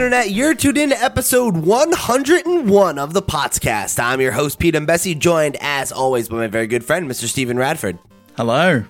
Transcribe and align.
Internet? 0.00 0.30
You're 0.30 0.54
tuned 0.54 0.78
in 0.78 0.88
to 0.88 0.96
episode 0.96 1.58
101 1.58 2.98
of 2.98 3.12
the 3.12 3.20
podcast. 3.20 4.02
I'm 4.02 4.18
your 4.22 4.32
host, 4.32 4.58
Pete 4.58 4.74
and 4.74 4.86
Bessie, 4.86 5.14
joined 5.14 5.58
as 5.60 5.92
always 5.92 6.30
by 6.30 6.36
my 6.36 6.46
very 6.46 6.66
good 6.66 6.82
friend, 6.82 7.06
Mr. 7.06 7.26
Stephen 7.26 7.58
Radford. 7.58 7.98
Hello. 8.34 8.82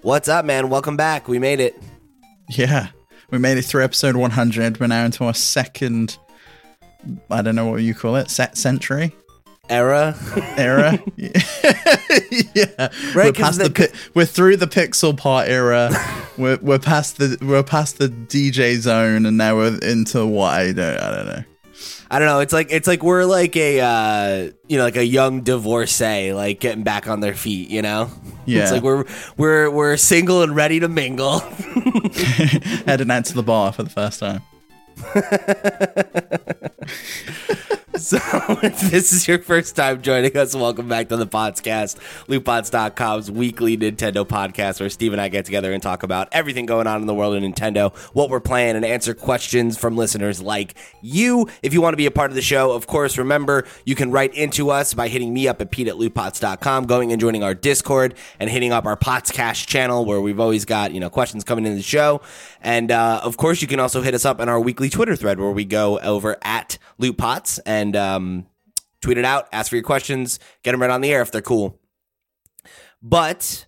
What's 0.00 0.26
up, 0.26 0.46
man? 0.46 0.70
Welcome 0.70 0.96
back. 0.96 1.28
We 1.28 1.38
made 1.38 1.60
it. 1.60 1.78
Yeah, 2.48 2.88
we 3.30 3.36
made 3.36 3.58
it 3.58 3.66
through 3.66 3.84
episode 3.84 4.16
100. 4.16 4.80
We're 4.80 4.86
now 4.86 5.04
into 5.04 5.24
our 5.24 5.34
second, 5.34 6.16
I 7.28 7.42
don't 7.42 7.54
know 7.54 7.66
what 7.66 7.82
you 7.82 7.94
call 7.94 8.16
it, 8.16 8.30
set 8.30 8.56
century 8.56 9.14
Era. 9.70 10.14
era. 10.56 10.98
yeah, 11.16 12.88
we're 13.14 13.32
past 13.32 13.58
the, 13.58 13.72
pi- 13.74 13.96
we're 14.14 14.26
through 14.26 14.56
the 14.58 14.66
pixel 14.66 15.16
part 15.16 15.48
era. 15.48 15.90
we're 16.38 16.58
we're 16.58 16.78
past 16.78 17.16
the 17.18 17.38
we're 17.40 17.62
past 17.62 17.98
the 17.98 18.08
DJ 18.08 18.76
zone, 18.76 19.26
and 19.26 19.38
now 19.38 19.56
we're 19.56 19.78
into 19.78 20.26
what 20.26 20.52
I 20.52 20.72
don't 20.72 21.00
I 21.00 21.10
don't 21.14 21.26
know. 21.26 21.44
I 22.10 22.18
don't 22.18 22.28
know. 22.28 22.40
It's 22.40 22.52
like 22.52 22.68
it's 22.70 22.86
like 22.86 23.02
we're 23.02 23.24
like 23.24 23.56
a 23.56 23.80
uh, 23.80 24.50
you 24.68 24.76
know 24.76 24.84
like 24.84 24.96
a 24.96 25.04
young 25.04 25.40
divorcee 25.40 26.32
like 26.32 26.60
getting 26.60 26.84
back 26.84 27.08
on 27.08 27.20
their 27.20 27.34
feet. 27.34 27.70
You 27.70 27.82
know. 27.82 28.10
Yeah. 28.44 28.62
It's 28.62 28.72
like 28.72 28.82
we're 28.82 29.04
we're 29.38 29.70
we're 29.70 29.96
single 29.96 30.42
and 30.42 30.54
ready 30.54 30.80
to 30.80 30.88
mingle. 30.88 31.38
Heading 32.86 33.10
out 33.10 33.24
to 33.26 33.34
the 33.34 33.42
bar 33.42 33.72
for 33.72 33.82
the 33.82 33.90
first 33.90 34.20
time. 34.20 34.42
So, 37.96 38.16
if 38.62 38.80
this 38.80 39.12
is 39.12 39.28
your 39.28 39.38
first 39.38 39.76
time 39.76 40.02
joining 40.02 40.36
us, 40.36 40.52
welcome 40.54 40.88
back 40.88 41.08
to 41.10 41.16
the 41.16 41.28
podcast, 41.28 41.96
lootpots.com's 42.26 43.30
weekly 43.30 43.78
Nintendo 43.78 44.26
podcast, 44.26 44.80
where 44.80 44.90
Steve 44.90 45.12
and 45.12 45.20
I 45.20 45.28
get 45.28 45.44
together 45.44 45.72
and 45.72 45.80
talk 45.80 46.02
about 46.02 46.28
everything 46.32 46.66
going 46.66 46.88
on 46.88 47.00
in 47.00 47.06
the 47.06 47.14
world 47.14 47.36
of 47.36 47.42
Nintendo, 47.42 47.96
what 48.12 48.30
we're 48.30 48.40
playing, 48.40 48.74
and 48.74 48.84
answer 48.84 49.14
questions 49.14 49.78
from 49.78 49.96
listeners 49.96 50.42
like 50.42 50.74
you. 51.02 51.48
If 51.62 51.72
you 51.72 51.80
want 51.80 51.92
to 51.92 51.96
be 51.96 52.06
a 52.06 52.10
part 52.10 52.32
of 52.32 52.34
the 52.34 52.42
show, 52.42 52.72
of 52.72 52.88
course, 52.88 53.16
remember 53.16 53.64
you 53.84 53.94
can 53.94 54.10
write 54.10 54.34
into 54.34 54.70
us 54.70 54.92
by 54.92 55.06
hitting 55.06 55.32
me 55.32 55.46
up 55.46 55.60
at 55.60 55.70
pete 55.70 55.86
at 55.86 55.94
lootpots.com, 55.94 56.86
going 56.86 57.12
and 57.12 57.20
joining 57.20 57.44
our 57.44 57.54
Discord, 57.54 58.14
and 58.40 58.50
hitting 58.50 58.72
up 58.72 58.86
our 58.86 58.96
Potscast 58.96 59.68
channel, 59.68 60.04
where 60.04 60.20
we've 60.20 60.40
always 60.40 60.64
got, 60.64 60.92
you 60.92 60.98
know, 60.98 61.10
questions 61.10 61.44
coming 61.44 61.64
in 61.64 61.76
the 61.76 61.82
show. 61.82 62.20
And, 62.64 62.90
uh, 62.90 63.20
of 63.22 63.36
course, 63.36 63.62
you 63.62 63.68
can 63.68 63.78
also 63.78 64.02
hit 64.02 64.14
us 64.14 64.24
up 64.24 64.40
in 64.40 64.48
our 64.48 64.58
weekly 64.58 64.90
Twitter 64.90 65.14
thread, 65.14 65.38
where 65.38 65.52
we 65.52 65.64
go 65.64 66.00
over 66.00 66.38
at 66.42 66.78
lootpots 67.00 67.60
and 67.64 67.84
and 67.84 67.96
um, 67.96 68.46
tweet 69.02 69.18
it 69.18 69.24
out, 69.24 69.48
ask 69.52 69.68
for 69.68 69.76
your 69.76 69.84
questions, 69.84 70.38
get 70.62 70.72
them 70.72 70.80
right 70.80 70.90
on 70.90 71.00
the 71.00 71.12
air 71.12 71.22
if 71.22 71.30
they're 71.30 71.42
cool. 71.42 71.78
But 73.02 73.66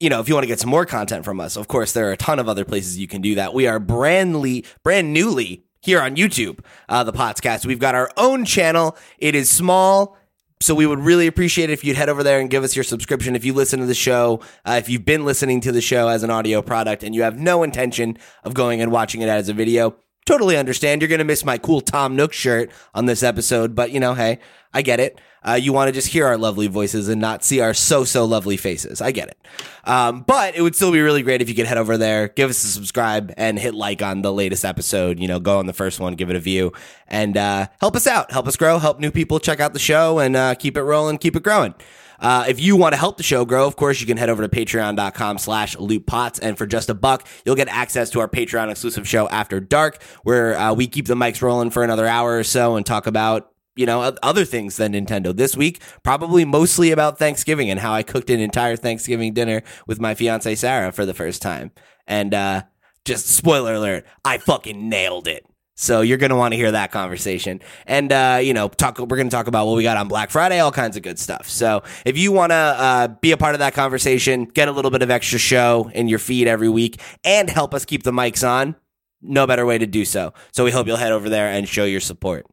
you 0.00 0.10
know, 0.10 0.20
if 0.20 0.28
you 0.28 0.34
want 0.34 0.42
to 0.42 0.48
get 0.48 0.60
some 0.60 0.70
more 0.70 0.84
content 0.84 1.24
from 1.24 1.40
us, 1.40 1.56
of 1.56 1.68
course, 1.68 1.92
there 1.92 2.08
are 2.08 2.12
a 2.12 2.16
ton 2.16 2.38
of 2.38 2.48
other 2.48 2.64
places 2.64 2.98
you 2.98 3.06
can 3.06 3.22
do 3.22 3.36
that. 3.36 3.54
We 3.54 3.68
are 3.68 3.78
brandly, 3.78 4.66
brand 4.82 5.12
newly 5.12 5.64
here 5.80 6.00
on 6.00 6.16
YouTube, 6.16 6.58
uh, 6.88 7.04
the 7.04 7.12
podcast. 7.12 7.64
We've 7.64 7.78
got 7.78 7.94
our 7.94 8.10
own 8.16 8.44
channel. 8.44 8.96
It 9.18 9.34
is 9.34 9.48
small. 9.48 10.18
So 10.60 10.74
we 10.74 10.86
would 10.86 11.00
really 11.00 11.26
appreciate 11.26 11.68
it 11.68 11.74
if 11.74 11.84
you'd 11.84 11.96
head 11.96 12.08
over 12.08 12.22
there 12.22 12.40
and 12.40 12.48
give 12.48 12.64
us 12.64 12.74
your 12.74 12.84
subscription. 12.84 13.36
If 13.36 13.44
you 13.44 13.52
listen 13.52 13.80
to 13.80 13.86
the 13.86 13.94
show, 13.94 14.40
uh, 14.64 14.76
if 14.78 14.88
you've 14.88 15.04
been 15.04 15.24
listening 15.24 15.60
to 15.62 15.72
the 15.72 15.80
show 15.80 16.08
as 16.08 16.22
an 16.22 16.30
audio 16.30 16.62
product 16.62 17.02
and 17.02 17.14
you 17.14 17.22
have 17.22 17.38
no 17.38 17.62
intention 17.62 18.16
of 18.44 18.54
going 18.54 18.80
and 18.80 18.90
watching 18.90 19.20
it 19.20 19.28
as 19.28 19.48
a 19.48 19.52
video, 19.52 19.96
totally 20.26 20.56
understand. 20.56 21.02
You're 21.02 21.08
going 21.08 21.18
to 21.18 21.24
miss 21.24 21.44
my 21.44 21.58
cool 21.58 21.80
Tom 21.80 22.16
Nook 22.16 22.32
shirt 22.32 22.70
on 22.94 23.06
this 23.06 23.22
episode, 23.22 23.74
but 23.74 23.90
you 23.90 24.00
know, 24.00 24.14
hey, 24.14 24.38
I 24.72 24.82
get 24.82 25.00
it. 25.00 25.20
Uh, 25.46 25.54
you 25.54 25.74
want 25.74 25.88
to 25.88 25.92
just 25.92 26.08
hear 26.08 26.26
our 26.26 26.38
lovely 26.38 26.68
voices 26.68 27.08
and 27.08 27.20
not 27.20 27.44
see 27.44 27.60
our 27.60 27.74
so 27.74 28.04
so 28.04 28.24
lovely 28.24 28.56
faces. 28.56 29.02
I 29.02 29.12
get 29.12 29.28
it. 29.28 29.38
Um, 29.84 30.22
but 30.22 30.56
it 30.56 30.62
would 30.62 30.74
still 30.74 30.90
be 30.90 31.02
really 31.02 31.22
great 31.22 31.42
if 31.42 31.50
you 31.50 31.54
could 31.54 31.66
head 31.66 31.76
over 31.76 31.98
there, 31.98 32.28
give 32.28 32.48
us 32.48 32.64
a 32.64 32.68
subscribe, 32.68 33.32
and 33.36 33.58
hit 33.58 33.74
like 33.74 34.00
on 34.00 34.22
the 34.22 34.32
latest 34.32 34.64
episode. 34.64 35.20
You 35.20 35.28
know, 35.28 35.40
go 35.40 35.58
on 35.58 35.66
the 35.66 35.74
first 35.74 36.00
one, 36.00 36.14
give 36.14 36.30
it 36.30 36.36
a 36.36 36.40
view, 36.40 36.72
and 37.06 37.36
uh, 37.36 37.66
help 37.78 37.94
us 37.94 38.06
out, 38.06 38.32
help 38.32 38.48
us 38.48 38.56
grow, 38.56 38.78
help 38.78 39.00
new 39.00 39.10
people 39.10 39.38
check 39.38 39.60
out 39.60 39.74
the 39.74 39.78
show, 39.78 40.18
and 40.18 40.34
uh, 40.34 40.54
keep 40.54 40.78
it 40.78 40.82
rolling, 40.82 41.18
keep 41.18 41.36
it 41.36 41.42
growing. 41.42 41.74
Uh, 42.18 42.44
if 42.48 42.60
you 42.60 42.76
want 42.76 42.92
to 42.92 42.98
help 42.98 43.16
the 43.16 43.22
show 43.22 43.44
grow, 43.44 43.66
of 43.66 43.76
course, 43.76 44.00
you 44.00 44.06
can 44.06 44.16
head 44.16 44.28
over 44.28 44.46
to 44.46 44.48
patreon.com 44.48 45.38
slash 45.38 45.76
lootpots. 45.76 46.38
And 46.42 46.56
for 46.56 46.66
just 46.66 46.90
a 46.90 46.94
buck, 46.94 47.26
you'll 47.44 47.56
get 47.56 47.68
access 47.68 48.10
to 48.10 48.20
our 48.20 48.28
Patreon 48.28 48.70
exclusive 48.70 49.06
show 49.08 49.28
After 49.28 49.60
Dark, 49.60 50.02
where 50.22 50.56
uh, 50.56 50.72
we 50.74 50.86
keep 50.86 51.06
the 51.06 51.14
mics 51.14 51.42
rolling 51.42 51.70
for 51.70 51.82
another 51.82 52.06
hour 52.06 52.38
or 52.38 52.44
so 52.44 52.76
and 52.76 52.84
talk 52.84 53.06
about 53.06 53.50
you 53.76 53.86
know, 53.86 54.14
other 54.22 54.44
things 54.44 54.76
than 54.76 54.92
Nintendo. 54.92 55.36
This 55.36 55.56
week, 55.56 55.82
probably 56.04 56.44
mostly 56.44 56.92
about 56.92 57.18
Thanksgiving 57.18 57.70
and 57.70 57.80
how 57.80 57.92
I 57.92 58.04
cooked 58.04 58.30
an 58.30 58.38
entire 58.38 58.76
Thanksgiving 58.76 59.34
dinner 59.34 59.62
with 59.86 60.00
my 60.00 60.14
fiance 60.14 60.54
Sarah 60.54 60.92
for 60.92 61.04
the 61.04 61.12
first 61.12 61.42
time. 61.42 61.72
And 62.06 62.34
uh 62.34 62.62
just 63.04 63.26
spoiler 63.26 63.74
alert, 63.74 64.06
I 64.24 64.38
fucking 64.38 64.88
nailed 64.88 65.28
it. 65.28 65.46
So 65.76 66.02
you're 66.02 66.18
going 66.18 66.30
to 66.30 66.36
want 66.36 66.52
to 66.52 66.56
hear 66.56 66.70
that 66.70 66.92
conversation. 66.92 67.60
And, 67.86 68.12
uh, 68.12 68.38
you 68.40 68.54
know, 68.54 68.68
talk, 68.68 68.98
we're 68.98 69.16
going 69.16 69.28
to 69.28 69.34
talk 69.34 69.48
about 69.48 69.66
what 69.66 69.76
we 69.76 69.82
got 69.82 69.96
on 69.96 70.06
Black 70.06 70.30
Friday, 70.30 70.60
all 70.60 70.70
kinds 70.70 70.96
of 70.96 71.02
good 71.02 71.18
stuff. 71.18 71.48
So 71.48 71.82
if 72.04 72.16
you 72.16 72.30
want 72.30 72.50
to, 72.50 72.54
uh, 72.56 73.08
be 73.08 73.32
a 73.32 73.36
part 73.36 73.56
of 73.56 73.58
that 73.58 73.74
conversation, 73.74 74.44
get 74.44 74.68
a 74.68 74.72
little 74.72 74.92
bit 74.92 75.02
of 75.02 75.10
extra 75.10 75.38
show 75.38 75.90
in 75.92 76.06
your 76.06 76.20
feed 76.20 76.46
every 76.46 76.68
week 76.68 77.00
and 77.24 77.50
help 77.50 77.74
us 77.74 77.84
keep 77.84 78.04
the 78.04 78.12
mics 78.12 78.46
on, 78.48 78.76
no 79.20 79.46
better 79.48 79.66
way 79.66 79.78
to 79.78 79.86
do 79.86 80.04
so. 80.04 80.32
So 80.52 80.64
we 80.64 80.70
hope 80.70 80.86
you'll 80.86 80.96
head 80.96 81.12
over 81.12 81.28
there 81.28 81.48
and 81.48 81.68
show 81.68 81.84
your 81.84 82.00
support. 82.00 82.46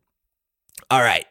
All 0.90 1.02
right. 1.02 1.26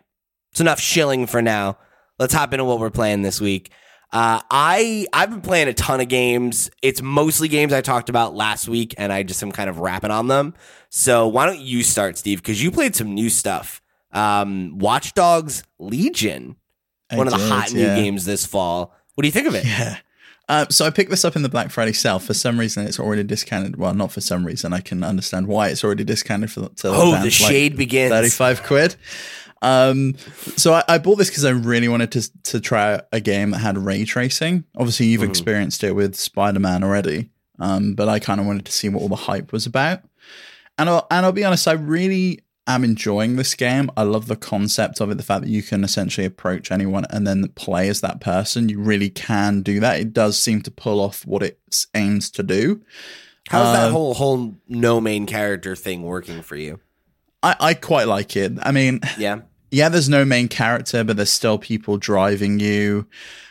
It's 0.52 0.60
enough 0.60 0.80
shilling 0.80 1.26
for 1.26 1.42
now. 1.42 1.76
Let's 2.18 2.34
hop 2.34 2.52
into 2.52 2.64
what 2.64 2.78
we're 2.78 2.90
playing 2.90 3.22
this 3.22 3.40
week. 3.40 3.72
Uh, 4.12 4.40
I 4.50 5.06
I've 5.12 5.30
been 5.30 5.40
playing 5.40 5.68
a 5.68 5.72
ton 5.72 6.00
of 6.00 6.08
games. 6.08 6.68
It's 6.82 7.00
mostly 7.00 7.46
games 7.48 7.72
I 7.72 7.80
talked 7.80 8.08
about 8.08 8.34
last 8.34 8.68
week, 8.68 8.94
and 8.98 9.12
I 9.12 9.22
just 9.22 9.42
am 9.42 9.52
kind 9.52 9.70
of 9.70 9.78
rapping 9.78 10.10
on 10.10 10.26
them. 10.26 10.54
So 10.88 11.28
why 11.28 11.46
don't 11.46 11.60
you 11.60 11.82
start, 11.84 12.18
Steve? 12.18 12.42
Because 12.42 12.62
you 12.62 12.70
played 12.72 12.96
some 12.96 13.14
new 13.14 13.30
stuff. 13.30 13.80
Um, 14.12 14.78
Watch 14.78 15.14
Dogs 15.14 15.62
Legion, 15.78 16.56
I 17.10 17.16
one 17.16 17.28
of 17.28 17.32
the 17.32 17.38
hot 17.38 17.70
yeah. 17.70 17.94
new 17.94 18.02
games 18.02 18.24
this 18.24 18.44
fall. 18.44 18.92
What 19.14 19.22
do 19.22 19.28
you 19.28 19.32
think 19.32 19.46
of 19.46 19.54
it? 19.54 19.64
Yeah. 19.64 19.98
Uh, 20.48 20.66
so 20.68 20.84
I 20.84 20.90
picked 20.90 21.10
this 21.10 21.24
up 21.24 21.36
in 21.36 21.42
the 21.42 21.48
Black 21.48 21.70
Friday 21.70 21.92
sale. 21.92 22.18
For 22.18 22.34
some 22.34 22.58
reason, 22.58 22.84
it's 22.84 22.98
already 22.98 23.22
discounted. 23.22 23.76
Well, 23.76 23.94
not 23.94 24.10
for 24.10 24.20
some 24.20 24.44
reason. 24.44 24.72
I 24.72 24.80
can 24.80 25.04
understand 25.04 25.46
why 25.46 25.68
it's 25.68 25.84
already 25.84 26.02
discounted 26.02 26.50
for. 26.50 26.68
Till 26.74 26.92
Oh, 26.92 27.10
the 27.12 27.18
to, 27.18 27.22
like, 27.22 27.30
shade 27.30 27.76
begins. 27.76 28.10
Thirty-five 28.10 28.64
quid. 28.64 28.96
Um, 29.62 30.14
so 30.56 30.72
I, 30.74 30.84
I 30.88 30.98
bought 30.98 31.16
this 31.16 31.28
because 31.28 31.44
I 31.44 31.50
really 31.50 31.88
wanted 31.88 32.12
to 32.12 32.42
to 32.44 32.60
try 32.60 33.00
a 33.12 33.20
game 33.20 33.50
that 33.50 33.58
had 33.58 33.76
ray 33.78 34.04
tracing. 34.04 34.64
Obviously, 34.76 35.06
you've 35.06 35.22
Mhm. 35.22 35.28
experienced 35.28 35.84
it 35.84 35.92
with 35.94 36.16
Spider 36.16 36.60
Man 36.60 36.82
already, 36.82 37.30
um, 37.58 37.94
but 37.94 38.08
I 38.08 38.18
kind 38.18 38.40
of 38.40 38.46
wanted 38.46 38.64
to 38.66 38.72
see 38.72 38.88
what 38.88 39.02
all 39.02 39.08
the 39.08 39.16
hype 39.16 39.52
was 39.52 39.66
about. 39.66 40.00
And 40.78 40.88
I'll, 40.88 41.06
and 41.10 41.26
I'll 41.26 41.32
be 41.32 41.44
honest, 41.44 41.68
I 41.68 41.72
really 41.72 42.40
am 42.66 42.84
enjoying 42.84 43.36
this 43.36 43.54
game. 43.54 43.90
I 43.96 44.02
love 44.04 44.28
the 44.28 44.36
concept 44.36 45.00
of 45.00 45.10
it, 45.10 45.16
the 45.16 45.22
fact 45.22 45.42
that 45.42 45.50
you 45.50 45.62
can 45.62 45.84
essentially 45.84 46.24
approach 46.26 46.70
anyone 46.70 47.04
and 47.10 47.26
then 47.26 47.48
play 47.48 47.88
as 47.88 48.00
that 48.00 48.20
person. 48.20 48.68
You 48.70 48.80
really 48.80 49.10
can 49.10 49.60
do 49.62 49.80
that. 49.80 49.98
It 50.00 50.12
does 50.14 50.38
seem 50.40 50.62
to 50.62 50.70
pull 50.70 51.00
off 51.00 51.26
what 51.26 51.42
it 51.42 51.58
aims 51.94 52.30
to 52.30 52.42
do. 52.42 52.80
How's 53.48 53.74
that 53.74 53.88
Uh, 53.88 53.90
whole 53.90 54.14
whole 54.14 54.54
no 54.68 55.00
main 55.00 55.26
character 55.26 55.74
thing 55.76 56.02
working 56.02 56.40
for 56.42 56.56
you? 56.56 56.80
I, 57.42 57.56
I 57.60 57.74
quite 57.74 58.06
like 58.06 58.36
it. 58.36 58.52
I 58.62 58.70
mean, 58.72 59.00
Yeah. 59.18 59.40
Yeah, 59.70 59.88
there's 59.88 60.08
no 60.08 60.24
main 60.24 60.48
character, 60.48 61.04
but 61.04 61.16
there's 61.16 61.30
still 61.30 61.58
people 61.58 61.96
driving 61.96 62.58
you. 62.58 63.06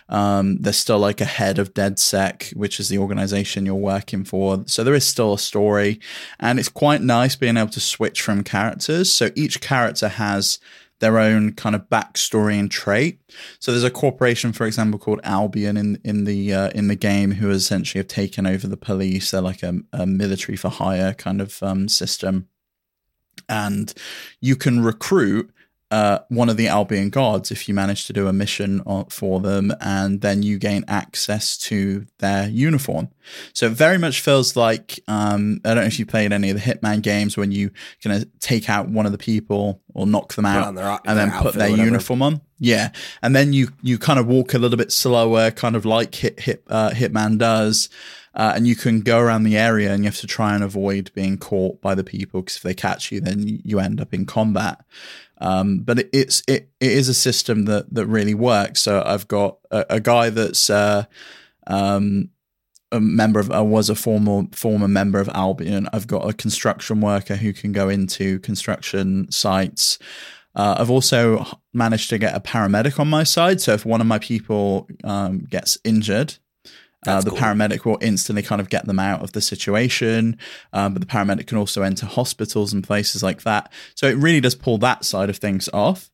Um, 0.09 0.57
there's 0.57 0.78
still 0.78 0.97
like 0.97 1.22
a 1.22 1.25
head 1.25 1.59
of 1.59 1.74
DedSec, 1.74 2.56
which 2.56 2.80
is 2.80 2.90
the 2.90 2.97
organization 2.97 3.66
you're 3.66 3.75
working 3.75 4.24
for. 4.24 4.63
So 4.66 4.84
there 4.84 4.96
is 4.96 5.06
still 5.06 5.34
a 5.34 5.40
story, 5.40 6.00
and 6.40 6.59
it's 6.59 6.69
quite 6.69 7.02
nice 7.02 7.35
being 7.35 7.57
able 7.57 7.69
to 7.69 7.80
switch 7.80 8.22
from 8.22 8.44
characters. 8.44 9.12
So 9.12 9.30
each 9.35 9.62
character 9.62 10.07
has 10.07 10.60
their 11.00 11.18
own 11.18 11.54
kind 11.54 11.75
of 11.75 11.89
backstory 11.89 12.60
and 12.60 12.69
trait. 12.69 13.22
So 13.60 13.72
there's 13.72 13.83
a 13.83 13.92
corporation, 13.92 14.51
for 14.51 14.65
example, 14.65 15.00
called 15.00 15.22
Albion 15.24 15.77
in 15.77 16.01
in 16.04 16.25
the 16.25 16.54
uh, 16.54 16.69
in 16.72 16.88
the 16.88 16.95
game, 16.95 17.33
who 17.33 17.51
essentially 17.51 18.00
have 18.00 18.07
taken 18.07 18.48
over 18.48 18.68
the 18.68 18.77
police. 18.77 19.31
They're 19.31 19.42
like 19.42 19.63
a, 19.63 19.75
a 19.94 20.06
military 20.06 20.57
for 20.57 20.69
hire 20.69 21.13
kind 21.13 21.39
of 21.39 21.62
um, 21.62 21.88
system, 21.88 22.48
and 23.48 23.94
you 24.42 24.56
can 24.56 24.83
recruit 24.83 25.51
uh, 25.91 26.19
one 26.30 26.50
of 26.50 26.57
the 26.57 26.68
Albion 26.68 27.09
guards 27.09 27.50
if 27.51 27.68
you 27.68 27.74
manage 27.74 28.06
to 28.07 28.13
do 28.13 28.27
a 28.27 28.33
mission 28.33 28.81
for 29.09 29.39
them, 29.39 29.74
and 29.81 30.21
then 30.21 30.44
you 30.44 30.59
gain 30.59 30.86
access 30.88 31.57
to 31.57 32.06
their 32.19 32.47
uniform. 32.47 33.09
So 33.53 33.65
it 33.68 33.71
very 33.74 33.97
much 33.97 34.21
feels 34.21 34.56
like 34.56 35.00
um, 35.07 35.62
I 35.65 35.69
don't 35.74 35.77
know 35.83 35.88
if 35.88 35.97
you 36.00 36.06
played 36.06 36.31
any 36.31 36.50
of 36.51 36.57
the 36.57 36.63
Hitman 36.63 37.01
games 37.01 37.38
when 37.38 37.51
you 37.51 37.71
kind 38.03 38.15
of 38.21 38.39
take 38.39 38.69
out 38.69 38.88
one 38.89 39.06
of 39.06 39.12
the 39.12 39.18
people 39.18 39.81
or 39.94 40.06
knock 40.06 40.33
them 40.36 40.45
out 40.45 40.68
their- 40.75 40.86
and 41.06 41.18
then 41.18 41.30
put 41.44 41.53
their 41.56 41.69
uniform 41.86 42.21
on. 42.21 42.41
Yeah, 42.59 42.91
and 43.21 43.36
then 43.36 43.53
you 43.53 43.69
you 43.81 43.97
kind 43.97 44.19
of 44.19 44.27
walk 44.27 44.53
a 44.53 44.59
little 44.59 44.77
bit 44.77 44.91
slower, 44.91 45.50
kind 45.50 45.75
of 45.75 45.86
like 45.86 46.13
Hit 46.13 46.39
Hit 46.41 46.63
uh, 46.69 46.91
Hitman 46.91 47.38
does. 47.39 47.89
Uh, 48.36 48.53
and 48.56 48.68
you 48.68 48.75
can 48.75 49.01
go 49.01 49.18
around 49.19 49.41
the 49.44 49.57
area 49.57 49.91
and 49.91 50.03
you 50.03 50.07
have 50.07 50.15
to 50.19 50.27
try 50.27 50.53
and 50.53 50.63
avoid 50.63 51.12
being 51.15 51.36
caught 51.36 51.81
by 51.81 51.95
the 51.95 52.03
people 52.03 52.41
because 52.41 52.57
if 52.57 52.62
they 52.62 52.75
catch 52.75 53.12
you, 53.12 53.19
then 53.19 53.59
you 53.65 53.80
end 53.80 54.00
up 54.00 54.13
in 54.13 54.24
combat. 54.25 54.80
Um, 55.39 55.80
but 55.80 56.00
it, 56.00 56.09
it's 56.12 56.44
it, 56.47 56.69
it 56.80 56.91
is 56.91 57.09
a 57.09 57.13
system 57.13 57.65
that 57.65 57.94
that 57.94 58.06
really 58.07 58.33
works. 58.33 58.81
So 58.81 59.03
I've 59.06 59.27
got 59.27 59.57
a, 59.71 59.86
a 59.89 60.00
guy 60.00 60.30
that's 60.30 60.69
uh, 60.69 61.06
um, 61.68 62.30
a 62.91 63.00
member 63.00 63.39
of 63.39 63.51
I 63.51 63.62
was 63.62 63.89
a 63.89 63.95
former 63.95 64.47
former 64.51 64.88
member 64.88 65.19
of 65.19 65.30
Albion. 65.30 65.88
I've 65.94 66.07
got 66.07 66.30
a 66.30 66.33
construction 66.33 67.01
worker 67.01 67.36
who 67.36 67.53
can 67.53 67.71
go 67.71 67.89
into 67.89 68.39
construction 68.39 69.31
sites. 69.31 70.00
Uh, 70.56 70.75
I've 70.80 70.89
also 70.89 71.45
managed 71.74 72.09
to 72.09 72.18
get 72.18 72.36
a 72.36 72.39
paramedic 72.39 73.00
on 73.00 73.07
my 73.07 73.24
side. 73.24 73.62
So 73.62 73.74
if 73.74 73.86
one 73.86 74.01
of 74.01 74.07
my 74.07 74.19
people 74.19 74.88
um, 75.03 75.39
gets 75.39 75.77
injured, 75.83 76.38
uh, 77.07 77.22
the 77.22 77.30
cool. 77.30 77.40
paramedic 77.40 77.86
will 77.86 77.98
instantly 78.01 78.44
kind 78.44 78.60
of 78.60 78.69
get 78.69 78.86
them 78.86 79.00
out 79.00 79.22
of 79.22 79.31
the 79.31 79.42
situation. 79.42 80.38
Um, 80.74 80.94
but 80.94 81.01
the 81.01 81.07
paramedic 81.07 81.48
can 81.48 81.57
also 81.57 81.81
enter 81.81 82.06
hospitals 82.06 82.74
and 82.74 82.84
places 82.84 83.24
like 83.24 83.44
that. 83.44 83.72
So 83.96 84.07
it 84.07 84.18
really 84.18 84.42
does 84.42 84.56
pull 84.56 84.78
that 84.80 85.06
side 85.06 85.30
of 85.30 85.38
things 85.38 85.69
off. 85.74 86.10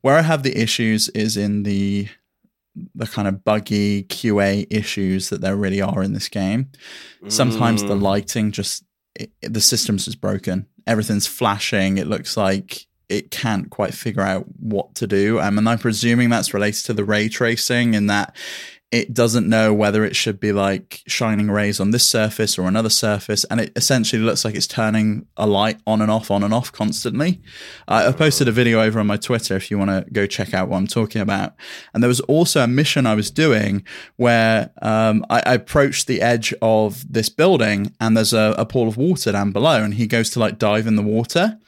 Where 0.00 0.16
I 0.16 0.22
have 0.22 0.42
the 0.42 0.58
issues 0.58 1.08
is 1.10 1.36
in 1.36 1.64
the 1.64 2.08
the 2.94 3.06
kind 3.06 3.26
of 3.26 3.44
buggy 3.44 4.04
QA 4.04 4.66
issues 4.70 5.28
that 5.28 5.40
there 5.40 5.56
really 5.56 5.82
are 5.82 6.02
in 6.02 6.12
this 6.12 6.28
game. 6.28 6.70
Sometimes 7.28 7.82
mm. 7.82 7.88
the 7.88 7.96
lighting 7.96 8.52
just 8.52 8.84
it, 9.16 9.32
the 9.42 9.60
system's 9.60 10.04
just 10.06 10.20
broken. 10.20 10.66
Everything's 10.86 11.26
flashing. 11.26 11.98
It 11.98 12.06
looks 12.06 12.36
like 12.36 12.86
it 13.08 13.30
can't 13.30 13.70
quite 13.70 13.92
figure 13.92 14.22
out 14.22 14.46
what 14.58 14.94
to 14.94 15.06
do. 15.06 15.40
Um, 15.40 15.58
and 15.58 15.68
I'm 15.68 15.78
presuming 15.78 16.30
that's 16.30 16.54
related 16.54 16.84
to 16.86 16.94
the 16.94 17.04
ray 17.04 17.28
tracing 17.28 17.96
and 17.96 18.08
that 18.08 18.36
it 18.92 19.14
doesn't 19.14 19.48
know 19.48 19.72
whether 19.72 20.04
it 20.04 20.16
should 20.16 20.40
be 20.40 20.50
like 20.52 21.02
shining 21.06 21.48
rays 21.48 21.78
on 21.78 21.92
this 21.92 22.08
surface 22.08 22.58
or 22.58 22.66
another 22.66 22.90
surface, 22.90 23.44
and 23.44 23.60
it 23.60 23.72
essentially 23.76 24.20
looks 24.20 24.44
like 24.44 24.56
it's 24.56 24.66
turning 24.66 25.26
a 25.36 25.46
light 25.46 25.78
on 25.86 26.02
and 26.02 26.10
off, 26.10 26.28
on 26.28 26.42
and 26.42 26.52
off 26.52 26.72
constantly. 26.72 27.40
Uh, 27.86 28.06
I 28.08 28.12
posted 28.12 28.48
a 28.48 28.52
video 28.52 28.82
over 28.82 28.98
on 28.98 29.06
my 29.06 29.16
Twitter 29.16 29.54
if 29.54 29.70
you 29.70 29.78
want 29.78 29.90
to 29.90 30.10
go 30.10 30.26
check 30.26 30.54
out 30.54 30.68
what 30.68 30.78
I'm 30.78 30.88
talking 30.88 31.20
about. 31.20 31.54
And 31.94 32.02
there 32.02 32.08
was 32.08 32.20
also 32.22 32.64
a 32.64 32.66
mission 32.66 33.06
I 33.06 33.14
was 33.14 33.30
doing 33.30 33.84
where 34.16 34.70
um, 34.82 35.24
I, 35.30 35.40
I, 35.46 35.54
approached 35.54 36.08
the 36.08 36.20
edge 36.20 36.52
of 36.60 37.04
this 37.12 37.28
building, 37.28 37.94
and 38.00 38.16
there's 38.16 38.32
a, 38.32 38.56
a 38.58 38.66
pool 38.66 38.88
of 38.88 38.96
water 38.96 39.30
down 39.30 39.52
below, 39.52 39.84
and 39.84 39.94
he 39.94 40.08
goes 40.08 40.30
to 40.30 40.40
like 40.40 40.58
dive 40.58 40.88
in 40.88 40.96
the 40.96 41.02
water, 41.02 41.58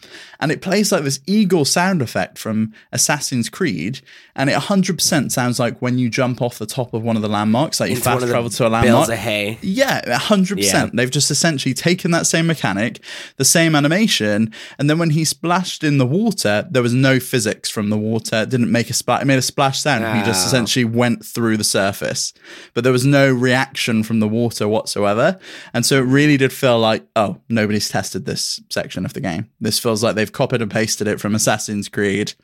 and 0.40 0.50
it 0.50 0.60
plays 0.60 0.90
like 0.90 1.04
this 1.04 1.20
eagle 1.26 1.64
sound 1.64 2.02
effect 2.02 2.36
from 2.36 2.72
Assassin's 2.90 3.48
Creed, 3.48 4.00
and 4.34 4.50
it 4.50 4.56
100% 4.56 5.30
sounds 5.30 5.60
like 5.60 5.80
when 5.80 5.98
you 5.98 6.10
jump 6.10 6.42
off 6.42 6.58
the 6.58 6.66
top 6.66 6.92
of 6.92 7.04
one 7.04 7.11
of 7.16 7.22
the 7.22 7.28
landmarks, 7.28 7.80
like 7.80 7.90
you 7.90 7.96
Into 7.96 8.04
fast 8.04 8.26
travel 8.26 8.50
to 8.50 8.66
a 8.66 8.68
landmark. 8.68 9.06
Bales 9.06 9.08
of 9.08 9.18
hay. 9.18 9.58
Yeah, 9.62 10.00
100%. 10.18 10.92
They've 10.92 11.10
just 11.10 11.30
essentially 11.30 11.74
taken 11.74 12.10
that 12.12 12.26
same 12.26 12.46
mechanic, 12.46 13.00
the 13.36 13.44
same 13.44 13.74
animation, 13.74 14.52
and 14.78 14.88
then 14.88 14.98
when 14.98 15.10
he 15.10 15.24
splashed 15.24 15.84
in 15.84 15.98
the 15.98 16.06
water, 16.06 16.66
there 16.70 16.82
was 16.82 16.94
no 16.94 17.20
physics 17.20 17.70
from 17.70 17.90
the 17.90 17.98
water. 17.98 18.42
It 18.42 18.50
didn't 18.50 18.70
make 18.70 18.90
a 18.90 18.94
splash. 18.94 19.22
It 19.22 19.26
made 19.26 19.38
a 19.38 19.42
splash 19.42 19.80
sound. 19.80 20.04
Oh. 20.04 20.12
He 20.12 20.22
just 20.24 20.44
ah. 20.44 20.46
essentially 20.48 20.84
went 20.84 21.24
through 21.24 21.56
the 21.56 21.64
surface, 21.64 22.32
but 22.74 22.84
there 22.84 22.92
was 22.92 23.04
no 23.04 23.32
reaction 23.32 24.02
from 24.02 24.20
the 24.20 24.28
water 24.28 24.68
whatsoever. 24.68 25.38
And 25.74 25.84
so 25.84 25.98
it 25.98 26.06
really 26.06 26.36
did 26.36 26.52
feel 26.52 26.78
like, 26.78 27.06
oh, 27.16 27.38
nobody's 27.48 27.88
tested 27.88 28.24
this 28.24 28.60
section 28.70 29.04
of 29.04 29.12
the 29.12 29.20
game. 29.20 29.48
This 29.60 29.78
feels 29.78 30.02
like 30.02 30.14
they've 30.14 30.32
copied 30.32 30.62
and 30.62 30.70
pasted 30.70 31.06
it 31.06 31.20
from 31.20 31.34
Assassin's 31.34 31.88
Creed, 31.88 32.34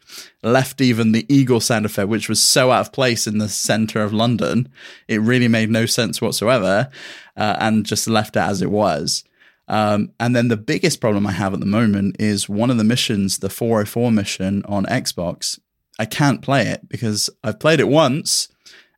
left 0.43 0.81
even 0.81 1.12
the 1.12 1.26
eagle 1.32 1.61
sound 1.61 1.87
effect, 1.87 2.08
which 2.08 2.29
was 2.29 2.40
so 2.40 2.70
out 2.70 2.81
of 2.81 2.93
place 2.93 3.26
in 3.26 3.38
the 3.38 3.49
center 3.49 4.02
of 4.02 4.12
London, 4.12 4.69
it 5.08 5.20
really 5.20 5.49
made 5.49 5.70
no 5.70 5.87
sense 5.87 6.20
whatsoever, 6.20 6.88
uh, 7.37 7.56
and 7.58 7.87
just 7.87 8.08
left 8.08 8.37
it 8.37 8.40
as 8.40 8.62
it 8.62 8.70
was. 8.70 9.25
Um, 9.69 10.12
and 10.19 10.35
then 10.35 10.49
the 10.49 10.56
biggest 10.56 11.00
problem 11.00 11.26
I 11.26 11.32
have 11.32 11.52
at 11.52 11.61
the 11.61 11.67
moment 11.67 12.17
is 12.19 12.49
one 12.49 12.70
of 12.70 12.79
the 12.79 12.85
missions, 12.85 13.38
the 13.38 13.50
404 13.50 14.11
mission 14.11 14.64
on 14.64 14.87
Xbox. 14.87 15.58
I 15.99 16.06
can't 16.06 16.43
play 16.43 16.69
it 16.69 16.88
because 16.88 17.29
I've 17.44 17.61
played 17.61 17.81
it 17.81 17.88
once 17.88 18.49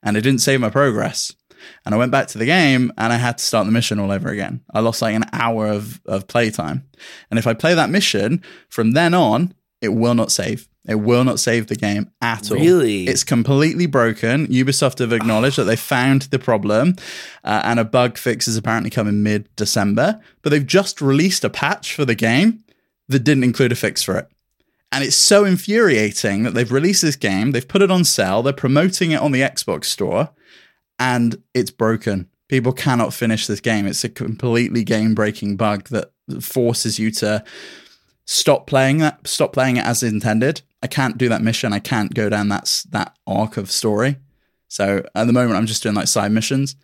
and 0.02 0.16
it 0.16 0.20
didn't 0.20 0.42
save 0.42 0.60
my 0.60 0.70
progress. 0.70 1.34
And 1.84 1.94
I 1.94 1.98
went 1.98 2.12
back 2.12 2.28
to 2.28 2.38
the 2.38 2.46
game 2.46 2.92
and 2.96 3.12
I 3.12 3.16
had 3.16 3.38
to 3.38 3.44
start 3.44 3.66
the 3.66 3.72
mission 3.72 3.98
all 3.98 4.12
over 4.12 4.28
again. 4.28 4.62
I 4.72 4.80
lost 4.80 5.02
like 5.02 5.14
an 5.14 5.28
hour 5.32 5.66
of, 5.66 6.00
of 6.06 6.28
playtime. 6.28 6.86
And 7.30 7.38
if 7.38 7.46
I 7.46 7.54
play 7.54 7.74
that 7.74 7.90
mission 7.90 8.42
from 8.68 8.92
then 8.92 9.12
on, 9.12 9.54
it 9.80 9.90
will 9.90 10.14
not 10.14 10.30
save. 10.30 10.68
It 10.88 10.94
will 10.94 11.24
not 11.24 11.38
save 11.38 11.66
the 11.66 11.76
game 11.76 12.10
at 12.22 12.50
all. 12.50 12.56
Really? 12.56 13.04
It's 13.04 13.22
completely 13.22 13.86
broken. 13.86 14.46
Ubisoft 14.46 14.98
have 14.98 15.12
acknowledged 15.12 15.58
that 15.58 15.64
they 15.64 15.76
found 15.76 16.22
the 16.22 16.38
problem 16.38 16.96
uh, 17.44 17.60
and 17.64 17.78
a 17.78 17.84
bug 17.84 18.16
fix 18.16 18.48
is 18.48 18.56
apparently 18.56 18.90
coming 18.90 19.22
mid 19.22 19.54
December, 19.56 20.20
but 20.42 20.50
they've 20.50 20.66
just 20.66 21.02
released 21.02 21.44
a 21.44 21.50
patch 21.50 21.94
for 21.94 22.04
the 22.04 22.14
game 22.14 22.64
that 23.08 23.24
didn't 23.24 23.44
include 23.44 23.72
a 23.72 23.76
fix 23.76 24.02
for 24.02 24.16
it. 24.16 24.28
And 24.92 25.04
it's 25.04 25.16
so 25.16 25.44
infuriating 25.44 26.42
that 26.44 26.54
they've 26.54 26.72
released 26.72 27.02
this 27.02 27.16
game, 27.16 27.52
they've 27.52 27.66
put 27.66 27.82
it 27.82 27.90
on 27.90 28.04
sale, 28.04 28.42
they're 28.42 28.52
promoting 28.52 29.12
it 29.12 29.20
on 29.20 29.32
the 29.32 29.40
Xbox 29.40 29.84
store, 29.84 30.30
and 30.98 31.40
it's 31.54 31.70
broken. 31.70 32.28
People 32.48 32.72
cannot 32.72 33.14
finish 33.14 33.46
this 33.46 33.60
game. 33.60 33.86
It's 33.86 34.02
a 34.02 34.08
completely 34.08 34.82
game 34.82 35.14
breaking 35.14 35.56
bug 35.56 35.88
that 35.90 36.10
forces 36.40 36.98
you 36.98 37.12
to 37.12 37.44
stop 38.30 38.68
playing 38.68 38.98
that, 38.98 39.26
stop 39.26 39.52
playing 39.52 39.76
it 39.76 39.84
as 39.84 40.04
intended. 40.04 40.62
I 40.82 40.86
can't 40.86 41.18
do 41.18 41.28
that 41.28 41.42
mission. 41.42 41.72
I 41.72 41.80
can't 41.80 42.14
go 42.14 42.28
down 42.30 42.48
that 42.48 42.84
that 42.90 43.16
arc 43.26 43.56
of 43.56 43.70
story. 43.70 44.16
So 44.68 45.04
at 45.14 45.26
the 45.26 45.32
moment, 45.32 45.56
I'm 45.56 45.66
just 45.66 45.82
doing 45.82 45.96
like 45.96 46.06
side 46.06 46.30
missions. 46.30 46.76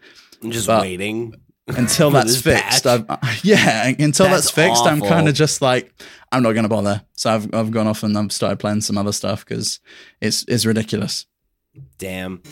I'm 0.43 0.50
just 0.50 0.66
but 0.66 0.82
waiting 0.82 1.34
until 1.69 2.10
that's 2.10 2.40
fixed. 2.40 2.87
I've, 2.87 3.06
yeah, 3.44 3.87
until 3.87 4.26
that's, 4.26 4.46
that's 4.46 4.50
fixed, 4.50 4.82
awful. 4.82 4.88
I'm 4.88 5.00
kind 5.00 5.28
of 5.28 5.34
just 5.34 5.62
like 5.62 5.94
I'm 6.32 6.43
not 6.43 6.52
going 6.52 6.64
to 6.64 6.69
bother. 6.69 7.02
So 7.14 7.31
I've 7.31 7.54
I've 7.54 7.70
gone 7.70 7.87
off 7.87 8.02
and 8.02 8.19
I've 8.19 8.32
started 8.32 8.58
playing 8.58 8.81
some 8.81 8.98
other 8.98 9.12
stuff 9.12 9.44
because 9.44 9.78
it's 10.20 10.44
it's 10.48 10.66
ridiculous. 10.66 11.26
Damn. 11.98 12.43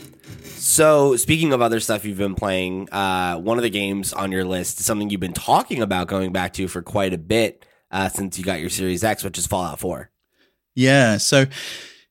So, 0.44 1.16
speaking 1.16 1.54
of 1.54 1.62
other 1.62 1.80
stuff 1.80 2.04
you've 2.04 2.18
been 2.18 2.34
playing, 2.34 2.90
uh, 2.90 3.38
one 3.38 3.56
of 3.56 3.62
the 3.62 3.70
games 3.70 4.12
on 4.12 4.30
your 4.30 4.44
list 4.44 4.78
something 4.80 5.10
you've 5.10 5.20
been 5.20 5.32
talking 5.32 5.82
about 5.82 6.08
going 6.08 6.30
back 6.30 6.52
to 6.54 6.68
for 6.68 6.82
quite 6.82 7.14
a 7.14 7.18
bit 7.18 7.64
uh, 7.94 8.08
since 8.08 8.38
you 8.38 8.44
got 8.44 8.60
your 8.60 8.68
Series 8.68 9.02
X, 9.02 9.24
which 9.24 9.38
is 9.38 9.46
Fallout 9.46 9.78
4. 9.78 10.10
Yeah. 10.74 11.16
So, 11.16 11.46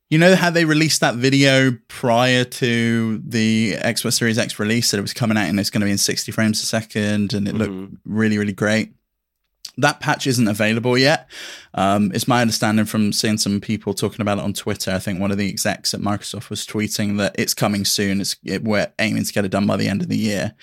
you 0.09 0.17
know 0.17 0.35
how 0.35 0.49
they 0.49 0.65
released 0.65 1.01
that 1.01 1.15
video 1.15 1.77
prior 1.87 2.43
to 2.43 3.17
the 3.25 3.73
Xbox 3.79 4.13
Series 4.13 4.37
X 4.37 4.59
release 4.59 4.91
that 4.91 4.97
it 4.97 5.01
was 5.01 5.13
coming 5.13 5.37
out 5.37 5.49
and 5.49 5.59
it's 5.59 5.69
going 5.69 5.81
to 5.81 5.85
be 5.85 5.91
in 5.91 5.97
60 5.97 6.31
frames 6.31 6.61
a 6.61 6.65
second 6.65 7.33
and 7.33 7.47
it 7.47 7.55
mm-hmm. 7.55 7.81
looked 7.81 7.95
really, 8.05 8.37
really 8.37 8.53
great 8.53 8.93
that 9.77 9.99
patch 9.99 10.27
isn't 10.27 10.47
available 10.47 10.97
yet. 10.97 11.29
Um, 11.73 12.11
it's 12.13 12.27
my 12.27 12.41
understanding 12.41 12.85
from 12.85 13.11
seeing 13.11 13.37
some 13.37 13.59
people 13.59 13.93
talking 13.93 14.21
about 14.21 14.37
it 14.37 14.43
on 14.43 14.53
Twitter. 14.53 14.91
I 14.91 14.99
think 14.99 15.19
one 15.19 15.31
of 15.31 15.37
the 15.37 15.49
execs 15.49 15.93
at 15.93 15.99
Microsoft 15.99 16.49
was 16.49 16.65
tweeting 16.65 17.17
that 17.17 17.35
it's 17.39 17.53
coming 17.53 17.85
soon. 17.85 18.21
It's 18.21 18.35
it, 18.43 18.63
we're 18.63 18.91
aiming 18.99 19.23
to 19.23 19.33
get 19.33 19.45
it 19.45 19.51
done 19.51 19.65
by 19.65 19.77
the 19.77 19.87
end 19.87 20.01
of 20.01 20.09
the 20.09 20.17
year. 20.17 20.53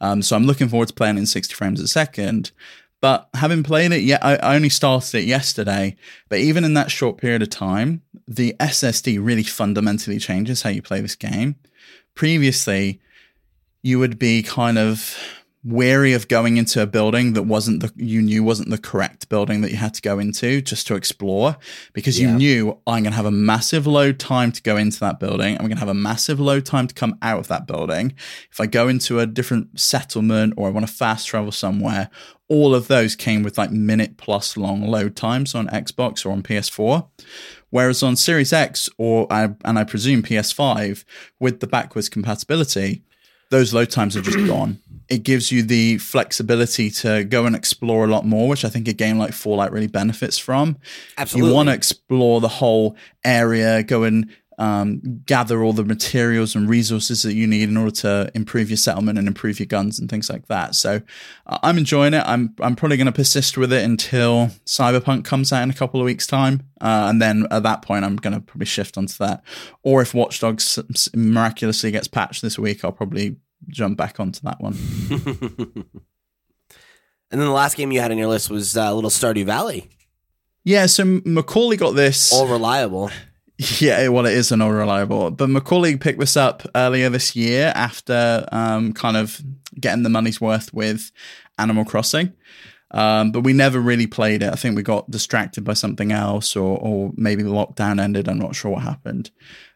Um, 0.00 0.22
so 0.22 0.34
I'm 0.34 0.44
looking 0.44 0.68
forward 0.68 0.88
to 0.88 0.94
playing 0.94 1.18
in 1.18 1.26
60 1.26 1.54
frames 1.54 1.80
a 1.80 1.88
second. 1.88 2.52
But 3.00 3.28
having 3.34 3.62
played 3.62 3.92
it, 3.92 4.18
I, 4.22 4.36
I 4.36 4.56
only 4.56 4.70
started 4.70 5.18
it 5.18 5.24
yesterday. 5.24 5.96
But 6.28 6.38
even 6.38 6.64
in 6.64 6.74
that 6.74 6.90
short 6.90 7.18
period 7.18 7.42
of 7.42 7.50
time, 7.50 8.02
the 8.26 8.54
SSD 8.58 9.18
really 9.22 9.42
fundamentally 9.42 10.18
changes 10.18 10.62
how 10.62 10.70
you 10.70 10.80
play 10.80 11.00
this 11.00 11.14
game. 11.16 11.56
Previously, 12.14 13.00
you 13.82 13.98
would 13.98 14.18
be 14.18 14.42
kind 14.42 14.78
of 14.78 15.18
wary 15.64 16.12
of 16.12 16.28
going 16.28 16.58
into 16.58 16.82
a 16.82 16.86
building 16.86 17.32
that 17.32 17.44
wasn't 17.44 17.80
the 17.80 17.90
you 17.96 18.20
knew 18.20 18.44
wasn't 18.44 18.68
the 18.68 18.76
correct 18.76 19.30
building 19.30 19.62
that 19.62 19.70
you 19.70 19.78
had 19.78 19.94
to 19.94 20.02
go 20.02 20.18
into 20.18 20.60
just 20.60 20.86
to 20.86 20.94
explore 20.94 21.56
because 21.94 22.20
yeah. 22.20 22.28
you 22.28 22.34
knew 22.34 22.78
I'm 22.86 23.02
going 23.02 23.12
to 23.12 23.16
have 23.16 23.24
a 23.24 23.30
massive 23.30 23.86
load 23.86 24.18
time 24.18 24.52
to 24.52 24.62
go 24.62 24.76
into 24.76 25.00
that 25.00 25.18
building. 25.18 25.54
I'm 25.54 25.66
going 25.66 25.76
to 25.76 25.80
have 25.80 25.88
a 25.88 25.94
massive 25.94 26.38
load 26.38 26.66
time 26.66 26.86
to 26.86 26.94
come 26.94 27.16
out 27.22 27.38
of 27.38 27.48
that 27.48 27.66
building. 27.66 28.12
If 28.52 28.60
I 28.60 28.66
go 28.66 28.88
into 28.88 29.20
a 29.20 29.26
different 29.26 29.80
settlement 29.80 30.52
or 30.58 30.68
I 30.68 30.70
want 30.70 30.86
to 30.86 30.92
fast 30.92 31.28
travel 31.28 31.50
somewhere, 31.52 32.10
all 32.48 32.74
of 32.74 32.88
those 32.88 33.16
came 33.16 33.42
with 33.42 33.56
like 33.56 33.70
minute 33.70 34.18
plus 34.18 34.58
long 34.58 34.82
load 34.82 35.16
times 35.16 35.54
on 35.54 35.68
Xbox 35.68 36.26
or 36.26 36.30
on 36.30 36.42
PS4. 36.42 37.08
Whereas 37.70 38.02
on 38.02 38.16
Series 38.16 38.52
X 38.52 38.90
or 38.98 39.26
and 39.30 39.78
I 39.78 39.84
presume 39.84 40.22
PS5 40.22 41.04
with 41.40 41.60
the 41.60 41.66
backwards 41.66 42.10
compatibility, 42.10 43.02
those 43.50 43.72
load 43.72 43.90
times 43.90 44.16
are 44.16 44.22
just 44.22 44.46
gone 44.46 44.80
it 45.08 45.22
gives 45.22 45.52
you 45.52 45.62
the 45.62 45.98
flexibility 45.98 46.90
to 46.90 47.24
go 47.24 47.46
and 47.46 47.54
explore 47.54 48.04
a 48.04 48.08
lot 48.08 48.24
more, 48.24 48.48
which 48.48 48.64
I 48.64 48.68
think 48.68 48.88
a 48.88 48.92
game 48.92 49.18
like 49.18 49.32
Fallout 49.32 49.72
really 49.72 49.86
benefits 49.86 50.38
from. 50.38 50.78
Absolutely. 51.18 51.50
You 51.50 51.54
want 51.54 51.68
to 51.68 51.74
explore 51.74 52.40
the 52.40 52.48
whole 52.48 52.96
area, 53.24 53.82
go 53.82 54.04
and 54.04 54.30
um, 54.58 55.00
gather 55.26 55.62
all 55.62 55.72
the 55.72 55.84
materials 55.84 56.54
and 56.54 56.68
resources 56.68 57.22
that 57.22 57.34
you 57.34 57.46
need 57.46 57.68
in 57.68 57.76
order 57.76 57.90
to 57.90 58.30
improve 58.34 58.70
your 58.70 58.76
settlement 58.76 59.18
and 59.18 59.26
improve 59.26 59.58
your 59.58 59.66
guns 59.66 59.98
and 59.98 60.08
things 60.08 60.30
like 60.30 60.46
that. 60.46 60.74
So 60.74 61.00
uh, 61.46 61.58
I'm 61.62 61.78
enjoying 61.78 62.14
it. 62.14 62.22
I'm 62.26 62.54
I'm 62.60 62.76
probably 62.76 62.96
going 62.96 63.06
to 63.06 63.12
persist 63.12 63.58
with 63.58 63.72
it 63.72 63.84
until 63.84 64.50
Cyberpunk 64.66 65.24
comes 65.24 65.52
out 65.52 65.62
in 65.62 65.70
a 65.70 65.74
couple 65.74 66.00
of 66.00 66.04
weeks' 66.04 66.26
time, 66.26 66.62
uh, 66.80 67.06
and 67.08 67.20
then 67.20 67.46
at 67.50 67.62
that 67.64 67.82
point 67.82 68.04
I'm 68.04 68.16
going 68.16 68.34
to 68.34 68.40
probably 68.40 68.66
shift 68.66 68.96
onto 68.96 69.14
that. 69.18 69.42
Or 69.82 70.02
if 70.02 70.14
Watch 70.14 70.40
Dogs 70.40 70.78
miraculously 71.14 71.90
gets 71.90 72.08
patched 72.08 72.42
this 72.42 72.58
week, 72.58 72.84
I'll 72.84 72.92
probably 72.92 73.36
jump 73.68 73.96
back 73.96 74.20
onto 74.20 74.40
that 74.42 74.60
one. 74.60 74.74
and 75.10 75.84
then 77.30 77.40
the 77.40 77.50
last 77.50 77.76
game 77.76 77.92
you 77.92 78.00
had 78.00 78.10
on 78.10 78.18
your 78.18 78.28
list 78.28 78.50
was 78.50 78.76
uh, 78.76 78.94
Little 78.94 79.10
Stardew 79.10 79.44
Valley. 79.44 79.88
Yeah, 80.64 80.86
so 80.86 81.20
Macaulay 81.24 81.76
got 81.76 81.94
this. 81.94 82.32
All 82.32 82.46
reliable. 82.48 83.10
Yeah, 83.78 84.08
well, 84.08 84.26
it 84.26 84.32
is 84.32 84.50
an 84.50 84.60
all 84.60 84.72
reliable. 84.72 85.30
But 85.30 85.48
Macaulay 85.48 85.96
picked 85.96 86.18
this 86.18 86.36
up 86.36 86.64
earlier 86.74 87.08
this 87.08 87.36
year 87.36 87.72
after 87.76 88.44
um, 88.50 88.92
kind 88.92 89.16
of 89.16 89.40
getting 89.78 90.02
the 90.02 90.08
money's 90.08 90.40
worth 90.40 90.74
with 90.74 91.12
Animal 91.56 91.84
Crossing. 91.84 92.32
Um, 92.90 93.30
but 93.30 93.40
we 93.40 93.52
never 93.52 93.80
really 93.80 94.06
played 94.06 94.42
it. 94.42 94.52
I 94.52 94.56
think 94.56 94.76
we 94.76 94.82
got 94.82 95.10
distracted 95.10 95.64
by 95.64 95.74
something 95.74 96.12
else, 96.12 96.56
or, 96.56 96.78
or 96.78 97.12
maybe 97.16 97.42
the 97.42 97.50
lockdown 97.50 98.00
ended. 98.00 98.28
I'm 98.28 98.38
not 98.38 98.54
sure 98.56 98.72
what 98.72 98.82
happened. 98.82 99.30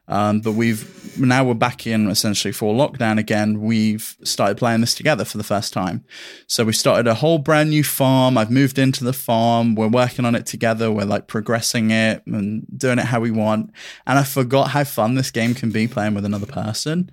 Um, 0.09 0.41
but 0.41 0.53
we've 0.53 1.19
now 1.19 1.45
we're 1.45 1.55
back 1.55 1.87
in 1.87 2.09
essentially 2.09 2.53
for 2.53 2.75
lockdown 2.75 3.19
again. 3.19 3.61
We've 3.61 4.17
started 4.25 4.57
playing 4.57 4.81
this 4.81 4.95
together 4.95 5.25
for 5.25 5.37
the 5.37 5.45
first 5.45 5.73
time. 5.73 6.05
So 6.47 6.65
we 6.65 6.73
started 6.73 7.07
a 7.07 7.15
whole 7.15 7.38
brand 7.38 7.71
new 7.71 7.85
farm. 7.85 8.38
I've 8.38 8.50
moved 8.50 8.79
into 8.79 9.05
the 9.05 9.12
farm. 9.12 9.75
We're 9.75 9.88
working 9.88 10.25
on 10.25 10.35
it 10.35 10.47
together. 10.47 10.91
We're 10.91 11.05
like 11.05 11.27
progressing 11.27 11.91
it 11.91 12.23
and 12.27 12.67
doing 12.77 12.99
it 12.99 13.07
how 13.07 13.21
we 13.21 13.31
want. 13.31 13.71
And 14.07 14.19
I 14.19 14.25
forgot 14.25 14.71
how 14.71 14.85
fun 14.85 15.15
this 15.15 15.31
game 15.31 15.55
can 15.55 15.71
be 15.71 15.87
playing 15.87 16.15
with 16.15 16.25
another 16.25 16.47
person. 16.47 17.11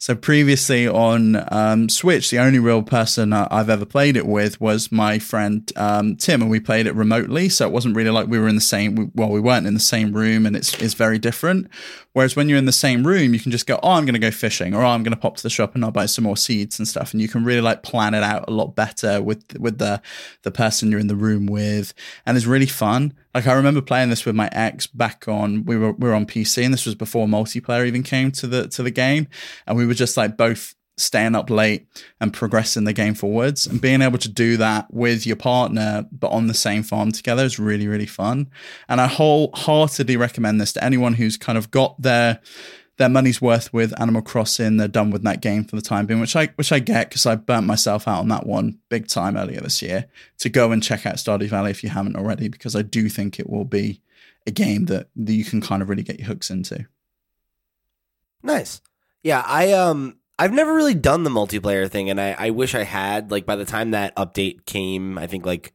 So 0.00 0.14
previously 0.14 0.88
on 0.88 1.44
um, 1.52 1.90
Switch, 1.90 2.30
the 2.30 2.38
only 2.38 2.58
real 2.58 2.82
person 2.82 3.34
I've 3.34 3.68
ever 3.68 3.84
played 3.84 4.16
it 4.16 4.26
with 4.26 4.58
was 4.58 4.90
my 4.90 5.18
friend 5.18 5.70
um, 5.76 6.16
Tim, 6.16 6.40
and 6.40 6.50
we 6.50 6.58
played 6.58 6.86
it 6.86 6.94
remotely. 6.94 7.50
So 7.50 7.66
it 7.66 7.72
wasn't 7.72 7.94
really 7.94 8.08
like 8.08 8.26
we 8.26 8.38
were 8.38 8.48
in 8.48 8.54
the 8.54 8.62
same. 8.62 9.12
Well, 9.14 9.28
we 9.28 9.40
weren't 9.40 9.66
in 9.66 9.74
the 9.74 9.78
same 9.78 10.14
room, 10.14 10.46
and 10.46 10.56
it's 10.56 10.72
it's 10.80 10.94
very 10.94 11.18
different. 11.18 11.68
Whereas 12.12 12.34
when 12.34 12.48
you're 12.48 12.58
in 12.58 12.64
the 12.64 12.72
same 12.72 13.06
room, 13.06 13.34
you 13.34 13.40
can 13.40 13.52
just 13.52 13.66
go, 13.66 13.78
oh, 13.82 13.92
I'm 13.92 14.04
going 14.04 14.14
to 14.14 14.20
go 14.20 14.32
fishing, 14.32 14.74
or 14.74 14.82
oh, 14.82 14.88
I'm 14.88 15.02
going 15.02 15.14
to 15.14 15.20
pop 15.20 15.36
to 15.36 15.42
the 15.42 15.50
shop 15.50 15.74
and 15.74 15.84
I'll 15.84 15.92
buy 15.92 16.06
some 16.06 16.24
more 16.24 16.36
seeds 16.36 16.78
and 16.78 16.88
stuff, 16.88 17.12
and 17.12 17.22
you 17.22 17.28
can 17.28 17.44
really 17.44 17.60
like 17.60 17.82
plan 17.82 18.14
it 18.14 18.22
out 18.22 18.48
a 18.48 18.52
lot 18.52 18.74
better 18.74 19.22
with 19.22 19.58
with 19.58 19.78
the 19.78 20.02
the 20.42 20.50
person 20.50 20.90
you're 20.90 21.00
in 21.00 21.06
the 21.06 21.16
room 21.16 21.46
with, 21.46 21.94
and 22.26 22.36
it's 22.36 22.46
really 22.46 22.66
fun. 22.66 23.14
Like 23.34 23.46
I 23.46 23.52
remember 23.52 23.80
playing 23.80 24.10
this 24.10 24.24
with 24.26 24.34
my 24.34 24.48
ex 24.52 24.86
back 24.86 25.28
on 25.28 25.64
we 25.64 25.76
were 25.76 25.92
we 25.92 26.08
were 26.08 26.14
on 26.14 26.26
PC, 26.26 26.64
and 26.64 26.74
this 26.74 26.86
was 26.86 26.94
before 26.94 27.26
multiplayer 27.26 27.86
even 27.86 28.02
came 28.02 28.32
to 28.32 28.46
the 28.46 28.66
to 28.68 28.82
the 28.82 28.90
game, 28.90 29.28
and 29.66 29.76
we 29.76 29.86
were 29.86 29.94
just 29.94 30.16
like 30.16 30.36
both 30.36 30.74
staying 31.00 31.34
up 31.34 31.50
late 31.50 31.86
and 32.20 32.32
progressing 32.32 32.84
the 32.84 32.92
game 32.92 33.14
forwards. 33.14 33.66
And 33.66 33.80
being 33.80 34.02
able 34.02 34.18
to 34.18 34.28
do 34.28 34.56
that 34.58 34.92
with 34.92 35.26
your 35.26 35.36
partner 35.36 36.06
but 36.12 36.30
on 36.30 36.46
the 36.46 36.54
same 36.54 36.82
farm 36.82 37.12
together 37.12 37.44
is 37.44 37.58
really 37.58 37.88
really 37.88 38.06
fun. 38.06 38.50
And 38.88 39.00
i 39.00 39.06
wholeheartedly 39.06 40.16
recommend 40.16 40.60
this 40.60 40.72
to 40.74 40.84
anyone 40.84 41.14
who's 41.14 41.36
kind 41.36 41.58
of 41.58 41.70
got 41.70 42.00
their 42.00 42.40
their 42.96 43.08
money's 43.08 43.40
worth 43.40 43.72
with 43.72 43.98
animal 43.98 44.20
crossing 44.20 44.76
they're 44.76 44.86
done 44.86 45.10
with 45.10 45.22
that 45.22 45.40
game 45.40 45.64
for 45.64 45.74
the 45.74 45.80
time 45.80 46.04
being 46.04 46.20
which 46.20 46.36
i 46.36 46.46
which 46.56 46.70
i 46.70 46.78
get 46.78 47.08
because 47.08 47.24
i 47.24 47.34
burnt 47.34 47.66
myself 47.66 48.06
out 48.06 48.18
on 48.18 48.28
that 48.28 48.46
one 48.46 48.78
big 48.90 49.08
time 49.08 49.38
earlier 49.38 49.58
this 49.62 49.80
year 49.80 50.04
to 50.36 50.50
go 50.50 50.70
and 50.70 50.82
check 50.82 51.06
out 51.06 51.14
stardew 51.14 51.48
valley 51.48 51.70
if 51.70 51.82
you 51.82 51.88
haven't 51.88 52.14
already 52.14 52.48
because 52.48 52.76
i 52.76 52.82
do 52.82 53.08
think 53.08 53.40
it 53.40 53.48
will 53.48 53.64
be 53.64 54.02
a 54.46 54.50
game 54.50 54.86
that, 54.86 55.08
that 55.16 55.32
you 55.32 55.44
can 55.44 55.60
kind 55.60 55.82
of 55.82 55.88
really 55.88 56.02
get 56.02 56.18
your 56.18 56.28
hooks 56.28 56.50
into. 56.50 56.86
Nice. 58.42 58.80
Yeah 59.22 59.42
i 59.46 59.72
um 59.72 60.16
I've 60.40 60.54
never 60.54 60.74
really 60.74 60.94
done 60.94 61.22
the 61.22 61.30
multiplayer 61.30 61.86
thing, 61.86 62.08
and 62.08 62.18
I, 62.18 62.34
I 62.38 62.50
wish 62.50 62.74
I 62.74 62.82
had. 62.84 63.30
Like 63.30 63.44
by 63.44 63.56
the 63.56 63.66
time 63.66 63.90
that 63.90 64.16
update 64.16 64.64
came, 64.64 65.18
I 65.18 65.26
think 65.26 65.44
like 65.44 65.74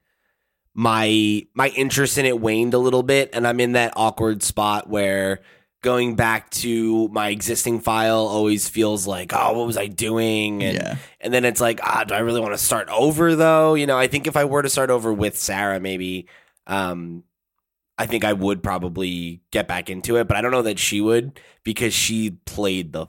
my 0.73 1.45
my 1.53 1.67
interest 1.69 2.17
in 2.17 2.25
it 2.25 2.41
waned 2.41 2.73
a 2.73 2.79
little 2.79 3.03
bit, 3.03 3.29
and 3.33 3.47
I'm 3.47 3.59
in 3.59 3.73
that 3.73 3.93
awkward 3.95 4.41
spot 4.41 4.89
where 4.89 5.41
going 5.83 6.15
back 6.15 6.49
to 6.49 7.07
my 7.09 7.29
existing 7.29 7.79
file 7.79 8.25
always 8.25 8.67
feels 8.67 9.05
like, 9.05 9.33
oh, 9.35 9.55
what 9.55 9.67
was 9.67 9.77
I 9.77 9.85
doing? 9.85 10.63
And 10.63 10.77
yeah. 10.77 10.95
and 11.21 11.31
then 11.31 11.45
it's 11.45 11.61
like, 11.61 11.79
ah, 11.83 12.03
do 12.03 12.15
I 12.15 12.19
really 12.19 12.41
want 12.41 12.55
to 12.55 12.57
start 12.57 12.89
over 12.89 13.35
though? 13.35 13.75
You 13.75 13.85
know, 13.85 13.99
I 13.99 14.07
think 14.07 14.25
if 14.25 14.35
I 14.35 14.45
were 14.45 14.63
to 14.63 14.69
start 14.69 14.89
over 14.89 15.13
with 15.13 15.37
Sarah, 15.37 15.79
maybe 15.79 16.27
um 16.65 17.23
I 17.99 18.07
think 18.07 18.25
I 18.25 18.33
would 18.33 18.63
probably 18.63 19.43
get 19.51 19.67
back 19.67 19.91
into 19.91 20.17
it, 20.17 20.27
but 20.27 20.37
I 20.37 20.41
don't 20.41 20.51
know 20.51 20.63
that 20.63 20.79
she 20.79 21.01
would 21.01 21.39
because 21.63 21.93
she 21.93 22.31
played 22.31 22.91
the 22.91 23.05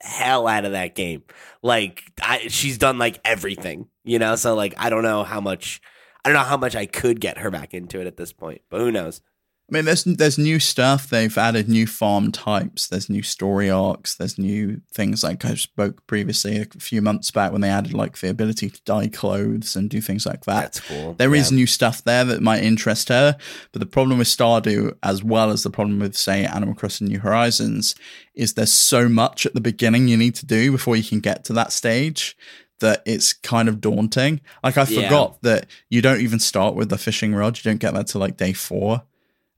hell 0.00 0.46
out 0.46 0.64
of 0.64 0.72
that 0.72 0.94
game. 0.94 1.22
Like 1.62 2.04
I, 2.22 2.48
she's 2.48 2.78
done 2.78 2.98
like 2.98 3.20
everything, 3.24 3.88
you 4.04 4.18
know. 4.18 4.36
So 4.36 4.54
like 4.54 4.74
I 4.78 4.90
don't 4.90 5.02
know 5.02 5.24
how 5.24 5.40
much 5.40 5.80
I 6.24 6.28
don't 6.28 6.34
know 6.36 6.44
how 6.44 6.56
much 6.56 6.74
I 6.74 6.86
could 6.86 7.20
get 7.20 7.38
her 7.38 7.50
back 7.50 7.74
into 7.74 8.00
it 8.00 8.06
at 8.06 8.16
this 8.16 8.32
point, 8.32 8.62
but 8.70 8.80
who 8.80 8.90
knows? 8.90 9.20
I 9.68 9.74
mean, 9.74 9.84
there's 9.84 10.04
there's 10.04 10.38
new 10.38 10.60
stuff. 10.60 11.08
They've 11.08 11.36
added 11.36 11.68
new 11.68 11.88
farm 11.88 12.30
types. 12.30 12.86
There's 12.86 13.10
new 13.10 13.22
story 13.22 13.68
arcs. 13.68 14.14
There's 14.14 14.38
new 14.38 14.80
things 14.92 15.24
like 15.24 15.44
I 15.44 15.54
spoke 15.54 16.06
previously 16.06 16.58
a 16.60 16.66
few 16.78 17.02
months 17.02 17.32
back 17.32 17.50
when 17.50 17.62
they 17.62 17.68
added 17.68 17.92
like 17.92 18.16
the 18.18 18.30
ability 18.30 18.70
to 18.70 18.80
dye 18.84 19.08
clothes 19.08 19.74
and 19.74 19.90
do 19.90 20.00
things 20.00 20.24
like 20.24 20.44
that. 20.44 20.72
That's 20.74 20.80
cool. 20.80 21.14
There 21.14 21.34
yeah. 21.34 21.40
is 21.40 21.50
new 21.50 21.66
stuff 21.66 22.04
there 22.04 22.22
that 22.24 22.42
might 22.42 22.62
interest 22.62 23.08
her. 23.08 23.36
But 23.72 23.80
the 23.80 23.86
problem 23.86 24.18
with 24.18 24.28
Stardew, 24.28 24.96
as 25.02 25.24
well 25.24 25.50
as 25.50 25.64
the 25.64 25.70
problem 25.70 25.98
with 25.98 26.16
say 26.16 26.44
Animal 26.44 26.76
Crossing 26.76 27.08
New 27.08 27.18
Horizons, 27.18 27.96
is 28.34 28.54
there's 28.54 28.72
so 28.72 29.08
much 29.08 29.46
at 29.46 29.54
the 29.54 29.60
beginning 29.60 30.06
you 30.06 30.16
need 30.16 30.36
to 30.36 30.46
do 30.46 30.70
before 30.70 30.94
you 30.94 31.02
can 31.02 31.18
get 31.18 31.42
to 31.46 31.52
that 31.54 31.72
stage 31.72 32.36
that 32.78 33.02
it's 33.04 33.32
kind 33.32 33.68
of 33.68 33.80
daunting. 33.80 34.40
Like 34.62 34.78
I 34.78 34.84
forgot 34.84 35.38
yeah. 35.42 35.50
that 35.50 35.66
you 35.90 36.02
don't 36.02 36.20
even 36.20 36.38
start 36.38 36.76
with 36.76 36.88
the 36.88 36.98
fishing 36.98 37.34
rod. 37.34 37.56
You 37.56 37.68
don't 37.68 37.80
get 37.80 37.94
that 37.94 38.06
to 38.08 38.20
like 38.20 38.36
day 38.36 38.52
four 38.52 39.02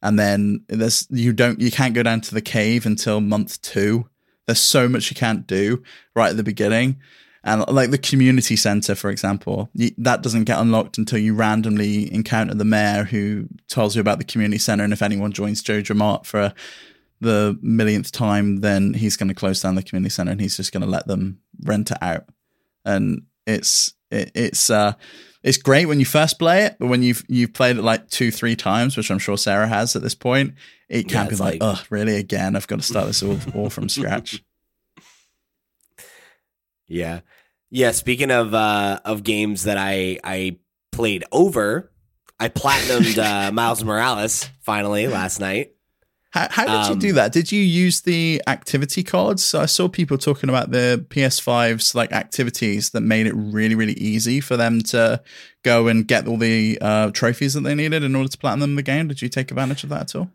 and 0.03 0.19
then 0.19 0.65
there's 0.69 1.07
you 1.11 1.33
don't 1.33 1.61
you 1.61 1.71
can't 1.71 1.95
go 1.95 2.03
down 2.03 2.21
to 2.23 2.35
the 2.35 2.41
cave 2.41 2.87
until 2.87 3.21
month 3.21 3.61
two. 3.63 4.09
There's 4.47 4.61
so 4.61 4.89
much 4.89 5.11
you 5.11 5.17
can't 5.17 5.47
do 5.47 5.83
right 6.15 6.31
at 6.31 6.37
the 6.37 6.43
beginning. 6.43 7.01
And 7.45 7.65
like 7.69 7.91
the 7.91 7.99
community 7.99 8.57
center, 8.57 8.95
for 8.95 9.11
example, 9.11 9.71
that 9.99 10.23
doesn't 10.23 10.45
get 10.45 10.59
unlocked 10.59 10.99
until 10.99 11.19
you 11.19 11.35
randomly 11.35 12.13
encounter 12.13 12.55
the 12.55 12.65
mayor 12.65 13.05
who 13.05 13.49
tells 13.69 13.95
you 13.95 14.01
about 14.01 14.19
the 14.19 14.25
community 14.25 14.59
center. 14.59 14.85
And 14.85 14.93
if 14.93 15.03
anyone 15.03 15.33
joins 15.33 15.63
Joja 15.63 15.95
Mart 15.95 16.27
for 16.27 16.53
the 17.21 17.59
millionth 17.63 18.13
time, 18.13 18.59
then 18.59 18.95
he's 18.95 19.17
going 19.17 19.29
to 19.29 19.35
close 19.35 19.63
down 19.63 19.77
the 19.77 19.83
community 19.83 20.11
center 20.11 20.33
and 20.33 20.41
he's 20.41 20.57
just 20.57 20.73
going 20.73 20.83
to 20.83 20.89
let 20.89 21.07
them 21.07 21.41
rent 21.63 21.91
it 21.91 21.99
out. 22.03 22.25
And 22.85 23.23
it's 23.47 23.95
it, 24.11 24.31
it's 24.35 24.69
uh 24.69 24.93
it's 25.43 25.59
great 25.59 25.87
when 25.87 26.01
you 26.01 26.07
first 26.07 26.39
play 26.39 26.65
it, 26.65 26.77
but 26.79 26.89
when 26.89 27.03
you've 27.03 27.25
you've 27.29 27.53
played 27.53 27.77
it 27.77 27.83
like 27.83 28.09
two, 28.09 28.31
three 28.31 28.57
times, 28.57 28.97
which 28.97 29.11
I'm 29.11 29.19
sure 29.19 29.37
Sarah 29.37 29.69
has 29.69 29.95
at 29.95 30.03
this 30.03 30.15
point, 30.15 30.55
it 30.89 31.09
can 31.09 31.25
yeah, 31.25 31.31
be 31.31 31.37
like, 31.37 31.63
like, 31.63 31.79
oh, 31.79 31.83
really? 31.91 32.17
Again, 32.17 32.57
I've 32.57 32.67
got 32.67 32.81
to 32.81 32.85
start 32.85 33.07
this 33.07 33.23
all, 33.23 33.39
all 33.55 33.71
from 33.71 33.89
scratch. 33.89 34.43
Yeah, 36.91 37.21
yeah. 37.69 37.91
Speaking 37.91 38.31
of 38.31 38.55
uh, 38.55 39.01
of 39.05 39.23
games 39.23 39.65
that 39.65 39.77
I 39.77 40.19
I 40.25 40.57
played 40.91 41.23
over, 41.31 41.93
I 42.41 42.49
platinumed 42.49 43.19
uh, 43.19 43.53
Miles 43.53 43.85
Morales 43.85 44.49
finally 44.63 45.07
last 45.07 45.39
night. 45.39 45.73
How, 46.31 46.47
how 46.51 46.65
did 46.67 46.75
um, 46.75 46.93
you 46.93 46.99
do 46.99 47.09
um, 47.11 47.15
that? 47.17 47.33
Did 47.33 47.51
you 47.51 47.61
use 47.61 48.03
the 48.03 48.43
activity 48.47 49.03
cards? 49.03 49.43
So 49.43 49.61
I 49.61 49.67
saw 49.67 49.89
people 49.89 50.19
talking 50.19 50.51
about 50.51 50.71
the 50.71 51.05
PS5's 51.09 51.95
like 51.95 52.13
activities 52.13 52.91
that 52.91 53.01
made 53.01 53.27
it 53.27 53.35
really, 53.35 53.75
really 53.75 53.95
easy 53.95 54.41
for 54.41 54.57
them 54.57 54.83
to 54.83 55.23
go 55.65 55.89
and 55.89 56.07
get 56.07 56.29
all 56.29 56.37
the 56.37 56.79
uh, 56.83 57.11
trophies 57.13 57.55
that 57.55 57.63
they 57.63 57.75
needed 57.75 58.03
in 58.03 58.15
order 58.15 58.29
to 58.29 58.39
platinum 58.39 58.77
the 58.77 58.83
game. 58.83 59.09
Did 59.09 59.23
you 59.23 59.31
take 59.31 59.51
advantage 59.51 59.85
of 59.85 59.91
that 59.91 60.03
at 60.03 60.15
all? 60.17 60.31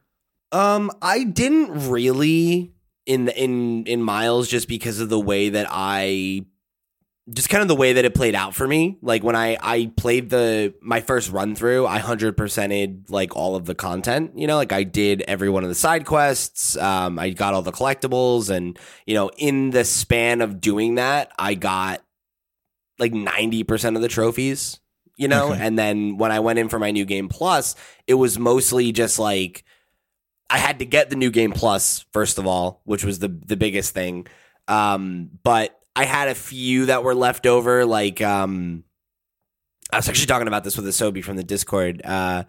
Um, 0.52 0.92
I 1.02 1.24
didn't 1.24 1.90
really 1.90 2.72
in 3.06 3.28
in 3.30 3.86
in 3.86 4.02
Miles 4.02 4.48
just 4.48 4.68
because 4.68 5.00
of 5.00 5.10
the 5.10 5.20
way 5.20 5.50
that 5.50 5.68
I 5.70 6.46
just 7.32 7.50
kind 7.50 7.62
of 7.62 7.70
the 7.70 7.76
way 7.76 7.94
that 7.94 8.04
it 8.04 8.14
played 8.14 8.36
out 8.36 8.54
for 8.54 8.68
me. 8.68 8.98
Like 9.02 9.24
when 9.24 9.36
I 9.36 9.58
I 9.62 9.92
played 9.96 10.30
the 10.30 10.74
my 10.82 11.00
first 11.00 11.32
run 11.32 11.56
through, 11.56 11.88
I 11.88 12.00
hundred 12.00 12.36
percented 12.36 13.10
like 13.10 13.36
all 13.36 13.56
of 13.56 13.66
the 13.66 13.76
content. 13.76 14.38
You 14.38 14.48
know, 14.48 14.58
like 14.58 14.74
I 14.74 14.84
did 14.84 15.22
every 15.22 15.50
one 15.50 15.64
of 15.64 15.70
the 15.70 15.76
side 15.76 16.06
quests. 16.06 16.76
Um, 16.76 17.18
I 17.18 17.30
got 17.30 17.54
all 17.54 17.62
the 17.62 17.72
collectibles, 17.72 18.50
and 18.50 18.78
you 19.06 19.14
know, 19.14 19.30
in 19.38 19.70
the 19.70 19.86
span 19.86 20.42
of 20.42 20.60
doing 20.60 20.96
that, 20.96 21.32
I 21.40 21.54
got 21.54 22.04
like 23.00 23.14
ninety 23.14 23.64
percent 23.64 23.96
of 23.96 24.02
the 24.02 24.10
trophies. 24.10 24.80
You 25.16 25.28
know, 25.28 25.52
okay. 25.52 25.62
and 25.62 25.78
then 25.78 26.18
when 26.18 26.32
I 26.32 26.40
went 26.40 26.60
in 26.60 26.70
for 26.70 26.80
my 26.80 26.92
new 26.92 27.06
game 27.06 27.30
plus, 27.30 27.76
it 28.08 28.16
was 28.16 28.38
mostly 28.40 28.92
just 28.92 29.20
like 29.20 29.64
I 30.50 30.58
had 30.58 30.80
to 30.80 30.86
get 30.86 31.10
the 31.10 31.16
new 31.16 31.32
game 31.32 31.54
plus 31.54 32.04
first 32.12 32.38
of 32.38 32.48
all, 32.48 32.82
which 32.84 33.06
was 33.06 33.20
the 33.20 33.30
the 33.30 33.56
biggest 33.56 33.94
thing. 33.94 34.28
Um, 34.68 35.30
but 35.44 35.80
I 35.96 36.06
had 36.06 36.28
a 36.28 36.36
few 36.36 36.88
that 36.88 37.04
were 37.04 37.16
left 37.16 37.46
over. 37.46 37.86
Like, 37.86 38.22
um, 38.22 38.84
I 39.92 39.98
was 39.98 40.10
actually 40.10 40.26
talking 40.26 40.48
about 40.48 40.64
this 40.64 40.76
with 40.76 40.86
Asobi 40.86 41.24
from 41.24 41.36
the 41.36 41.44
Discord. 41.44 42.02
Uh, 42.04 42.44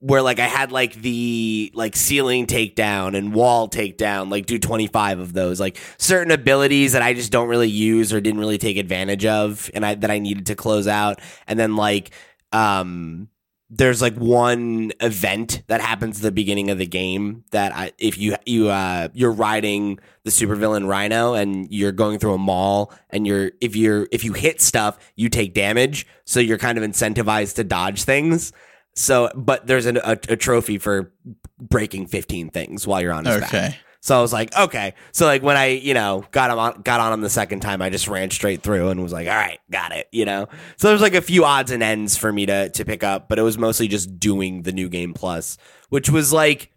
where 0.00 0.22
like 0.22 0.38
I 0.38 0.46
had 0.46 0.70
like 0.70 0.94
the 0.94 1.72
like 1.74 1.96
ceiling 1.96 2.46
takedown 2.46 3.16
and 3.16 3.34
wall 3.34 3.68
takedown, 3.68 4.30
like 4.30 4.46
do 4.46 4.58
25 4.58 5.18
of 5.18 5.32
those, 5.32 5.58
like 5.58 5.78
certain 5.98 6.30
abilities 6.30 6.92
that 6.92 7.02
I 7.02 7.14
just 7.14 7.32
don't 7.32 7.48
really 7.48 7.68
use 7.68 8.12
or 8.12 8.20
didn't 8.20 8.38
really 8.38 8.58
take 8.58 8.76
advantage 8.76 9.26
of 9.26 9.70
and 9.74 9.84
I 9.84 9.96
that 9.96 10.10
I 10.10 10.20
needed 10.20 10.46
to 10.46 10.54
close 10.54 10.86
out. 10.86 11.20
And 11.48 11.58
then 11.58 11.74
like 11.74 12.12
um 12.52 13.28
there's 13.70 14.00
like 14.00 14.14
one 14.16 14.92
event 15.00 15.62
that 15.66 15.80
happens 15.80 16.18
at 16.18 16.22
the 16.22 16.32
beginning 16.32 16.70
of 16.70 16.78
the 16.78 16.86
game 16.86 17.44
that 17.50 17.74
I, 17.74 17.92
if 17.98 18.16
you 18.16 18.36
you 18.46 18.68
uh 18.68 19.08
you're 19.12 19.32
riding 19.32 19.98
the 20.24 20.30
supervillain 20.30 20.88
Rhino 20.88 21.34
and 21.34 21.70
you're 21.70 21.92
going 21.92 22.18
through 22.18 22.34
a 22.34 22.38
mall 22.38 22.92
and 23.10 23.26
you're 23.26 23.52
if 23.60 23.76
you're 23.76 24.08
if 24.10 24.24
you 24.24 24.32
hit 24.32 24.60
stuff 24.60 24.98
you 25.16 25.28
take 25.28 25.52
damage. 25.52 26.06
So 26.24 26.40
you're 26.40 26.58
kind 26.58 26.78
of 26.78 26.84
incentivized 26.84 27.56
to 27.56 27.64
dodge 27.64 28.04
things. 28.04 28.52
So 28.94 29.30
but 29.34 29.66
there's 29.66 29.86
an, 29.86 29.98
a, 29.98 30.12
a 30.28 30.36
trophy 30.36 30.78
for 30.78 31.12
breaking 31.60 32.06
15 32.06 32.50
things 32.50 32.86
while 32.86 33.02
you're 33.02 33.12
on 33.12 33.26
his 33.26 33.36
okay. 33.36 33.50
back 33.50 33.78
So 34.00 34.16
I 34.16 34.22
was 34.22 34.32
like, 34.32 34.56
okay. 34.56 34.94
So 35.12 35.26
like 35.26 35.42
when 35.42 35.56
I, 35.56 35.66
you 35.66 35.92
know, 35.92 36.24
got 36.30 36.50
him 36.50 36.58
on, 36.58 36.82
got 36.82 37.00
on 37.00 37.12
him 37.12 37.20
the 37.20 37.28
second 37.30 37.60
time, 37.60 37.82
I 37.82 37.90
just 37.90 38.06
ran 38.08 38.30
straight 38.30 38.62
through 38.62 38.88
and 38.90 39.02
was 39.02 39.12
like, 39.12 39.26
all 39.26 39.34
right, 39.34 39.58
got 39.70 39.92
it, 39.92 40.06
you 40.12 40.24
know. 40.24 40.46
So 40.76 40.88
there's 40.88 41.00
like 41.00 41.14
a 41.14 41.20
few 41.20 41.44
odds 41.44 41.70
and 41.72 41.82
ends 41.82 42.16
for 42.16 42.32
me 42.32 42.46
to 42.46 42.68
to 42.70 42.84
pick 42.84 43.02
up, 43.02 43.28
but 43.28 43.38
it 43.38 43.42
was 43.42 43.58
mostly 43.58 43.88
just 43.88 44.18
doing 44.20 44.62
the 44.62 44.72
new 44.72 44.88
game 44.88 45.14
plus, 45.14 45.58
which 45.88 46.08
was 46.08 46.32
like 46.32 46.70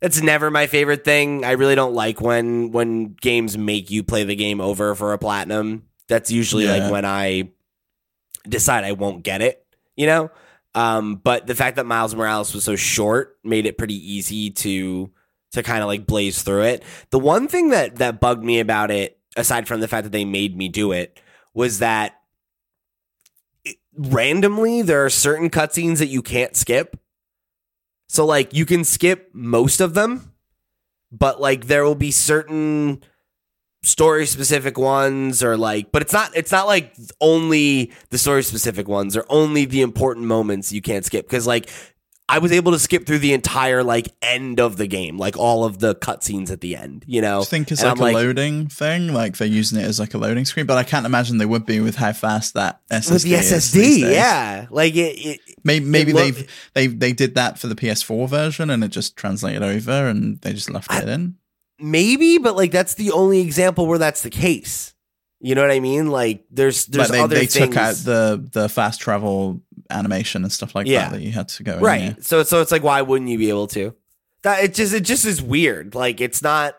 that's 0.00 0.22
never 0.22 0.48
my 0.48 0.68
favorite 0.68 1.04
thing. 1.04 1.44
I 1.44 1.52
really 1.52 1.74
don't 1.74 1.92
like 1.94 2.20
when 2.20 2.70
when 2.70 3.14
games 3.14 3.58
make 3.58 3.90
you 3.90 4.04
play 4.04 4.22
the 4.22 4.36
game 4.36 4.60
over 4.60 4.94
for 4.94 5.12
a 5.12 5.18
platinum. 5.18 5.84
That's 6.08 6.30
usually 6.30 6.64
Yeah. 6.66 6.76
like 6.76 6.92
when 6.92 7.04
I 7.04 7.50
decide 8.48 8.84
I 8.84 8.92
won't 8.92 9.24
get 9.24 9.42
it, 9.42 9.66
you 9.96 10.06
know? 10.06 10.30
Um, 10.74 11.16
but 11.16 11.46
the 11.48 11.54
fact 11.56 11.76
that 11.76 11.86
Miles 11.86 12.14
Morales 12.14 12.54
was 12.54 12.62
so 12.64 12.76
short 12.76 13.36
made 13.42 13.66
it 13.66 13.76
pretty 13.76 13.96
easy 14.14 14.50
to 14.50 15.10
to 15.52 15.62
kind 15.62 15.82
of 15.82 15.86
like 15.86 16.06
blaze 16.06 16.42
through 16.42 16.64
it. 16.64 16.82
The 17.10 17.18
one 17.18 17.48
thing 17.48 17.70
that 17.70 17.96
that 17.96 18.20
bugged 18.20 18.44
me 18.44 18.60
about 18.60 18.90
it, 18.90 19.18
aside 19.36 19.66
from 19.68 19.80
the 19.80 19.88
fact 19.88 20.04
that 20.04 20.12
they 20.12 20.24
made 20.24 20.56
me 20.56 20.68
do 20.68 20.92
it, 20.92 21.20
was 21.54 21.78
that 21.78 22.14
it- 23.64 23.76
randomly 23.96 24.82
there 24.82 25.04
are 25.04 25.10
certain 25.10 25.50
cutscenes 25.50 25.98
that 25.98 26.08
you 26.08 26.22
can't 26.22 26.56
skip. 26.56 26.98
So 28.08 28.24
like 28.24 28.54
you 28.54 28.64
can 28.64 28.84
skip 28.84 29.30
most 29.32 29.80
of 29.80 29.94
them, 29.94 30.32
but 31.12 31.40
like 31.40 31.66
there 31.66 31.84
will 31.84 31.94
be 31.94 32.10
certain 32.10 33.02
story 33.84 34.26
specific 34.26 34.76
ones 34.76 35.40
or 35.42 35.56
like 35.56 35.92
but 35.92 36.02
it's 36.02 36.12
not 36.12 36.30
it's 36.34 36.50
not 36.50 36.66
like 36.66 36.94
only 37.20 37.92
the 38.10 38.18
story 38.18 38.42
specific 38.42 38.88
ones 38.88 39.16
or 39.16 39.24
only 39.28 39.64
the 39.64 39.82
important 39.82 40.26
moments 40.26 40.72
you 40.72 40.82
can't 40.82 41.04
skip 41.04 41.24
because 41.24 41.46
like 41.46 41.70
I 42.30 42.38
was 42.40 42.52
able 42.52 42.72
to 42.72 42.78
skip 42.78 43.06
through 43.06 43.20
the 43.20 43.32
entire 43.32 43.82
like 43.82 44.08
end 44.20 44.60
of 44.60 44.76
the 44.76 44.86
game, 44.86 45.16
like 45.16 45.38
all 45.38 45.64
of 45.64 45.78
the 45.78 45.94
cutscenes 45.94 46.50
at 46.50 46.60
the 46.60 46.76
end, 46.76 47.04
you 47.06 47.22
know. 47.22 47.40
I 47.40 47.44
think 47.44 47.70
it's 47.72 47.82
And 47.82 47.98
like 47.98 48.10
I'm 48.10 48.14
a 48.16 48.18
loading 48.26 48.68
thing, 48.68 49.14
like 49.14 49.38
they're 49.38 49.48
using 49.48 49.80
it 49.80 49.84
as 49.84 49.98
like 49.98 50.12
a 50.12 50.18
loading 50.18 50.44
screen, 50.44 50.66
but 50.66 50.76
I 50.76 50.84
can't 50.84 51.06
imagine 51.06 51.38
they 51.38 51.46
would 51.46 51.64
be 51.64 51.80
with 51.80 51.96
how 51.96 52.12
fast 52.12 52.52
that 52.54 52.80
SSD 52.90 53.12
with 53.12 53.22
the 53.22 53.32
SSD, 53.34 54.12
yeah. 54.12 54.66
Like 54.70 54.94
it, 54.94 55.16
it 55.26 55.40
Maybe, 55.64 55.84
maybe 55.86 56.12
lo- 56.12 56.20
they've 56.22 56.68
they 56.74 56.86
they 56.88 57.12
did 57.12 57.34
that 57.36 57.58
for 57.58 57.66
the 57.66 57.74
PS4 57.74 58.28
version 58.28 58.68
and 58.70 58.84
it 58.84 58.88
just 58.88 59.16
translated 59.16 59.62
over 59.62 60.06
and 60.08 60.38
they 60.42 60.52
just 60.52 60.68
left 60.70 60.90
I- 60.92 61.00
it 61.02 61.08
in. 61.08 61.36
maybe, 61.78 62.38
but 62.38 62.56
like 62.56 62.70
that's 62.72 62.94
the 62.94 63.10
only 63.12 63.40
example 63.40 63.86
where 63.86 63.98
that's 63.98 64.22
the 64.22 64.30
case. 64.30 64.94
You 65.40 65.54
know 65.54 65.62
what 65.62 65.70
I 65.70 65.78
mean? 65.80 66.08
Like 66.08 66.44
there's 66.50 66.86
there's 66.86 67.08
But 67.08 67.12
they, 67.12 67.20
other 67.20 67.34
they 67.36 67.46
things. 67.46 67.68
took 67.68 67.76
out 67.76 67.94
the 67.96 68.48
the 68.52 68.68
fast 68.68 69.00
travel 69.00 69.62
animation 69.90 70.42
and 70.44 70.52
stuff 70.52 70.74
like 70.74 70.86
Yeah. 70.86 71.08
that 71.10 71.12
that 71.16 71.22
you 71.22 71.32
had 71.32 71.48
to 71.48 71.62
go 71.62 71.78
in, 71.78 71.82
right 71.82 72.02
yeah. 72.02 72.14
so 72.20 72.42
so 72.42 72.60
it's 72.60 72.70
like 72.72 72.82
why 72.82 73.00
wouldn't 73.02 73.30
you 73.30 73.38
be 73.38 73.48
able 73.48 73.66
to 73.68 73.94
that 74.42 74.62
it 74.64 74.74
just 74.74 74.92
it 74.94 75.00
just 75.00 75.24
is 75.24 75.40
weird 75.42 75.94
like 75.94 76.20
it's 76.20 76.42
not 76.42 76.76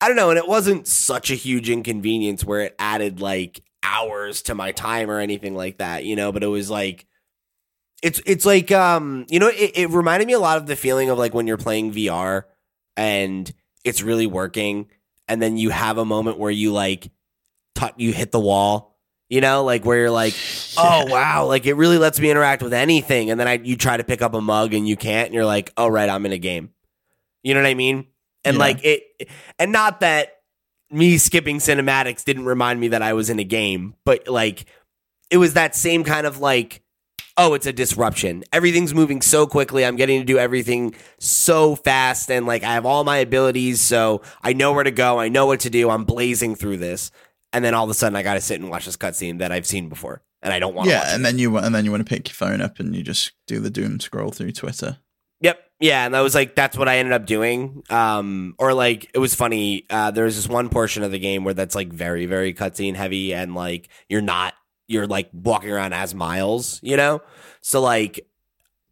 i 0.00 0.06
don't 0.08 0.16
know 0.16 0.30
and 0.30 0.38
it 0.38 0.48
wasn't 0.48 0.86
such 0.86 1.30
a 1.30 1.34
huge 1.34 1.68
inconvenience 1.68 2.44
where 2.44 2.60
it 2.62 2.74
added 2.78 3.20
like 3.20 3.62
hours 3.82 4.42
to 4.42 4.54
my 4.54 4.72
time 4.72 5.10
or 5.10 5.18
anything 5.18 5.54
like 5.54 5.78
that 5.78 6.04
you 6.04 6.16
know 6.16 6.32
but 6.32 6.42
it 6.42 6.48
was 6.48 6.70
like 6.70 7.04
it's 8.02 8.20
it's 8.26 8.46
like 8.46 8.70
um 8.72 9.26
you 9.28 9.38
know 9.38 9.48
it, 9.48 9.72
it 9.74 9.90
reminded 9.90 10.26
me 10.26 10.32
a 10.32 10.38
lot 10.38 10.56
of 10.56 10.66
the 10.66 10.76
feeling 10.76 11.10
of 11.10 11.18
like 11.18 11.34
when 11.34 11.46
you're 11.46 11.56
playing 11.56 11.92
vr 11.92 12.44
and 12.96 13.52
it's 13.84 14.02
really 14.02 14.26
working 14.26 14.86
and 15.28 15.40
then 15.42 15.56
you 15.56 15.70
have 15.70 15.98
a 15.98 16.04
moment 16.04 16.38
where 16.38 16.50
you 16.50 16.72
like 16.72 17.10
tut 17.74 17.98
you 18.00 18.12
hit 18.12 18.32
the 18.32 18.40
wall 18.40 18.97
you 19.28 19.40
know 19.40 19.64
like 19.64 19.84
where 19.84 19.98
you're 19.98 20.10
like 20.10 20.34
oh 20.78 21.04
wow 21.06 21.46
like 21.46 21.66
it 21.66 21.74
really 21.74 21.98
lets 21.98 22.18
me 22.18 22.30
interact 22.30 22.62
with 22.62 22.72
anything 22.72 23.30
and 23.30 23.38
then 23.38 23.46
I 23.48 23.54
you 23.54 23.76
try 23.76 23.96
to 23.96 24.04
pick 24.04 24.22
up 24.22 24.34
a 24.34 24.40
mug 24.40 24.72
and 24.74 24.88
you 24.88 24.96
can't 24.96 25.26
and 25.26 25.34
you're 25.34 25.44
like 25.44 25.72
oh 25.76 25.88
right 25.88 26.08
I'm 26.08 26.24
in 26.26 26.32
a 26.32 26.38
game. 26.38 26.70
You 27.42 27.54
know 27.54 27.60
what 27.60 27.68
I 27.68 27.74
mean? 27.74 28.06
And 28.44 28.56
Yeah. 28.56 28.60
like 28.60 28.84
it 28.84 29.28
and 29.58 29.72
not 29.72 30.00
that 30.00 30.36
me 30.90 31.18
skipping 31.18 31.58
cinematics 31.58 32.24
didn't 32.24 32.46
remind 32.46 32.80
me 32.80 32.88
that 32.88 33.02
I 33.02 33.12
was 33.12 33.28
in 33.28 33.38
a 33.38 33.44
game 33.44 33.94
but 34.04 34.26
like 34.28 34.64
it 35.30 35.36
was 35.36 35.54
that 35.54 35.74
same 35.76 36.04
kind 36.04 36.26
of 36.26 36.38
like 36.40 36.82
oh 37.36 37.54
it's 37.54 37.66
a 37.66 37.72
disruption. 37.72 38.42
Everything's 38.52 38.92
moving 38.94 39.20
so 39.22 39.46
quickly. 39.46 39.84
I'm 39.84 39.94
getting 39.96 40.20
to 40.20 40.24
do 40.24 40.38
everything 40.38 40.94
so 41.20 41.76
fast 41.76 42.30
and 42.30 42.46
like 42.46 42.62
I 42.64 42.72
have 42.72 42.86
all 42.86 43.04
my 43.04 43.18
abilities 43.18 43.80
so 43.80 44.22
I 44.42 44.54
know 44.54 44.72
where 44.72 44.84
to 44.84 44.90
go. 44.90 45.20
I 45.20 45.28
know 45.28 45.46
what 45.46 45.60
to 45.60 45.70
do. 45.70 45.90
I'm 45.90 46.04
blazing 46.04 46.54
through 46.56 46.78
this 46.78 47.10
and 47.52 47.64
then 47.64 47.74
all 47.74 47.84
of 47.84 47.90
a 47.90 47.94
sudden 47.94 48.16
I 48.16 48.22
got 48.22 48.34
to 48.34 48.40
sit 48.40 48.60
and 48.60 48.70
watch 48.70 48.86
this 48.86 48.96
cutscene 48.96 49.38
that 49.38 49.52
I've 49.52 49.66
seen 49.66 49.88
before 49.88 50.22
and 50.42 50.52
I 50.52 50.58
don't 50.58 50.74
want 50.74 50.86
to 50.86 50.92
Yeah, 50.92 51.00
watch 51.00 51.08
it. 51.08 51.14
and 51.14 51.24
then 51.24 51.38
you 51.38 51.56
and 51.58 51.74
then 51.74 51.84
you 51.84 51.90
want 51.90 52.06
to 52.06 52.08
pick 52.14 52.28
your 52.28 52.34
phone 52.34 52.60
up 52.60 52.78
and 52.78 52.94
you 52.94 53.02
just 53.02 53.32
do 53.46 53.60
the 53.60 53.70
doom 53.70 54.00
scroll 54.00 54.30
through 54.30 54.52
Twitter. 54.52 54.98
Yep. 55.40 55.60
Yeah, 55.80 56.04
and 56.04 56.12
that 56.14 56.20
was 56.20 56.34
like 56.34 56.56
that's 56.56 56.76
what 56.76 56.88
I 56.88 56.98
ended 56.98 57.12
up 57.12 57.24
doing. 57.24 57.84
Um, 57.90 58.56
or 58.58 58.74
like 58.74 59.08
it 59.14 59.18
was 59.18 59.34
funny. 59.36 59.86
Uh, 59.88 60.10
there 60.10 60.24
was 60.24 60.34
this 60.34 60.48
one 60.48 60.68
portion 60.68 61.04
of 61.04 61.12
the 61.12 61.20
game 61.20 61.44
where 61.44 61.54
that's 61.54 61.76
like 61.76 61.92
very, 61.92 62.26
very 62.26 62.52
cutscene 62.52 62.96
heavy, 62.96 63.32
and 63.32 63.54
like 63.54 63.88
you're 64.08 64.20
not, 64.20 64.54
you're 64.88 65.06
like 65.06 65.30
walking 65.32 65.70
around 65.70 65.92
as 65.92 66.12
Miles, 66.16 66.80
you 66.82 66.96
know. 66.96 67.22
So 67.60 67.80
like, 67.80 68.26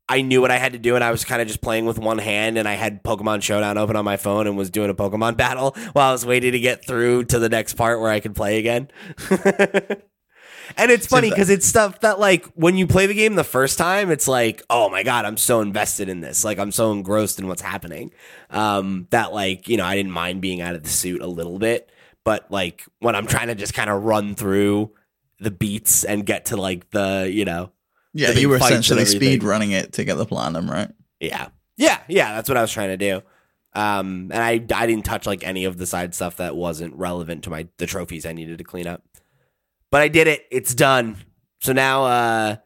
I 0.09 0.23
knew 0.23 0.41
what 0.41 0.51
I 0.51 0.59
had 0.59 0.73
to 0.73 0.79
do, 0.79 0.95
and 0.95 1.03
I 1.03 1.11
was 1.11 1.25
kind 1.25 1.43
of 1.43 1.49
just 1.49 1.61
playing 1.61 1.85
with 1.85 1.99
one 1.99 2.19
hand, 2.19 2.59
and 2.59 2.69
I 2.69 2.75
had 2.75 3.03
Pokemon 3.03 3.43
Showdown 3.43 3.77
open 3.77 3.97
on 3.97 4.05
my 4.05 4.17
phone 4.17 4.47
and 4.47 4.57
was 4.57 4.71
doing 4.71 4.91
a 4.91 4.95
Pokemon 4.95 5.37
battle 5.39 5.77
while 5.93 6.11
I 6.11 6.13
was 6.13 6.25
waiting 6.25 6.53
to 6.53 6.61
get 6.61 6.87
through 6.87 7.25
to 7.25 7.39
the 7.39 7.49
next 7.49 7.75
part 7.75 8.01
where 8.01 8.11
I 8.11 8.21
could 8.21 8.35
play 8.35 8.59
again. 8.59 8.89
And 10.77 10.91
it's 10.91 11.07
funny 11.07 11.31
because 11.31 11.51
it's 11.51 11.67
stuff 11.67 12.01
that 12.01 12.19
like 12.19 12.47
when 12.55 12.77
you 12.77 12.87
play 12.87 13.07
the 13.07 13.15
game 13.15 13.35
the 13.35 13.45
first 13.45 13.79
time, 13.79 14.11
it's 14.11 14.27
like, 14.27 14.63
oh 14.69 14.89
my 14.89 15.03
god, 15.03 15.25
I'm 15.25 15.37
so 15.37 15.61
invested 15.61 16.09
in 16.09 16.21
this. 16.21 16.45
Like 16.45 16.59
I'm 16.59 16.73
so 16.73 16.93
engrossed 16.93 17.39
in 17.39 17.47
what's 17.47 17.63
happening. 17.63 18.13
Um, 18.51 19.07
that 19.11 19.33
like 19.33 19.69
you 19.69 19.77
know 19.77 19.85
I 19.85 19.95
didn't 19.95 20.13
mind 20.13 20.41
being 20.41 20.61
out 20.61 20.75
of 20.75 20.83
the 20.83 20.89
suit 20.89 21.23
a 21.23 21.27
little 21.27 21.59
bit, 21.59 21.91
but 22.25 22.51
like 22.51 22.85
when 22.99 23.15
I'm 23.15 23.27
trying 23.27 23.49
to 23.49 23.55
just 23.55 23.75
kind 23.75 23.91
of 23.91 24.03
run 24.03 24.35
through 24.35 24.93
the 25.39 25.51
beats 25.51 26.05
and 26.05 26.27
get 26.27 26.47
to 26.47 26.57
like 26.57 26.91
the 26.91 27.31
you 27.33 27.45
know 27.45 27.71
Yeah, 28.17 28.31
you 28.31 28.49
were 28.49 28.57
essentially 28.57 29.05
speed 29.05 29.43
running 29.43 29.73
it 29.73 29.93
to 29.95 30.05
get 30.05 30.17
the 30.17 30.27
platinum, 30.27 30.71
right? 30.71 30.91
yeah 31.19 31.49
yeah 31.79 31.99
yeah 32.09 32.35
that's 32.35 32.47
what 32.47 32.59
I 32.59 32.63
was 32.63 32.73
trying 32.73 32.89
to 32.89 32.97
do. 32.97 33.23
Um, 33.73 34.31
and 34.33 34.43
I 34.43 34.65
I 34.75 34.87
didn't 34.87 35.05
touch 35.05 35.27
like 35.27 35.45
any 35.45 35.65
of 35.65 35.79
the 35.79 35.87
side 35.87 36.15
stuff 36.15 36.37
that 36.39 36.57
wasn't 36.57 36.95
relevant 36.95 37.45
to 37.45 37.51
my 37.51 37.69
the 37.79 37.87
trophies 37.87 38.27
I 38.27 38.33
needed 38.33 38.59
to 38.59 38.65
clean 38.65 38.87
up. 38.87 39.03
But 39.91 40.03
I 40.03 40.09
did 40.09 40.27
it. 40.27 40.47
It's 40.51 40.75
done. 40.75 41.17
So 41.61 41.73
now 41.73 42.05
uh 42.05 42.57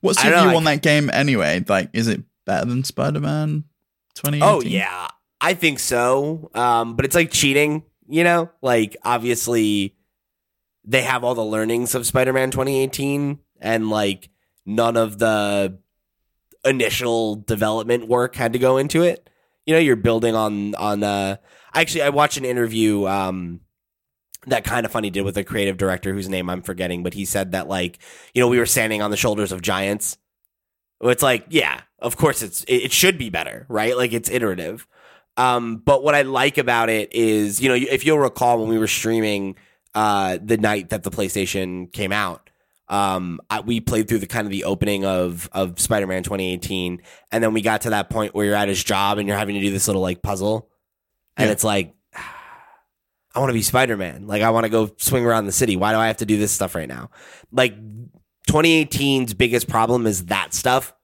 What's 0.00 0.22
your 0.22 0.32
view 0.32 0.56
on 0.56 0.64
that 0.64 0.82
game 0.82 1.10
anyway? 1.12 1.62
Like, 1.68 1.90
is 1.92 2.08
it 2.08 2.22
better 2.46 2.66
than 2.66 2.84
Spider 2.84 3.20
Man 3.20 3.64
Twenty. 4.14 4.40
Oh 4.42 4.60
yeah, 4.60 5.08
I 5.40 5.54
think 5.54 5.78
so. 5.78 6.50
Um, 6.54 6.94
but 6.94 7.04
it's 7.04 7.14
like 7.14 7.30
cheating, 7.30 7.82
you 8.08 8.24
know. 8.24 8.50
Like 8.62 8.96
obviously, 9.02 9.96
they 10.84 11.02
have 11.02 11.24
all 11.24 11.34
the 11.34 11.44
learnings 11.44 11.94
of 11.94 12.06
Spider-Man 12.06 12.50
2018, 12.52 13.40
and 13.60 13.90
like 13.90 14.28
none 14.66 14.96
of 14.96 15.18
the 15.18 15.78
initial 16.64 17.36
development 17.36 18.08
work 18.08 18.36
had 18.36 18.52
to 18.54 18.58
go 18.58 18.76
into 18.76 19.02
it. 19.02 19.28
You 19.66 19.74
know, 19.74 19.80
you're 19.80 19.96
building 19.96 20.34
on 20.34 20.74
on. 20.74 21.02
Uh, 21.02 21.36
actually, 21.72 22.02
I 22.02 22.10
watched 22.10 22.36
an 22.36 22.44
interview. 22.44 23.06
Um, 23.06 23.60
that 24.46 24.64
Kinda 24.64 24.88
Funny 24.88 25.10
did 25.10 25.22
with 25.22 25.36
a 25.38 25.44
creative 25.44 25.76
director 25.76 26.12
whose 26.12 26.28
name 26.28 26.50
I'm 26.50 26.62
forgetting, 26.62 27.02
but 27.02 27.14
he 27.14 27.24
said 27.24 27.52
that 27.52 27.68
like 27.68 27.98
you 28.34 28.40
know 28.40 28.48
we 28.48 28.58
were 28.58 28.66
standing 28.66 29.02
on 29.02 29.10
the 29.10 29.16
shoulders 29.16 29.52
of 29.52 29.62
giants. 29.62 30.18
It's 31.00 31.22
like 31.22 31.46
yeah, 31.48 31.82
of 31.98 32.16
course 32.16 32.42
it's 32.42 32.64
it, 32.68 32.92
should 32.92 33.18
be 33.18 33.30
better, 33.30 33.66
right? 33.68 33.96
Like 33.96 34.12
it's 34.12 34.30
iterative. 34.30 34.86
Um, 35.36 35.78
but 35.78 36.04
what 36.04 36.14
I 36.14 36.22
like 36.22 36.58
about 36.58 36.88
it 36.88 37.12
is 37.12 37.60
you 37.60 37.68
know 37.68 37.74
if 37.74 38.04
you'll 38.04 38.18
recall 38.18 38.60
when 38.60 38.68
we 38.68 38.78
were 38.78 38.86
streaming 38.86 39.56
uh, 39.94 40.38
the 40.42 40.56
night 40.56 40.90
that 40.90 41.02
the 41.02 41.10
PlayStation 41.10 41.92
came 41.92 42.12
out, 42.12 42.50
um, 42.88 43.40
I, 43.48 43.60
we 43.60 43.80
played 43.80 44.08
through 44.08 44.18
the 44.18 44.26
kind 44.26 44.46
of 44.46 44.50
the 44.50 44.64
opening 44.64 45.04
of 45.04 45.48
of 45.52 45.80
Spider 45.80 46.06
Man 46.06 46.22
2018, 46.22 47.00
and 47.32 47.42
then 47.44 47.52
we 47.54 47.62
got 47.62 47.82
to 47.82 47.90
that 47.90 48.10
point 48.10 48.34
where 48.34 48.44
you're 48.46 48.54
at 48.54 48.68
his 48.68 48.82
job 48.84 49.18
and 49.18 49.26
you're 49.28 49.38
having 49.38 49.54
to 49.54 49.60
do 49.60 49.70
this 49.70 49.86
little 49.86 50.02
like 50.02 50.22
puzzle, 50.22 50.68
and 51.36 51.46
Yeah. 51.46 51.52
it's 51.52 51.64
like. 51.64 51.94
I 53.36 53.40
want 53.40 53.50
to 53.50 53.54
be 53.54 53.62
Spider 53.62 53.96
Man. 53.96 54.28
Like, 54.28 54.42
I 54.42 54.50
want 54.50 54.62
to 54.62 54.70
go 54.70 54.92
swing 54.96 55.26
around 55.26 55.46
the 55.46 55.50
city. 55.52 55.74
Why 55.76 55.90
do 55.92 55.98
I 55.98 56.06
have 56.06 56.18
to 56.18 56.24
do 56.24 56.38
this 56.38 56.52
stuff 56.52 56.76
right 56.76 56.86
now? 56.88 57.10
Like, 57.50 57.74
2018's 58.48 59.34
biggest 59.34 59.68
problem 59.68 60.06
is 60.06 60.26
that 60.26 60.54
stuff 60.54 60.94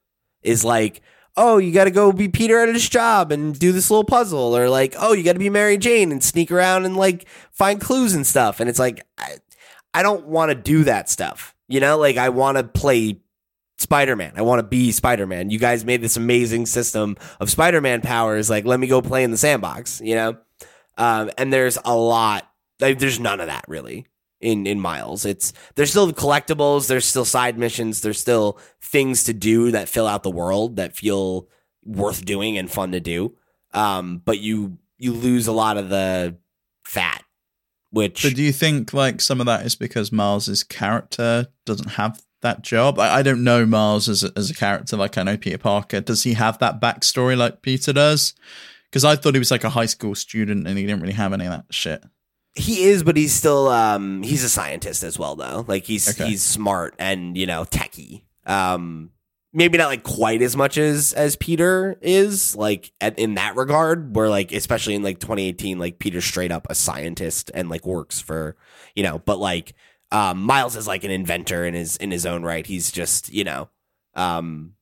is 0.43 0.65
like, 0.65 1.03
oh, 1.37 1.59
you 1.59 1.73
got 1.73 1.85
to 1.85 1.91
go 1.91 2.13
be 2.13 2.29
Peter 2.29 2.61
at 2.61 2.69
his 2.69 2.89
job 2.89 3.33
and 3.33 3.59
do 3.59 3.73
this 3.73 3.91
little 3.91 4.05
puzzle, 4.05 4.57
or 4.57 4.69
like, 4.69 4.95
oh, 4.99 5.13
you 5.13 5.23
got 5.25 5.33
to 5.33 5.39
be 5.41 5.51
Mary 5.51 5.77
Jane 5.77 6.13
and 6.13 6.23
sneak 6.23 6.53
around 6.53 6.85
and 6.85 6.97
like 6.97 7.27
find 7.51 7.81
clues 7.81 8.15
and 8.15 8.27
stuff. 8.27 8.61
And 8.61 8.69
it's 8.71 8.79
like, 8.79 9.05
I, 9.19 9.39
I 9.95 10.03
don't 10.05 10.27
want 10.27 10.51
to 10.51 10.55
do 10.55 10.85
that 10.85 11.09
stuff. 11.09 11.55
You 11.71 11.81
know, 11.81 11.97
like 11.97 12.17
I 12.17 12.29
want 12.29 12.59
to 12.59 12.65
play 12.65 13.21
Spider 13.79 14.17
Man. 14.17 14.33
I 14.37 14.43
want 14.43 14.59
to 14.59 14.65
be 14.65 14.93
Spider 14.93 15.27
Man. 15.27 15.51
You 15.51 15.59
guys 15.59 15.85
made 15.85 16.03
this 16.03 16.17
amazing 16.17 16.67
system 16.67 17.17
of 17.39 17.49
Spider 17.49 17.81
Man 17.81 18.03
powers. 18.03 18.51
Like, 18.51 18.67
let 18.67 18.81
me 18.81 18.89
go 18.89 19.01
play 19.01 19.25
in 19.25 19.31
the 19.31 19.39
sandbox. 19.39 20.01
You 20.03 20.17
know, 20.17 20.39
um, 20.99 21.31
and 21.39 21.53
there's 21.53 21.79
a 21.85 21.97
lot. 21.97 22.51
Like, 22.81 22.99
there's 22.99 23.21
none 23.21 23.41
of 23.41 23.47
that 23.47 23.65
really 23.69 24.07
in 24.41 24.67
in 24.67 24.81
Miles. 24.81 25.25
It's 25.25 25.53
there's 25.77 25.91
still 25.91 26.13
collectibles. 26.13 26.89
There's 26.89 27.05
still 27.05 27.25
side 27.25 27.57
missions. 27.57 28.01
There's 28.01 28.21
still 28.21 28.59
things 28.83 29.25
to 29.25 29.33
do 29.33 29.71
that 29.71 29.89
fill 29.89 30.07
out 30.07 30.23
the 30.23 30.31
world 30.31 30.77
that 30.77 30.97
feel 30.97 31.49
worth 31.85 32.25
doing 32.25 32.59
and 32.59 32.71
fun 32.71 32.93
to 32.93 33.01
do. 33.01 33.37
Um, 33.73 34.21
but 34.25 34.41
you 34.41 34.79
you 34.99 35.13
lose 35.13 35.47
a 35.47 35.53
lot 35.53 35.77
of 35.77 35.89
the 35.89 36.37
fat. 36.85 37.20
Which 37.93 38.23
But 38.23 38.35
do 38.37 38.43
you 38.43 38.53
think 38.53 38.93
like 38.93 39.21
some 39.21 39.41
of 39.41 39.47
that 39.47 39.67
is 39.67 39.75
because 39.75 40.13
Miles's 40.13 40.63
character 40.63 41.49
doesn't 41.67 41.91
have 41.93 42.21
that 42.43 42.63
job? 42.63 42.99
I, 42.99 43.17
I 43.19 43.23
don't 43.23 43.43
know 43.45 43.67
Miles 43.67 44.09
as 44.09 44.23
a, 44.23 44.31
as 44.37 44.51
a 44.51 44.55
character 44.55 44.97
like 44.97 45.19
I 45.19 45.23
know 45.25 45.37
Peter 45.37 45.59
Parker. 45.59 46.01
Does 46.01 46.23
he 46.23 46.35
have 46.35 46.59
that 46.59 46.81
backstory 46.81 47.37
like 47.37 47.63
Peter 47.63 47.93
does? 47.93 48.35
Because 48.91 49.05
I 49.05 49.17
thought 49.17 49.35
he 49.35 49.39
was 49.39 49.51
like 49.51 49.65
a 49.65 49.71
high 49.71 49.87
school 49.87 50.15
student 50.15 50.67
and 50.67 50.79
he 50.79 50.87
didn't 50.87 51.01
really 51.01 51.15
have 51.15 51.33
any 51.33 51.47
of 51.47 51.51
that 51.53 51.65
shit. 51.71 52.03
he 52.55 52.85
is, 52.85 53.03
but 53.03 53.17
he's 53.17 53.33
still 53.35 53.69
um 53.69 54.23
he's 54.23 54.45
a 54.45 54.49
scientist 54.49 55.03
as 55.03 55.19
well 55.19 55.35
though. 55.37 55.65
Like 55.69 55.85
he's 55.85 56.09
Okay. 56.09 56.31
he's 56.31 56.43
smart 56.43 56.95
and 56.99 57.37
you 57.37 57.47
know 57.47 57.65
techie. 57.65 58.23
Um, 58.47 59.11
maybe 59.53 59.79
not 59.79 59.89
like 59.89 60.03
quite 60.03 60.43
as 60.43 60.57
much 60.57 60.79
as 60.79 61.13
as 61.13 61.37
Peter 61.37 61.99
is 62.01 62.55
like 62.55 62.93
at, 63.01 63.19
in 63.19 63.35
that 63.35 63.57
regard. 63.57 64.15
Where 64.15 64.29
like 64.29 64.53
especially 64.53 64.95
in 64.95 65.03
like 65.03 65.19
2018, 65.19 65.79
like 65.79 65.99
Peter's 65.99 66.25
straight 66.25 66.53
up 66.53 66.67
a 66.71 66.75
scientist 66.75 67.51
and 67.55 67.69
like 67.69 67.87
works 67.87 68.21
for 68.21 68.57
you 68.95 69.03
know, 69.03 69.19
but 69.19 69.39
like 69.39 69.75
um 70.13 70.43
Miles 70.43 70.77
is 70.77 70.87
like 70.87 71.05
an 71.05 71.11
inventor 71.11 71.65
in 71.65 71.75
his 71.75 71.97
in 71.97 72.11
his 72.11 72.27
own 72.27 72.43
right. 72.43 72.67
He's 72.67 72.91
just 72.91 73.33
you 73.33 73.45
know 73.45 73.69
um. 74.15 74.75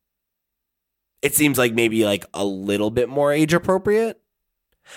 It 1.20 1.34
seems 1.34 1.58
like 1.58 1.74
maybe 1.74 2.04
like 2.04 2.24
a 2.32 2.44
little 2.44 2.92
bit 2.92 3.08
more 3.08 3.32
age 3.32 3.52
appropriate. 3.52 4.20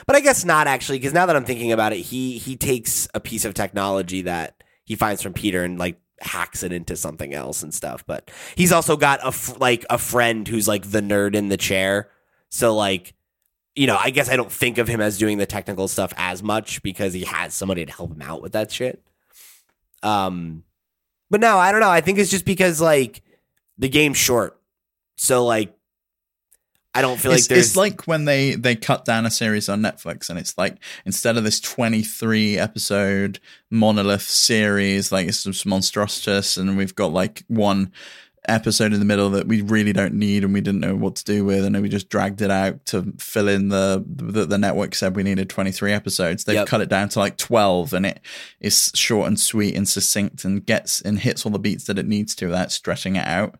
But 0.05 0.15
I 0.15 0.19
guess 0.19 0.45
not 0.45 0.67
actually, 0.67 0.99
because 0.99 1.13
now 1.13 1.25
that 1.25 1.35
I'm 1.35 1.45
thinking 1.45 1.71
about 1.71 1.93
it, 1.93 1.99
he 1.99 2.37
he 2.37 2.55
takes 2.55 3.07
a 3.13 3.19
piece 3.19 3.43
of 3.43 3.53
technology 3.53 4.21
that 4.23 4.63
he 4.85 4.95
finds 4.95 5.21
from 5.21 5.33
Peter 5.33 5.63
and 5.63 5.79
like 5.79 5.99
hacks 6.21 6.63
it 6.63 6.71
into 6.71 6.95
something 6.95 7.33
else 7.33 7.63
and 7.63 7.73
stuff. 7.73 8.05
But 8.05 8.31
he's 8.55 8.71
also 8.71 8.97
got 8.97 9.21
a 9.21 9.27
f- 9.27 9.59
like 9.59 9.85
a 9.89 9.97
friend 9.97 10.47
who's 10.47 10.67
like 10.67 10.91
the 10.91 11.01
nerd 11.01 11.35
in 11.35 11.49
the 11.49 11.57
chair. 11.57 12.09
So 12.49 12.75
like, 12.75 13.13
you 13.75 13.87
know, 13.87 13.97
I 13.99 14.09
guess 14.09 14.29
I 14.29 14.35
don't 14.35 14.51
think 14.51 14.77
of 14.77 14.87
him 14.87 15.01
as 15.01 15.17
doing 15.17 15.37
the 15.37 15.45
technical 15.45 15.87
stuff 15.87 16.13
as 16.17 16.43
much 16.43 16.83
because 16.83 17.13
he 17.13 17.23
has 17.23 17.53
somebody 17.53 17.85
to 17.85 17.91
help 17.91 18.11
him 18.11 18.21
out 18.21 18.41
with 18.41 18.53
that 18.53 18.71
shit. 18.71 19.03
Um, 20.03 20.63
but 21.29 21.39
no, 21.41 21.57
I 21.57 21.71
don't 21.71 21.81
know. 21.81 21.89
I 21.89 22.01
think 22.01 22.19
it's 22.19 22.31
just 22.31 22.45
because 22.45 22.81
like 22.81 23.21
the 23.77 23.89
game's 23.89 24.17
short, 24.17 24.59
so 25.15 25.45
like. 25.45 25.73
I 26.93 27.01
don't 27.01 27.17
feel 27.17 27.31
it's, 27.31 27.43
like 27.43 27.49
there's 27.49 27.67
it's 27.67 27.75
like 27.77 28.05
when 28.05 28.25
they 28.25 28.55
they 28.55 28.75
cut 28.75 29.05
down 29.05 29.25
a 29.25 29.31
series 29.31 29.69
on 29.69 29.81
Netflix 29.81 30.29
and 30.29 30.37
it's 30.37 30.57
like 30.57 30.77
instead 31.05 31.37
of 31.37 31.43
this 31.43 31.59
23 31.61 32.57
episode 32.57 33.39
monolith 33.69 34.23
series 34.23 35.11
like 35.11 35.27
it's 35.27 35.43
just 35.43 35.65
monstrous 35.65 36.57
and 36.57 36.77
we've 36.77 36.95
got 36.95 37.13
like 37.13 37.43
one 37.47 37.91
episode 38.49 38.91
in 38.91 38.99
the 38.99 39.05
middle 39.05 39.29
that 39.29 39.47
we 39.47 39.61
really 39.61 39.93
don't 39.93 40.15
need 40.15 40.43
and 40.43 40.51
we 40.53 40.59
didn't 40.59 40.81
know 40.81 40.95
what 40.95 41.15
to 41.15 41.23
do 41.23 41.45
with 41.45 41.63
and 41.63 41.75
then 41.75 41.81
we 41.81 41.87
just 41.87 42.09
dragged 42.09 42.41
it 42.41 42.51
out 42.51 42.83
to 42.87 43.13
fill 43.19 43.47
in 43.47 43.69
the 43.69 44.03
the, 44.05 44.45
the 44.45 44.57
network 44.57 44.93
said 44.95 45.15
we 45.15 45.23
needed 45.23 45.49
23 45.49 45.93
episodes. 45.93 46.43
They've 46.43 46.55
Yep. 46.55 46.67
cut 46.67 46.81
it 46.81 46.89
down 46.89 47.07
to 47.09 47.19
like 47.19 47.37
12 47.37 47.93
and 47.93 48.05
it 48.05 48.19
is 48.59 48.91
short 48.95 49.27
and 49.27 49.39
sweet 49.39 49.75
and 49.75 49.87
succinct 49.87 50.43
and 50.43 50.65
gets 50.65 50.99
and 50.99 51.19
hits 51.19 51.45
all 51.45 51.51
the 51.51 51.59
beats 51.59 51.85
that 51.85 51.99
it 51.99 52.07
needs 52.07 52.35
to 52.35 52.47
without 52.47 52.71
stretching 52.71 53.15
it 53.15 53.25
out. 53.27 53.55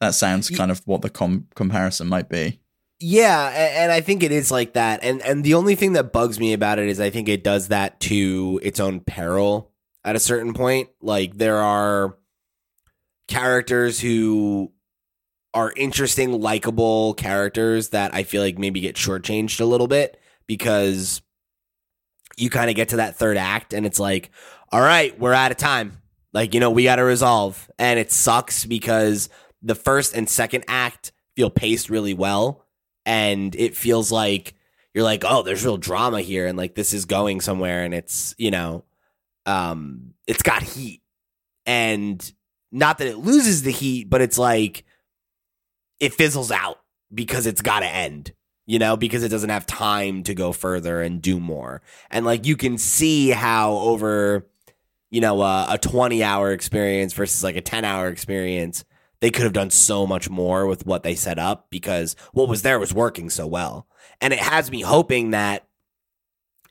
That 0.00 0.14
sounds 0.14 0.50
kind 0.50 0.70
of 0.70 0.82
what 0.86 1.00
the 1.00 1.08
com- 1.08 1.46
comparison 1.54 2.08
might 2.08 2.28
be 2.28 2.60
Yeah, 2.98 3.48
and 3.48 3.92
I 3.92 4.00
think 4.00 4.22
it 4.22 4.32
is 4.32 4.50
like 4.50 4.72
that. 4.72 5.00
And 5.02 5.20
and 5.22 5.44
the 5.44 5.54
only 5.54 5.74
thing 5.74 5.92
that 5.94 6.12
bugs 6.12 6.40
me 6.40 6.54
about 6.54 6.78
it 6.78 6.88
is 6.88 6.98
I 6.98 7.10
think 7.10 7.28
it 7.28 7.44
does 7.44 7.68
that 7.68 8.00
to 8.00 8.58
its 8.62 8.80
own 8.80 9.00
peril 9.00 9.70
at 10.04 10.16
a 10.16 10.20
certain 10.20 10.54
point. 10.54 10.88
Like 11.02 11.36
there 11.36 11.58
are 11.58 12.16
characters 13.28 14.00
who 14.00 14.72
are 15.52 15.72
interesting, 15.76 16.40
likable 16.40 17.14
characters 17.14 17.90
that 17.90 18.14
I 18.14 18.22
feel 18.22 18.42
like 18.42 18.58
maybe 18.58 18.80
get 18.80 18.96
shortchanged 18.96 19.60
a 19.60 19.64
little 19.64 19.88
bit 19.88 20.18
because 20.46 21.22
you 22.36 22.50
kind 22.50 22.70
of 22.70 22.76
get 22.76 22.90
to 22.90 22.96
that 22.96 23.16
third 23.16 23.36
act 23.36 23.72
and 23.72 23.86
it's 23.86 23.98
like, 23.98 24.30
all 24.70 24.80
right, 24.80 25.18
we're 25.18 25.32
out 25.32 25.50
of 25.50 25.56
time. 25.56 26.00
Like, 26.32 26.52
you 26.52 26.60
know, 26.60 26.70
we 26.70 26.84
got 26.84 26.96
to 26.96 27.04
resolve. 27.04 27.70
And 27.78 27.98
it 27.98 28.12
sucks 28.12 28.66
because 28.66 29.30
the 29.62 29.74
first 29.74 30.14
and 30.14 30.28
second 30.28 30.64
act 30.68 31.12
feel 31.34 31.48
paced 31.48 31.88
really 31.88 32.12
well. 32.12 32.65
And 33.06 33.54
it 33.54 33.76
feels 33.76 34.12
like 34.12 34.54
you're 34.92 35.04
like, 35.04 35.24
oh, 35.24 35.42
there's 35.42 35.64
real 35.64 35.78
drama 35.78 36.20
here. 36.20 36.46
And 36.46 36.58
like, 36.58 36.74
this 36.74 36.92
is 36.92 37.06
going 37.06 37.40
somewhere. 37.40 37.84
And 37.84 37.94
it's, 37.94 38.34
you 38.36 38.50
know, 38.50 38.84
um, 39.46 40.14
it's 40.26 40.42
got 40.42 40.62
heat. 40.62 41.00
And 41.64 42.32
not 42.72 42.98
that 42.98 43.06
it 43.06 43.18
loses 43.18 43.62
the 43.62 43.70
heat, 43.70 44.10
but 44.10 44.20
it's 44.20 44.38
like 44.38 44.84
it 46.00 46.12
fizzles 46.12 46.50
out 46.50 46.80
because 47.14 47.46
it's 47.46 47.62
got 47.62 47.80
to 47.80 47.86
end, 47.86 48.32
you 48.66 48.78
know, 48.78 48.96
because 48.96 49.22
it 49.22 49.28
doesn't 49.28 49.50
have 49.50 49.66
time 49.66 50.22
to 50.24 50.34
go 50.34 50.52
further 50.52 51.00
and 51.00 51.22
do 51.22 51.40
more. 51.40 51.82
And 52.10 52.26
like 52.26 52.46
you 52.46 52.56
can 52.56 52.76
see 52.76 53.30
how 53.30 53.74
over, 53.74 54.46
you 55.10 55.20
know, 55.20 55.40
uh, 55.40 55.66
a 55.70 55.78
20 55.78 56.22
hour 56.22 56.52
experience 56.52 57.12
versus 57.12 57.42
like 57.42 57.56
a 57.56 57.60
10 57.60 57.84
hour 57.84 58.08
experience, 58.08 58.84
they 59.26 59.32
could 59.32 59.42
have 59.42 59.52
done 59.52 59.70
so 59.70 60.06
much 60.06 60.30
more 60.30 60.68
with 60.68 60.86
what 60.86 61.02
they 61.02 61.16
set 61.16 61.36
up 61.36 61.66
because 61.68 62.14
what 62.32 62.48
was 62.48 62.62
there 62.62 62.78
was 62.78 62.94
working 62.94 63.28
so 63.28 63.44
well. 63.44 63.88
And 64.20 64.32
it 64.32 64.38
has 64.38 64.70
me 64.70 64.82
hoping 64.82 65.32
that 65.32 65.66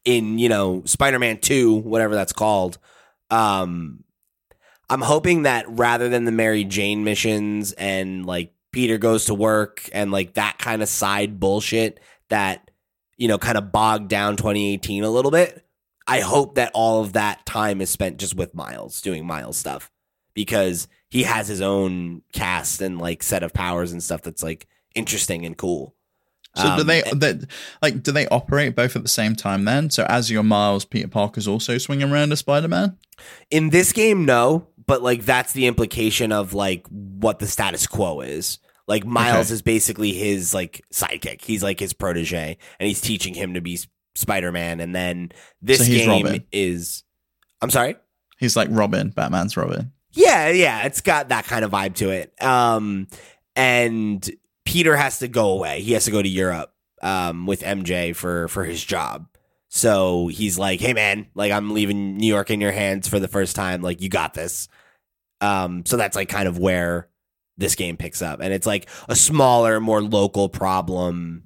in, 0.06 0.40
you 0.40 0.48
know, 0.48 0.82
Spider 0.86 1.20
Man 1.20 1.38
2, 1.38 1.76
whatever 1.76 2.16
that's 2.16 2.32
called, 2.32 2.78
um, 3.30 4.06
I'm 4.90 5.02
hoping 5.02 5.42
that 5.42 5.66
rather 5.68 6.08
than 6.08 6.24
the 6.24 6.32
Mary 6.32 6.64
Jane 6.64 7.04
missions 7.04 7.74
and 7.74 8.26
like 8.26 8.54
Peter 8.72 8.98
goes 8.98 9.26
to 9.26 9.34
work 9.34 9.90
and 9.92 10.10
like 10.10 10.36
that 10.36 10.58
kind 10.58 10.82
of 10.82 10.88
side 10.88 11.42
bullshit 11.42 12.00
that, 12.30 12.72
you 13.18 13.28
know, 13.28 13.38
kind 13.38 13.58
of 13.58 13.74
bogged 13.74 14.08
down 14.08 14.38
2018 14.38 15.04
a 15.04 15.10
little 15.10 15.30
bit, 15.30 15.66
I 16.08 16.22
hope 16.22 16.56
that 16.56 16.72
all 16.74 17.02
of 17.02 17.12
that 17.12 17.46
time 17.46 17.82
is 17.82 17.90
spent 17.90 18.16
just 18.16 18.34
with 18.34 18.56
Miles 18.56 19.02
doing 19.02 19.28
Miles 19.28 19.58
stuff 19.58 19.92
because 20.34 20.88
he 21.16 21.24
has 21.24 21.48
his 21.48 21.62
own 21.62 22.22
cast 22.34 22.82
and 22.82 23.00
like 23.00 23.24
set 23.24 23.42
of 23.42 23.54
powers 23.54 23.94
and 23.94 24.04
stuff 24.04 24.22
that's 24.22 24.44
like 24.44 24.68
interesting 24.96 25.46
and 25.46 25.56
cool. 25.56 25.96
So 26.58 26.64
do 26.76 26.82
Um, 26.82 26.88
they, 26.88 27.02
they 27.16 27.40
like 27.82 28.04
do 28.04 28.12
they 28.12 28.28
operate 28.28 28.76
both 28.76 28.96
at 28.98 29.02
the 29.02 29.08
same 29.10 29.34
time 29.36 29.64
then? 29.64 29.90
So 29.90 30.06
as 30.10 30.30
your 30.30 30.44
Miles, 30.44 30.84
Peter 30.84 31.08
Parker's 31.08 31.48
also 31.48 31.78
swinging 31.78 32.12
around 32.12 32.32
as 32.34 32.40
Spider 32.40 32.68
Man. 32.68 32.98
In 33.50 33.70
this 33.70 33.94
game, 33.94 34.26
no, 34.26 34.68
but 34.86 35.02
like 35.02 35.24
that's 35.24 35.54
the 35.54 35.68
implication 35.68 36.34
of 36.34 36.54
like 36.54 36.86
what 36.90 37.40
the 37.40 37.48
status 37.48 37.88
quo 37.88 38.20
is. 38.22 38.60
Like 38.88 39.06
Miles 39.06 39.48
Okay. 39.48 39.54
is 39.54 39.62
basically 39.62 40.12
his 40.14 40.54
like 40.54 40.82
sidekick. 40.94 41.42
He's 41.46 41.64
like 41.64 41.80
his 41.80 41.94
protege, 41.94 42.58
and 42.80 42.88
he's 42.88 43.00
teaching 43.02 43.34
him 43.34 43.54
to 43.54 43.62
be 43.62 43.80
Spider 44.16 44.52
Man. 44.52 44.80
And 44.82 44.94
then 44.94 45.32
this 45.62 45.80
So 45.80 45.86
game 45.86 46.10
Robin. 46.10 46.44
is. 46.52 47.04
I'm 47.62 47.70
sorry. 47.70 47.96
He's 48.38 48.56
like 48.56 48.68
Robin, 48.72 49.10
Batman's 49.10 49.56
Robin. 49.58 49.92
Yeah, 50.16 50.50
yeah, 50.50 50.86
it's 50.86 51.02
got 51.02 51.30
that 51.30 51.46
kind 51.46 51.66
of 51.66 51.72
vibe 51.72 51.96
to 51.96 52.10
it. 52.10 52.34
Um, 52.42 53.08
and 53.56 54.28
Peter 54.66 54.96
has 54.96 55.20
to 55.20 55.28
go 55.28 55.50
away. 55.50 55.82
He 55.82 55.94
has 55.94 56.06
to 56.06 56.12
go 56.12 56.22
to 56.22 56.28
Europe 56.28 56.74
um, 57.02 57.46
with 57.46 57.62
MJ 57.62 58.16
for 58.16 58.48
for 58.48 58.64
his 58.64 58.84
job. 58.84 59.28
So 59.70 60.28
he's 60.28 60.58
like, 60.58 60.80
"Hey, 60.80 60.94
man, 60.94 61.28
like 61.36 61.52
I'm 61.52 61.74
leaving 61.74 62.18
New 62.18 62.28
York 62.28 62.50
in 62.50 62.62
your 62.62 62.72
hands 62.72 63.08
for 63.08 63.20
the 63.20 63.28
first 63.28 63.56
time. 63.56 63.82
Like 63.82 64.02
you 64.02 64.10
got 64.10 64.34
this." 64.34 64.70
Um, 65.42 65.86
so 65.86 65.98
that's 65.98 66.16
like 66.16 66.30
kind 66.30 66.48
of 66.48 66.58
where 66.58 67.10
this 67.58 67.76
game 67.76 67.98
picks 67.98 68.22
up, 68.22 68.40
and 68.40 68.54
it's 68.54 68.66
like 68.66 68.90
a 69.10 69.16
smaller, 69.16 69.80
more 69.82 70.02
local 70.02 70.48
problem. 70.50 71.44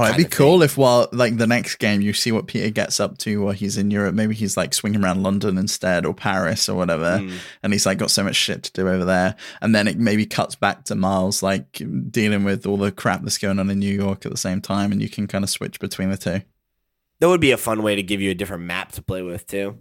Oh, 0.00 0.04
it'd 0.04 0.16
be 0.16 0.24
cool 0.24 0.62
if 0.62 0.76
while 0.76 1.08
like 1.12 1.36
the 1.36 1.46
next 1.46 1.76
game 1.76 2.00
you 2.00 2.12
see 2.12 2.30
what 2.32 2.46
Peter 2.46 2.70
gets 2.70 3.00
up 3.00 3.18
to 3.18 3.42
while 3.42 3.52
he's 3.52 3.76
in 3.76 3.90
Europe. 3.90 4.14
Maybe 4.14 4.34
he's 4.34 4.56
like 4.56 4.74
swinging 4.74 5.02
around 5.02 5.22
London 5.22 5.58
instead 5.58 6.06
or 6.06 6.14
Paris 6.14 6.68
or 6.68 6.76
whatever, 6.76 7.18
Mm. 7.18 7.32
and 7.62 7.72
he's 7.72 7.86
like 7.86 7.98
got 7.98 8.10
so 8.10 8.22
much 8.22 8.36
shit 8.36 8.62
to 8.64 8.72
do 8.72 8.88
over 8.88 9.04
there. 9.04 9.34
And 9.60 9.74
then 9.74 9.88
it 9.88 9.98
maybe 9.98 10.24
cuts 10.26 10.54
back 10.54 10.84
to 10.84 10.94
Miles 10.94 11.42
like 11.42 11.82
dealing 12.10 12.44
with 12.44 12.66
all 12.66 12.76
the 12.76 12.92
crap 12.92 13.22
that's 13.22 13.38
going 13.38 13.58
on 13.58 13.70
in 13.70 13.78
New 13.78 13.92
York 13.94 14.24
at 14.24 14.32
the 14.32 14.38
same 14.38 14.60
time, 14.60 14.92
and 14.92 15.02
you 15.02 15.08
can 15.08 15.26
kind 15.26 15.42
of 15.44 15.50
switch 15.50 15.80
between 15.80 16.10
the 16.10 16.16
two. 16.16 16.40
That 17.20 17.28
would 17.28 17.40
be 17.40 17.50
a 17.50 17.56
fun 17.56 17.82
way 17.82 17.96
to 17.96 18.02
give 18.02 18.20
you 18.20 18.30
a 18.30 18.34
different 18.34 18.64
map 18.64 18.92
to 18.92 19.02
play 19.02 19.22
with 19.22 19.46
too. 19.46 19.78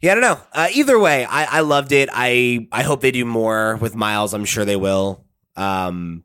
Yeah, 0.00 0.12
I 0.12 0.14
don't 0.14 0.22
know. 0.22 0.40
Uh, 0.52 0.68
either 0.72 0.98
way, 0.98 1.26
I, 1.26 1.58
I 1.58 1.60
loved 1.60 1.92
it. 1.92 2.08
I 2.12 2.66
I 2.72 2.82
hope 2.82 3.02
they 3.02 3.10
do 3.10 3.24
more 3.26 3.76
with 3.76 3.94
Miles. 3.94 4.32
I'm 4.32 4.46
sure 4.46 4.64
they 4.64 4.76
will. 4.76 5.24
Um, 5.56 6.24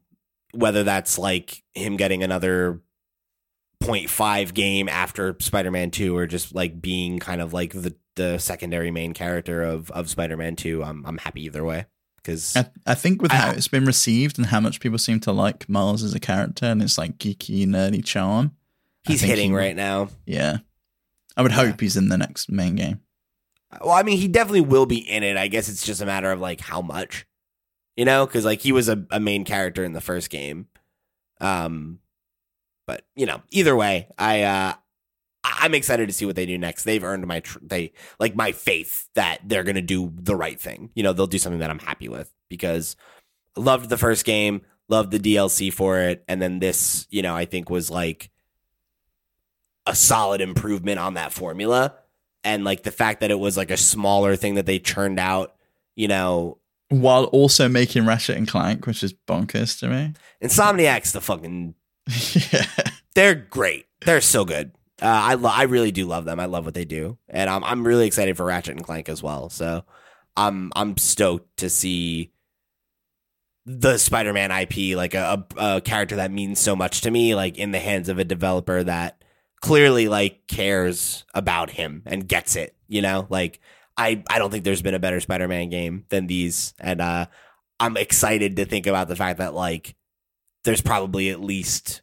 whether 0.56 0.84
that's 0.84 1.18
like 1.18 1.64
him 1.74 1.98
getting 1.98 2.24
another 2.24 2.82
0.5 3.84 4.54
game 4.54 4.90
after 4.90 5.36
Spider-Man 5.40 5.92
2 5.92 6.16
or 6.16 6.26
just 6.28 6.56
like 6.56 6.82
being 6.82 7.20
kind 7.20 7.42
of 7.42 7.54
like 7.54 7.74
the 7.74 7.96
the 8.16 8.38
secondary 8.38 8.92
main 8.92 9.14
character 9.14 9.62
of 9.62 9.92
of 9.92 10.10
Spider-Man 10.10 10.56
2, 10.56 10.84
I'm 10.84 11.06
I'm 11.06 11.18
happy 11.18 11.44
either 11.46 11.64
way 11.66 11.86
cuz 12.24 12.56
I, 12.56 12.66
I 12.88 12.96
think 12.96 13.22
with 13.22 13.32
I- 13.32 13.36
how 13.36 13.52
it's 13.52 13.68
been 13.68 13.86
received 13.86 14.38
and 14.40 14.48
how 14.48 14.60
much 14.60 14.80
people 14.80 14.98
seem 14.98 15.20
to 15.22 15.32
like 15.32 15.68
Miles 15.70 16.02
as 16.04 16.14
a 16.16 16.20
character 16.20 16.66
and 16.66 16.82
it's 16.82 16.98
like 16.98 17.18
geeky, 17.18 17.66
nerdy 17.68 18.04
charm. 18.04 18.54
He's 19.06 19.22
hitting 19.22 19.52
he- 19.52 19.56
right 19.58 19.76
now. 19.76 20.10
Yeah. 20.26 20.58
I 21.38 21.42
would 21.42 21.52
hope 21.52 21.82
he's 21.82 21.98
in 21.98 22.08
the 22.08 22.18
next 22.18 22.50
main 22.50 22.76
game. 22.76 23.02
Well, 23.82 23.92
I 23.92 24.04
mean, 24.04 24.18
he 24.18 24.30
definitely 24.30 24.62
will 24.62 24.86
be 24.86 24.98
in 25.00 25.22
it. 25.22 25.36
I 25.36 25.48
guess 25.50 25.68
it's 25.68 25.86
just 25.86 26.00
a 26.02 26.06
matter 26.06 26.32
of 26.32 26.40
like 26.40 26.62
how 26.62 26.82
much, 26.82 27.26
you 27.96 28.06
know, 28.06 28.26
because 28.26 28.46
like 28.46 28.62
he 28.62 28.72
was 28.72 28.90
a, 28.90 29.06
a 29.12 29.20
main 29.20 29.46
character 29.46 29.84
in 29.84 29.94
the 29.94 30.02
first 30.02 30.30
game. 30.30 30.68
Um, 31.42 32.00
But 32.88 33.06
you 33.16 33.26
know, 33.26 33.42
either 33.52 33.76
way, 33.76 34.08
I 34.18 34.44
uh, 34.44 34.74
I'm 35.44 35.74
excited 35.76 36.08
to 36.08 36.14
see 36.14 36.26
what 36.26 36.36
they 36.36 36.46
do 36.46 36.58
next. 36.58 36.84
They've 36.84 37.04
earned 37.04 37.26
my 37.28 37.42
tr- 37.42 37.60
they 37.62 37.94
like 38.20 38.36
my 38.36 38.52
faith 38.52 39.10
that 39.16 39.40
they're 39.46 39.64
gonna 39.64 39.82
do 39.82 40.12
the 40.16 40.36
right 40.36 40.60
thing. 40.60 40.92
You 40.96 41.04
know, 41.04 41.14
they'll 41.14 41.28
do 41.28 41.40
something 41.40 41.60
that 41.60 41.70
I'm 41.70 41.80
happy 41.80 42.10
with 42.10 42.34
because 42.50 42.96
I 43.58 43.62
loved 43.62 43.90
the 43.90 43.98
first 43.98 44.26
game, 44.26 44.62
loved 44.90 45.12
the 45.12 45.20
DLC 45.20 45.72
for 45.72 46.00
it, 46.00 46.24
and 46.28 46.42
then 46.42 46.60
this, 46.60 47.08
you 47.12 47.22
know, 47.22 47.36
I 47.36 47.46
think 47.46 47.70
was 47.70 47.92
like 47.92 48.32
a 49.86 49.96
solid 49.96 50.42
improvement 50.42 51.00
on 51.00 51.14
that 51.16 51.34
formula. 51.34 51.96
And 52.44 52.64
like 52.64 52.84
the 52.84 52.92
fact 52.92 53.22
that 53.22 53.32
it 53.32 53.40
was 53.40 53.58
like 53.58 53.72
a 53.72 53.78
smaller 53.78 54.36
thing 54.36 54.56
that 54.56 54.66
they 54.66 54.80
churned 54.80 55.20
out, 55.20 55.56
you 55.96 56.08
know, 56.08 56.58
While 57.02 57.26
also 57.26 57.68
making 57.68 58.06
Ratchet 58.06 58.38
and 58.38 58.48
Clank, 58.48 58.88
which 58.88 59.04
is 59.04 59.14
bonkers 59.14 59.80
to 59.80 59.88
me. 59.88 60.14
Insomniac's 60.42 61.12
the 61.12 61.22
fucking 61.22 61.76
yeah. 62.52 62.66
they're 63.16 63.36
great. 63.36 63.86
They're 64.06 64.22
so 64.22 64.46
good. 64.46 64.72
Uh, 65.02 65.08
I 65.08 65.34
lo- 65.34 65.52
I 65.54 65.64
really 65.64 65.92
do 65.92 66.06
love 66.06 66.26
them. 66.26 66.40
I 66.40 66.46
love 66.46 66.66
what 66.66 66.74
they 66.74 66.86
do, 66.86 67.18
and 67.28 67.50
I'm 67.50 67.64
I'm 67.64 67.86
really 67.86 68.08
excited 68.08 68.38
for 68.38 68.46
Ratchet 68.46 68.76
and 68.76 68.84
Clank 68.84 69.10
as 69.10 69.22
well. 69.22 69.50
So 69.50 69.84
I'm 70.38 70.72
I'm 70.76 70.96
stoked 70.98 71.58
to 71.58 71.70
see 71.70 72.32
the 73.66 73.98
Spider-Man 73.98 74.52
IP, 74.52 74.96
like 74.96 75.16
a, 75.16 75.44
a, 75.58 75.76
a 75.78 75.82
character 75.82 76.18
that 76.18 76.32
means 76.32 76.60
so 76.60 76.76
much 76.76 77.02
to 77.02 77.12
me, 77.12 77.34
like 77.36 77.58
in 77.58 77.72
the 77.72 77.80
hands 77.80 78.10
of 78.10 78.20
a 78.20 78.24
developer 78.24 78.84
that 78.84 79.24
clearly 79.62 80.08
like 80.08 80.48
cares 80.48 81.26
about 81.34 81.72
him 81.72 82.04
and 82.06 82.28
gets 82.28 82.56
it. 82.56 82.76
You 82.88 83.02
know, 83.02 83.26
like 83.30 83.60
I 83.98 84.24
I 84.30 84.40
don't 84.40 84.52
think 84.52 84.64
there's 84.64 84.82
been 84.82 84.94
a 84.94 85.00
better 85.00 85.20
Spider-Man 85.20 85.70
game 85.70 86.06
than 86.10 86.28
these, 86.28 86.74
and 86.80 87.02
uh, 87.02 87.28
I'm 87.80 87.98
excited 87.98 88.56
to 88.58 88.66
think 88.66 88.88
about 88.88 89.08
the 89.08 89.16
fact 89.16 89.40
that 89.40 89.54
like 89.54 89.96
there's 90.64 90.82
probably 90.82 91.30
at 91.30 91.42
least 91.42 92.02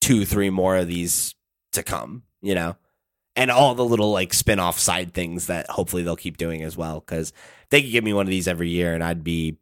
two, 0.00 0.24
three 0.24 0.50
more 0.50 0.76
of 0.76 0.88
these 0.88 1.34
to 1.72 1.82
come, 1.82 2.22
you 2.40 2.54
know, 2.54 2.76
and 3.36 3.50
all 3.50 3.74
the 3.74 3.84
little 3.84 4.12
like 4.12 4.34
spin 4.34 4.58
off 4.58 4.78
side 4.78 5.14
things 5.14 5.46
that 5.46 5.68
hopefully 5.70 6.02
they'll 6.02 6.16
keep 6.16 6.36
doing 6.36 6.62
as 6.62 6.76
well. 6.76 7.00
Cause 7.00 7.32
they 7.70 7.82
could 7.82 7.90
give 7.90 8.04
me 8.04 8.12
one 8.12 8.26
of 8.26 8.30
these 8.30 8.48
every 8.48 8.68
year 8.68 8.94
and 8.94 9.02
I'd 9.02 9.24
be 9.24 9.58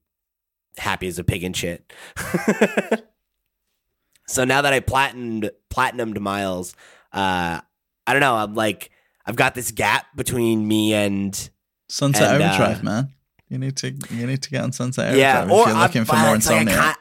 happy 0.77 1.07
as 1.07 1.19
a 1.19 1.25
pig 1.25 1.45
in 1.45 1.53
shit. 1.53 1.93
so 4.27 4.45
now 4.45 4.63
that 4.63 4.73
I 4.73 4.81
platinumed, 4.81 5.51
platinumed 5.71 6.19
Miles, 6.19 6.75
uh, 7.13 7.61
I 8.07 8.13
don't 8.13 8.21
know. 8.21 8.35
I'm 8.35 8.55
like, 8.55 8.91
I've 9.27 9.37
got 9.37 9.55
this 9.55 9.71
gap 9.71 10.07
between 10.17 10.67
me 10.67 10.95
and 10.95 11.35
Sunset 11.89 12.35
And, 12.35 12.43
uh, 12.43 12.47
Overdrive, 12.47 12.83
man. 12.83 13.15
You 13.49 13.59
need 13.59 13.77
to 13.79 13.91
you 14.11 14.27
need 14.27 14.43
to 14.43 14.51
get 14.51 14.63
on 14.63 14.73
Sunset 14.73 15.07
Overdrive 15.09 15.19
yeah, 15.19 15.45
if 15.45 15.51
or 15.51 15.69
you're 15.69 15.79
looking 15.79 16.01
I'm, 16.01 16.07
for 16.07 16.17
more 16.17 16.37
it's 16.37 16.49
like 16.49 16.69
I 16.69 16.71
Insomniac. 16.71 16.95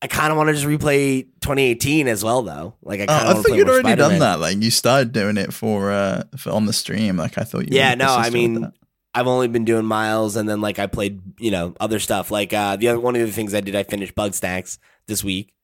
I 0.00 0.06
kind 0.06 0.30
of 0.30 0.36
want 0.36 0.48
to 0.48 0.54
just 0.54 0.64
replay 0.64 1.24
2018 1.40 2.06
as 2.06 2.22
well, 2.22 2.42
though. 2.42 2.76
Like 2.82 3.00
I 3.00 3.04
Oh, 3.04 3.06
kind 3.06 3.28
of 3.30 3.36
I 3.38 3.42
thought 3.42 3.56
you'd 3.56 3.68
already 3.68 3.96
done 3.96 4.20
that. 4.20 4.38
Like 4.38 4.62
you 4.62 4.70
started 4.70 5.12
doing 5.12 5.36
it 5.36 5.52
for 5.52 5.90
uh 5.90 6.22
for 6.36 6.50
on 6.50 6.66
the 6.66 6.72
stream. 6.72 7.16
Like 7.16 7.36
I 7.36 7.42
thought 7.42 7.62
you. 7.70 7.76
Yeah, 7.76 7.94
no, 7.94 8.14
I 8.14 8.30
mean. 8.30 8.72
I've 9.14 9.26
only 9.26 9.48
been 9.48 9.64
doing 9.64 9.86
miles, 9.86 10.36
and 10.36 10.48
then 10.48 10.60
like 10.60 10.78
I 10.78 10.86
played, 10.86 11.20
you 11.40 11.50
know, 11.50 11.74
other 11.80 11.98
stuff. 11.98 12.30
Like 12.30 12.52
uh, 12.52 12.76
the 12.76 12.88
other 12.88 13.00
one 13.00 13.16
of 13.16 13.22
the 13.22 13.32
things 13.32 13.54
I 13.54 13.60
did, 13.60 13.74
I 13.74 13.82
finished 13.82 14.14
Bugsnax 14.14 14.78
this 15.08 15.24
week. 15.24 15.54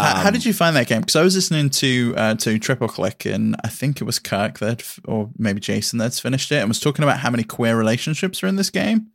How, 0.00 0.14
how 0.24 0.30
did 0.30 0.44
you 0.44 0.52
find 0.52 0.74
that 0.76 0.86
game? 0.86 1.00
Because 1.00 1.16
I 1.16 1.22
was 1.22 1.34
listening 1.34 1.70
to 1.70 2.14
uh, 2.16 2.34
to 2.36 2.58
Triple 2.58 2.88
Click, 2.88 3.24
and 3.26 3.56
I 3.64 3.68
think 3.68 4.00
it 4.00 4.04
was 4.04 4.18
Kirk 4.18 4.58
that, 4.58 4.84
or 5.04 5.30
maybe 5.38 5.60
Jason 5.60 5.98
that's 5.98 6.20
finished 6.20 6.50
it, 6.52 6.56
and 6.58 6.68
was 6.68 6.80
talking 6.80 7.02
about 7.02 7.18
how 7.18 7.30
many 7.30 7.44
queer 7.44 7.76
relationships 7.76 8.42
are 8.42 8.46
in 8.46 8.56
this 8.56 8.70
game. 8.70 9.08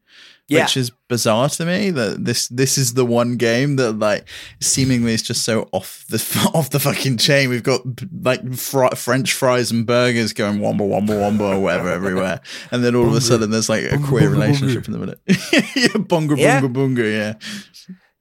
Yeah. 0.50 0.64
Which 0.66 0.76
is 0.76 0.92
bizarre 1.08 1.48
to 1.48 1.66
me 1.66 1.90
that 1.92 2.26
this 2.26 2.50
this 2.50 2.78
is 2.78 2.96
the 2.96 3.06
one 3.06 3.38
game 3.38 3.78
that 3.78 3.94
like 3.94 4.28
seemingly 4.60 5.14
is 5.14 5.22
just 5.24 5.44
so 5.44 5.70
off 5.72 6.04
the 6.10 6.18
off 6.54 6.70
the 6.70 6.82
fucking 6.82 7.16
chain. 7.18 7.50
We've 7.50 7.64
got 7.64 7.82
like 8.22 8.54
fr- 8.54 8.94
French 8.94 9.32
fries 9.32 9.72
and 9.72 9.86
burgers 9.86 10.34
going 10.34 10.60
womba 10.60 10.82
womba 10.82 11.12
womba 11.12 11.56
or 11.56 11.62
whatever 11.62 11.90
everywhere, 11.90 12.42
and 12.72 12.84
then 12.84 12.94
all 12.94 13.08
of 13.08 13.14
a 13.16 13.22
sudden 13.22 13.52
there's 13.52 13.70
like 13.70 13.86
a 13.86 13.98
queer 13.98 14.30
relationship 14.30 14.86
in 14.86 14.92
the 14.92 15.00
minute. 15.00 15.22
yeah, 15.28 15.88
bunga 15.96 16.38
Yeah. 16.38 16.60
bunga 16.60 16.74
bunga. 16.74 17.10
Yeah, 17.10 17.34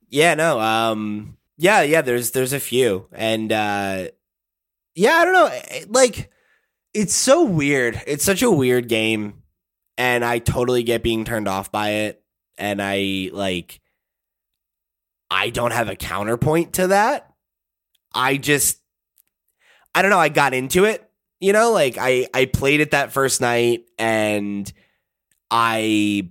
Yeah, 0.09 0.35
no. 0.35 0.61
Um 0.61 1.37
yeah, 1.57 1.83
yeah, 1.83 2.03
there's 2.03 2.33
there's 2.33 2.53
a 2.53 2.61
few. 2.61 3.07
And 3.13 3.53
uh 3.53 4.09
yeah, 4.95 5.13
I 5.15 5.25
don't 5.25 5.35
know. 5.35 5.61
Like 5.89 6.31
it's 6.95 7.15
so 7.15 7.45
weird. 7.45 8.01
It's 8.07 8.25
such 8.25 8.43
a 8.43 8.51
weird 8.51 8.89
game 8.89 9.43
and 9.97 10.25
I 10.25 10.39
totally 10.39 10.83
get 10.83 11.03
being 11.03 11.25
turned 11.25 11.49
off 11.49 11.73
by 11.73 11.91
it 11.91 12.23
and 12.59 12.81
I 12.83 13.31
like 13.33 13.81
I 15.31 15.51
don't 15.51 15.73
have 15.73 15.89
a 15.89 15.97
counterpoint 15.97 16.75
to 16.75 16.89
that. 16.89 17.33
I 18.15 18.37
just 18.37 18.79
I 19.95 20.03
don't 20.03 20.11
know, 20.11 20.19
I 20.19 20.29
got 20.29 20.55
into 20.55 20.85
it. 20.85 21.09
You 21.41 21.53
know, 21.53 21.73
like 21.73 21.97
I 21.99 22.27
I 22.35 22.47
played 22.47 22.81
it 22.81 22.93
that 22.93 23.13
first 23.13 23.41
night 23.41 23.85
and 23.99 24.71
I 25.51 26.31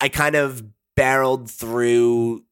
I 0.00 0.08
kind 0.08 0.34
of 0.34 0.64
barreled 0.96 1.50
through 1.50 2.44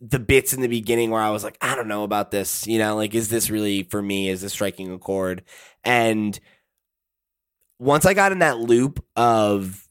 the 0.00 0.18
bits 0.18 0.52
in 0.52 0.60
the 0.60 0.68
beginning 0.68 1.10
where 1.10 1.22
I 1.22 1.30
was 1.30 1.42
like, 1.42 1.56
I 1.60 1.74
don't 1.74 1.88
know 1.88 2.04
about 2.04 2.30
this, 2.30 2.66
you 2.66 2.78
know, 2.78 2.96
like 2.96 3.14
is 3.14 3.28
this 3.28 3.50
really 3.50 3.82
for 3.82 4.00
me? 4.00 4.28
Is 4.28 4.42
this 4.42 4.52
striking 4.52 4.92
a 4.92 4.98
chord? 4.98 5.42
And 5.84 6.38
once 7.78 8.04
I 8.04 8.14
got 8.14 8.32
in 8.32 8.40
that 8.40 8.58
loop 8.58 9.04
of 9.16 9.88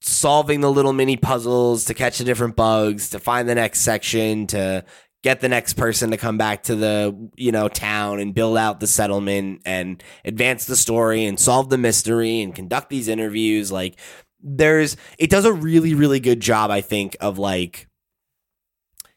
solving 0.00 0.60
the 0.60 0.70
little 0.70 0.92
mini 0.92 1.16
puzzles 1.16 1.84
to 1.86 1.94
catch 1.94 2.18
the 2.18 2.24
different 2.24 2.56
bugs, 2.56 3.10
to 3.10 3.18
find 3.18 3.48
the 3.48 3.54
next 3.54 3.80
section, 3.80 4.46
to 4.48 4.84
get 5.22 5.40
the 5.40 5.48
next 5.48 5.74
person 5.74 6.10
to 6.10 6.16
come 6.16 6.38
back 6.38 6.62
to 6.64 6.74
the, 6.74 7.30
you 7.36 7.52
know, 7.52 7.68
town 7.68 8.20
and 8.20 8.34
build 8.34 8.56
out 8.56 8.80
the 8.80 8.86
settlement 8.86 9.60
and 9.66 10.02
advance 10.24 10.64
the 10.64 10.76
story 10.76 11.26
and 11.26 11.38
solve 11.38 11.68
the 11.68 11.78
mystery 11.78 12.40
and 12.40 12.54
conduct 12.54 12.88
these 12.88 13.08
interviews, 13.08 13.70
like 13.70 13.98
there's 14.42 14.96
it 15.18 15.30
does 15.30 15.44
a 15.44 15.52
really 15.52 15.94
really 15.94 16.20
good 16.20 16.40
job 16.40 16.70
i 16.70 16.80
think 16.80 17.16
of 17.20 17.38
like 17.38 17.86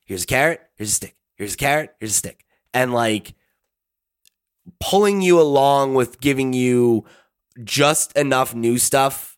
here's 0.06 0.24
a 0.24 0.28
carrot 0.28 0.62
here's 0.76 0.90
a 0.90 0.94
stick 0.94 1.16
here's 1.36 1.54
a 1.54 1.58
carrot 1.58 1.94
here's 2.00 2.12
a 2.12 2.16
stick. 2.16 2.46
And 2.74 2.94
like 2.94 3.36
pulling 4.80 5.22
you 5.22 5.40
along 5.40 5.94
with 5.94 6.20
giving 6.20 6.54
you 6.54 7.06
just 7.64 8.16
enough 8.18 8.56
new 8.56 8.78
stuff 8.78 9.38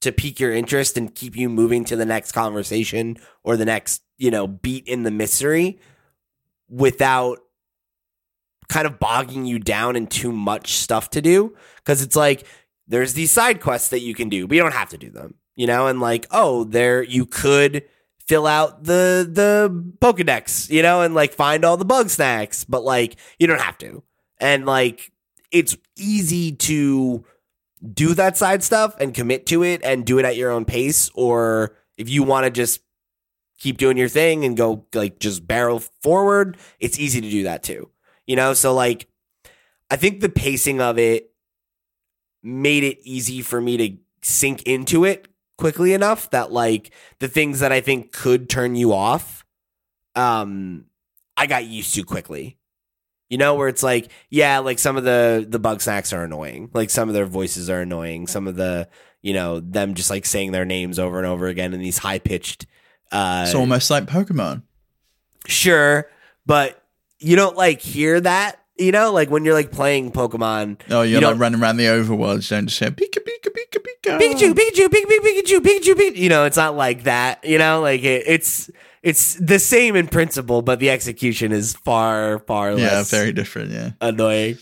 to 0.00 0.12
pique 0.12 0.38
your 0.40 0.52
interest 0.52 0.96
and 0.96 1.14
keep 1.14 1.36
you 1.36 1.48
moving 1.48 1.84
to 1.84 1.96
the 1.96 2.04
next 2.04 2.32
conversation 2.32 3.16
or 3.44 3.56
the 3.56 3.64
next 3.64 4.02
you 4.18 4.30
know 4.30 4.46
beat 4.46 4.86
in 4.86 5.04
the 5.04 5.10
mystery 5.10 5.78
without 6.68 7.38
kind 8.68 8.86
of 8.86 8.98
bogging 8.98 9.44
you 9.46 9.58
down 9.58 9.96
in 9.96 10.06
too 10.06 10.32
much 10.32 10.72
stuff 10.74 11.10
to 11.10 11.22
do. 11.22 11.56
Because 11.76 12.02
it's 12.02 12.16
like 12.16 12.46
there's 12.88 13.14
these 13.14 13.30
side 13.30 13.60
quests 13.60 13.88
that 13.88 14.00
you 14.00 14.14
can 14.14 14.28
do, 14.28 14.46
but 14.46 14.56
you 14.56 14.62
don't 14.62 14.74
have 14.74 14.90
to 14.90 14.98
do 14.98 15.10
them, 15.10 15.34
you 15.54 15.66
know, 15.66 15.86
and 15.86 16.00
like, 16.00 16.26
oh, 16.30 16.64
there 16.64 17.02
you 17.02 17.26
could 17.26 17.84
fill 18.26 18.46
out 18.46 18.84
the 18.84 19.28
the 19.30 19.70
Pokedex, 20.00 20.70
you 20.70 20.82
know, 20.82 21.02
and 21.02 21.14
like 21.14 21.32
find 21.32 21.64
all 21.64 21.76
the 21.76 21.86
Bugsnax, 21.86 22.66
but 22.68 22.84
like 22.84 23.16
you 23.38 23.46
don't 23.46 23.60
have 23.60 23.78
to. 23.78 24.02
And 24.38 24.66
like 24.66 25.12
it's 25.50 25.76
easy 25.96 26.52
to 26.52 27.24
do 27.92 28.14
that 28.14 28.36
side 28.36 28.62
stuff 28.62 28.96
and 29.00 29.14
commit 29.14 29.46
to 29.46 29.62
it 29.62 29.82
and 29.84 30.04
do 30.04 30.18
it 30.18 30.24
at 30.24 30.36
your 30.36 30.50
own 30.50 30.64
pace, 30.64 31.10
or 31.14 31.76
if 31.96 32.08
you 32.08 32.22
want 32.22 32.44
to 32.44 32.50
just 32.50 32.80
keep 33.58 33.78
doing 33.78 33.96
your 33.96 34.08
thing 34.08 34.44
and 34.44 34.56
go 34.56 34.86
like 34.94 35.18
just 35.18 35.46
barrel 35.46 35.80
forward, 36.02 36.56
it's 36.80 36.98
easy 36.98 37.20
to 37.20 37.30
do 37.30 37.44
that 37.44 37.62
too. 37.62 37.90
You 38.26 38.36
know, 38.36 38.54
so 38.54 38.74
like 38.74 39.08
I 39.90 39.96
think 39.96 40.20
the 40.20 40.28
pacing 40.28 40.80
of 40.80 40.98
it 40.98 41.30
made 42.42 42.84
it 42.84 42.98
easy 43.02 43.42
for 43.42 43.60
me 43.60 43.76
to 43.76 43.96
sink 44.22 44.62
into 44.64 45.04
it 45.04 45.28
quickly 45.58 45.92
enough 45.94 46.30
that 46.30 46.52
like 46.52 46.92
the 47.18 47.28
things 47.28 47.60
that 47.60 47.72
I 47.72 47.80
think 47.80 48.12
could 48.12 48.48
turn 48.48 48.74
you 48.74 48.92
off, 48.92 49.44
um, 50.14 50.86
I 51.36 51.46
got 51.46 51.64
used 51.64 51.94
to 51.94 52.04
quickly. 52.04 52.58
You 53.28 53.38
know, 53.38 53.56
where 53.56 53.66
it's 53.66 53.82
like, 53.82 54.12
yeah, 54.30 54.58
like 54.58 54.78
some 54.78 54.96
of 54.96 55.02
the 55.02 55.44
the 55.48 55.58
Bugsnax 55.58 56.16
are 56.16 56.22
annoying. 56.22 56.70
Like 56.72 56.90
some 56.90 57.08
of 57.08 57.14
their 57.14 57.26
voices 57.26 57.68
are 57.68 57.80
annoying. 57.80 58.28
Some 58.28 58.46
of 58.46 58.54
the, 58.54 58.88
you 59.20 59.34
know, 59.34 59.58
them 59.58 59.94
just 59.94 60.10
like 60.10 60.24
saying 60.24 60.52
their 60.52 60.64
names 60.64 61.00
over 61.00 61.18
and 61.18 61.26
over 61.26 61.48
again 61.48 61.74
in 61.74 61.80
these 61.80 61.98
high 61.98 62.20
pitched 62.20 62.66
uh 63.10 63.44
it's 63.46 63.54
almost 63.54 63.90
like 63.90 64.06
Pokemon. 64.06 64.62
sure, 65.46 66.08
but 66.44 66.80
you 67.18 67.34
don't 67.36 67.56
like 67.56 67.80
hear 67.80 68.20
that, 68.20 68.60
you 68.78 68.92
know, 68.92 69.12
like 69.12 69.30
when 69.30 69.44
you're 69.44 69.54
like 69.54 69.72
playing 69.72 70.12
Pokemon 70.12 70.80
Oh, 70.90 71.02
you're 71.02 71.20
You 71.20 71.26
like 71.26 71.38
running 71.38 71.60
around 71.60 71.78
the 71.78 71.86
overworld. 71.86 72.48
You 72.48 72.56
don't 72.56 72.66
just 72.66 72.78
say 72.78 72.90
Pika 72.90 73.18
Pika 73.18 73.48
Pika 73.48 73.78
Pika. 74.06 74.18
Pikachu, 74.18 74.54
Pikachu, 74.54 74.86
Pikachu, 74.88 75.18
Pikachu, 75.20 75.60
Pikachu, 75.60 75.94
Pikachu. 75.94 76.16
You 76.16 76.28
know, 76.28 76.44
it's 76.44 76.56
not 76.56 76.76
like 76.76 77.04
that. 77.04 77.44
You 77.44 77.58
know, 77.58 77.80
like 77.80 78.02
it, 78.02 78.24
it's 78.26 78.70
it's 79.02 79.34
the 79.34 79.58
same 79.58 79.96
in 79.96 80.08
principle, 80.08 80.62
but 80.62 80.78
the 80.80 80.90
execution 80.90 81.52
is 81.52 81.74
far 81.74 82.40
far 82.40 82.72
Yeah, 82.72 82.76
less 82.98 83.10
very 83.10 83.32
different. 83.32 83.70
Yeah. 83.70 83.90
annoying. 84.00 84.58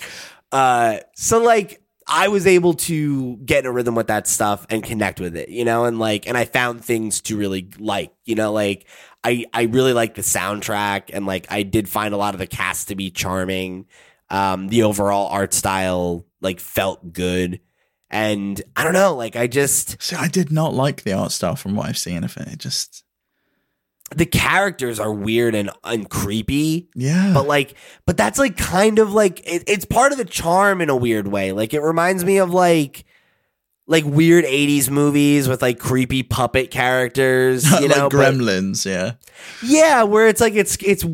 Uh, 0.52 0.98
so 1.14 1.42
like 1.42 1.80
I 2.07 2.28
was 2.28 2.46
able 2.46 2.74
to 2.74 3.37
get 3.38 3.61
in 3.61 3.66
a 3.66 3.72
rhythm 3.72 3.94
with 3.94 4.09
that 4.09 4.26
stuff 4.26 4.66
and 4.68 4.83
connect 4.85 5.20
with 5.20 5.37
it, 5.37 5.48
you 5.48 5.64
know, 5.64 5.85
and 5.85 5.98
like 5.98 6.28
and 6.28 6.37
I 6.37 6.44
found 6.44 6.85
things 6.85 7.20
to 7.22 7.37
really 7.37 7.70
like, 7.78 8.12
you 8.24 8.35
know, 8.35 8.52
like 8.52 8.87
I 9.24 9.46
I 9.54 9.62
really 9.62 9.94
like 9.94 10.14
the 10.14 10.22
soundtrack 10.22 11.04
and 11.12 11.24
like 11.26 11.46
I 11.50 11.62
did 11.62 11.88
find 11.88 12.12
a 12.12 12.18
lot 12.18 12.35
of 12.35 12.40
the 12.40 12.46
cast 12.46 12.88
to 12.88 12.94
be 12.94 13.11
charming. 13.11 13.87
Um, 14.30 14.68
the 14.68 14.83
overall 14.83 15.28
art 15.28 15.54
style 15.54 16.26
like 16.40 16.61
felt 16.61 17.12
good, 17.12 17.61
and 18.11 18.61
I 18.77 18.85
don't 18.85 18.93
know, 18.93 19.14
like 19.14 19.37
I 19.37 19.47
just 19.47 20.01
See, 20.03 20.17
I 20.17 20.29
did 20.29 20.51
not 20.53 20.75
like 20.75 21.03
the 21.03 21.12
art 21.12 21.33
style 21.33 21.57
from 21.57 21.75
what 21.75 21.88
I've 21.88 21.99
seen 21.99 22.23
of 22.25 22.37
it. 22.37 22.49
It 22.49 22.59
just, 22.59 23.03
the 24.14 24.27
characters 24.27 25.01
are 25.01 25.12
weird 25.12 25.55
and, 25.55 25.71
and 25.83 26.09
creepy. 26.09 26.88
yeah. 26.95 27.33
but 27.35 27.47
like 27.49 27.75
but 28.07 28.17
that's 28.17 28.38
like 28.38 28.57
kind 28.57 28.99
of 28.99 29.12
like 29.12 29.40
it, 29.40 29.64
it's 29.67 29.85
part 29.85 30.12
of 30.12 30.19
the 30.19 30.25
charm 30.25 30.81
in 30.81 30.90
a 30.90 30.97
weird 30.97 31.27
way 31.27 31.53
like 31.53 31.73
it 31.75 31.81
reminds 31.81 32.25
me 32.25 32.37
of 32.38 32.51
like 32.51 33.05
like 33.87 34.05
weird 34.05 34.45
80s 34.45 34.88
movies 34.90 35.49
with 35.49 35.62
like 35.62 35.79
creepy 35.79 36.23
puppet 36.23 36.71
characters 36.71 37.64
you 37.81 37.88
like 37.88 37.97
know 37.97 38.09
but- 38.09 38.35
Gremlins, 38.35 38.85
yeah. 38.87 39.14
yeah 39.64 40.05
where 40.05 40.29
it's 40.29 40.40
like 40.40 40.55
it's 40.55 40.77
it's 40.77 41.05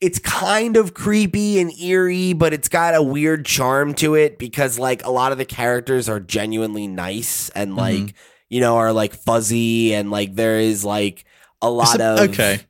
it's 0.00 0.18
kind 0.18 0.76
of 0.76 0.92
creepy 0.94 1.58
and 1.58 1.72
eerie 1.80 2.32
but 2.34 2.52
it's 2.52 2.68
got 2.68 2.94
a 2.94 3.02
weird 3.02 3.46
charm 3.46 3.94
to 3.94 4.14
it 4.14 4.38
because 4.38 4.78
like 4.78 5.04
a 5.04 5.10
lot 5.10 5.32
of 5.32 5.38
the 5.38 5.44
characters 5.44 6.08
are 6.08 6.20
genuinely 6.20 6.86
nice 6.86 7.48
and 7.50 7.70
Mm-hmm. 7.70 7.78
like 7.78 8.14
you 8.48 8.60
know 8.60 8.76
are 8.76 8.92
like 8.92 9.14
fuzzy 9.14 9.94
and 9.94 10.10
like 10.10 10.34
there 10.34 10.58
is 10.58 10.84
like 10.84 11.24
a 11.62 11.70
lot 11.70 12.00
a- 12.00 12.04
of 12.04 12.30
okay. 12.30 12.60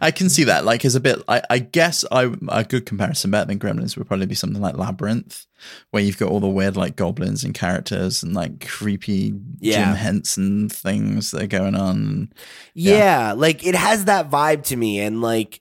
I 0.00 0.10
can 0.10 0.28
see 0.28 0.42
that. 0.44 0.64
Like, 0.64 0.84
is 0.84 0.96
a 0.96 1.00
bit. 1.00 1.22
I, 1.28 1.40
I 1.48 1.58
guess 1.60 2.04
I 2.10 2.32
a 2.48 2.64
good 2.64 2.84
comparison 2.84 3.30
better 3.30 3.46
than 3.46 3.60
Gremlins 3.60 3.96
would 3.96 4.08
probably 4.08 4.26
be 4.26 4.34
something 4.34 4.60
like 4.60 4.76
Labyrinth, 4.76 5.46
where 5.92 6.02
you've 6.02 6.18
got 6.18 6.30
all 6.30 6.40
the 6.40 6.48
weird 6.48 6.76
like 6.76 6.96
goblins 6.96 7.44
and 7.44 7.54
characters 7.54 8.24
and 8.24 8.34
like 8.34 8.66
creepy 8.66 9.34
Yeah. 9.60 9.84
Jim 9.84 9.94
Henson 9.94 10.68
things 10.68 11.30
that 11.30 11.44
are 11.44 11.46
going 11.46 11.76
on. 11.76 12.32
Yeah, 12.74 13.34
like 13.36 13.64
it 13.64 13.76
has 13.76 14.06
that 14.06 14.28
vibe 14.30 14.64
to 14.64 14.76
me, 14.76 14.98
and 14.98 15.22
like 15.22 15.60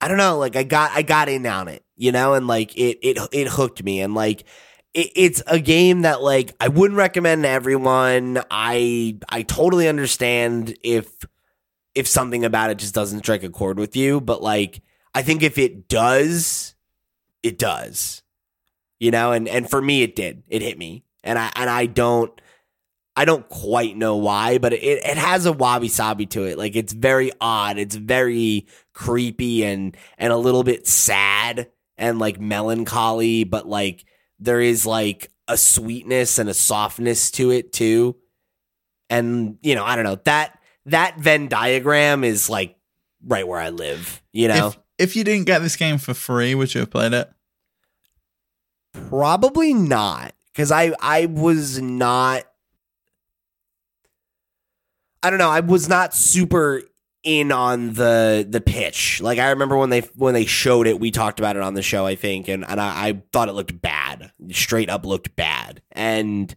I 0.00 0.08
don't 0.08 0.16
know, 0.16 0.38
like 0.38 0.56
I 0.56 0.62
got 0.62 0.92
I 0.92 1.02
got 1.02 1.28
in 1.28 1.44
on 1.46 1.68
it, 1.68 1.84
you 1.96 2.10
know, 2.10 2.34
and 2.34 2.46
like 2.46 2.76
it 2.76 2.98
it 3.02 3.18
it 3.32 3.48
hooked 3.48 3.82
me, 3.82 4.00
and 4.00 4.14
like 4.14 4.44
it, 4.94 5.10
it's 5.14 5.42
a 5.46 5.58
game 5.60 6.02
that 6.02 6.22
like 6.22 6.54
I 6.58 6.68
wouldn't 6.68 6.96
recommend 6.96 7.42
to 7.42 7.48
everyone. 7.50 8.42
I 8.50 9.18
I 9.28 9.42
totally 9.42 9.88
understand 9.88 10.76
if 10.82 11.24
if 11.94 12.06
something 12.06 12.44
about 12.44 12.70
it 12.70 12.78
just 12.78 12.94
doesn't 12.94 13.20
strike 13.20 13.42
a 13.42 13.50
chord 13.50 13.78
with 13.78 13.94
you, 13.94 14.20
but 14.20 14.42
like 14.42 14.80
I 15.14 15.22
think 15.22 15.42
if 15.42 15.58
it 15.58 15.88
does, 15.88 16.74
it 17.42 17.58
does, 17.58 18.22
you 18.98 19.10
know, 19.10 19.32
and 19.32 19.48
and 19.48 19.68
for 19.68 19.82
me 19.82 20.02
it 20.02 20.16
did, 20.16 20.44
it 20.48 20.62
hit 20.62 20.78
me, 20.78 21.04
and 21.22 21.38
I 21.38 21.50
and 21.56 21.68
I 21.68 21.86
don't. 21.86 22.32
I 23.16 23.24
don't 23.26 23.46
quite 23.48 23.96
know 23.96 24.16
why, 24.16 24.58
but 24.58 24.72
it, 24.72 24.82
it 24.82 25.18
has 25.18 25.44
a 25.44 25.52
wabi 25.52 25.88
sabi 25.88 26.26
to 26.26 26.44
it. 26.44 26.56
Like 26.56 26.74
it's 26.74 26.92
very 26.92 27.32
odd. 27.38 27.76
It's 27.76 27.96
very 27.96 28.66
creepy 29.00 29.64
and 29.64 29.96
and 30.18 30.30
a 30.30 30.36
little 30.36 30.62
bit 30.62 30.86
sad 30.86 31.70
and 31.96 32.18
like 32.18 32.38
melancholy, 32.38 33.44
but 33.44 33.66
like 33.66 34.04
there 34.38 34.60
is 34.60 34.84
like 34.84 35.30
a 35.48 35.56
sweetness 35.56 36.38
and 36.38 36.50
a 36.50 36.54
softness 36.54 37.30
to 37.30 37.50
it 37.50 37.72
too. 37.72 38.16
And 39.08 39.56
you 39.62 39.74
know, 39.74 39.84
I 39.84 39.96
don't 39.96 40.04
know 40.04 40.18
that 40.24 40.58
that 40.86 41.18
Venn 41.18 41.48
diagram 41.48 42.24
is 42.24 42.50
like 42.50 42.76
right 43.24 43.48
where 43.48 43.58
I 43.58 43.70
live. 43.70 44.22
You 44.32 44.48
know, 44.48 44.68
If 44.68 44.78
if 44.98 45.16
you 45.16 45.24
didn't 45.24 45.46
get 45.46 45.60
this 45.60 45.76
game 45.76 45.96
for 45.96 46.12
free, 46.12 46.54
would 46.54 46.74
you 46.74 46.80
have 46.80 46.90
played 46.90 47.14
it? 47.14 47.30
Probably 49.08 49.72
not, 49.72 50.34
because 50.52 50.70
I 50.70 50.92
I 51.00 51.24
was 51.24 51.80
not. 51.80 52.44
I 55.22 55.30
don't 55.30 55.38
know. 55.38 55.50
I 55.50 55.60
was 55.60 55.88
not 55.88 56.14
super 56.14 56.82
in 57.22 57.52
on 57.52 57.94
the 57.94 58.46
the 58.48 58.60
pitch. 58.60 59.20
Like 59.20 59.38
I 59.38 59.50
remember 59.50 59.76
when 59.76 59.90
they 59.90 60.00
when 60.14 60.34
they 60.34 60.46
showed 60.46 60.86
it, 60.86 61.00
we 61.00 61.10
talked 61.10 61.38
about 61.38 61.56
it 61.56 61.62
on 61.62 61.74
the 61.74 61.82
show. 61.82 62.06
I 62.06 62.14
think, 62.14 62.48
and 62.48 62.64
and 62.64 62.80
I, 62.80 63.08
I 63.08 63.22
thought 63.32 63.48
it 63.48 63.52
looked 63.52 63.80
bad. 63.80 64.32
Straight 64.50 64.88
up 64.88 65.04
looked 65.04 65.36
bad. 65.36 65.82
And 65.92 66.54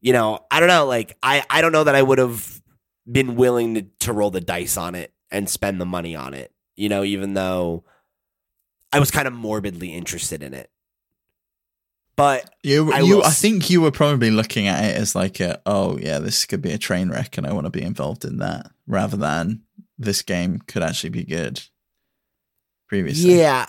you 0.00 0.12
know, 0.12 0.40
I 0.50 0.60
don't 0.60 0.68
know. 0.68 0.86
Like 0.86 1.16
I 1.22 1.44
I 1.50 1.60
don't 1.60 1.72
know 1.72 1.84
that 1.84 1.94
I 1.94 2.02
would 2.02 2.18
have 2.18 2.62
been 3.10 3.36
willing 3.36 3.74
to 3.74 3.82
to 4.00 4.12
roll 4.12 4.30
the 4.30 4.40
dice 4.40 4.76
on 4.76 4.94
it 4.94 5.12
and 5.30 5.48
spend 5.48 5.80
the 5.80 5.86
money 5.86 6.16
on 6.16 6.34
it. 6.34 6.52
You 6.76 6.88
know, 6.88 7.04
even 7.04 7.34
though 7.34 7.84
I 8.92 9.00
was 9.00 9.10
kind 9.10 9.28
of 9.28 9.34
morbidly 9.34 9.92
interested 9.94 10.42
in 10.42 10.54
it. 10.54 10.70
But 12.16 12.50
You, 12.64 12.92
I 12.92 13.00
you, 13.00 13.22
I 13.22 13.30
think 13.30 13.70
you 13.70 13.80
were 13.80 13.92
probably 13.92 14.32
looking 14.32 14.66
at 14.66 14.82
it 14.82 14.96
as 14.96 15.14
like 15.14 15.38
a, 15.38 15.60
oh 15.66 15.98
yeah, 15.98 16.18
this 16.18 16.46
could 16.46 16.60
be 16.60 16.72
a 16.72 16.78
train 16.78 17.10
wreck, 17.10 17.38
and 17.38 17.46
I 17.46 17.52
want 17.52 17.66
to 17.66 17.70
be 17.70 17.82
involved 17.82 18.24
in 18.24 18.38
that, 18.38 18.72
rather 18.88 19.16
than 19.16 19.62
this 19.98 20.22
game 20.22 20.60
could 20.66 20.82
actually 20.82 21.10
be 21.10 21.24
good. 21.24 21.60
Previously, 22.88 23.38
Yeah. 23.38 23.66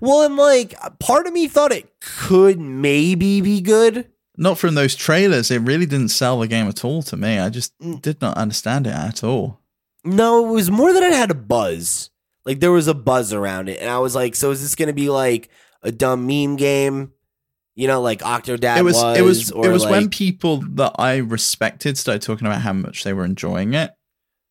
Well, 0.00 0.22
and 0.26 0.36
like 0.36 0.74
part 0.98 1.26
of 1.26 1.32
me 1.32 1.48
thought 1.48 1.72
it 1.72 1.90
could 2.00 2.60
maybe 2.60 3.40
be 3.40 3.60
good. 3.60 4.08
not 4.40 4.56
from 4.56 4.74
those 4.76 4.94
trailers. 4.94 5.50
It 5.50 5.58
really 5.62 5.84
didn't 5.86 6.10
sell 6.10 6.38
the 6.38 6.46
game 6.46 6.68
at 6.68 6.84
all 6.84 7.02
to 7.02 7.16
me. 7.16 7.40
I 7.40 7.48
just 7.48 7.76
Mm. 7.80 8.00
did 8.00 8.20
not 8.20 8.36
understand 8.36 8.86
it 8.86 8.92
at 8.94 9.24
all. 9.24 9.58
No, 10.04 10.46
it 10.48 10.52
was 10.52 10.70
more 10.70 10.92
that 10.92 11.02
it 11.02 11.12
had 11.12 11.32
a 11.32 11.34
buzz. 11.34 12.10
Like 12.44 12.60
there 12.60 12.70
was 12.70 12.86
a 12.86 12.94
buzz 12.94 13.32
around 13.32 13.68
it, 13.68 13.80
and 13.80 13.90
I 13.90 13.98
was 13.98 14.14
like, 14.14 14.36
"So 14.36 14.52
is 14.52 14.62
this 14.62 14.76
going 14.76 14.86
to 14.86 14.92
be 14.92 15.10
like 15.10 15.48
a 15.82 15.90
dumb 15.90 16.26
meme 16.26 16.54
game?" 16.54 17.10
You 17.74 17.88
know, 17.88 18.00
like 18.00 18.20
Octodad 18.20 18.76
it 18.78 18.82
was, 18.84 18.94
was. 18.94 19.18
it 19.18 19.22
was, 19.22 19.50
it 19.50 19.56
was 19.72 19.84
when 19.86 20.08
people 20.08 20.62
that 20.74 20.92
I 21.00 21.16
respected 21.16 21.98
started 21.98 22.22
talking 22.22 22.46
about 22.46 22.60
how 22.60 22.72
much 22.74 23.02
they 23.02 23.12
were 23.12 23.24
enjoying 23.24 23.74
it, 23.74 23.90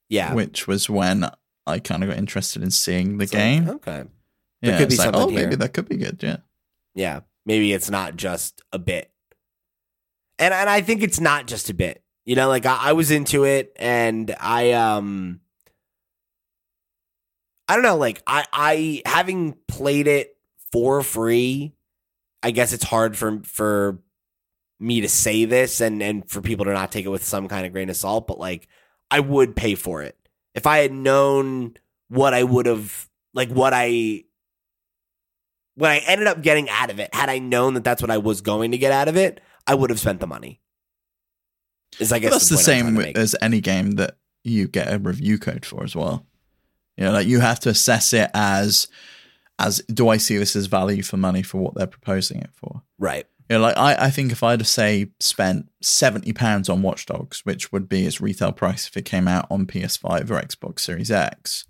yeah, 0.10 0.34
which 0.34 0.67
was 0.67 0.89
when 0.89 1.30
I 1.65 1.80
kind 1.80 2.04
of 2.04 2.10
got 2.10 2.17
interested 2.17 2.63
in 2.63 2.72
seeing 2.72 3.17
the 3.17 3.24
It's 3.24 3.34
like, 3.34 3.41
game. 3.41 3.70
okay, 3.70 4.04
there 4.62 4.72
yeah, 4.72 4.78
could 4.78 4.89
be 4.89 4.96
like, 4.98 5.06
something 5.06 5.22
oh, 5.22 5.30
maybe 5.30 5.56
that 5.56 5.74
could 5.74 5.89
be 5.89 5.98
good. 5.98 6.22
Yeah. 6.22 6.38
yeah, 6.96 7.20
maybe 7.46 7.74
it's 7.74 7.89
not 7.89 8.15
just 8.15 8.62
a 8.72 8.80
bit, 8.80 9.12
and 10.39 10.54
and 10.54 10.70
I 10.70 10.82
think 10.82 11.04
it's 11.04 11.20
not 11.20 11.48
just 11.48 11.70
a 11.70 11.74
bit. 11.74 12.04
You 12.26 12.36
know, 12.36 12.48
like 12.48 12.65
I, 12.65 12.89
I 12.89 12.93
was 12.93 13.12
into 13.12 13.43
it, 13.46 13.74
and 13.78 14.36
I 14.39 14.72
um, 14.74 15.39
I 17.67 17.76
don't 17.76 17.84
know, 17.84 17.98
like 17.98 18.22
I 18.26 18.46
I 18.52 19.02
having 19.06 19.56
played 19.67 20.08
it 20.08 20.38
for 20.72 21.02
free, 21.04 21.74
I 22.43 22.52
guess 22.52 22.74
it's 22.74 22.84
hard 22.84 23.17
for 23.17 23.41
for 23.43 24.00
me 24.80 25.02
to 25.02 25.10
say 25.10 25.46
this 25.46 25.82
and 25.82 26.02
and 26.04 26.30
for 26.30 26.41
people 26.41 26.65
to 26.65 26.74
not 26.74 26.91
take 26.91 27.06
it 27.06 27.10
with 27.10 27.24
some 27.24 27.48
kind 27.48 27.65
of 27.65 27.74
grain 27.74 27.89
of 27.89 27.96
salt, 27.96 28.28
but 28.28 28.39
like 28.39 28.67
I 29.10 29.20
would 29.20 29.56
pay 29.56 29.76
for 29.76 30.02
it 30.04 30.17
if 30.54 30.65
I 30.67 30.80
had 30.80 30.91
known 30.91 31.76
what 32.10 32.34
I 32.34 32.43
would 32.43 32.65
have 32.65 33.08
like 33.34 33.50
what 33.50 33.74
I 33.74 34.24
what 35.76 35.91
I 35.91 35.98
ended 36.00 36.28
up 36.28 36.41
getting 36.41 36.70
out 36.70 36.89
of 36.89 37.00
it. 37.00 37.13
Had 37.13 37.30
I 37.30 37.38
known 37.39 37.76
that 37.76 37.84
that's 37.84 38.02
what 38.02 38.12
I 38.12 38.17
was 38.17 38.41
going 38.41 38.72
to 38.72 38.78
get 38.78 38.91
out 38.91 39.08
of 39.08 39.15
it, 39.15 39.39
I 39.67 39.76
would 39.76 39.89
have 39.89 40.00
spent 40.00 40.20
the 40.20 40.28
money. 40.28 40.60
Is 42.00 42.12
I 42.12 42.20
guess 42.20 42.32
that's 42.32 42.50
the, 42.50 42.56
point 42.56 42.65
same 42.65 42.86
to 42.88 42.98
with, 42.98 43.06
make. 43.06 43.17
as 43.17 43.36
any 43.41 43.62
game 43.62 43.91
that 43.91 44.17
you 44.43 44.67
get 44.67 44.91
a 44.91 44.98
review 44.98 45.38
code 45.38 45.65
for 45.65 45.84
as 45.84 45.96
well. 45.96 46.26
You 46.98 47.06
know, 47.06 47.12
like 47.12 47.28
you 47.28 47.39
have 47.39 47.60
to 47.62 47.70
assess 47.70 48.12
it 48.13 48.30
as 48.34 48.88
as 49.60 49.80
do 49.82 50.10
I 50.10 50.17
see 50.17 50.38
this 50.38 50.56
as 50.56 50.65
value 50.65 51.04
for 51.04 51.17
money 51.17 51.43
for 51.43 51.60
what 51.60 51.76
they're 51.76 51.88
proposing 51.88 52.39
it 52.41 52.50
for? 52.54 52.82
right. 52.98 53.26
You 53.49 53.55
know, 53.55 53.62
like 53.62 53.77
I, 53.77 53.95
I 54.05 54.10
think 54.10 54.31
if 54.31 54.43
I'd 54.43 54.60
have 54.60 54.67
say 54.67 55.12
spent 55.19 55.69
seventy 55.81 56.33
pounds 56.33 56.69
on 56.69 56.81
Watch 56.81 57.05
Dogs, 57.05 57.45
which 57.45 57.71
would 57.71 57.88
be 57.88 58.05
its 58.05 58.19
retail 58.19 58.51
price 58.51 58.88
if 58.88 58.97
it 58.97 59.05
came 59.05 59.27
out 59.27 59.47
on 59.49 59.65
PS5 59.65 60.29
or 60.29 60.41
Xbox 60.41 60.81
Series 60.81 61.12
X, 61.12 61.65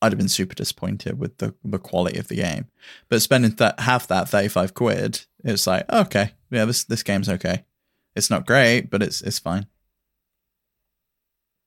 I'd 0.00 0.12
have 0.12 0.18
been 0.18 0.28
super 0.28 0.54
disappointed 0.54 1.18
with 1.18 1.38
the, 1.38 1.54
the 1.64 1.78
quality 1.78 2.18
of 2.18 2.28
the 2.28 2.36
game. 2.36 2.66
But 3.08 3.22
spending 3.22 3.52
that 3.56 3.80
half 3.80 4.08
that 4.08 4.28
thirty 4.28 4.48
five 4.48 4.74
quid, 4.74 5.26
it's 5.44 5.66
like 5.66 5.90
okay, 5.92 6.32
yeah, 6.50 6.64
this 6.64 6.84
this 6.84 7.02
game's 7.02 7.28
okay. 7.28 7.64
It's 8.16 8.30
not 8.30 8.46
great, 8.46 8.90
but 8.90 9.02
it's 9.02 9.20
it's 9.22 9.38
fine. 9.38 9.66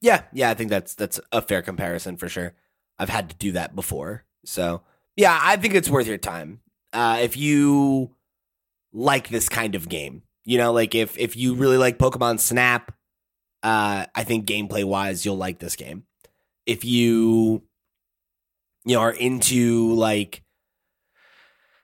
Yeah, 0.02 0.24
yeah, 0.34 0.50
I 0.50 0.54
think 0.54 0.70
that's 0.70 0.96
that's 0.96 1.20
a 1.32 1.42
fair 1.42 1.62
comparison 1.62 2.18
for 2.18 2.30
sure. 2.30 2.54
I've 2.98 3.10
had 3.10 3.30
to 3.30 3.36
do 3.36 3.52
that 3.54 3.76
before. 3.76 4.24
So, 4.46 4.82
yeah, 5.16 5.38
I 5.42 5.58
think 5.58 5.74
it's 5.74 5.90
worth 5.90 6.08
your 6.08 6.18
time. 6.18 6.62
Uh, 6.94 7.20
if 7.22 7.36
you 7.36 8.15
like 8.96 9.28
this 9.28 9.50
kind 9.50 9.76
of 9.76 9.90
game, 9.90 10.24
you 10.46 10.58
know, 10.58 10.72
like 10.72 10.96
if 10.96 11.18
if 11.20 11.36
you 11.36 11.54
really 11.54 11.78
like 11.78 12.00
Pokemon 12.00 12.40
Snap, 12.40 12.94
uh, 13.62 14.06
I 14.16 14.24
think 14.24 14.48
gameplay 14.48 14.84
wise, 14.84 15.26
you'll 15.26 15.38
like 15.38 15.60
this 15.60 15.76
game. 15.76 16.06
If 16.66 16.86
you 16.86 17.64
you 18.86 18.96
know 18.96 19.02
are 19.02 19.12
into 19.12 19.94
like 19.94 20.44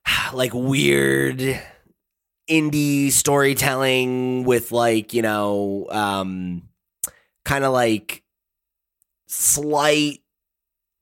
like 0.34 0.54
weird 0.54 1.60
indie 2.50 3.12
storytelling 3.12 4.44
with 4.44 4.72
like 4.72 5.14
you 5.14 5.22
know 5.22 5.88
um 5.90 6.64
kind 7.46 7.64
of 7.66 7.74
like 7.74 8.24
slight 9.28 10.20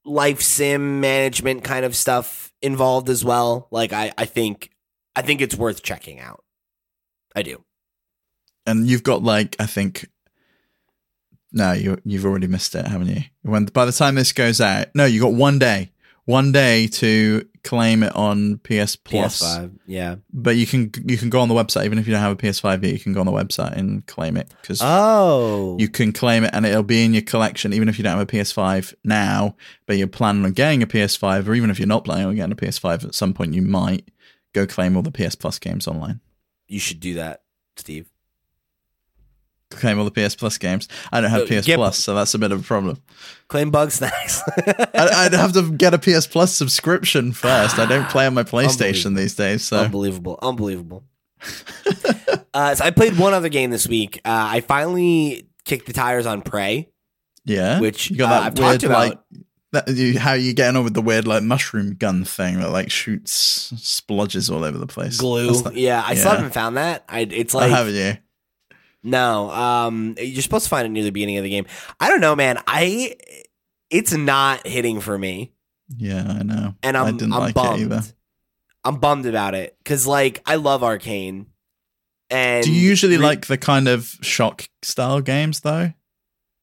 life 0.06 0.42
sim 0.42 1.00
management 1.02 1.64
kind 1.64 1.86
of 1.86 1.96
stuff 1.96 2.52
involved 2.62 3.10
as 3.10 3.24
well. 3.24 3.68
Like 3.72 3.94
I, 3.94 4.12
I 4.18 4.26
think 4.26 4.72
I 5.20 5.22
think 5.22 5.42
it's 5.42 5.56
worth 5.56 5.84
checking 5.84 6.20
out. 6.20 6.44
I 7.36 7.44
do. 7.44 7.64
and 8.66 8.88
you've 8.88 9.04
got 9.04 9.22
like 9.24 9.56
I 9.60 9.66
think 9.66 10.08
no, 11.52 11.72
you 11.74 11.98
you've 12.06 12.26
already 12.26 12.48
missed 12.48 12.76
it, 12.76 12.86
haven't 12.86 13.08
you? 13.08 13.22
When 13.42 13.66
by 13.66 13.86
the 13.86 13.92
time 13.92 14.16
this 14.16 14.32
goes 14.32 14.62
out, 14.62 14.88
no, 14.94 15.06
you 15.06 15.20
got 15.22 15.34
one 15.34 15.58
day, 15.60 15.92
one 16.26 16.52
day 16.52 16.88
to 16.88 17.48
claim 17.64 18.04
it 18.04 18.16
on 18.16 18.58
PS 18.60 18.96
Plus. 18.96 19.42
PS5. 19.44 19.80
Yeah. 19.88 20.16
But 20.32 20.56
you 20.58 20.66
can 20.68 20.92
you 21.06 21.18
can 21.18 21.30
go 21.30 21.40
on 21.40 21.50
the 21.50 21.56
website 21.56 21.86
even 21.86 21.98
if 21.98 22.08
you 22.08 22.14
don't 22.14 22.22
have 22.22 22.32
a 22.34 22.36
PS5 22.36 22.84
yet. 22.84 22.94
You 22.94 23.00
can 23.00 23.14
go 23.14 23.20
on 23.22 23.26
the 23.26 23.32
website 23.32 23.74
and 23.76 24.06
claim 24.06 24.38
it 24.38 24.54
because 24.62 24.80
Oh. 24.84 25.76
you 25.80 25.90
can 25.90 26.12
claim 26.14 26.44
it 26.44 26.52
and 26.54 26.66
it'll 26.66 26.84
be 26.84 27.04
in 27.04 27.14
your 27.14 27.24
collection 27.24 27.74
even 27.74 27.90
if 27.90 27.98
you 27.98 28.04
don't 28.04 28.18
have 28.18 28.28
a 28.28 28.32
PS5 28.32 28.94
now. 29.04 29.56
But 29.88 29.98
you're 29.98 30.08
planning 30.08 30.46
on 30.46 30.52
getting 30.54 30.84
a 30.84 30.88
PS5, 30.88 31.48
or 31.48 31.54
even 31.56 31.70
if 31.72 31.80
you're 31.80 31.88
not 31.88 32.06
planning 32.06 32.28
on 32.28 32.36
getting 32.36 32.52
a 32.54 32.56
PS5 32.56 33.06
at 33.06 33.16
some 33.16 33.34
point, 33.34 33.54
you 33.56 33.62
might 33.64 34.08
go 34.54 34.66
claim 34.68 34.96
all 34.96 35.02
the 35.04 35.12
PS 35.12 35.36
Plus 35.36 35.60
games 35.60 35.88
online. 35.88 36.20
you 36.68 36.80
should 36.80 37.00
do 37.00 37.16
that, 37.16 37.42
Steve. 37.78 38.08
Claim 39.72 40.00
all 40.00 40.10
the 40.10 40.12
PS 40.28 40.36
Plus 40.36 40.58
games. 40.58 40.88
I 41.12 41.22
don't 41.22 41.30
have 41.30 41.48
PS 41.48 41.66
get- 41.68 41.76
Plus, 41.76 41.98
so 42.00 42.16
that's 42.16 42.34
a 42.34 42.40
bit 42.40 42.52
of 42.52 42.62
a 42.62 42.64
problem. 42.64 42.98
Claim 43.50 43.72
Bugsnax. 43.72 44.42
I, 44.96 45.26
I'd 45.26 45.34
have 45.34 45.54
to 45.54 45.72
get 45.72 45.94
a 45.94 46.00
PS 46.00 46.26
Plus 46.26 46.52
subscription 46.56 47.32
first. 47.34 47.78
I 47.78 47.86
don't 47.86 48.10
play 48.10 48.26
on 48.26 48.34
my 48.34 48.42
PlayStation 48.44 49.16
these 49.16 49.36
days, 49.36 49.64
so 49.64 49.78
Unbelievable. 49.78 50.40
Unbelievable. 50.42 51.04
uh, 52.54 52.74
so 52.76 52.84
I 52.84 52.90
played 52.92 53.18
one 53.20 53.34
other 53.36 53.50
game 53.50 53.70
this 53.70 53.88
week. 53.88 54.22
Uh, 54.26 54.48
I 54.52 54.62
finally 54.62 55.48
kicked 55.66 55.86
the 55.86 55.94
tires 55.94 56.26
on 56.26 56.42
Prey. 56.42 56.90
yeah. 57.46 57.80
Which, 57.80 58.10
you 58.10 58.18
got 58.18 58.32
uh, 58.42 58.46
I've 58.48 58.58
weird 58.58 58.72
talked 58.82 58.84
about- 58.84 59.10
like 59.10 59.20
that, 59.72 59.88
you, 59.90 60.18
how 60.20 60.34
you 60.34 60.54
getting 60.54 60.76
on 60.78 60.84
with 60.84 60.94
the 60.94 61.02
weird 61.02 61.28
like 61.28 61.44
mushroom 61.44 61.96
gun 61.96 62.24
thing 62.26 62.60
that 62.60 62.70
like 62.72 62.90
shoots 62.92 63.72
splodges 63.76 64.52
all 64.54 64.64
over 64.64 64.78
the 64.78 64.88
place. 64.88 65.18
Glue. 65.18 65.52
Like- 65.52 65.76
yeah, 65.76 66.04
I 66.06 66.16
still 66.16 66.32
haven't 66.32 66.54
found 66.54 66.78
that. 66.78 67.04
I, 67.08 67.22
it's 67.22 67.54
I 67.56 67.60
like 67.60 67.72
haven't 67.72 67.96
you? 67.96 68.18
no. 69.04 69.50
Um, 69.52 70.16
you're 70.18 70.42
supposed 70.42 70.66
to 70.66 70.70
find 70.70 70.86
it 70.86 70.90
near 70.90 71.04
the 71.04 71.12
beginning 71.12 71.38
of 71.38 71.44
the 71.44 71.50
game. 71.50 71.66
I 72.00 72.10
don't 72.10 72.22
know, 72.22 72.36
man. 72.36 72.58
I 72.68 73.16
it's 73.90 74.14
not 74.14 74.68
hitting 74.68 75.02
for 75.02 75.18
me, 75.18 75.52
Yeah, 75.98 76.26
I 76.40 76.44
know. 76.44 76.76
and 76.84 76.96
I 76.98 77.08
I'm 77.08 77.18
didn't 77.18 77.34
I'm 77.34 77.40
like 77.40 77.56
it 77.56 77.60
either. 77.82 77.88
bummed. 77.90 78.14
I'm 78.84 78.96
bummed 79.00 79.26
about 79.26 79.56
it 79.56 79.76
because 79.84 80.08
like 80.08 80.42
I 80.46 80.56
love 80.56 80.82
Arkane. 80.82 81.48
And 82.32 82.64
Do 82.64 82.72
you 82.72 82.80
usually 82.88 83.18
re- 83.18 83.24
like 83.24 83.48
the 83.48 83.58
kind 83.58 83.88
of 83.88 84.16
shock 84.22 84.70
style 84.84 85.20
games 85.22 85.62
though? 85.62 85.94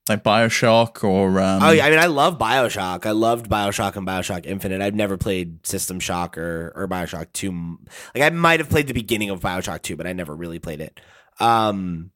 Like 0.09 0.23
Bioshock 0.23 1.03
or 1.03 1.41
um 1.41 1.63
Oh 1.65 1.71
yeah, 1.73 1.85
I 1.87 1.91
mean 1.91 1.99
I 1.99 2.07
love 2.07 2.39
BioShock. 2.39 3.07
I 3.07 3.11
loved 3.11 3.49
BioShock 3.49 3.97
and 3.97 4.07
BioShock 4.07 4.47
Infinite. 4.47 4.81
I've 4.81 4.95
never 4.95 5.17
played 5.17 5.67
System 5.67 5.99
Shock 5.99 6.39
or 6.39 6.73
or 6.77 6.87
BioShock 6.87 7.33
2. 7.33 7.79
Like 8.15 8.23
I 8.23 8.31
might 8.31 8.61
have 8.61 8.69
played 8.69 8.87
the 8.87 8.95
beginning 8.95 9.31
of 9.31 9.41
BioShock 9.41 9.83
2, 9.83 9.97
but 9.97 10.07
I 10.07 10.13
never 10.13 10.35
really 10.35 10.61
played 10.61 10.81
it. 10.81 11.01
Um 11.41 12.13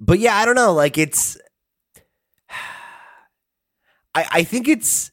But 0.00 0.18
yeah, 0.18 0.36
I 0.36 0.44
don't 0.44 0.56
know, 0.56 0.72
like 0.72 0.98
it's 0.98 1.38
I 4.14 4.26
I 4.32 4.42
think 4.42 4.66
it's 4.66 5.12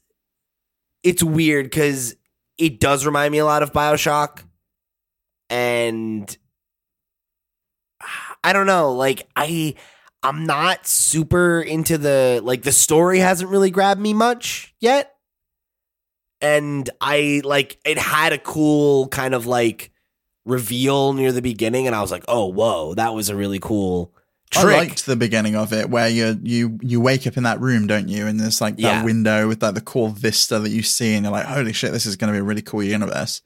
it's 1.04 1.22
weird 1.22 1.70
cuz 1.70 2.16
it 2.58 2.80
does 2.80 3.06
remind 3.06 3.30
me 3.30 3.38
a 3.38 3.44
lot 3.44 3.62
of 3.62 3.72
BioShock 3.72 4.42
and 5.48 6.36
I 8.42 8.52
don't 8.52 8.66
know, 8.66 8.92
like 8.92 9.28
I 9.36 9.76
I'm 10.22 10.44
not 10.44 10.86
super 10.86 11.60
into 11.62 11.96
the 11.98 12.40
like 12.44 12.62
the 12.62 12.72
story 12.72 13.18
hasn't 13.20 13.50
really 13.50 13.70
grabbed 13.70 14.00
me 14.00 14.12
much 14.12 14.74
yet. 14.80 15.14
And 16.40 16.88
I 17.00 17.42
like 17.44 17.78
it 17.84 17.98
had 17.98 18.32
a 18.32 18.38
cool 18.38 19.08
kind 19.08 19.34
of 19.34 19.46
like 19.46 19.90
reveal 20.46 21.12
near 21.12 21.32
the 21.32 21.42
beginning 21.42 21.86
and 21.86 21.94
I 21.94 22.00
was 22.00 22.10
like, 22.10 22.24
"Oh, 22.28 22.46
whoa, 22.46 22.94
that 22.94 23.14
was 23.14 23.28
a 23.28 23.36
really 23.36 23.58
cool 23.58 24.14
trick." 24.50 24.64
I 24.64 24.68
trick." 24.68 24.76
liked 24.88 25.06
the 25.06 25.16
beginning 25.16 25.54
of 25.56 25.72
it 25.72 25.90
where 25.90 26.08
you 26.08 26.38
you 26.42 26.78
you 26.82 27.00
wake 27.00 27.26
up 27.26 27.36
in 27.36 27.42
that 27.42 27.60
room, 27.60 27.86
don't 27.86 28.08
you? 28.08 28.26
And 28.26 28.40
there's 28.40 28.60
like 28.60 28.76
that 28.76 28.82
Yeah. 28.82 29.04
window 29.04 29.48
with 29.48 29.62
like 29.62 29.74
the 29.74 29.80
cool 29.82 30.08
vista 30.08 30.58
that 30.58 30.70
you 30.70 30.82
see, 30.82 31.14
and 31.14 31.24
you're 31.24 31.32
like, 31.32 31.46
holy 31.46 31.72
shit, 31.74 31.92
this 31.92 32.06
is 32.06 32.16
going 32.16 32.28
to 32.32 32.36
be 32.36 32.40
a 32.40 32.44
really 32.44 32.62
cool 32.62 32.82
universe. 32.82 33.42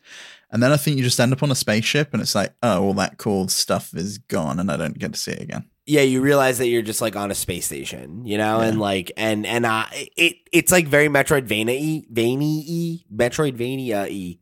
And 0.50 0.62
then 0.62 0.70
I 0.70 0.76
think 0.76 0.96
you 0.96 1.02
just 1.02 1.18
end 1.18 1.32
up 1.32 1.42
on 1.42 1.50
a 1.50 1.56
spaceship, 1.56 2.12
and 2.12 2.22
it's 2.22 2.34
like, 2.36 2.54
oh, 2.62 2.80
all 2.84 2.94
that 2.94 3.18
cool 3.18 3.48
stuff 3.48 3.92
is 3.94 4.18
gone, 4.18 4.60
and 4.60 4.70
I 4.70 4.76
don't 4.76 4.96
get 4.98 5.12
to 5.14 5.18
see 5.18 5.32
it 5.32 5.42
again. 5.42 5.64
Yeah, 5.86 6.00
you 6.02 6.20
realize 6.22 6.58
that 6.58 6.68
you're 6.68 6.82
just 6.82 7.00
like 7.02 7.14
on 7.16 7.30
a 7.30 7.34
space 7.34 7.66
station, 7.66 8.24
you 8.26 8.38
know, 8.38 8.60
and 8.60 8.80
like 8.80 9.12
and 9.16 9.44
and 9.46 9.66
uh 9.66 9.84
it 9.92 10.36
it's 10.52 10.72
like 10.72 10.86
very 10.88 11.08
Metroidvania 11.08 12.04
Vania 12.10 12.98
Metroidvania 13.14 14.08
y. 14.08 14.38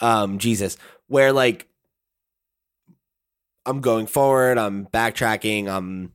Um 0.00 0.38
Jesus, 0.38 0.76
where 1.06 1.32
like 1.32 1.68
I'm 3.66 3.80
going 3.80 4.06
forward, 4.06 4.58
I'm 4.58 4.86
backtracking, 4.86 5.68
I'm 5.68 6.12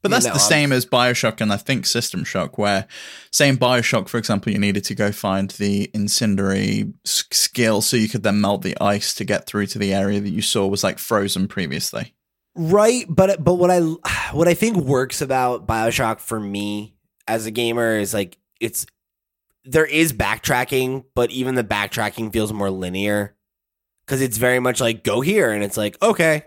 But 0.00 0.10
that's 0.12 0.26
know, 0.26 0.34
the 0.34 0.38
I'm- 0.38 0.48
same 0.48 0.72
as 0.72 0.86
Bioshock 0.86 1.40
and 1.40 1.52
I 1.52 1.56
think 1.56 1.86
System 1.86 2.22
Shock, 2.22 2.58
where 2.58 2.86
same 3.32 3.56
Bioshock, 3.56 4.08
for 4.08 4.18
example, 4.18 4.52
you 4.52 4.58
needed 4.58 4.84
to 4.84 4.94
go 4.94 5.10
find 5.10 5.50
the 5.50 5.90
incendiary 5.92 6.92
skill 7.04 7.82
so 7.82 7.96
you 7.96 8.08
could 8.08 8.22
then 8.22 8.40
melt 8.40 8.62
the 8.62 8.76
ice 8.80 9.12
to 9.14 9.24
get 9.24 9.46
through 9.46 9.66
to 9.66 9.78
the 9.78 9.92
area 9.92 10.20
that 10.20 10.30
you 10.30 10.42
saw 10.42 10.66
was 10.68 10.84
like 10.84 10.98
frozen 11.00 11.48
previously. 11.48 12.14
Right, 12.54 13.06
but 13.08 13.42
but 13.42 13.54
what 13.54 13.70
I 13.70 13.80
what 14.32 14.48
I 14.48 14.54
think 14.54 14.76
works 14.76 15.20
about 15.20 15.66
BioShock 15.66 16.20
for 16.20 16.38
me 16.38 16.94
as 17.26 17.46
a 17.46 17.50
gamer 17.50 17.96
is 17.96 18.12
like 18.12 18.36
it's 18.60 18.86
there 19.64 19.86
is 19.86 20.12
backtracking, 20.12 21.04
but 21.14 21.30
even 21.30 21.54
the 21.54 21.64
backtracking 21.64 22.32
feels 22.32 22.52
more 22.52 22.70
linear 22.70 23.36
cuz 24.06 24.20
it's 24.20 24.36
very 24.36 24.58
much 24.58 24.80
like 24.80 25.04
go 25.04 25.20
here 25.20 25.50
and 25.50 25.64
it's 25.64 25.76
like 25.76 26.00
okay, 26.02 26.44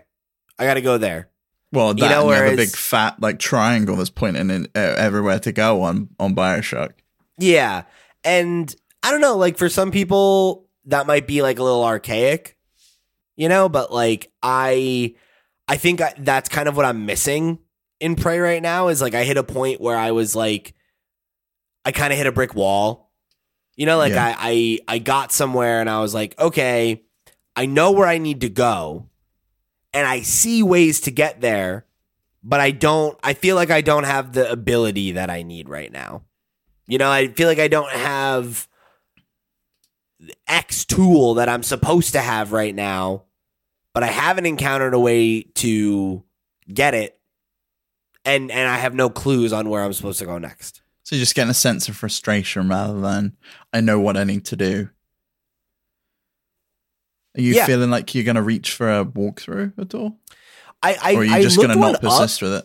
I 0.58 0.64
got 0.64 0.74
to 0.74 0.80
go 0.82 0.98
there. 0.98 1.30
Well, 1.72 1.94
that 1.94 2.02
You 2.02 2.08
know, 2.08 2.30
and 2.30 2.54
a 2.54 2.56
big 2.56 2.68
fat 2.70 3.20
like 3.20 3.38
triangle 3.38 3.96
that's 3.96 4.10
pointing 4.10 4.50
in 4.50 4.68
uh, 4.74 4.94
everywhere 4.96 5.38
to 5.40 5.52
go 5.52 5.82
on 5.82 6.08
on 6.18 6.34
Bioshock. 6.34 6.92
Yeah. 7.38 7.82
And 8.24 8.74
I 9.02 9.10
don't 9.10 9.20
know, 9.20 9.36
like 9.36 9.58
for 9.58 9.68
some 9.68 9.90
people 9.90 10.68
that 10.86 11.06
might 11.06 11.26
be 11.26 11.42
like 11.42 11.58
a 11.58 11.62
little 11.62 11.84
archaic, 11.84 12.56
you 13.36 13.48
know, 13.48 13.68
but 13.68 13.92
like 13.92 14.30
I 14.42 15.14
I 15.68 15.76
think 15.76 16.00
I, 16.00 16.14
that's 16.18 16.48
kind 16.48 16.68
of 16.68 16.76
what 16.76 16.86
I'm 16.86 17.06
missing 17.06 17.58
in 18.00 18.14
Prey 18.16 18.38
right 18.38 18.62
now 18.62 18.88
is 18.88 19.00
like 19.00 19.14
I 19.14 19.24
hit 19.24 19.36
a 19.36 19.42
point 19.42 19.80
where 19.80 19.96
I 19.96 20.12
was 20.12 20.36
like 20.36 20.74
I 21.84 21.92
kind 21.92 22.12
of 22.12 22.18
hit 22.18 22.26
a 22.26 22.32
brick 22.32 22.54
wall. 22.54 23.10
You 23.76 23.86
know, 23.86 23.98
like 23.98 24.12
Yeah. 24.12 24.34
I, 24.38 24.78
I 24.88 24.96
I 24.96 24.98
got 24.98 25.32
somewhere 25.32 25.80
and 25.80 25.90
I 25.90 26.00
was 26.00 26.14
like, 26.14 26.38
okay, 26.38 27.02
I 27.54 27.66
know 27.66 27.92
where 27.92 28.08
I 28.08 28.18
need 28.18 28.40
to 28.42 28.48
go 28.48 29.08
and 29.92 30.06
I 30.06 30.20
see 30.20 30.62
ways 30.62 31.00
to 31.02 31.10
get 31.10 31.40
there, 31.40 31.86
but 32.42 32.60
I 32.60 32.70
don't 32.70 33.18
I 33.22 33.34
feel 33.34 33.56
like 33.56 33.70
I 33.70 33.80
don't 33.80 34.04
have 34.04 34.32
the 34.32 34.50
ability 34.50 35.12
that 35.12 35.30
I 35.30 35.42
need 35.42 35.68
right 35.68 35.90
now. 35.92 36.22
You 36.86 36.98
know, 36.98 37.10
I 37.10 37.28
feel 37.28 37.48
like 37.48 37.58
I 37.58 37.68
don't 37.68 37.90
have 37.90 38.68
X 40.46 40.84
tool 40.84 41.34
that 41.34 41.48
I'm 41.48 41.62
supposed 41.62 42.12
to 42.12 42.20
have 42.20 42.52
right 42.52 42.74
now, 42.74 43.24
but 43.96 44.02
I 44.02 44.08
haven't 44.08 44.44
encountered 44.44 44.92
a 44.92 44.98
way 44.98 45.40
to 45.40 46.22
get 46.70 46.92
it. 46.92 47.18
And 48.26 48.50
and 48.50 48.68
I 48.68 48.76
have 48.76 48.94
no 48.94 49.08
clues 49.08 49.54
on 49.54 49.70
where 49.70 49.82
I'm 49.82 49.94
supposed 49.94 50.18
to 50.18 50.26
go 50.26 50.36
next. 50.36 50.82
So 51.02 51.16
you're 51.16 51.22
just 51.22 51.34
getting 51.34 51.50
a 51.50 51.54
sense 51.54 51.88
of 51.88 51.96
frustration 51.96 52.68
rather 52.68 53.00
than 53.00 53.38
I 53.72 53.80
know 53.80 53.98
what 53.98 54.18
I 54.18 54.24
need 54.24 54.44
to 54.46 54.56
do. 54.56 54.90
Are 57.38 57.40
you 57.40 57.54
Yeah. 57.54 57.64
feeling 57.64 57.88
like 57.90 58.14
you're 58.14 58.24
going 58.24 58.36
to 58.36 58.42
reach 58.42 58.72
for 58.72 58.86
a 59.00 59.02
walkthrough 59.02 59.72
at 59.78 59.94
all, 59.94 60.18
I 60.82 60.98
I, 61.02 61.14
or 61.14 61.20
are 61.20 61.24
you 61.24 61.32
I 61.32 61.40
just 61.42 61.56
going 61.56 61.70
to 61.70 61.76
not 61.76 61.94
up. 61.94 62.02
persist 62.02 62.42
with 62.42 62.52
it? 62.52 62.64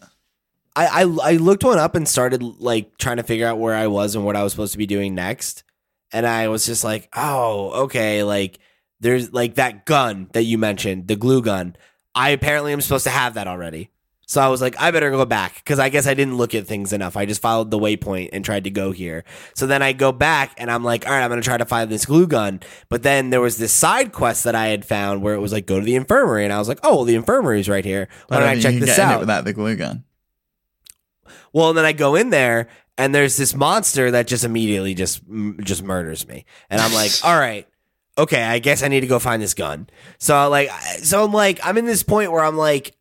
I, 0.75 0.87
I 0.87 1.01
I 1.03 1.31
looked 1.37 1.63
one 1.63 1.79
up 1.79 1.95
and 1.95 2.05
started 2.09 2.43
like 2.43 2.97
trying 2.97 3.17
to 3.17 3.23
figure 3.23 3.47
out 3.47 3.57
where 3.57 3.73
I 3.75 3.87
was 3.87 4.15
and 4.17 4.25
what 4.25 4.35
I 4.35 4.43
was 4.43 4.51
supposed 4.51 4.73
to 4.73 4.77
be 4.77 4.85
doing 4.85 5.15
next. 5.15 5.63
And 6.11 6.27
I 6.27 6.49
was 6.49 6.65
just 6.65 6.83
like, 6.83 7.07
oh, 7.15 7.83
okay, 7.83 8.23
like 8.23 8.59
there's 9.01 9.33
like 9.33 9.55
that 9.55 9.85
gun 9.85 10.29
that 10.33 10.43
you 10.43 10.57
mentioned, 10.57 11.07
the 11.07 11.15
glue 11.15 11.41
gun. 11.41 11.75
I 12.15 12.29
apparently 12.29 12.71
am 12.73 12.81
supposed 12.81 13.03
to 13.05 13.09
have 13.09 13.33
that 13.33 13.47
already. 13.47 13.89
So 14.27 14.39
I 14.39 14.47
was 14.47 14.61
like, 14.61 14.79
I 14.79 14.91
better 14.91 15.11
go 15.11 15.25
back 15.25 15.55
because 15.55 15.77
I 15.77 15.89
guess 15.89 16.07
I 16.07 16.13
didn't 16.13 16.37
look 16.37 16.55
at 16.55 16.65
things 16.65 16.93
enough. 16.93 17.17
I 17.17 17.25
just 17.25 17.41
followed 17.41 17.69
the 17.69 17.77
waypoint 17.77 18.29
and 18.31 18.45
tried 18.45 18.63
to 18.63 18.69
go 18.69 18.93
here. 18.93 19.25
So 19.55 19.67
then 19.67 19.81
I 19.81 19.91
go 19.91 20.13
back 20.13 20.53
and 20.57 20.71
I'm 20.71 20.85
like, 20.85 21.05
all 21.05 21.11
right, 21.11 21.21
I'm 21.21 21.29
going 21.29 21.41
to 21.41 21.45
try 21.45 21.57
to 21.57 21.65
find 21.65 21.89
this 21.89 22.05
glue 22.05 22.27
gun. 22.27 22.61
But 22.87 23.03
then 23.03 23.29
there 23.29 23.41
was 23.41 23.57
this 23.57 23.73
side 23.73 24.13
quest 24.13 24.45
that 24.45 24.55
I 24.55 24.67
had 24.67 24.85
found 24.85 25.21
where 25.21 25.33
it 25.33 25.39
was 25.39 25.51
like, 25.51 25.65
go 25.65 25.79
to 25.79 25.85
the 25.85 25.95
infirmary. 25.95 26.45
And 26.45 26.53
I 26.53 26.59
was 26.59 26.69
like, 26.69 26.79
oh, 26.81 26.97
well, 26.97 27.03
the 27.03 27.15
infirmary's 27.15 27.67
right 27.67 27.83
here. 27.83 28.07
Why 28.29 28.39
don't 28.39 28.47
I 28.47 28.59
check 28.61 28.75
this 28.75 28.95
get 28.95 28.99
in 28.99 29.09
it 29.09 29.13
out? 29.13 29.19
without 29.19 29.43
the 29.43 29.51
glue 29.51 29.75
gun. 29.75 30.05
Well, 31.51 31.67
and 31.67 31.77
then 31.77 31.83
I 31.85 31.91
go 31.91 32.15
in 32.15 32.29
there 32.29 32.69
and 32.97 33.13
there's 33.13 33.35
this 33.35 33.53
monster 33.53 34.11
that 34.11 34.27
just 34.27 34.45
immediately 34.45 34.93
just 34.93 35.23
just 35.59 35.83
murders 35.83 36.25
me. 36.25 36.45
And 36.69 36.79
I'm 36.79 36.93
like, 36.93 37.11
"All 37.23 37.37
right. 37.37 37.67
Okay, 38.21 38.43
I 38.43 38.59
guess 38.59 38.83
I 38.83 38.87
need 38.87 38.99
to 38.99 39.07
go 39.07 39.17
find 39.17 39.41
this 39.41 39.55
gun." 39.55 39.89
So 40.19 40.47
like 40.47 40.69
so 40.99 41.25
I'm 41.25 41.33
like 41.33 41.59
I'm 41.63 41.77
in 41.79 41.85
this 41.85 42.03
point 42.03 42.31
where 42.31 42.43
I'm 42.43 42.55
like 42.55 42.95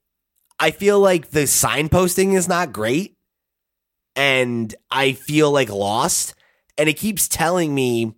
I 0.59 0.71
feel 0.71 0.99
like 0.99 1.31
the 1.31 1.41
signposting 1.41 2.35
is 2.35 2.49
not 2.49 2.73
great 2.73 3.19
and 4.17 4.75
I 4.91 5.13
feel 5.13 5.51
like 5.51 5.69
lost 5.69 6.35
and 6.79 6.89
it 6.89 6.95
keeps 6.95 7.29
telling 7.29 7.75
me 7.75 8.15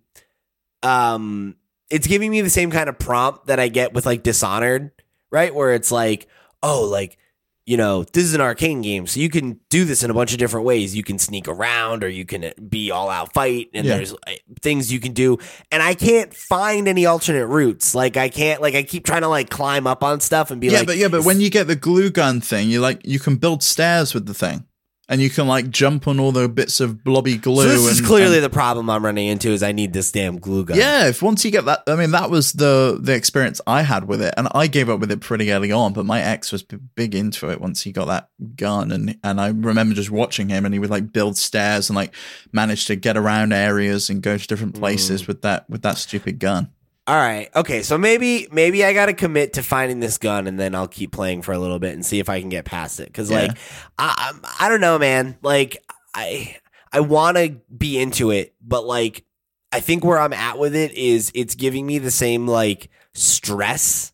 um 0.81 1.57
it's 1.89 2.07
giving 2.07 2.31
me 2.31 2.39
the 2.39 2.49
same 2.49 2.71
kind 2.71 2.87
of 2.87 2.97
prompt 2.97 3.47
that 3.47 3.59
I 3.59 3.67
get 3.67 3.93
with 3.93 4.05
like 4.05 4.23
Dishonored, 4.23 4.91
right? 5.29 5.53
Where 5.53 5.73
it's 5.73 5.91
like, 5.91 6.27
"Oh, 6.63 6.83
like 6.89 7.17
you 7.65 7.77
know, 7.77 8.03
this 8.03 8.25
is 8.25 8.33
an 8.33 8.41
Arkane 8.41 8.83
game, 8.83 9.07
so 9.07 9.19
you 9.19 9.29
can 9.29 9.59
do 9.69 9.85
this 9.85 10.03
in 10.03 10.11
a 10.11 10.13
bunch 10.13 10.33
of 10.33 10.37
different 10.37 10.65
ways. 10.65 10.95
You 10.95 11.03
can 11.03 11.17
sneak 11.17 11.47
around, 11.47 12.03
or 12.03 12.09
you 12.09 12.25
can 12.25 12.51
be 12.67 12.91
all 12.91 13.09
out 13.09 13.33
fight, 13.33 13.69
and 13.73 13.85
Yeah. 13.85 13.95
there's 13.97 14.13
uh, 14.13 14.17
things 14.61 14.91
you 14.91 14.99
can 14.99 15.13
do. 15.13 15.37
And 15.71 15.81
I 15.81 15.93
can't 15.93 16.33
find 16.33 16.87
any 16.89 17.05
alternate 17.05 17.47
routes. 17.47 17.95
Like 17.95 18.17
I 18.17 18.27
can't, 18.29 18.61
like 18.61 18.75
I 18.75 18.83
keep 18.83 19.05
trying 19.05 19.21
to 19.21 19.29
like 19.29 19.49
climb 19.49 19.87
up 19.87 20.03
on 20.03 20.19
stuff 20.19 20.51
and 20.51 20.59
be 20.59 20.67
yeah, 20.67 20.79
like, 20.79 20.87
but 20.87 20.97
yeah, 20.97 21.07
but 21.07 21.23
when 21.23 21.39
you 21.39 21.49
get 21.49 21.67
the 21.67 21.75
glue 21.77 22.09
gun 22.09 22.41
thing, 22.41 22.69
you 22.69 22.81
like 22.81 22.99
you 23.05 23.19
can 23.19 23.37
build 23.37 23.63
stairs 23.63 24.13
with 24.13 24.25
the 24.25 24.33
thing, 24.33 24.65
and 25.09 25.21
you 25.21 25.29
can 25.29 25.47
like 25.47 25.69
jump 25.69 26.07
on 26.07 26.19
all 26.19 26.31
the 26.31 26.47
bits 26.47 26.79
of 26.79 27.03
blobby 27.03 27.37
glue. 27.37 27.63
so 27.63 27.69
this 27.69 27.99
is 27.99 28.01
clearly 28.01 28.37
and- 28.37 28.45
the 28.45 28.49
problem 28.49 28.89
I'm 28.89 29.03
running 29.03 29.27
into 29.27 29.49
is 29.49 29.61
I 29.61 29.71
need 29.71 29.93
this 29.93 30.11
damn 30.11 30.39
glue 30.39 30.63
gun. 30.65 30.77
yeah. 30.77 31.07
If 31.07 31.21
once 31.21 31.43
you 31.43 31.51
get 31.51 31.65
that, 31.65 31.83
I 31.87 31.95
mean, 31.95 32.11
that 32.11 32.29
was 32.29 32.53
the 32.53 32.97
the 33.01 33.13
experience 33.13 33.59
I 33.67 33.81
had 33.81 34.05
with 34.07 34.21
it, 34.21 34.33
and 34.37 34.47
I 34.53 34.67
gave 34.67 34.89
up 34.89 34.99
with 34.99 35.11
it 35.11 35.19
pretty 35.19 35.51
early 35.51 35.71
on. 35.71 35.93
But 35.93 36.05
my 36.05 36.21
ex 36.21 36.51
was 36.51 36.63
b- 36.63 36.77
big 36.95 37.15
into 37.15 37.49
it 37.49 37.59
once 37.59 37.81
he 37.81 37.91
got 37.91 38.07
that 38.07 38.29
gun, 38.55 38.91
and 38.91 39.17
and 39.23 39.41
I 39.41 39.49
remember 39.49 39.95
just 39.95 40.11
watching 40.11 40.49
him, 40.49 40.65
and 40.65 40.73
he 40.73 40.79
would 40.79 40.89
like 40.89 41.11
build 41.11 41.37
stairs 41.37 41.89
and 41.89 41.95
like 41.95 42.15
manage 42.51 42.85
to 42.85 42.95
get 42.95 43.17
around 43.17 43.51
areas 43.51 44.09
and 44.09 44.21
go 44.21 44.37
to 44.37 44.47
different 44.47 44.75
mm. 44.75 44.79
places 44.79 45.27
with 45.27 45.41
that 45.41 45.69
with 45.69 45.81
that 45.81 45.97
stupid 45.97 46.39
gun. 46.39 46.69
All 47.05 47.15
right. 47.15 47.49
Okay. 47.55 47.83
So 47.83 47.97
maybe 47.97 48.47
maybe 48.51 48.85
I 48.85 48.93
got 48.93 49.07
to 49.07 49.13
commit 49.13 49.53
to 49.53 49.63
finding 49.63 49.99
this 49.99 50.17
gun, 50.17 50.47
and 50.47 50.57
then 50.59 50.73
I'll 50.73 50.87
keep 50.87 51.11
playing 51.11 51.41
for 51.41 51.51
a 51.51 51.59
little 51.59 51.79
bit 51.79 51.93
and 51.93 52.05
see 52.05 52.19
if 52.19 52.29
I 52.29 52.39
can 52.39 52.49
get 52.49 52.63
past 52.65 52.99
it. 52.99 53.07
Because 53.07 53.29
Yeah. 53.29 53.41
like 53.41 53.57
I 53.97 54.13
I'm- 54.17 54.41
I 54.59 54.69
don't 54.69 54.81
know, 54.81 54.97
man. 54.97 55.37
Like 55.41 55.77
I 56.13 56.55
I 56.93 57.01
want 57.01 57.37
to 57.37 57.57
be 57.75 57.99
into 57.99 58.31
it, 58.31 58.53
but 58.61 58.85
like 58.85 59.25
I 59.73 59.79
think 59.81 60.05
where 60.05 60.19
I'm 60.19 60.33
at 60.33 60.57
with 60.59 60.75
it 60.75 60.93
is 60.93 61.31
it's 61.35 61.55
giving 61.55 61.85
me 61.85 61.97
the 61.97 62.11
same 62.11 62.47
like 62.47 62.89
stress 63.13 64.13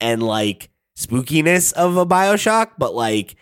and 0.00 0.22
like 0.22 0.70
spookiness 0.96 1.72
of 1.74 1.96
a 1.96 2.06
Bioshock, 2.06 2.70
but 2.78 2.94
like 2.94 3.34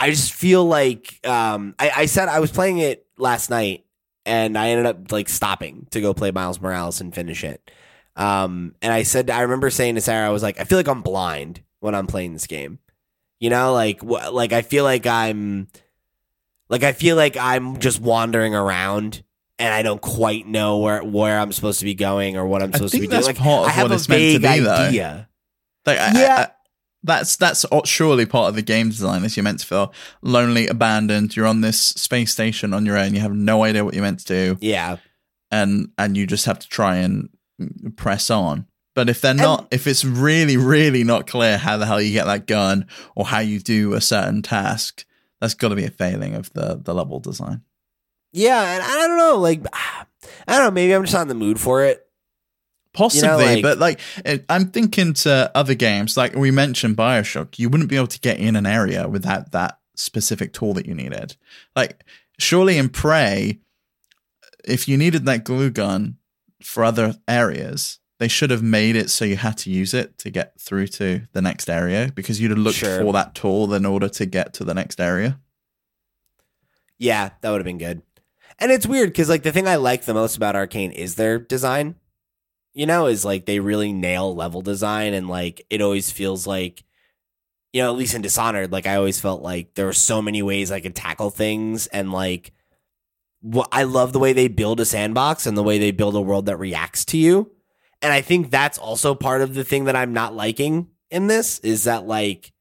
I 0.00 0.10
just 0.10 0.32
feel 0.32 0.64
like 0.64 1.20
um 1.24 1.76
I, 1.78 1.90
I 1.94 2.06
said 2.06 2.28
I 2.28 2.40
was 2.40 2.50
playing 2.50 2.78
it 2.78 3.06
last 3.18 3.50
night 3.50 3.84
and 4.26 4.58
I 4.58 4.70
ended 4.70 4.86
up 4.86 5.12
like 5.12 5.28
stopping 5.28 5.86
to 5.90 6.00
go 6.00 6.12
play 6.12 6.32
Miles 6.32 6.60
Morales 6.60 7.00
and 7.00 7.14
finish 7.14 7.44
it. 7.44 7.70
Um, 8.16 8.74
and 8.82 8.92
I 8.92 9.02
said, 9.04 9.30
I 9.30 9.40
remember 9.42 9.70
saying 9.70 9.94
to 9.94 10.00
Sarah, 10.00 10.26
I 10.26 10.30
was 10.30 10.42
like, 10.42 10.60
I 10.60 10.64
feel 10.64 10.78
like 10.78 10.88
I'm 10.88 11.02
blind 11.02 11.62
when 11.80 11.94
I'm 11.94 12.06
playing 12.06 12.32
this 12.34 12.46
game. 12.46 12.78
You 13.40 13.50
know, 13.50 13.72
like, 13.72 14.00
wh- 14.00 14.32
like 14.32 14.52
I 14.52 14.62
feel 14.62 14.84
like 14.84 15.06
I'm, 15.06 15.68
like 16.68 16.82
I 16.84 16.92
feel 16.92 17.16
like 17.16 17.36
I'm 17.36 17.78
just 17.80 18.00
wandering 18.00 18.54
around, 18.54 19.22
and 19.58 19.72
I 19.74 19.82
don't 19.82 20.00
quite 20.00 20.46
know 20.46 20.78
where 20.78 21.02
where 21.02 21.38
I'm 21.38 21.52
supposed 21.52 21.78
to 21.80 21.84
be 21.84 21.94
going 21.94 22.36
or 22.36 22.46
what 22.46 22.62
I'm 22.62 22.72
supposed 22.72 22.94
to 22.94 23.00
be 23.00 23.06
doing. 23.06 23.22
Like, 23.24 23.40
I 23.40 23.70
have 23.70 23.84
what 23.84 23.92
a 23.92 23.94
it's 23.94 24.08
meant 24.08 24.20
to 24.34 24.38
vague 24.38 24.62
be, 24.62 24.68
idea. 24.68 25.28
Like, 25.86 25.98
I- 25.98 26.20
Yeah. 26.20 26.34
I- 26.36 26.42
I- 26.42 26.48
that's 27.04 27.34
that's 27.34 27.64
surely 27.84 28.26
part 28.26 28.48
of 28.48 28.54
the 28.54 28.62
game 28.62 28.90
design. 28.90 29.24
Is 29.24 29.36
you're 29.36 29.42
meant 29.42 29.58
to 29.58 29.66
feel 29.66 29.92
lonely, 30.22 30.68
abandoned. 30.68 31.34
You're 31.34 31.48
on 31.48 31.60
this 31.60 31.80
space 31.80 32.30
station 32.30 32.72
on 32.72 32.86
your 32.86 32.96
own. 32.96 33.12
You 33.12 33.20
have 33.22 33.34
no 33.34 33.64
idea 33.64 33.84
what 33.84 33.94
you're 33.94 34.04
meant 34.04 34.20
to 34.20 34.26
do, 34.26 34.58
Yeah, 34.60 34.98
and 35.50 35.88
and 35.98 36.16
you 36.16 36.28
just 36.28 36.46
have 36.46 36.60
to 36.60 36.68
try 36.68 36.98
and 36.98 37.28
press 37.96 38.30
on. 38.30 38.66
But 38.94 39.08
if 39.08 39.20
they're 39.22 39.32
not, 39.34 39.68
if 39.70 39.86
it's 39.86 40.04
really, 40.04 40.56
really 40.56 41.02
not 41.02 41.26
clear 41.26 41.56
how 41.56 41.76
the 41.78 41.86
hell 41.86 42.00
you 42.00 42.12
get 42.12 42.26
that 42.26 42.46
gun 42.46 42.86
or 43.16 43.24
how 43.26 43.38
you 43.38 43.58
do 43.58 43.94
a 43.94 44.00
certain 44.02 44.42
task, 44.42 45.06
that's 45.40 45.54
got 45.54 45.68
to 45.70 45.74
be 45.76 45.84
a 45.84 45.90
failing 45.90 46.34
of 46.34 46.52
the 46.52 46.80
the 46.82 46.94
level 46.94 47.18
design. 47.20 47.62
yeah, 48.32 48.74
and 48.74 48.82
I 48.82 49.06
don't 49.06 49.16
know, 49.16 49.38
like, 49.38 49.64
I 49.72 50.04
don't 50.46 50.64
know, 50.64 50.70
maybe 50.70 50.94
I'm 50.94 51.02
just 51.04 51.14
not 51.14 51.22
in 51.22 51.28
the 51.28 51.34
mood 51.34 51.58
for 51.58 51.84
it. 51.84 52.06
Possibly, 52.92 53.46
like- 53.54 53.62
but 53.62 53.78
like 53.78 54.00
it, 54.26 54.44
I'm 54.50 54.66
thinking 54.66 55.14
to 55.14 55.50
other 55.54 55.74
games, 55.74 56.16
like 56.18 56.34
we 56.34 56.50
mentioned 56.50 56.96
Bioshock, 56.96 57.58
you 57.58 57.70
wouldn't 57.70 57.88
be 57.88 57.96
able 57.96 58.06
to 58.08 58.20
get 58.20 58.38
in 58.38 58.54
an 58.56 58.66
area 58.66 59.08
without 59.08 59.52
that 59.52 59.78
specific 59.96 60.52
tool 60.52 60.74
that 60.74 60.84
you 60.84 60.94
needed. 60.94 61.36
Like, 61.74 62.04
surely 62.38 62.76
in 62.76 62.90
Prey, 62.90 63.60
if 64.66 64.86
you 64.86 64.98
needed 64.98 65.24
that 65.24 65.44
glue 65.44 65.70
gun 65.70 66.18
for 66.64 66.84
other 66.84 67.14
areas, 67.28 67.98
they 68.18 68.28
should 68.28 68.50
have 68.50 68.62
made 68.62 68.94
it 68.96 69.10
so 69.10 69.24
you 69.24 69.36
had 69.36 69.58
to 69.58 69.70
use 69.70 69.94
it 69.94 70.16
to 70.18 70.30
get 70.30 70.60
through 70.60 70.86
to 70.88 71.22
the 71.32 71.42
next 71.42 71.68
area 71.68 72.10
because 72.14 72.40
you'd 72.40 72.50
have 72.52 72.58
looked 72.58 72.76
Sure. 72.78 73.00
for 73.00 73.12
that 73.12 73.34
tool 73.34 73.72
in 73.74 73.84
order 73.84 74.08
to 74.08 74.26
get 74.26 74.52
to 74.54 74.64
the 74.64 74.74
next 74.74 75.00
area. 75.00 75.40
Yeah, 76.98 77.30
that 77.40 77.50
would 77.50 77.60
have 77.60 77.64
been 77.66 77.78
good. 77.78 78.02
And 78.58 78.70
it's 78.70 78.86
weird 78.86 79.08
because 79.10 79.28
like 79.28 79.42
the 79.42 79.50
thing 79.52 79.66
I 79.66 79.76
like 79.76 80.04
the 80.04 80.14
most 80.14 80.36
about 80.36 80.54
Arkane 80.54 80.92
is 80.92 81.16
their 81.16 81.38
design. 81.38 81.96
You 82.74 82.86
know, 82.86 83.06
is 83.06 83.24
like 83.24 83.44
they 83.44 83.60
really 83.60 83.92
nail 83.92 84.34
level 84.34 84.62
design 84.62 85.12
and 85.12 85.28
like 85.28 85.66
it 85.68 85.82
always 85.82 86.10
feels 86.10 86.46
like 86.46 86.84
you 87.72 87.82
know, 87.82 87.90
at 87.90 87.96
least 87.96 88.14
in 88.14 88.20
Dishonored, 88.20 88.70
like 88.70 88.86
I 88.86 88.96
always 88.96 89.18
felt 89.18 89.40
like 89.42 89.74
there 89.74 89.86
were 89.86 89.94
so 89.94 90.20
many 90.20 90.42
ways 90.42 90.70
I 90.70 90.80
could 90.80 90.94
tackle 90.94 91.30
things 91.30 91.86
and 91.86 92.12
like 92.12 92.52
I 93.72 93.82
love 93.82 94.12
the 94.12 94.18
way 94.18 94.32
they 94.32 94.48
build 94.48 94.80
a 94.80 94.84
sandbox 94.84 95.46
and 95.46 95.56
the 95.56 95.62
way 95.62 95.78
they 95.78 95.90
build 95.90 96.14
a 96.14 96.20
world 96.20 96.46
that 96.46 96.58
reacts 96.58 97.04
to 97.06 97.16
you. 97.16 97.50
And 98.00 98.12
I 98.12 98.20
think 98.20 98.50
that's 98.50 98.78
also 98.78 99.14
part 99.14 99.42
of 99.42 99.54
the 99.54 99.64
thing 99.64 99.84
that 99.84 99.96
I'm 99.96 100.12
not 100.12 100.34
liking 100.34 100.88
in 101.10 101.26
this 101.26 101.58
is 101.60 101.84
that 101.84 102.06
like 102.06 102.52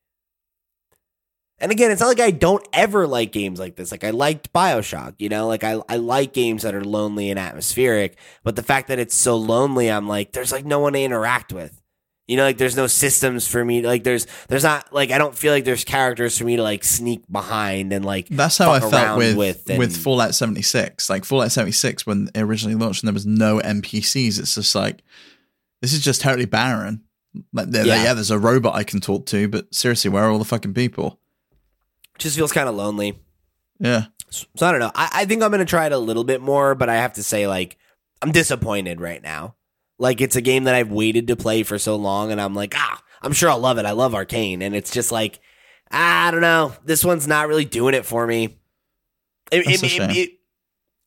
and 1.62 1.72
again, 1.72 1.92
it's 1.92 2.02
not 2.02 2.08
like 2.08 2.20
I 2.20 2.32
don't 2.32 2.68
ever 2.74 3.06
like 3.06 3.32
games 3.32 3.60
like 3.60 3.76
this. 3.76 3.92
Like 3.92 4.04
I 4.04 4.10
liked 4.10 4.52
BioShock, 4.52 5.14
you 5.20 5.30
know, 5.30 5.48
like 5.48 5.64
I 5.64 5.80
I 5.88 5.98
like 5.98 6.34
games 6.34 6.64
that 6.64 6.74
are 6.74 6.84
lonely 6.84 7.30
and 7.30 7.40
atmospheric, 7.40 8.18
but 8.44 8.56
the 8.56 8.64
fact 8.64 8.88
that 8.88 8.98
it's 8.98 9.14
so 9.14 9.38
lonely, 9.38 9.92
I'm 9.92 10.08
like 10.08 10.32
there's 10.32 10.52
like 10.52 10.66
no 10.66 10.80
one 10.80 10.94
to 10.94 11.02
interact 11.02 11.54
with. 11.54 11.81
You 12.32 12.38
know, 12.38 12.44
like 12.44 12.58
there's 12.58 12.78
no 12.78 12.88
systems 12.88 13.46
for 13.46 13.66
me. 13.66 13.82
Like 13.82 14.06
there's 14.06 14.26
there's 14.48 14.64
not 14.64 14.94
like 14.94 15.12
I 15.12 15.18
don't 15.18 15.36
feel 15.38 15.52
like 15.52 15.66
there's 15.66 15.84
characters 15.84 16.38
for 16.38 16.46
me 16.46 16.56
to 16.56 16.64
like 16.64 16.86
sneak 16.86 17.24
behind 17.30 17.92
and 17.92 18.06
like 18.06 18.30
That's 18.30 18.58
how 18.58 18.72
I 18.72 18.80
felt 18.80 19.18
with 19.18 19.36
with 19.36 19.68
with, 19.68 19.80
and- 19.94 19.98
Fallout 19.98 20.34
76. 20.34 21.10
Like 21.10 21.26
Fallout 21.26 21.52
76 21.52 22.06
when 22.08 22.30
it 22.34 22.40
originally 22.42 22.76
launched 22.76 23.04
and 23.04 23.10
there 23.10 23.14
was 23.14 23.26
no 23.26 23.60
NPCs. 23.60 24.40
It's 24.40 24.56
just 24.56 24.74
like 24.76 25.02
this 25.82 25.92
is 25.92 26.00
just 26.02 26.22
totally 26.22 26.46
barren. 26.46 27.04
Like 27.52 27.68
there, 27.70 27.86
Yeah. 27.86 28.02
yeah. 28.02 28.14
there's 28.14 28.32
a 28.32 28.40
robot 28.40 28.76
I 28.76 28.86
can 28.86 29.02
talk 29.02 29.26
to, 29.26 29.50
but 29.50 29.76
seriously, 29.76 30.10
where 30.10 30.24
are 30.24 30.32
all 30.32 30.40
the 30.40 30.46
fucking 30.46 30.74
people? 30.74 31.20
just 32.18 32.38
feels 32.38 32.54
kind 32.54 32.70
of 32.70 32.76
lonely. 32.76 33.20
Yeah. 33.80 34.06
So 34.30 34.46
I 34.62 34.72
don't 34.72 34.80
know. 34.80 34.92
I, 34.96 35.10
I 35.14 35.26
think 35.26 35.44
I'm 35.44 35.52
gonna 35.52 35.66
try 35.66 35.86
it 35.88 35.92
a 35.92 35.98
little 35.98 36.24
bit 36.24 36.40
more, 36.40 36.76
but 36.76 36.88
I 36.88 36.96
have 36.96 37.12
to 37.14 37.24
say, 37.24 37.46
like, 37.48 37.78
I'm 38.22 38.32
disappointed 38.32 39.02
right 39.02 39.22
now. 39.22 39.56
Like, 40.02 40.20
it's 40.20 40.36
a 40.36 40.42
game 40.42 40.64
that 40.64 40.74
I've 40.74 40.92
waited 40.92 41.28
to 41.28 41.36
play 41.36 41.62
for 41.62 41.78
so 41.78 41.96
long, 41.96 42.32
and 42.32 42.42
I'm 42.42 42.56
like, 42.56 42.74
ah, 42.76 43.02
I'm 43.22 43.34
sure 43.34 43.52
I'll 43.52 43.60
love 43.60 43.78
it. 43.78 43.86
I 43.86 43.92
love 43.92 44.14
Arkane, 44.14 44.64
and 44.64 44.76
it's 44.76 44.90
just 44.90 45.12
like, 45.12 45.40
I 45.92 46.32
don't 46.32 46.42
know. 46.42 46.74
This 46.84 47.06
one's 47.06 47.28
not 47.28 47.48
really 47.48 47.66
doing 47.66 47.94
it 47.94 48.04
for 48.06 48.26
me. 48.26 48.58
It 49.52 49.68
it, 49.68 49.80
it, 49.84 50.18
it 50.18 50.30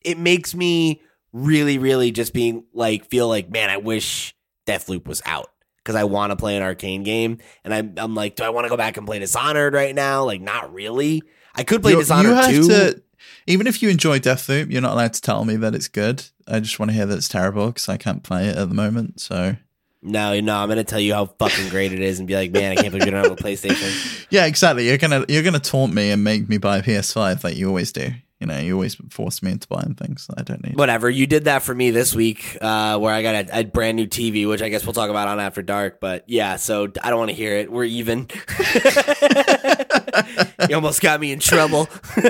it 0.03 0.18
makes 0.18 0.55
me 0.55 1.03
really, 1.32 1.78
really 1.78 2.12
just 2.12 2.32
being 2.32 2.66
like, 2.72 3.11
feel 3.11 3.26
like, 3.26 3.51
man, 3.51 3.68
I 3.68 3.78
wish 3.78 4.34
Deathloop 4.66 5.07
was 5.09 5.20
out. 5.26 5.51
Because 5.78 5.97
I 5.97 6.05
want 6.05 6.30
to 6.30 6.36
play 6.36 6.57
an 6.57 6.62
Arkane 6.62 7.05
game, 7.05 7.38
and 7.64 7.74
I'm, 7.74 7.95
I'm 7.99 8.14
like, 8.14 8.36
do 8.36 8.45
I 8.45 8.49
want 8.49 8.64
to 8.64 8.70
go 8.70 8.76
back 8.76 8.97
and 8.97 9.07
play 9.07 9.18
Dishonored 9.18 9.74
right 9.74 9.95
now? 9.95 10.24
Like, 10.24 10.40
not 10.40 10.72
really. 10.72 11.22
I 11.55 11.62
could 11.62 11.82
play 11.82 11.92
You- 11.92 11.99
Dishonored 11.99 12.30
you 12.30 12.34
have 12.36 12.51
too. 12.51 12.68
to, 12.68 13.03
even 13.47 13.66
if 13.66 13.82
you 13.82 13.90
enjoy 13.90 14.18
Deathloop, 14.18 14.70
you're 14.72 14.80
not 14.80 14.92
allowed 14.92 15.12
to 15.12 15.20
tell 15.20 15.45
me 15.45 15.57
that 15.57 15.74
it's 15.74 15.88
good. 15.88 16.24
I 16.49 16.61
just 16.61 16.78
want 16.78 16.90
to 16.90 16.95
hear 16.95 17.07
that 17.07 17.16
it's 17.16 17.28
terrible 17.28 17.68
because 17.68 17.88
I 17.88 17.97
can't 17.97 18.22
play 18.22 18.49
it 18.49 18.57
at 18.57 18.68
the 18.68 18.74
moment. 18.74 19.20
So 19.20 19.57
No, 20.03 20.38
no, 20.40 20.57
I'm 20.57 20.68
gonna 20.68 20.84
tell 20.84 21.01
you 21.01 21.14
how 21.14 21.26
fucking 21.26 21.70
great 21.70 21.92
it 21.92 22.01
is 22.01 22.18
and 22.18 22.28
be 22.28 22.34
like, 22.34 22.51
man, 22.51 22.72
I 22.72 22.74
can't 22.76 22.92
believe 22.92 23.07
you 23.07 23.11
don't 23.11 23.24
have 23.24 23.32
a 23.32 23.36
PlayStation. 23.36 24.26
yeah, 24.30 24.47
exactly. 24.47 24.86
You're 24.86 24.99
gonna 24.99 25.24
you're 25.28 25.42
gonna 25.42 25.61
taunt 25.61 25.95
me 25.95 26.11
and 26.11 26.22
make 26.22 26.49
me 26.49 26.59
buy 26.59 26.78
a 26.78 26.82
PS5 26.82 27.45
like 27.45 27.57
you 27.57 27.68
always 27.68 27.92
do. 27.92 28.11
You 28.40 28.49
know, 28.49 28.59
you 28.59 28.74
always 28.74 28.97
force 29.09 29.42
me 29.42 29.53
into 29.53 29.66
buying 29.68 29.95
things 29.95 30.26
that 30.26 30.38
I 30.38 30.42
don't 30.42 30.62
need. 30.62 30.76
Whatever, 30.76 31.09
you 31.09 31.26
did 31.26 31.45
that 31.45 31.62
for 31.62 31.74
me 31.74 31.92
this 31.92 32.14
week, 32.14 32.59
uh, 32.61 32.99
where 32.99 33.14
I 33.14 33.22
got 33.22 33.49
a, 33.49 33.61
a 33.61 33.64
brand 33.64 33.97
new 33.97 34.07
TV, 34.07 34.47
which 34.47 34.61
I 34.61 34.68
guess 34.68 34.84
we'll 34.84 34.92
talk 34.92 35.09
about 35.09 35.28
on 35.28 35.40
After 35.40 35.62
Dark. 35.62 35.99
But 35.99 36.24
yeah, 36.26 36.57
so 36.57 36.92
I 37.03 37.09
don't 37.09 37.18
want 37.18 37.30
to 37.30 37.34
hear 37.34 37.57
it. 37.57 37.72
We're 37.72 37.84
even. 37.84 38.28
you 40.68 40.74
almost 40.74 41.01
got 41.01 41.20
me 41.20 41.32
in 41.32 41.38
trouble. 41.38 41.88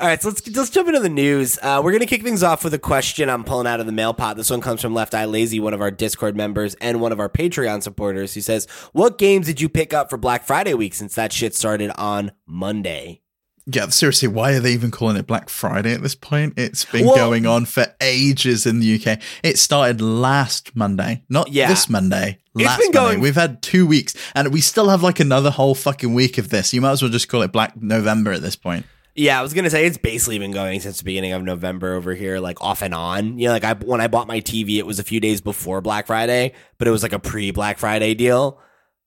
All 0.00 0.06
right, 0.06 0.20
so 0.22 0.28
let's 0.30 0.56
let's 0.56 0.70
jump 0.70 0.88
into 0.88 1.00
the 1.00 1.10
news. 1.10 1.58
Uh, 1.60 1.82
we're 1.84 1.92
gonna 1.92 2.06
kick 2.06 2.22
things 2.22 2.42
off 2.42 2.64
with 2.64 2.72
a 2.72 2.78
question 2.78 3.28
I'm 3.28 3.44
pulling 3.44 3.66
out 3.66 3.80
of 3.80 3.86
the 3.86 3.92
mail 3.92 4.14
pot. 4.14 4.38
This 4.38 4.48
one 4.48 4.62
comes 4.62 4.80
from 4.80 4.94
Left 4.94 5.14
Eye 5.14 5.26
Lazy, 5.26 5.60
one 5.60 5.74
of 5.74 5.82
our 5.82 5.90
Discord 5.90 6.34
members 6.34 6.74
and 6.80 7.02
one 7.02 7.12
of 7.12 7.20
our 7.20 7.28
Patreon 7.28 7.82
supporters, 7.82 8.32
He 8.32 8.40
says, 8.40 8.66
"What 8.92 9.18
games 9.18 9.44
did 9.46 9.60
you 9.60 9.68
pick 9.68 9.92
up 9.92 10.08
for 10.08 10.16
Black 10.16 10.46
Friday 10.46 10.72
week 10.72 10.94
since 10.94 11.14
that 11.16 11.34
shit 11.34 11.54
started 11.54 11.90
on 11.96 12.32
Monday?" 12.46 13.20
Yeah, 13.66 13.88
seriously, 13.90 14.26
why 14.28 14.52
are 14.52 14.60
they 14.60 14.72
even 14.72 14.90
calling 14.90 15.18
it 15.18 15.26
Black 15.26 15.50
Friday 15.50 15.92
at 15.92 16.02
this 16.02 16.14
point? 16.14 16.54
It's 16.56 16.86
been 16.86 17.04
Well- 17.04 17.16
going 17.16 17.44
on 17.44 17.66
for 17.66 17.86
ages 18.00 18.64
in 18.64 18.80
the 18.80 18.86
UK. 18.86 19.18
It 19.42 19.58
started 19.58 20.00
last 20.00 20.74
Monday, 20.74 21.24
not 21.28 21.52
Yeah. 21.52 21.68
this 21.68 21.90
Monday. 21.90 22.38
It's 22.56 22.64
Last 22.64 22.78
been 22.78 22.86
Monday. 22.86 22.98
going- 23.10 23.20
We've 23.20 23.34
had 23.34 23.60
two 23.60 23.86
weeks, 23.86 24.14
and 24.34 24.48
we 24.50 24.62
still 24.62 24.88
have 24.88 25.02
like 25.02 25.20
another 25.20 25.50
whole 25.50 25.74
fucking 25.74 26.14
week 26.14 26.38
of 26.38 26.48
this. 26.48 26.72
You 26.72 26.80
might 26.80 26.92
as 26.92 27.02
well 27.02 27.10
just 27.10 27.28
call 27.28 27.42
it 27.42 27.52
Black 27.52 27.74
November 27.80 28.32
at 28.32 28.40
this 28.40 28.56
point. 28.56 28.86
Yeah, 29.20 29.38
I 29.38 29.42
was 29.42 29.52
gonna 29.52 29.68
say 29.68 29.84
it's 29.84 29.98
basically 29.98 30.38
been 30.38 30.50
going 30.50 30.80
since 30.80 30.96
the 30.96 31.04
beginning 31.04 31.34
of 31.34 31.42
November 31.42 31.92
over 31.92 32.14
here, 32.14 32.40
like 32.40 32.62
off 32.62 32.80
and 32.80 32.94
on. 32.94 33.38
You 33.38 33.48
know, 33.48 33.52
like 33.52 33.64
I 33.64 33.74
when 33.74 34.00
I 34.00 34.08
bought 34.08 34.26
my 34.26 34.40
TV, 34.40 34.78
it 34.78 34.86
was 34.86 34.98
a 34.98 35.02
few 35.02 35.20
days 35.20 35.42
before 35.42 35.82
Black 35.82 36.06
Friday, 36.06 36.54
but 36.78 36.88
it 36.88 36.90
was 36.90 37.02
like 37.02 37.12
a 37.12 37.18
pre 37.18 37.50
Black 37.50 37.76
Friday 37.76 38.14
deal. 38.14 38.58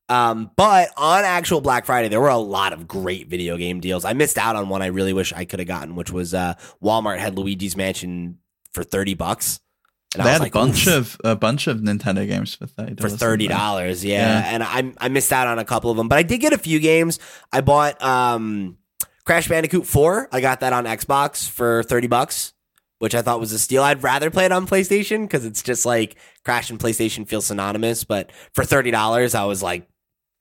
Um, 0.09 0.51
but 0.55 0.89
on 0.97 1.24
actual 1.24 1.61
Black 1.61 1.88
Friday, 1.88 2.09
there 2.09 2.22
were 2.22 2.30
a 2.30 2.38
lot 2.38 2.74
of 2.74 2.88
great 2.88 3.28
video 3.28 3.57
game 3.57 3.80
deals. 3.80 4.05
I 4.05 4.14
missed 4.14 4.38
out 4.38 4.55
on 4.55 4.70
one 4.70 4.84
I 4.84 4.88
really 4.88 5.14
wish 5.14 5.34
I 5.34 5.45
could 5.45 5.57
have 5.57 5.68
gotten, 5.68 5.95
which 5.95 6.11
was 6.11 6.36
uh, 6.36 6.53
Walmart 6.80 7.18
had 7.18 7.36
Luigi's 7.36 7.76
Mansion 7.76 8.38
for 8.72 8.84
thirty 8.84 9.16
bucks. 9.16 9.61
And 10.14 10.24
they 10.24 10.30
had 10.30 10.41
like, 10.41 10.53
a 10.53 10.59
bunch 10.59 10.88
of 10.88 11.18
a 11.24 11.36
bunch 11.36 11.66
of 11.66 11.80
Nintendo 11.80 12.28
games 12.28 12.53
for 12.53 12.68
thirty 12.68 13.01
for 13.01 13.09
thirty 13.09 13.47
dollars. 13.47 14.05
Yeah. 14.05 14.41
yeah. 14.41 14.53
and 14.53 14.64
I 14.64 14.93
I 15.03 15.09
missed 15.09 15.34
out 15.34 15.47
on 15.47 15.57
a 15.57 15.66
couple 15.66 15.89
of 15.89 15.97
them, 15.97 16.07
but 16.07 16.20
I 16.20 16.24
did 16.24 16.39
get 16.39 16.53
a 16.53 16.59
few 16.59 16.80
games. 16.80 17.18
I 17.51 17.61
bought 17.61 17.99
um, 18.03 18.78
Crash 19.26 19.48
Bandicoot 19.48 19.86
Four. 19.86 20.28
I 20.32 20.42
got 20.42 20.60
that 20.62 20.74
on 20.74 20.86
Xbox 20.86 21.50
for 21.50 21.84
thirty 21.84 22.08
bucks, 22.08 22.54
which 23.00 23.16
I 23.16 23.22
thought 23.22 23.40
was 23.40 23.52
a 23.52 23.60
steal. 23.60 23.84
I'd 23.84 24.04
rather 24.04 24.30
play 24.30 24.46
it 24.46 24.52
on 24.52 24.68
PlayStation 24.68 25.22
because 25.24 25.46
it's 25.46 25.62
just 25.62 25.86
like 25.86 26.16
Crash 26.44 26.70
and 26.70 26.80
PlayStation 26.80 27.28
feel 27.28 27.42
synonymous. 27.42 28.04
But 28.04 28.32
for 28.54 28.64
thirty 28.66 28.92
dollars, 28.92 29.36
I 29.36 29.46
was 29.46 29.64
like, 29.64 29.88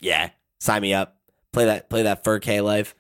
yeah, 0.00 0.30
sign 0.60 0.82
me 0.82 0.94
up. 0.94 1.16
Play 1.52 1.66
that 1.66 1.90
play 1.90 2.04
that 2.04 2.24
4K 2.24 2.64
life. 2.64 2.94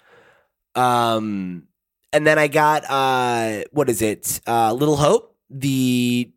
Um, 0.74 1.64
and 2.12 2.26
then 2.26 2.38
I 2.38 2.48
got 2.48 2.84
uh, 2.88 3.64
what 3.72 3.88
is 3.88 4.02
it? 4.02 4.40
Uh, 4.46 4.72
Little 4.72 4.96
Hope, 4.96 5.36
the 5.50 6.30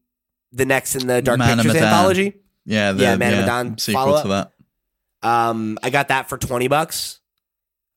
the 0.52 0.66
next 0.66 0.96
in 0.96 1.08
the 1.08 1.22
Dark 1.22 1.40
Man 1.40 1.58
Pictures 1.58 1.76
anthology. 1.76 2.36
Yeah, 2.66 2.94
the, 2.94 3.04
yeah, 3.04 3.16
Man 3.18 3.32
yeah, 3.46 3.62
of 3.62 3.80
sequel 3.80 4.22
to 4.22 4.28
that. 4.30 4.52
Um, 5.22 5.78
I 5.84 5.90
got 5.90 6.08
that 6.08 6.30
for 6.30 6.38
twenty 6.38 6.68
bucks. 6.68 7.20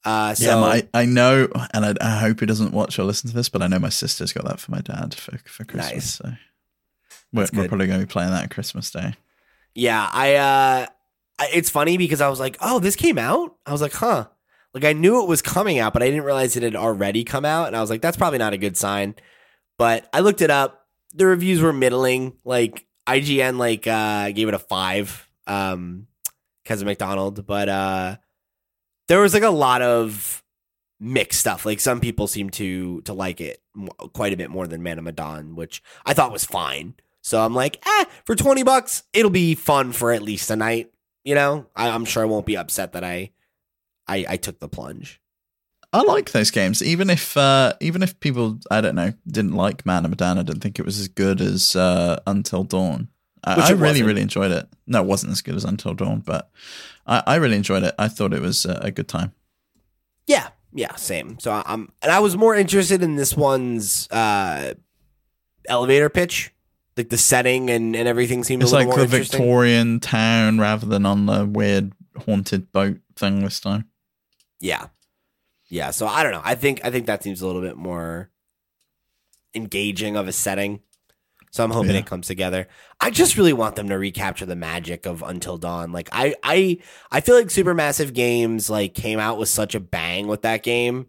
Uh, 0.05 0.35
so 0.35 0.45
yeah, 0.45 0.61
my, 0.61 0.89
I 0.95 1.05
know, 1.05 1.49
and 1.75 1.85
I, 1.85 1.95
I, 2.01 2.19
hope 2.21 2.41
he 2.41 2.47
doesn't 2.47 2.73
watch 2.73 2.99
or 2.99 3.05
listen 3.05 3.29
to 3.31 3.37
this, 3.37 3.49
but 3.49 3.63
I 3.63 3.67
know 3.67 3.81
my 3.81 3.89
sister's 3.89 4.33
got 4.33 4.45
that 4.45 4.61
for 4.61 4.71
my 4.71 4.81
dad 4.81 5.15
for 5.15 5.37
for 5.39 5.65
Christmas. 5.65 5.93
Nice. 5.93 6.15
So 6.15 6.33
we're, 7.33 7.49
we're 7.53 7.69
probably 7.69 7.89
going 7.89 8.01
to 8.01 8.07
be 8.07 8.11
playing 8.11 8.31
that 8.31 8.51
Christmas 8.51 8.91
Day. 8.91 9.15
Yeah, 9.75 10.09
I. 10.13 10.35
uh 10.37 10.87
It's 11.53 11.69
funny 11.69 11.99
because 11.99 12.21
I 12.21 12.29
was 12.29 12.41
like, 12.41 12.57
oh, 12.61 12.79
this 12.79 12.97
came 12.97 13.19
out. 13.19 13.57
I 13.67 13.73
was 13.73 13.83
like, 13.83 13.95
huh. 13.95 14.29
Like 14.73 14.85
I 14.85 14.93
knew 14.93 15.23
it 15.23 15.29
was 15.29 15.43
coming 15.43 15.79
out, 15.79 15.93
but 15.93 16.03
I 16.03 16.07
didn't 16.07 16.25
realize 16.25 16.57
it 16.57 16.63
had 16.63 16.77
already 16.77 17.25
come 17.25 17.45
out, 17.45 17.67
and 17.67 17.77
I 17.77 17.81
was 17.81 17.91
like, 17.91 18.01
that's 18.01 18.17
probably 18.17 18.39
not 18.39 18.53
a 18.53 18.59
good 18.59 18.77
sign. 18.77 19.15
But 19.79 20.09
I 20.13 20.21
looked 20.21 20.43
it 20.43 20.51
up 20.51 20.79
the 21.15 21.27
reviews 21.27 21.61
were 21.61 21.73
middling. 21.73 22.35
Like 22.45 22.87
IGN 23.07 23.59
like 23.59 23.87
uh 23.87 24.31
gave 24.31 24.49
it 24.49 24.55
a 24.55 24.59
five 24.59 25.29
um 25.47 26.07
because 26.63 26.81
of 26.81 26.87
McDonald, 26.87 27.47
but 27.47 27.69
uh 27.69 28.17
there 29.09 29.21
was 29.21 29.35
like 29.35 29.43
a 29.43 29.51
lot 29.51 29.83
of 29.83 30.43
mixed 31.01 31.41
stuff. 31.41 31.67
Like 31.67 31.81
some 31.81 32.01
people 32.01 32.27
seem 32.27 32.51
to 32.51 33.01
to 33.03 33.13
like 33.13 33.41
it 33.41 33.63
quite 34.13 34.33
a 34.33 34.37
bit 34.37 34.51
more 34.51 34.67
than 34.67 34.83
Man 34.83 34.99
of 34.99 35.05
Medan, 35.05 35.57
which 35.57 35.83
I 36.07 36.15
thought 36.15 36.33
was 36.33 36.45
fine. 36.45 36.95
So 37.21 37.45
I'm 37.45 37.55
like, 37.55 37.85
eh, 37.87 38.05
for 38.25 38.35
twenty 38.35 38.63
bucks, 38.63 39.03
it'll 39.13 39.31
be 39.31 39.55
fun 39.55 39.93
for 39.93 40.13
at 40.13 40.23
least 40.23 40.51
a 40.51 40.57
night. 40.57 40.93
You 41.25 41.35
know, 41.35 41.67
I, 41.75 41.89
am 41.89 42.05
sure 42.05 42.23
I 42.23 42.27
won't 42.27 42.47
be 42.47 42.57
upset 42.57 42.93
that 42.93 43.05
I, 43.05 43.33
I 44.07 44.25
I 44.29 44.37
took 44.37 44.61
the 44.61 44.69
plunge. 44.69 45.21
I 45.93 46.03
like 46.03 46.33
those 46.33 46.51
games, 46.51 46.83
even 46.83 47.09
if 47.09 47.37
uh, 47.37 47.73
even 47.81 48.03
if 48.03 48.19
people 48.21 48.59
I 48.71 48.81
don't 48.81 48.95
know 48.95 49.13
didn't 49.27 49.55
like 49.55 49.87
Man 49.87 50.05
of 50.05 50.11
Medan. 50.11 50.39
I 50.39 50.43
didn't 50.43 50.61
think 50.61 50.79
it 50.79 50.85
was 50.85 51.01
as 51.01 51.09
good 51.09 51.41
as 51.41 51.75
uh, 51.77 52.21
Until 52.27 52.65
Dawn. 52.65 53.09
I, 53.45 53.55
I 53.55 53.71
really 53.71 53.81
wasn't. 53.81 54.07
really 54.07 54.23
enjoyed 54.23 54.51
it. 54.51 54.69
No, 54.87 55.01
it 55.03 55.07
wasn't 55.07 55.33
as 55.33 55.43
good 55.43 55.55
as 55.55 55.65
Until 55.65 55.95
Dawn, 55.95 56.21
but 56.21 56.51
I, 57.09 57.23
I 57.27 57.35
really 57.37 57.57
enjoyed 57.57 57.83
it. 57.83 57.95
I 57.99 58.09
thought 58.09 58.33
it 58.33 58.43
was 58.43 58.65
a 58.67 58.91
good 58.91 59.09
time. 59.09 59.33
Yeah, 60.27 60.49
yeah, 60.73 60.95
same. 60.97 61.39
So 61.41 61.63
I'm 61.65 61.91
and 62.03 62.13
I 62.13 62.21
was 62.21 62.37
more 62.37 62.55
interested 62.55 63.03
in 63.03 63.17
this 63.17 63.35
one's 63.37 64.09
uh, 64.11 64.75
elevator 65.69 66.09
pitch. 66.09 66.53
Like 66.97 67.11
the 67.11 67.17
setting 67.17 67.71
and, 67.71 67.95
and 67.95 68.09
everything 68.09 68.43
seemed 68.43 68.63
it's 68.63 68.73
a 68.73 68.77
little 68.77 68.91
like 68.91 68.99
more 68.99 69.07
the 69.07 69.19
Victorian 69.19 70.01
town 70.01 70.59
rather 70.59 70.85
than 70.85 71.07
on 71.07 71.27
the 71.27 71.47
weird 71.47 71.93
haunted 72.25 72.73
boat 72.73 72.99
thing 73.15 73.45
this 73.45 73.61
time. 73.61 73.89
Yeah, 74.59 74.87
yeah, 75.69 75.93
so 75.93 76.09
I 76.09 76.25
don't 76.25 76.33
know. 76.33 76.43
I 76.45 76.57
think 76.57 76.81
I 76.85 76.91
think 76.91 77.07
that 77.07 77.23
seems 77.23 77.41
a 77.41 77.47
little 77.47 77.63
bit 77.63 77.77
more 77.77 78.31
engaging 79.55 80.17
of 80.17 80.27
a 80.27 80.33
setting. 80.33 80.81
So 81.59 81.65
I'm 81.65 81.73
hoping 81.73 81.91
yeah. 81.91 81.99
it 81.99 82.07
comes 82.07 82.29
together. 82.29 82.69
I 83.01 83.11
just 83.11 83.37
really 83.37 83.53
want 83.53 83.75
them 83.75 83.89
to 83.89 83.99
recapture 83.99 84.47
the 84.47 84.55
magic 84.55 85.07
of 85.07 85.25
Until 85.27 85.59
Dawn. 85.59 85.91
Like 85.91 86.09
I 86.13 86.37
I 86.45 86.79
I 87.11 87.21
feel 87.21 87.35
like 87.35 87.49
Supermassive 87.49 88.15
Games 88.15 88.71
like 88.71 88.95
came 88.95 89.19
out 89.19 89.39
with 89.39 89.49
such 89.49 89.75
a 89.75 89.81
bang 89.81 90.29
with 90.29 90.43
that 90.43 90.63
game 90.63 91.07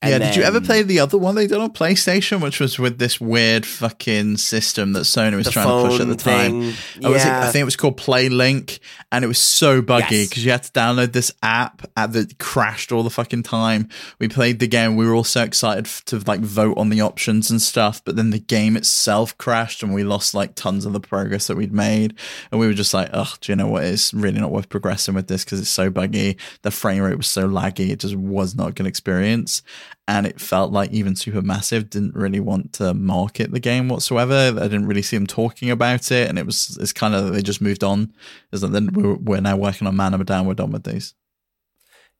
and 0.00 0.12
yeah, 0.12 0.18
then, 0.18 0.28
did 0.28 0.36
you 0.36 0.44
ever 0.44 0.60
play 0.60 0.82
the 0.82 1.00
other 1.00 1.18
one 1.18 1.34
they 1.34 1.48
did 1.48 1.58
on 1.58 1.72
PlayStation, 1.72 2.40
which 2.40 2.60
was 2.60 2.78
with 2.78 3.00
this 3.00 3.20
weird 3.20 3.66
fucking 3.66 4.36
system 4.36 4.92
that 4.92 5.00
Sony 5.00 5.34
was 5.34 5.50
trying 5.50 5.66
to 5.66 5.88
push 5.88 6.00
at 6.00 6.06
the 6.06 6.14
time? 6.14 6.60
Yeah. 6.62 6.72
Oh, 7.02 7.14
it, 7.14 7.20
I 7.20 7.50
think 7.50 7.62
it 7.62 7.64
was 7.64 7.74
called 7.74 7.96
PlayLink, 7.96 8.78
and 9.10 9.24
it 9.24 9.26
was 9.26 9.38
so 9.38 9.82
buggy 9.82 10.22
because 10.22 10.44
yes. 10.44 10.44
you 10.44 10.50
had 10.52 10.62
to 10.62 10.70
download 10.70 11.12
this 11.14 11.32
app 11.42 11.82
that 11.96 12.38
crashed 12.38 12.92
all 12.92 13.02
the 13.02 13.10
fucking 13.10 13.42
time. 13.42 13.88
We 14.20 14.28
played 14.28 14.60
the 14.60 14.68
game, 14.68 14.94
we 14.94 15.04
were 15.04 15.16
all 15.16 15.24
so 15.24 15.42
excited 15.42 15.86
to 16.06 16.20
like 16.28 16.40
vote 16.40 16.78
on 16.78 16.90
the 16.90 17.00
options 17.00 17.50
and 17.50 17.60
stuff, 17.60 18.00
but 18.04 18.14
then 18.14 18.30
the 18.30 18.38
game 18.38 18.76
itself 18.76 19.36
crashed, 19.36 19.82
and 19.82 19.92
we 19.92 20.04
lost 20.04 20.32
like 20.32 20.54
tons 20.54 20.86
of 20.86 20.92
the 20.92 21.00
progress 21.00 21.48
that 21.48 21.56
we'd 21.56 21.72
made, 21.72 22.14
and 22.52 22.60
we 22.60 22.68
were 22.68 22.72
just 22.72 22.94
like, 22.94 23.10
ugh, 23.12 23.36
do 23.40 23.50
you 23.50 23.56
know 23.56 23.66
what? 23.66 23.82
It's 23.82 24.14
really 24.14 24.38
not 24.38 24.52
worth 24.52 24.68
progressing 24.68 25.14
with 25.14 25.26
this 25.26 25.44
because 25.44 25.58
it's 25.58 25.68
so 25.68 25.90
buggy. 25.90 26.36
The 26.62 26.70
frame 26.70 27.02
rate 27.02 27.16
was 27.16 27.26
so 27.26 27.48
laggy; 27.48 27.90
it 27.90 27.98
just 27.98 28.14
was 28.14 28.54
not 28.54 28.68
a 28.68 28.72
good 28.72 28.86
experience 28.86 29.60
and 30.06 30.26
it 30.26 30.40
felt 30.40 30.72
like 30.72 30.90
even 30.90 31.14
Supermassive 31.14 31.90
didn't 31.90 32.14
really 32.14 32.40
want 32.40 32.72
to 32.74 32.94
market 32.94 33.52
the 33.52 33.60
game 33.60 33.88
whatsoever. 33.88 34.54
I 34.56 34.62
didn't 34.62 34.86
really 34.86 35.02
see 35.02 35.16
them 35.16 35.26
talking 35.26 35.70
about 35.70 36.10
it, 36.10 36.28
and 36.28 36.38
it 36.38 36.46
was 36.46 36.78
it's 36.80 36.92
kind 36.92 37.14
of 37.14 37.32
they 37.32 37.42
just 37.42 37.60
moved 37.60 37.84
on. 37.84 38.12
Is 38.52 38.62
that 38.62 38.68
then 38.68 38.90
we're, 38.92 39.40
now 39.40 39.56
working 39.56 39.86
on 39.86 39.96
Man 39.96 40.14
of 40.14 40.20
Medan, 40.20 40.46
we're 40.46 40.54
done 40.54 40.72
with 40.72 40.84
these. 40.84 41.14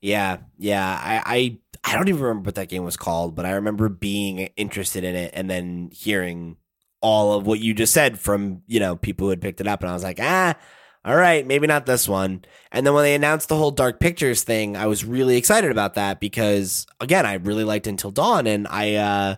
Yeah, 0.00 0.38
yeah. 0.58 1.00
I, 1.02 1.22
I 1.34 1.58
I 1.84 1.96
don't 1.96 2.08
even 2.08 2.20
remember 2.20 2.48
what 2.48 2.56
that 2.56 2.68
game 2.68 2.84
was 2.84 2.96
called, 2.96 3.34
but 3.34 3.46
I 3.46 3.52
remember 3.52 3.88
being 3.88 4.50
interested 4.56 5.04
in 5.04 5.14
it 5.14 5.30
and 5.34 5.48
then 5.48 5.90
hearing 5.92 6.56
all 7.00 7.32
of 7.32 7.46
what 7.46 7.60
you 7.60 7.74
just 7.74 7.94
said 7.94 8.18
from 8.18 8.62
you 8.66 8.80
know 8.80 8.96
people 8.96 9.26
who 9.26 9.30
had 9.30 9.40
picked 9.40 9.60
it 9.60 9.66
up, 9.66 9.80
and 9.80 9.90
I 9.90 9.94
was 9.94 10.04
like, 10.04 10.18
ah, 10.20 10.56
all 11.04 11.16
right, 11.16 11.46
maybe 11.46 11.66
not 11.66 11.86
this 11.86 12.08
one. 12.08 12.44
And 12.72 12.86
then 12.86 12.94
when 12.94 13.04
they 13.04 13.14
announced 13.14 13.48
the 13.48 13.56
whole 13.56 13.70
Dark 13.70 14.00
Pictures 14.00 14.42
thing, 14.42 14.76
I 14.76 14.86
was 14.86 15.04
really 15.04 15.36
excited 15.36 15.70
about 15.70 15.94
that 15.94 16.20
because 16.20 16.86
again, 17.00 17.24
I 17.26 17.34
really 17.34 17.64
liked 17.64 17.86
Until 17.86 18.10
Dawn 18.10 18.46
and 18.46 18.66
I 18.68 18.94
uh 18.96 19.36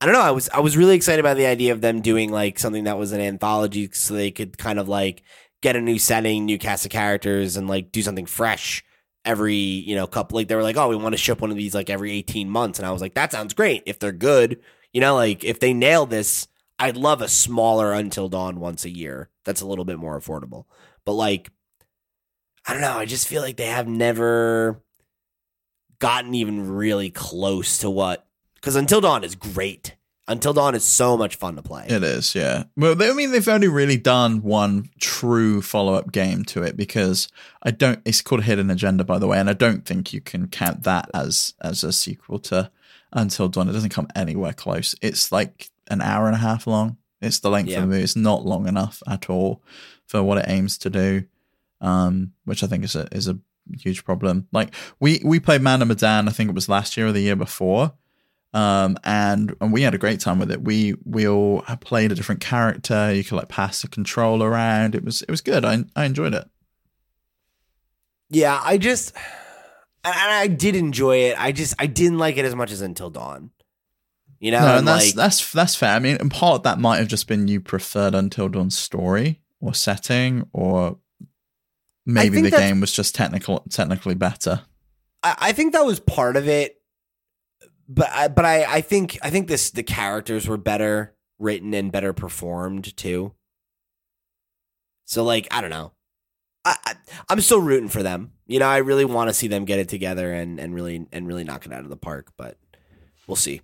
I 0.00 0.06
don't 0.06 0.14
know, 0.14 0.20
I 0.20 0.30
was 0.30 0.48
I 0.50 0.60
was 0.60 0.76
really 0.76 0.96
excited 0.96 1.20
about 1.20 1.36
the 1.36 1.46
idea 1.46 1.72
of 1.72 1.80
them 1.80 2.00
doing 2.00 2.30
like 2.30 2.58
something 2.58 2.84
that 2.84 2.98
was 2.98 3.12
an 3.12 3.20
anthology 3.20 3.88
so 3.92 4.14
they 4.14 4.30
could 4.30 4.56
kind 4.58 4.78
of 4.78 4.88
like 4.88 5.22
get 5.60 5.76
a 5.76 5.80
new 5.80 5.98
setting, 5.98 6.44
new 6.44 6.58
cast 6.58 6.84
of 6.84 6.92
characters 6.92 7.56
and 7.56 7.68
like 7.68 7.92
do 7.92 8.02
something 8.02 8.26
fresh 8.26 8.84
every, 9.24 9.54
you 9.54 9.94
know, 9.96 10.06
couple 10.06 10.36
like 10.36 10.48
they 10.48 10.54
were 10.54 10.62
like, 10.62 10.76
"Oh, 10.76 10.88
we 10.88 10.96
want 10.96 11.12
to 11.14 11.18
ship 11.18 11.40
one 11.40 11.50
of 11.50 11.56
these 11.56 11.74
like 11.74 11.90
every 11.90 12.12
18 12.12 12.48
months." 12.48 12.78
And 12.78 12.86
I 12.86 12.92
was 12.92 13.02
like, 13.02 13.14
"That 13.14 13.32
sounds 13.32 13.54
great 13.54 13.82
if 13.86 13.98
they're 13.98 14.12
good." 14.12 14.60
You 14.92 15.00
know, 15.00 15.14
like 15.14 15.44
if 15.44 15.60
they 15.60 15.74
nail 15.74 16.06
this, 16.06 16.48
I'd 16.78 16.96
love 16.96 17.20
a 17.20 17.28
smaller 17.28 17.92
Until 17.92 18.28
Dawn 18.28 18.60
once 18.60 18.84
a 18.84 18.90
year. 18.90 19.30
That's 19.44 19.60
a 19.60 19.66
little 19.66 19.84
bit 19.84 19.98
more 19.98 20.18
affordable. 20.18 20.64
But 21.04 21.14
like, 21.14 21.50
I 22.66 22.72
don't 22.72 22.82
know. 22.82 22.98
I 22.98 23.04
just 23.04 23.26
feel 23.26 23.42
like 23.42 23.56
they 23.56 23.66
have 23.66 23.88
never 23.88 24.82
gotten 25.98 26.34
even 26.34 26.68
really 26.68 27.10
close 27.10 27.78
to 27.78 27.90
what. 27.90 28.26
Because 28.54 28.76
Until 28.76 29.00
Dawn 29.00 29.24
is 29.24 29.34
great. 29.34 29.96
Until 30.28 30.52
Dawn 30.52 30.74
is 30.74 30.84
so 30.84 31.16
much 31.16 31.36
fun 31.36 31.56
to 31.56 31.62
play. 31.62 31.86
It 31.88 32.04
is, 32.04 32.34
yeah. 32.34 32.64
Well, 32.76 32.94
they, 32.94 33.08
I 33.08 33.14
mean, 33.14 33.32
they've 33.32 33.48
only 33.48 33.68
really 33.68 33.96
done 33.96 34.42
one 34.42 34.90
true 35.00 35.62
follow 35.62 35.94
up 35.94 36.12
game 36.12 36.44
to 36.46 36.62
it 36.62 36.76
because 36.76 37.28
I 37.62 37.70
don't. 37.70 38.00
It's 38.04 38.20
called 38.20 38.42
Hidden 38.42 38.70
Agenda, 38.70 39.04
by 39.04 39.18
the 39.18 39.26
way, 39.26 39.38
and 39.38 39.48
I 39.48 39.54
don't 39.54 39.86
think 39.86 40.12
you 40.12 40.20
can 40.20 40.48
count 40.48 40.82
that 40.82 41.10
as 41.14 41.54
as 41.62 41.82
a 41.82 41.92
sequel 41.92 42.38
to 42.40 42.70
Until 43.10 43.48
Dawn. 43.48 43.70
It 43.70 43.72
doesn't 43.72 43.88
come 43.88 44.08
anywhere 44.14 44.52
close. 44.52 44.94
It's 45.00 45.32
like 45.32 45.70
an 45.88 46.00
hour 46.00 46.26
and 46.26 46.34
a 46.34 46.38
half 46.38 46.66
long. 46.66 46.96
It's 47.20 47.40
the 47.40 47.50
length 47.50 47.70
yeah. 47.70 47.78
of 47.78 47.82
the 47.82 47.88
movie. 47.88 48.02
It's 48.02 48.16
not 48.16 48.44
long 48.44 48.68
enough 48.68 49.02
at 49.08 49.28
all 49.28 49.62
for 50.06 50.22
what 50.22 50.38
it 50.38 50.44
aims 50.48 50.78
to 50.78 50.90
do, 50.90 51.24
um, 51.80 52.32
which 52.44 52.62
I 52.62 52.66
think 52.66 52.84
is 52.84 52.94
a 52.94 53.08
is 53.12 53.28
a 53.28 53.38
huge 53.76 54.04
problem. 54.04 54.48
Like 54.52 54.74
we 55.00 55.20
we 55.24 55.40
played 55.40 55.62
Man 55.62 55.82
of 55.82 55.88
Medan, 55.88 56.28
I 56.28 56.32
think 56.32 56.48
it 56.48 56.54
was 56.54 56.68
last 56.68 56.96
year 56.96 57.08
or 57.08 57.12
the 57.12 57.20
year 57.20 57.36
before, 57.36 57.92
um, 58.54 58.98
and 59.04 59.54
and 59.60 59.72
we 59.72 59.82
had 59.82 59.94
a 59.94 59.98
great 59.98 60.20
time 60.20 60.38
with 60.38 60.50
it. 60.50 60.62
We 60.62 60.94
we 61.04 61.28
all 61.28 61.62
played 61.80 62.12
a 62.12 62.14
different 62.14 62.40
character. 62.40 63.12
You 63.12 63.24
could 63.24 63.36
like 63.36 63.48
pass 63.48 63.82
the 63.82 63.88
control 63.88 64.42
around. 64.42 64.94
It 64.94 65.04
was 65.04 65.22
it 65.22 65.30
was 65.30 65.40
good. 65.40 65.64
I 65.64 65.84
I 65.96 66.04
enjoyed 66.04 66.34
it. 66.34 66.48
Yeah, 68.30 68.60
I 68.62 68.78
just 68.78 69.14
and 70.04 70.14
I 70.14 70.46
did 70.46 70.76
enjoy 70.76 71.16
it. 71.16 71.40
I 71.40 71.52
just 71.52 71.74
I 71.78 71.86
didn't 71.86 72.18
like 72.18 72.36
it 72.36 72.44
as 72.44 72.54
much 72.54 72.70
as 72.70 72.80
Until 72.80 73.10
Dawn. 73.10 73.50
You 74.40 74.52
know, 74.52 74.60
no, 74.60 74.66
and, 74.66 74.78
and 74.78 74.88
that's 74.88 75.06
like, 75.06 75.14
that's 75.14 75.52
that's 75.52 75.74
fair. 75.74 75.94
I 75.94 75.98
mean, 75.98 76.16
in 76.16 76.28
part 76.28 76.62
that 76.62 76.78
might 76.78 76.98
have 76.98 77.08
just 77.08 77.26
been 77.26 77.48
you 77.48 77.60
preferred 77.60 78.14
Until 78.14 78.48
Dawn's 78.48 78.78
story 78.78 79.40
or 79.60 79.74
setting, 79.74 80.48
or 80.52 80.98
maybe 82.06 82.40
the 82.40 82.50
game 82.50 82.80
was 82.80 82.92
just 82.92 83.14
technical 83.14 83.64
technically 83.70 84.14
better. 84.14 84.62
I, 85.22 85.36
I 85.38 85.52
think 85.52 85.72
that 85.72 85.84
was 85.84 85.98
part 85.98 86.36
of 86.36 86.46
it, 86.46 86.80
but 87.88 88.08
I, 88.10 88.28
but 88.28 88.44
I, 88.44 88.64
I 88.76 88.80
think 88.80 89.18
I 89.22 89.30
think 89.30 89.48
this 89.48 89.70
the 89.70 89.82
characters 89.82 90.46
were 90.46 90.56
better 90.56 91.16
written 91.40 91.74
and 91.74 91.90
better 91.90 92.12
performed 92.12 92.96
too. 92.96 93.34
So 95.04 95.24
like 95.24 95.48
I 95.50 95.60
don't 95.60 95.70
know. 95.70 95.92
I, 96.64 96.76
I, 96.84 96.94
I'm 97.28 97.40
still 97.40 97.60
rooting 97.60 97.88
for 97.88 98.02
them. 98.02 98.32
You 98.46 98.60
know, 98.60 98.66
I 98.66 98.78
really 98.78 99.04
want 99.04 99.30
to 99.30 99.34
see 99.34 99.48
them 99.48 99.64
get 99.64 99.80
it 99.80 99.88
together 99.88 100.32
and 100.32 100.60
and 100.60 100.74
really 100.74 101.06
and 101.10 101.26
really 101.26 101.42
knock 101.42 101.66
it 101.66 101.72
out 101.72 101.82
of 101.82 101.90
the 101.90 101.96
park. 101.96 102.32
But 102.36 102.56
we'll 103.26 103.34
see. 103.34 103.62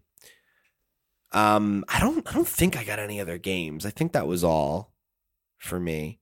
Um, 1.35 1.85
I 1.89 2.01
don't 2.01 2.27
I 2.29 2.33
don't 2.33 2.49
think 2.49 2.77
I 2.77 2.85
got 2.85 2.99
any 2.99 3.21
other 3.21 3.39
games. 3.39 3.85
I 3.85 3.91
think 3.91 4.13
that 4.13 4.27
was 4.27 4.45
all 4.45 4.93
for 5.59 5.79
me. 5.81 6.21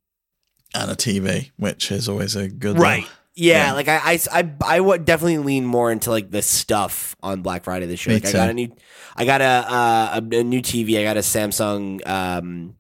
And 0.75 0.91
a 0.91 0.95
TV, 0.95 1.51
which 1.59 1.93
is 1.93 2.09
always 2.09 2.35
a 2.35 2.49
good 2.49 2.79
Right. 2.79 3.07
Yeah, 3.35 3.67
Yeah. 3.67 3.73
like 3.73 3.89
I, 3.89 3.97
I, 3.97 4.21
I, 4.33 4.55
I 4.77 4.81
would 4.81 5.05
definitely 5.05 5.39
lean 5.39 5.65
more 5.67 5.93
into 5.93 6.11
like 6.11 6.31
the 6.31 6.43
stuff 6.43 7.15
on 7.23 7.43
Black 7.43 7.65
Friday 7.65 7.87
this 7.87 8.05
year. 8.07 8.15
Me 8.17 8.21
Like 8.23 8.29
I 8.29 8.33
got 8.33 8.51
a 8.51 8.55
new, 8.55 8.75
I 9.17 9.25
got 9.25 9.41
a, 9.41 9.45
uh, 9.45 10.21
a 10.21 10.37
a 10.39 10.45
new 10.45 10.61
TV. 10.63 10.99
I 10.99 11.03
got 11.03 11.17
a 11.17 11.21
Samsung 11.21 12.07
um, 12.07 12.77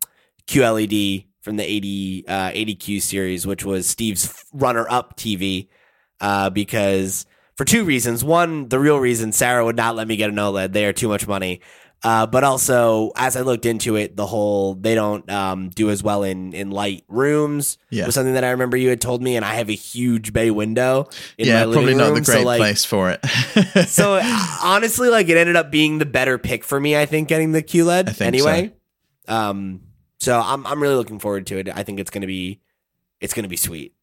QLED 0.46 1.26
from 1.42 1.56
the 1.56 1.64
80 1.64 2.24
uh, 2.28 2.50
80Q 2.50 3.02
series, 3.02 3.46
which 3.46 3.64
was 3.64 3.86
Steve's 3.86 4.44
runner 4.52 4.86
up 4.88 5.16
TV, 5.16 5.68
uh, 6.20 6.50
because 6.50 7.26
for 7.56 7.64
two 7.64 7.84
reasons. 7.84 8.24
One, 8.24 8.68
the 8.68 8.78
real 8.78 8.98
reason 8.98 9.32
Sarah 9.32 9.64
would 9.64 9.76
not 9.76 9.96
let 9.96 10.06
me 10.08 10.16
get 10.16 10.30
an 10.30 10.36
OLED. 10.36 10.72
They 10.72 10.86
are 10.86 10.92
too 10.92 11.08
much 11.08 11.26
money. 11.26 11.60
Uh, 12.04 12.26
but 12.26 12.42
also, 12.42 13.12
as 13.14 13.36
I 13.36 13.42
looked 13.42 13.64
into 13.64 13.94
it, 13.94 14.16
the 14.16 14.26
whole 14.26 14.74
they 14.74 14.96
don't 14.96 15.30
um, 15.30 15.68
do 15.68 15.88
as 15.88 16.02
well 16.02 16.24
in 16.24 16.52
in 16.52 16.70
light 16.72 17.04
rooms 17.06 17.78
Yeah. 17.90 18.06
was 18.06 18.14
something 18.16 18.34
that 18.34 18.42
I 18.42 18.50
remember 18.50 18.76
you 18.76 18.88
had 18.88 19.00
told 19.00 19.22
me, 19.22 19.36
and 19.36 19.44
I 19.44 19.54
have 19.54 19.68
a 19.70 19.74
huge 19.74 20.32
bay 20.32 20.50
window 20.50 21.08
in 21.38 21.46
yeah, 21.46 21.60
my 21.60 21.64
living 21.66 21.72
probably 21.74 21.92
room. 21.92 21.98
not 21.98 22.14
the 22.14 22.20
great 22.22 22.38
so 22.40 22.42
like, 22.44 22.58
place 22.58 22.84
for 22.84 23.10
it. 23.10 23.24
so 23.88 24.14
uh, 24.20 24.56
honestly, 24.64 25.10
like 25.10 25.28
it 25.28 25.36
ended 25.36 25.54
up 25.54 25.70
being 25.70 25.98
the 25.98 26.06
better 26.06 26.38
pick 26.38 26.64
for 26.64 26.80
me. 26.80 26.96
I 26.96 27.06
think 27.06 27.28
getting 27.28 27.52
the 27.52 27.62
QLED 27.62 28.08
I 28.08 28.12
think 28.12 28.26
anyway. 28.28 28.72
Um, 29.28 29.82
so 30.18 30.40
I'm 30.40 30.66
I'm 30.66 30.82
really 30.82 30.96
looking 30.96 31.20
forward 31.20 31.46
to 31.48 31.58
it. 31.58 31.68
I 31.68 31.84
think 31.84 32.00
it's 32.00 32.10
gonna 32.10 32.26
be 32.26 32.60
it's 33.20 33.32
gonna 33.34 33.46
be 33.48 33.56
sweet. 33.56 33.94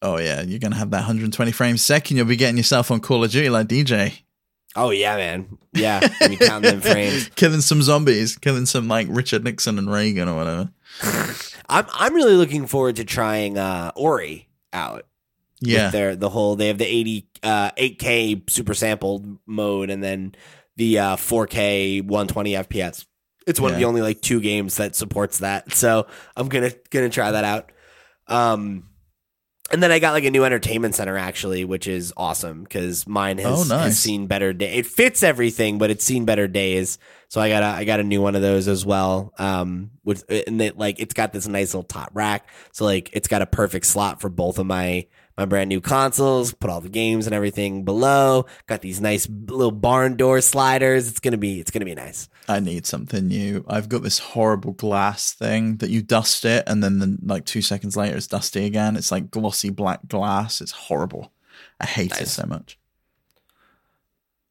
oh 0.00 0.18
yeah, 0.18 0.42
you're 0.42 0.60
gonna 0.60 0.76
have 0.76 0.90
that 0.92 0.98
120 0.98 1.50
frames 1.50 1.82
second. 1.82 2.16
You'll 2.16 2.26
be 2.26 2.36
getting 2.36 2.56
yourself 2.56 2.92
on 2.92 3.00
Call 3.00 3.24
of 3.24 3.32
Duty 3.32 3.50
like 3.50 3.66
DJ, 3.66 4.20
Oh 4.78 4.90
yeah, 4.90 5.16
man. 5.16 5.58
Yeah, 5.72 6.00
me 6.28 6.36
count 6.36 6.64
them 6.64 6.80
frames. 6.80 7.28
killing 7.34 7.60
some 7.60 7.82
zombies, 7.82 8.36
killing 8.36 8.66
some 8.66 8.88
like 8.88 9.08
Richard 9.10 9.44
Nixon 9.44 9.78
and 9.78 9.90
Reagan 9.90 10.28
or 10.28 10.36
whatever. 10.36 10.70
I'm 11.68 11.86
I'm 11.92 12.14
really 12.14 12.34
looking 12.34 12.66
forward 12.66 12.96
to 12.96 13.04
trying 13.04 13.58
uh, 13.58 13.92
Ori 13.96 14.48
out. 14.72 15.04
Yeah, 15.60 15.90
their 15.90 16.14
the 16.14 16.28
whole 16.28 16.54
they 16.54 16.68
have 16.68 16.78
the 16.78 16.86
80 16.86 17.28
uh 17.42 17.70
8k 17.72 18.48
super 18.48 18.74
sampled 18.74 19.38
mode 19.44 19.90
and 19.90 20.02
then 20.02 20.36
the 20.76 21.00
uh 21.00 21.16
4k 21.16 22.02
120 22.02 22.52
fps 22.52 23.06
it's 23.44 23.58
one 23.58 23.72
of 23.72 23.78
the 23.78 23.84
only 23.84 24.00
like 24.00 24.20
two 24.20 24.40
games 24.40 24.76
that 24.76 24.94
supports 24.94 25.38
that 25.38 25.72
so 25.72 26.06
i'm 26.36 26.48
gonna 26.48 26.70
gonna 26.90 27.08
try 27.08 27.32
that 27.32 27.42
out 27.44 27.72
um 28.28 28.87
and 29.70 29.82
then 29.82 29.92
I 29.92 29.98
got 29.98 30.12
like 30.12 30.24
a 30.24 30.30
new 30.30 30.44
entertainment 30.44 30.94
center 30.94 31.16
actually, 31.16 31.64
which 31.64 31.86
is 31.86 32.12
awesome 32.16 32.62
because 32.62 33.06
mine 33.06 33.38
has, 33.38 33.46
Oh, 33.70 33.74
nice. 33.74 33.84
has 33.84 33.98
seen 33.98 34.26
better 34.26 34.52
days. 34.52 34.78
It 34.78 34.86
fits 34.86 35.22
everything, 35.22 35.78
but 35.78 35.90
it's 35.90 36.04
seen 36.04 36.24
better 36.24 36.48
days. 36.48 36.98
So 37.28 37.40
I 37.40 37.48
got 37.50 37.62
a 37.62 37.66
I 37.66 37.84
got 37.84 38.00
a 38.00 38.04
new 38.04 38.22
one 38.22 38.34
of 38.34 38.42
those 38.42 38.68
as 38.68 38.86
well. 38.86 39.32
Um, 39.38 39.90
with 40.04 40.24
and 40.30 40.60
it 40.62 40.78
like 40.78 40.98
it's 41.00 41.12
got 41.14 41.32
this 41.32 41.46
nice 41.46 41.74
little 41.74 41.82
top 41.82 42.10
rack, 42.14 42.48
so 42.72 42.84
like 42.86 43.10
it's 43.12 43.28
got 43.28 43.42
a 43.42 43.46
perfect 43.46 43.84
slot 43.86 44.20
for 44.20 44.28
both 44.30 44.58
of 44.58 44.66
my 44.66 45.06
my 45.38 45.44
brand 45.46 45.68
new 45.68 45.80
consoles. 45.80 46.52
Put 46.52 46.68
all 46.68 46.80
the 46.80 46.88
games 46.88 47.26
and 47.26 47.34
everything 47.34 47.84
below. 47.84 48.44
Got 48.66 48.82
these 48.82 49.00
nice 49.00 49.26
little 49.28 49.70
barn 49.70 50.16
door 50.16 50.40
sliders. 50.40 51.08
It's 51.08 51.20
gonna 51.20 51.38
be 51.38 51.60
it's 51.60 51.70
gonna 51.70 51.84
be 51.86 51.94
nice. 51.94 52.28
I 52.48 52.60
need 52.60 52.84
something 52.84 53.28
new. 53.28 53.64
I've 53.68 53.88
got 53.88 54.02
this 54.02 54.18
horrible 54.18 54.72
glass 54.72 55.32
thing 55.32 55.76
that 55.76 55.90
you 55.90 56.02
dust 56.02 56.44
it, 56.44 56.64
and 56.66 56.82
then 56.82 56.98
the, 56.98 57.18
like 57.22 57.44
two 57.44 57.62
seconds 57.62 57.96
later, 57.96 58.16
it's 58.16 58.26
dusty 58.26 58.66
again. 58.66 58.96
It's 58.96 59.12
like 59.12 59.30
glossy 59.30 59.70
black 59.70 60.08
glass. 60.08 60.60
It's 60.60 60.72
horrible. 60.72 61.32
I 61.80 61.86
hate 61.86 62.20
it 62.20 62.28
so 62.28 62.44
much. 62.46 62.78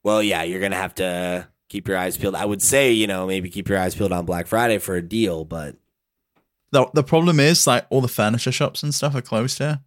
Well, 0.04 0.24
yeah, 0.24 0.44
you're 0.44 0.62
gonna 0.62 0.78
have 0.78 0.96
to 0.96 1.48
keep 1.68 1.88
your 1.90 1.98
eyes 1.98 2.16
peeled. 2.16 2.36
I 2.36 2.46
would 2.46 2.62
say 2.62 2.94
you 2.94 3.08
know 3.08 3.28
maybe 3.28 3.50
keep 3.50 3.68
your 3.68 3.78
eyes 3.78 3.94
peeled 3.94 4.14
on 4.14 4.26
Black 4.26 4.48
Friday 4.48 4.78
for 4.78 4.96
a 4.96 5.02
deal, 5.02 5.44
but 5.44 5.76
The 6.72 6.88
the 6.94 7.04
problem 7.04 7.42
is 7.42 7.68
like 7.68 7.86
all 7.90 8.00
the 8.00 8.08
furniture 8.08 8.54
shops 8.54 8.84
and 8.84 8.96
stuff 8.96 9.16
are 9.16 9.22
closed 9.22 9.58
here, 9.58 9.82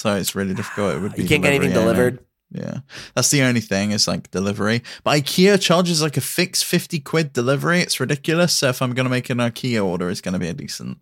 so 0.00 0.16
it's 0.16 0.34
really 0.34 0.54
difficult. 0.54 0.94
It 0.94 1.00
would 1.00 1.14
be 1.16 1.22
you 1.22 1.28
can't 1.28 1.42
get 1.42 1.52
anything 1.52 1.72
delivered. 1.72 2.24
Yeah, 2.52 2.80
that's 3.14 3.30
the 3.30 3.42
only 3.42 3.60
thing 3.60 3.92
It's 3.92 4.08
like 4.08 4.30
delivery. 4.32 4.82
But 5.04 5.22
IKEA 5.22 5.60
charges 5.60 6.02
like 6.02 6.16
a 6.16 6.20
fixed 6.20 6.64
fifty 6.64 6.98
quid 6.98 7.32
delivery. 7.32 7.80
It's 7.80 8.00
ridiculous. 8.00 8.52
So 8.54 8.70
if 8.70 8.82
I'm 8.82 8.92
gonna 8.92 9.08
make 9.08 9.30
an 9.30 9.38
IKEA 9.38 9.84
order, 9.84 10.10
it's 10.10 10.20
gonna 10.20 10.38
be 10.38 10.48
a 10.48 10.54
decent 10.54 10.98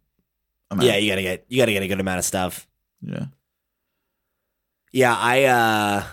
amount. 0.71 0.87
Yeah, 0.87 0.97
you 0.97 1.11
gotta 1.11 1.23
get 1.23 1.47
you 1.49 1.59
gotta 1.59 1.73
get 1.73 1.83
a 1.83 1.89
good 1.89 2.01
amount 2.01 2.19
of 2.19 2.25
stuff. 2.25 2.67
yeah. 3.03 3.27
Yeah, 4.93 5.15
I 5.17 5.45
uh 5.45 6.05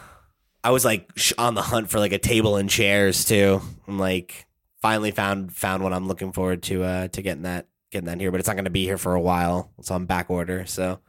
I 0.64 0.70
was 0.72 0.86
like 0.86 1.10
on 1.38 1.56
the 1.56 1.62
hunt 1.62 1.90
for 1.90 2.00
like 2.00 2.14
a 2.14 2.18
table 2.18 2.56
and 2.58 2.70
chairs 2.70 3.26
too. 3.26 3.62
I'm 3.88 3.98
like 3.98 4.46
finally 4.82 5.12
found 5.12 5.54
found 5.54 5.84
what 5.84 5.94
I'm 5.94 6.08
looking 6.08 6.32
forward 6.32 6.64
to 6.64 6.84
uh 6.84 7.08
to 7.10 7.22
getting 7.22 7.44
that 7.44 7.68
getting 7.92 8.06
that 8.08 8.20
here, 8.20 8.32
but 8.32 8.40
it's 8.40 8.48
not 8.48 8.56
going 8.56 8.66
to 8.66 8.72
be 8.72 8.84
here 8.84 8.98
for 8.98 9.16
a 9.16 9.22
while. 9.22 9.72
It's 9.80 9.92
on 9.92 10.06
back 10.06 10.30
order. 10.30 10.66
So 10.66 11.00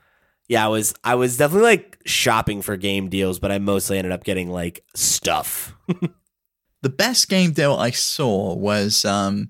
yeah, 0.48 0.64
I 0.64 0.68
was 0.68 0.94
I 1.04 1.14
was 1.14 1.36
definitely 1.36 1.64
like 1.68 1.98
shopping 2.06 2.62
for 2.62 2.76
game 2.76 3.08
deals, 3.08 3.38
but 3.38 3.50
I 3.52 3.58
mostly 3.58 3.98
ended 3.98 4.12
up 4.12 4.24
getting 4.24 4.50
like 4.50 4.84
stuff. 4.94 5.74
The 6.82 6.90
best 6.90 7.28
game 7.28 7.50
deal 7.52 7.74
I 7.74 7.90
saw 7.90 8.54
was 8.54 9.04
um, 9.04 9.48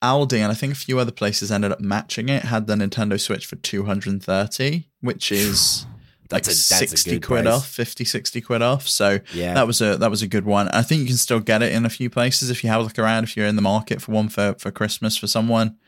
Aldi, 0.00 0.34
and 0.38 0.52
I 0.52 0.54
think 0.54 0.72
a 0.74 0.76
few 0.76 1.00
other 1.00 1.10
places 1.10 1.50
ended 1.50 1.72
up 1.72 1.80
matching 1.80 2.28
it. 2.28 2.44
Had 2.44 2.68
the 2.68 2.74
Nintendo 2.76 3.18
Switch 3.18 3.46
for 3.46 3.56
230, 3.56 4.88
which 5.00 5.32
is 5.32 5.86
like 6.30 6.42
a- 6.42 6.46
that's 6.46 6.70
a 6.70 6.76
60 6.76 7.10
good 7.12 7.26
quid 7.26 7.44
price. 7.46 7.54
off, 7.54 7.66
50, 7.68 8.04
60 8.04 8.40
quid 8.42 8.62
off. 8.62 8.86
So 8.86 9.18
Yeah. 9.32 9.54
that 9.54 9.66
was 9.66 9.80
a 9.80 9.96
that 9.96 10.10
was 10.10 10.22
a 10.22 10.28
good 10.28 10.44
one. 10.44 10.68
I 10.68 10.82
think 10.82 11.00
you 11.00 11.06
can 11.08 11.16
still 11.16 11.40
get 11.40 11.62
it 11.62 11.72
in 11.72 11.84
a 11.84 11.90
few 11.90 12.10
places 12.10 12.50
if 12.50 12.62
you 12.62 12.70
have 12.70 12.80
a 12.80 12.84
look 12.84 12.98
around. 12.98 13.24
If 13.24 13.36
you're 13.36 13.46
in 13.46 13.56
the 13.56 13.62
market 13.62 14.00
for 14.00 14.12
one 14.12 14.28
for 14.28 14.54
for 14.58 14.70
Christmas 14.70 15.16
for 15.16 15.26
someone, 15.26 15.78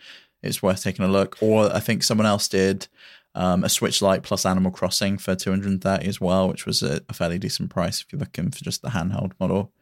it's 0.42 0.62
worth 0.62 0.82
taking 0.82 1.04
a 1.04 1.08
look. 1.08 1.36
Or 1.40 1.72
I 1.72 1.78
think 1.78 2.02
someone 2.02 2.26
else 2.26 2.48
did 2.48 2.88
um, 3.34 3.62
a 3.64 3.68
Switch 3.68 4.02
Lite 4.02 4.22
plus 4.22 4.44
Animal 4.44 4.72
Crossing 4.72 5.16
for 5.18 5.34
230 5.36 6.06
as 6.06 6.20
well, 6.20 6.48
which 6.48 6.66
was 6.66 6.82
a, 6.82 7.00
a 7.08 7.12
fairly 7.14 7.38
decent 7.38 7.70
price 7.70 8.00
if 8.00 8.12
you're 8.12 8.18
looking 8.20 8.50
for 8.50 8.64
just 8.64 8.82
the 8.82 8.88
handheld 8.90 9.32
model. 9.38 9.72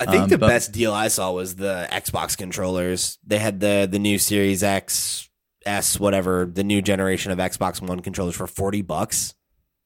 I 0.00 0.06
think 0.06 0.22
Um, 0.24 0.28
the 0.30 0.38
but- 0.38 0.48
best 0.48 0.72
deal 0.72 0.92
I 0.92 1.08
saw 1.08 1.32
was 1.32 1.56
the 1.56 1.86
Xbox 1.92 2.36
controllers. 2.36 3.18
They 3.26 3.38
had 3.38 3.60
the 3.60 3.86
the 3.90 3.98
new 3.98 4.18
Series 4.18 4.62
X, 4.62 5.28
S, 5.66 6.00
whatever, 6.00 6.46
the 6.46 6.64
new 6.64 6.80
generation 6.82 7.30
of 7.32 7.38
Xbox 7.38 7.80
One 7.80 8.00
controllers 8.00 8.34
for 8.36 8.46
forty 8.46 8.82
bucks. 8.82 9.34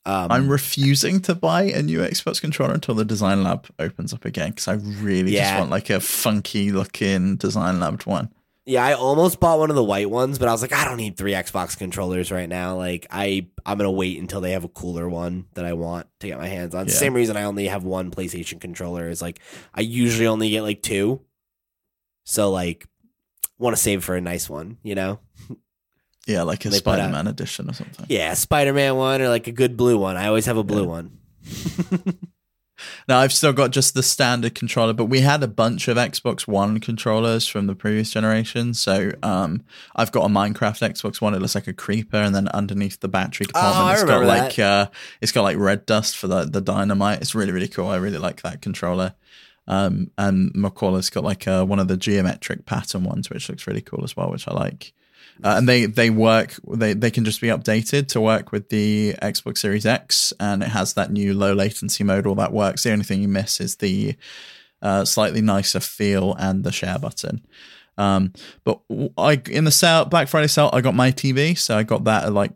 Um, 0.06 0.30
I'm 0.32 0.48
refusing 0.48 1.20
to 1.22 1.34
buy 1.34 1.64
a 1.64 1.82
new 1.82 1.98
Xbox 1.98 2.40
controller 2.40 2.72
until 2.72 2.94
the 2.94 3.04
Design 3.04 3.42
Lab 3.44 3.66
opens 3.78 4.14
up 4.14 4.24
again 4.24 4.50
because 4.50 4.66
I 4.68 4.74
really 4.74 5.32
just 5.32 5.54
want 5.58 5.70
like 5.70 5.90
a 5.90 6.00
funky 6.00 6.72
looking 6.72 7.36
Design 7.36 7.78
Lab 7.80 8.02
one. 8.04 8.32
Yeah, 8.68 8.84
I 8.84 8.92
almost 8.92 9.40
bought 9.40 9.58
one 9.58 9.70
of 9.70 9.76
the 9.76 9.82
white 9.82 10.10
ones, 10.10 10.38
but 10.38 10.46
I 10.46 10.52
was 10.52 10.60
like, 10.62 10.72
I 10.74 10.84
don't 10.84 10.98
need 10.98 11.16
three 11.16 11.32
Xbox 11.32 11.76
controllers 11.76 12.30
right 12.30 12.48
now. 12.48 12.76
Like, 12.76 13.06
I 13.10 13.48
I'm 13.64 13.78
gonna 13.78 13.90
wait 13.90 14.20
until 14.20 14.40
they 14.42 14.52
have 14.52 14.64
a 14.64 14.68
cooler 14.68 15.08
one 15.08 15.46
that 15.54 15.64
I 15.64 15.72
want 15.72 16.06
to 16.20 16.26
get 16.26 16.38
my 16.38 16.48
hands 16.48 16.74
on. 16.74 16.86
Yeah. 16.86 16.92
Same 16.92 17.14
reason 17.14 17.36
I 17.36 17.44
only 17.44 17.66
have 17.68 17.82
one 17.84 18.10
PlayStation 18.10 18.60
controller 18.60 19.08
is 19.08 19.22
like 19.22 19.40
I 19.74 19.80
usually 19.80 20.26
only 20.26 20.50
get 20.50 20.62
like 20.62 20.82
two, 20.82 21.22
so 22.24 22.50
like 22.50 22.86
want 23.58 23.74
to 23.74 23.82
save 23.82 24.04
for 24.04 24.14
a 24.14 24.20
nice 24.20 24.48
one, 24.50 24.76
you 24.82 24.94
know? 24.94 25.18
Yeah, 26.26 26.42
like 26.42 26.64
a 26.66 26.68
They 26.68 26.80
put 26.80 26.90
out- 26.90 26.94
Spider 26.98 27.12
Man 27.12 27.26
edition 27.26 27.70
or 27.70 27.72
something. 27.72 28.04
Yeah, 28.10 28.34
Spider 28.34 28.74
Man 28.74 28.96
one 28.96 29.22
or 29.22 29.30
like 29.30 29.46
a 29.46 29.52
good 29.52 29.78
blue 29.78 29.96
one. 29.96 30.16
I 30.18 30.26
always 30.28 30.44
have 30.44 30.58
a 30.58 30.62
blue 30.62 30.82
Yeah. 30.82 30.86
one. 30.88 31.18
Now 33.08 33.20
I've 33.20 33.32
still 33.32 33.54
got 33.54 33.70
just 33.70 33.94
the 33.94 34.02
standard 34.02 34.54
controller, 34.54 34.92
but 34.92 35.06
we 35.06 35.20
had 35.20 35.42
a 35.42 35.48
bunch 35.48 35.88
of 35.88 35.96
Xbox 35.96 36.46
One 36.46 36.78
controllers 36.78 37.48
from 37.48 37.66
the 37.66 37.74
previous 37.74 38.10
generation. 38.10 38.74
So 38.74 39.12
um, 39.22 39.64
I've 39.96 40.12
got 40.12 40.26
a 40.26 40.28
Minecraft 40.28 40.86
Xbox 40.90 41.20
One. 41.20 41.32
It 41.34 41.40
looks 41.40 41.54
like 41.54 41.66
a 41.68 41.72
creeper, 41.72 42.18
and 42.18 42.34
then 42.34 42.48
underneath 42.48 43.00
the 43.00 43.08
battery 43.08 43.46
compartment, 43.46 43.88
Oh, 43.88 43.92
it's 43.92 44.04
got 44.04 44.24
like 44.26 44.58
uh, 44.58 44.90
it's 45.22 45.32
got 45.32 45.42
like 45.42 45.56
red 45.56 45.86
dust 45.86 46.18
for 46.18 46.26
the 46.28 46.44
the 46.44 46.60
dynamite. 46.60 47.22
It's 47.22 47.34
really 47.34 47.52
really 47.52 47.68
cool. 47.68 47.86
I 47.88 47.96
really 47.96 48.18
like 48.18 48.42
that 48.42 48.60
controller. 48.60 49.14
Um, 49.66 50.10
and 50.16 50.50
Macaulay's 50.54 51.10
got 51.10 51.24
like 51.24 51.46
uh, 51.48 51.64
one 51.64 51.78
of 51.78 51.88
the 51.88 51.96
geometric 51.96 52.64
pattern 52.66 53.04
ones, 53.04 53.28
which 53.30 53.48
looks 53.48 53.66
really 53.66 53.82
cool 53.82 54.02
as 54.04 54.16
well, 54.16 54.30
which 54.30 54.48
I 54.48 54.52
like. 54.54 54.92
Uh, 55.42 55.54
and 55.58 55.68
they 55.68 55.86
they 55.86 56.10
work 56.10 56.54
they 56.68 56.92
they 56.92 57.10
can 57.10 57.24
just 57.24 57.40
be 57.40 57.48
updated 57.48 58.08
to 58.08 58.20
work 58.20 58.52
with 58.52 58.68
the 58.68 59.14
Xbox 59.22 59.58
Series 59.58 59.86
X, 59.86 60.32
and 60.40 60.62
it 60.62 60.68
has 60.70 60.94
that 60.94 61.10
new 61.10 61.34
low 61.34 61.52
latency 61.52 62.04
mode. 62.04 62.26
All 62.26 62.34
that 62.36 62.52
works. 62.52 62.82
The 62.82 62.92
only 62.92 63.04
thing 63.04 63.22
you 63.22 63.28
miss 63.28 63.60
is 63.60 63.76
the 63.76 64.16
uh, 64.82 65.04
slightly 65.04 65.40
nicer 65.40 65.80
feel 65.80 66.34
and 66.34 66.64
the 66.64 66.72
share 66.72 66.98
button. 66.98 67.46
Um, 67.96 68.32
but 68.64 68.80
I 69.16 69.40
in 69.50 69.64
the 69.64 69.70
sale 69.70 70.04
Black 70.04 70.28
Friday 70.28 70.46
sale, 70.48 70.70
I 70.72 70.80
got 70.80 70.94
my 70.94 71.10
TV, 71.12 71.58
so 71.58 71.76
I 71.76 71.82
got 71.82 72.04
that 72.04 72.24
at 72.24 72.32
like 72.32 72.52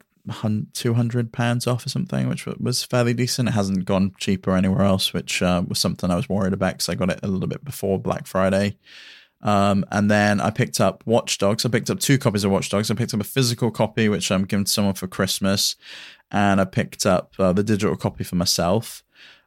two 0.72 0.94
hundred 0.94 1.32
pounds 1.32 1.66
off 1.66 1.84
or 1.84 1.88
something, 1.88 2.28
which 2.28 2.46
was 2.46 2.84
fairly 2.84 3.12
decent. 3.12 3.48
It 3.48 3.52
hasn't 3.52 3.84
gone 3.84 4.14
cheaper 4.18 4.56
anywhere 4.56 4.82
else, 4.82 5.12
which 5.12 5.42
uh, 5.42 5.62
was 5.66 5.78
something 5.78 6.10
I 6.10 6.16
was 6.16 6.28
worried 6.28 6.52
about 6.52 6.74
because 6.74 6.88
I 6.88 6.94
got 6.94 7.10
it 7.10 7.20
a 7.22 7.28
little 7.28 7.48
bit 7.48 7.64
before 7.64 7.98
Black 7.98 8.26
Friday. 8.26 8.76
Um, 9.42 9.84
and 9.90 10.10
then 10.10 10.40
I 10.40 10.50
picked 10.50 10.80
up 10.80 11.02
Watch 11.06 11.38
Dogs. 11.38 11.64
I 11.66 11.68
picked 11.68 11.90
up 11.90 11.98
two 12.00 12.16
copies 12.18 12.44
of 12.44 12.50
Watch 12.52 12.70
Dogs. 12.70 12.90
I 12.90 12.94
picked 12.94 13.12
up 13.12 13.20
a 13.20 13.24
physical 13.24 13.70
copy, 13.70 14.08
which 14.08 14.30
I'm 14.30 14.44
giving 14.44 14.64
to 14.64 14.70
someone 14.70 14.94
for 14.94 15.08
Christmas, 15.08 15.76
and 16.30 16.60
I 16.60 16.64
picked 16.64 17.06
up 17.06 17.32
uh, 17.38 17.52
the 17.52 17.62
digital 17.64 17.96
copy 17.96 18.24
for 18.24 18.36
myself. 18.36 19.02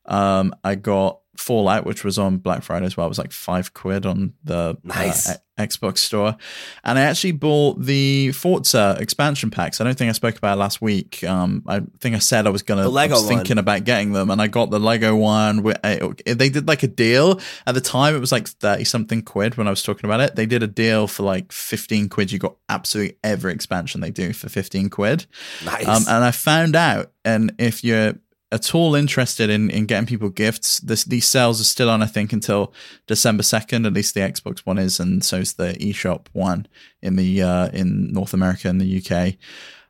Um, 0.06 0.54
I 0.64 0.76
got 0.76 1.20
Fallout, 1.38 1.86
which 1.86 2.04
was 2.04 2.20
on 2.20 2.38
Black 2.38 2.62
Friday 2.64 2.86
as 2.86 2.96
well. 2.98 3.06
It 3.08 3.10
was 3.10 3.18
like 3.20 3.32
five 3.32 3.74
quid 3.74 4.06
on 4.06 4.34
the 4.44 4.78
Nice. 4.84 5.30
uh, 5.30 5.38
Xbox 5.58 6.00
store. 6.00 6.36
And 6.84 7.00
I 7.00 7.04
actually 7.04 7.32
bought 7.32 7.82
the 7.82 8.32
Forza 8.34 8.98
expansion 9.00 9.52
packs. 9.52 9.80
I 9.80 9.84
don't 9.84 9.98
think 9.98 10.10
I 10.10 10.12
spoke 10.12 10.38
about 10.38 10.58
it 10.58 10.60
last 10.60 10.82
week. 10.82 11.24
Um, 11.24 11.64
I 11.68 11.82
think 12.00 12.16
I 12.16 12.20
said 12.20 12.46
I 12.46 12.50
was 12.50 12.62
gonna. 12.62 12.84
The 12.84 12.90
Lego 12.90 13.16
I 13.16 13.18
was 13.18 13.28
thinking 13.28 13.58
about 13.58 13.84
getting 13.86 14.12
them, 14.12 14.30
and 14.30 14.42
I 14.42 14.48
got 14.48 14.70
the 14.70 14.80
Lego 14.80 15.16
one. 15.16 15.64
They 15.64 16.50
did 16.50 16.68
like 16.68 16.84
a 16.84 16.88
deal 16.88 17.40
at 17.66 17.74
the 17.74 17.82
time. 17.82 18.16
It 18.16 18.20
was 18.20 18.32
like 18.32 18.48
thirty 18.48 18.84
something 18.84 19.22
quid 19.22 19.56
when 19.56 19.68
I 19.68 19.70
was 19.70 19.82
talking 19.82 20.06
about 20.10 20.20
it. 20.20 20.36
They 20.36 20.46
did 20.46 20.62
a 20.62 20.68
deal 20.68 21.08
for 21.08 21.24
like 21.24 21.52
fifteen 21.52 22.10
quid. 22.10 22.32
You 22.32 22.40
got 22.40 22.58
absolutely 22.68 23.18
every 23.24 23.54
expansion 23.54 24.02
they 24.02 24.12
do 24.12 24.34
for 24.34 24.50
fifteen 24.50 24.90
quid. 24.90 25.26
Nice. 25.64 25.88
Um, 25.88 26.04
and 26.10 26.24
I 26.24 26.32
found 26.32 26.76
out, 26.76 27.12
and 27.24 27.54
if 27.58 27.84
you're 27.84 28.16
at 28.52 28.76
all 28.76 28.96
interested 28.96 29.50
in, 29.50 29.70
in 29.70 29.86
getting 29.86 30.06
people 30.06 30.30
gifts, 30.30 30.80
this, 30.80 31.04
these 31.04 31.26
sales 31.26 31.60
are 31.60 31.66
still 31.66 31.90
on, 31.90 32.02
I 32.02 32.06
think, 32.06 32.32
until 32.32 32.74
December 33.08 33.44
second. 33.44 33.86
At 33.86 33.94
least 33.94 34.14
the 34.14 34.22
Xbox 34.22 34.60
One 34.60 34.78
is, 34.78 35.00
and 35.00 35.24
so 35.24 35.38
is 35.38 35.54
the 35.54 35.74
eShop 35.74 36.28
one 36.34 36.68
in 37.02 37.16
the 37.16 37.42
uh, 37.42 37.68
in 37.70 38.12
North 38.14 38.34
America 38.34 38.70
and 38.70 38.80
the 38.80 39.02
UK. 39.02 39.36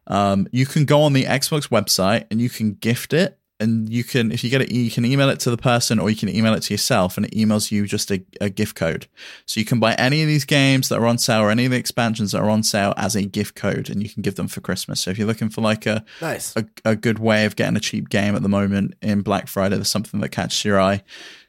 Um, 0.08 0.48
you 0.52 0.66
can 0.66 0.86
go 0.86 1.02
on 1.02 1.14
the 1.14 1.24
Xbox 1.24 1.70
website 1.70 2.26
and 2.32 2.42
you 2.42 2.50
can 2.50 2.74
gift 2.74 3.14
it. 3.14 3.40
And 3.60 3.88
you 3.90 4.04
can, 4.04 4.34
if 4.34 4.44
you 4.44 4.50
get 4.50 4.62
it, 4.62 4.72
you 4.72 4.92
can 4.92 5.06
email 5.06 5.30
it 5.30 5.40
to 5.42 5.50
the 5.50 5.58
person 5.58 5.98
or 5.98 6.10
you 6.10 6.16
can 6.16 6.28
email 6.28 6.54
it 6.54 6.62
to 6.64 6.74
yourself 6.74 7.16
and 7.16 7.26
it 7.26 7.32
emails 7.34 7.72
you 7.72 7.86
just 7.86 8.12
a, 8.12 8.22
a 8.42 8.50
gift 8.50 8.76
code. 8.76 9.08
So 9.46 9.62
you 9.62 9.66
can 9.66 9.80
buy 9.80 9.94
any 9.94 10.22
of 10.22 10.28
these 10.28 10.44
games 10.44 10.90
that 10.90 11.00
are 11.00 11.06
on 11.06 11.18
sale 11.18 11.42
or 11.42 11.52
any 11.52 11.64
of 11.64 11.72
the 11.72 11.78
expansions 11.78 12.34
that 12.34 12.42
are 12.42 12.50
on 12.50 12.64
sale 12.64 12.94
as 12.98 13.16
a 13.16 13.24
gift 13.24 13.56
code 13.56 13.90
and 13.90 14.04
you 14.04 14.10
can 14.10 14.22
give 14.22 14.36
them 14.36 14.50
for 14.50 14.60
Christmas. 14.60 15.00
So 15.00 15.12
if 15.12 15.18
you're 15.18 15.28
looking 15.28 15.50
for 15.50 15.62
like 15.62 15.86
a, 15.86 16.04
nice. 16.22 16.54
a, 16.58 16.66
a 16.84 16.96
good 16.98 17.20
way 17.20 17.46
of 17.46 17.56
getting 17.56 17.78
a 17.78 17.80
cheap 17.80 18.10
game 18.10 18.36
at 18.36 18.42
the 18.42 18.50
moment 18.50 18.96
in 19.02 19.22
Black 19.22 19.48
Friday, 19.48 19.76
there's 19.76 19.88
something 19.88 20.20
that 20.20 20.30
catches 20.30 20.66
your 20.66 20.82
eye. 20.82 21.02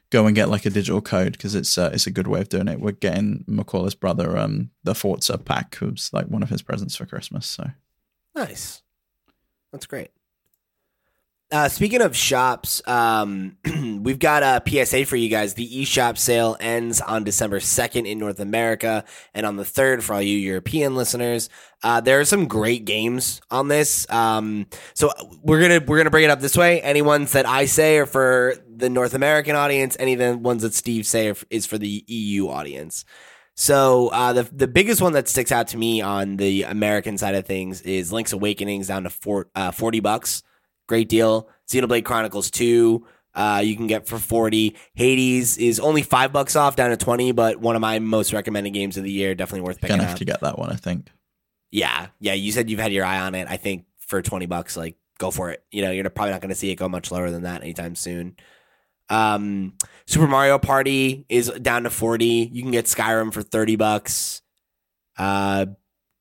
Go 0.09 0.25
and 0.25 0.35
get 0.35 0.47
like 0.47 0.65
a 0.65 0.69
digital 0.69 1.01
code 1.01 1.33
because 1.33 1.53
it's 1.53 1.77
uh, 1.77 1.89
it's 1.91 2.07
a 2.07 2.11
good 2.11 2.27
way 2.27 2.39
of 2.39 2.47
doing 2.47 2.69
it. 2.69 2.79
We're 2.79 2.93
getting 2.93 3.43
Macaulay's 3.45 3.93
brother 3.93 4.37
um 4.37 4.69
the 4.85 4.95
Forza 4.95 5.37
pack, 5.37 5.75
who's 5.75 6.09
like 6.13 6.27
one 6.27 6.41
of 6.41 6.47
his 6.49 6.61
presents 6.61 6.95
for 6.95 7.05
Christmas. 7.05 7.45
So 7.45 7.71
Nice. 8.37 8.83
That's 9.71 9.85
great. 9.85 10.11
Uh, 11.49 11.69
speaking 11.69 12.01
of 12.01 12.13
shops, 12.13 12.85
um, 12.87 13.55
we've 14.01 14.19
got 14.19 14.43
a 14.43 14.61
PSA 14.67 15.05
for 15.05 15.15
you 15.15 15.29
guys. 15.29 15.53
The 15.53 15.83
eShop 15.83 16.17
sale 16.17 16.57
ends 16.59 16.99
on 16.99 17.23
December 17.23 17.59
2nd 17.59 18.05
in 18.05 18.19
North 18.19 18.41
America 18.41 19.05
and 19.33 19.45
on 19.45 19.55
the 19.55 19.63
3rd 19.63 20.03
for 20.03 20.15
all 20.15 20.21
you 20.21 20.37
European 20.37 20.95
listeners. 20.95 21.49
Uh, 21.81 22.01
there 22.01 22.19
are 22.19 22.25
some 22.25 22.49
great 22.49 22.83
games 22.83 23.39
on 23.49 23.69
this. 23.69 24.09
Um, 24.11 24.67
so 24.93 25.09
we're 25.41 25.59
going 25.59 25.79
to, 25.79 25.85
we're 25.85 25.97
going 25.97 26.05
to 26.05 26.11
bring 26.11 26.25
it 26.25 26.29
up 26.29 26.41
this 26.41 26.57
way. 26.57 26.81
Any 26.81 27.01
ones 27.01 27.31
that 27.31 27.45
I 27.45 27.63
say 27.63 27.97
are 27.99 28.05
for 28.05 28.55
the 28.67 28.89
North 28.89 29.13
American 29.13 29.55
audience. 29.55 29.95
Any 30.01 30.13
of 30.13 30.19
the 30.19 30.37
ones 30.37 30.63
that 30.63 30.73
Steve 30.73 31.05
say 31.05 31.29
are, 31.29 31.35
is 31.49 31.65
for 31.65 31.77
the 31.77 32.03
EU 32.07 32.49
audience. 32.49 33.05
So 33.55 34.09
uh, 34.09 34.33
the 34.33 34.43
the 34.43 34.67
biggest 34.67 35.01
one 35.01 35.13
that 35.13 35.27
sticks 35.27 35.51
out 35.51 35.69
to 35.69 35.77
me 35.77 35.99
on 35.99 36.37
the 36.37 36.63
American 36.63 37.17
side 37.17 37.33
of 37.33 37.47
things 37.47 37.81
is 37.81 38.13
Link's 38.13 38.31
Awakenings 38.31 38.87
down 38.87 39.03
to 39.03 39.09
four, 39.09 39.47
uh, 39.55 39.71
forty 39.71 39.99
bucks. 39.99 40.43
Great 40.87 41.09
deal. 41.09 41.49
Xenoblade 41.67 42.05
Chronicles 42.05 42.49
two. 42.49 43.05
Uh, 43.33 43.61
you 43.63 43.75
can 43.75 43.85
get 43.85 44.07
for 44.07 44.17
40. 44.17 44.75
Hades 44.95 45.59
is 45.59 45.79
only 45.79 46.01
five 46.01 46.33
bucks 46.33 46.55
off 46.55 46.75
down 46.75 46.89
to 46.89 46.97
20, 46.97 47.33
but 47.33 47.59
one 47.59 47.75
of 47.75 47.81
my 47.81 47.99
most 47.99 48.33
recommended 48.33 48.71
games 48.71 48.97
of 48.97 49.03
the 49.03 49.11
year. 49.11 49.35
Definitely 49.35 49.61
worth 49.61 49.79
picking 49.79 49.97
gonna 49.97 50.03
up. 50.03 50.09
have 50.09 50.17
to 50.17 50.25
get 50.25 50.41
that 50.41 50.57
one, 50.57 50.71
I 50.71 50.75
think. 50.75 51.11
Yeah. 51.69 52.07
Yeah. 52.19 52.33
You 52.33 52.51
said 52.51 52.69
you've 52.69 52.79
had 52.79 52.91
your 52.91 53.05
eye 53.05 53.19
on 53.19 53.35
it. 53.35 53.47
I 53.47 53.57
think 53.57 53.85
for 53.99 54.23
20 54.23 54.47
bucks, 54.47 54.75
like 54.75 54.95
go 55.19 55.29
for 55.29 55.51
it. 55.51 55.63
You 55.71 55.83
know, 55.83 55.91
you're 55.91 56.09
probably 56.09 56.31
not 56.31 56.41
going 56.41 56.49
to 56.49 56.55
see 56.55 56.71
it 56.71 56.75
go 56.75 56.89
much 56.89 57.11
lower 57.11 57.29
than 57.29 57.43
that 57.43 57.61
anytime 57.61 57.93
soon. 57.95 58.37
Um, 59.09 59.73
Super 60.05 60.27
Mario 60.27 60.57
Party 60.57 61.25
is 61.29 61.49
down 61.61 61.83
to 61.83 61.89
40. 61.89 62.25
You 62.25 62.61
can 62.61 62.71
get 62.71 62.85
Skyrim 62.85 63.33
for 63.33 63.41
30 63.41 63.75
bucks. 63.75 64.41
A 65.19 65.21
uh, 65.21 65.65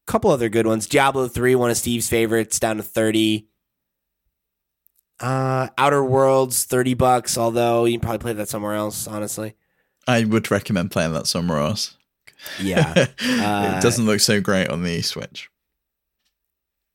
couple 0.07 0.31
other 0.31 0.49
good 0.49 0.67
ones. 0.67 0.87
Diablo 0.87 1.29
3, 1.29 1.55
one 1.55 1.71
of 1.71 1.77
Steve's 1.77 2.09
favorites, 2.09 2.61
down 2.61 2.77
to 2.77 2.83
30. 2.83 3.49
Uh, 5.19 5.69
Outer 5.79 6.05
Worlds, 6.05 6.65
30 6.65 6.95
bucks, 6.95 7.39
although 7.39 7.85
you 7.85 7.95
can 7.95 8.01
probably 8.01 8.19
play 8.19 8.33
that 8.35 8.49
somewhere 8.49 8.75
else, 8.75 9.07
honestly. 9.07 9.55
I 10.07 10.25
would 10.25 10.51
recommend 10.51 10.91
playing 10.91 11.15
that 11.15 11.27
somewhere 11.27 11.59
else. 11.59 11.97
Yeah. 12.61 13.07
Uh, 13.19 13.75
it 13.77 13.83
doesn't 13.83 14.07
look 14.07 14.21
so 14.21 14.41
great 14.41 14.69
on 14.69 14.83
the 14.83 15.03
Switch. 15.03 15.51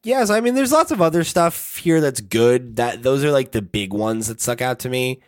Yes, 0.04 0.30
I 0.30 0.40
mean, 0.40 0.56
there's 0.56 0.72
lots 0.72 0.92
of 0.92 1.02
other 1.02 1.24
stuff 1.24 1.78
here 1.78 2.02
that's 2.02 2.20
good. 2.20 2.78
That 2.78 3.04
those 3.04 3.24
are 3.24 3.32
like 3.32 3.52
the 3.52 3.62
big 3.62 3.94
ones 3.94 4.28
that 4.28 4.42
stuck 4.42 4.62
out 4.62 4.80
to 4.80 4.90
me. 4.90 5.22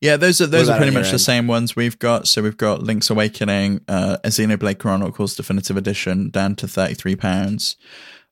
Yeah, 0.00 0.16
those 0.16 0.40
are 0.40 0.46
those 0.46 0.68
are 0.68 0.76
pretty 0.76 0.92
much 0.92 1.06
the 1.06 1.12
end? 1.12 1.20
same 1.20 1.46
ones 1.46 1.74
we've 1.74 1.98
got. 1.98 2.28
So 2.28 2.42
we've 2.42 2.56
got 2.56 2.82
Link's 2.82 3.08
Awakening, 3.08 3.80
uh, 3.88 4.18
a 4.22 4.28
Xenoblade 4.28 4.78
Chronicles 4.78 5.34
Definitive 5.34 5.76
Edition 5.76 6.28
down 6.30 6.54
to 6.56 6.68
thirty 6.68 6.94
three 6.94 7.16
pounds. 7.16 7.76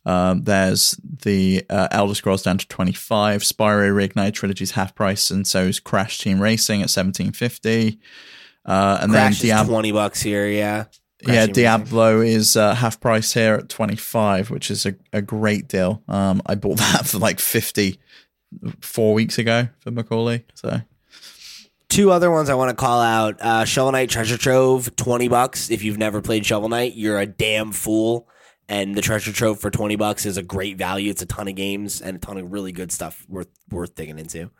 Um, 0.06 0.42
there's 0.42 0.98
the 1.02 1.64
uh, 1.70 1.88
Elder 1.90 2.14
Scrolls 2.14 2.42
down 2.42 2.58
to 2.58 2.68
twenty 2.68 2.92
five. 2.92 3.42
Spyro 3.42 3.90
Reignited 3.90 4.34
Trilogy's 4.34 4.72
half 4.72 4.94
price, 4.94 5.30
and 5.30 5.46
so 5.46 5.64
is 5.64 5.80
Crash 5.80 6.18
Team 6.18 6.40
Racing 6.40 6.82
at 6.82 6.90
seventeen 6.90 7.32
fifty. 7.32 7.98
Uh, 8.66 8.98
and 9.00 9.12
Crash 9.12 9.40
then 9.40 9.48
Diablo, 9.48 9.74
twenty 9.74 9.92
bucks 9.92 10.20
here. 10.20 10.46
Yeah, 10.46 10.84
Crash 11.24 11.34
yeah, 11.34 11.46
Team 11.46 11.54
Diablo 11.54 12.20
is 12.20 12.56
uh, 12.56 12.74
half 12.74 13.00
price 13.00 13.32
here 13.32 13.54
at 13.54 13.68
twenty 13.68 13.96
five, 13.96 14.50
which 14.50 14.70
is 14.70 14.84
a, 14.84 14.94
a 15.12 15.22
great 15.22 15.68
deal. 15.68 16.02
Um, 16.08 16.42
I 16.46 16.54
bought 16.54 16.76
that 16.78 17.06
for 17.06 17.18
like 17.18 17.40
fifty 17.40 17.98
four 18.80 19.14
weeks 19.14 19.38
ago 19.38 19.68
for 19.80 19.90
Macaulay. 19.90 20.44
So 20.54 20.80
Two 21.88 22.10
other 22.10 22.30
ones 22.30 22.50
I 22.50 22.54
want 22.54 22.70
to 22.70 22.74
call 22.76 23.00
out: 23.00 23.40
uh, 23.40 23.64
Shovel 23.64 23.92
Knight 23.92 24.10
Treasure 24.10 24.36
Trove, 24.36 24.94
twenty 24.96 25.28
bucks. 25.28 25.70
If 25.70 25.84
you've 25.84 25.96
never 25.96 26.20
played 26.20 26.44
Shovel 26.44 26.68
Knight, 26.68 26.94
you're 26.94 27.20
a 27.20 27.26
damn 27.26 27.70
fool. 27.70 28.28
And 28.68 28.94
the 28.94 29.02
Treasure 29.02 29.32
Trove 29.32 29.60
for 29.60 29.70
twenty 29.70 29.96
bucks 29.96 30.24
is 30.24 30.36
a 30.36 30.42
great 30.42 30.76
value. 30.78 31.10
It's 31.10 31.20
a 31.22 31.26
ton 31.26 31.48
of 31.48 31.54
games 31.54 32.00
and 32.00 32.16
a 32.16 32.20
ton 32.20 32.38
of 32.38 32.50
really 32.52 32.72
good 32.72 32.90
stuff 32.92 33.26
worth 33.28 33.48
worth 33.70 33.94
digging 33.94 34.18
into. 34.18 34.50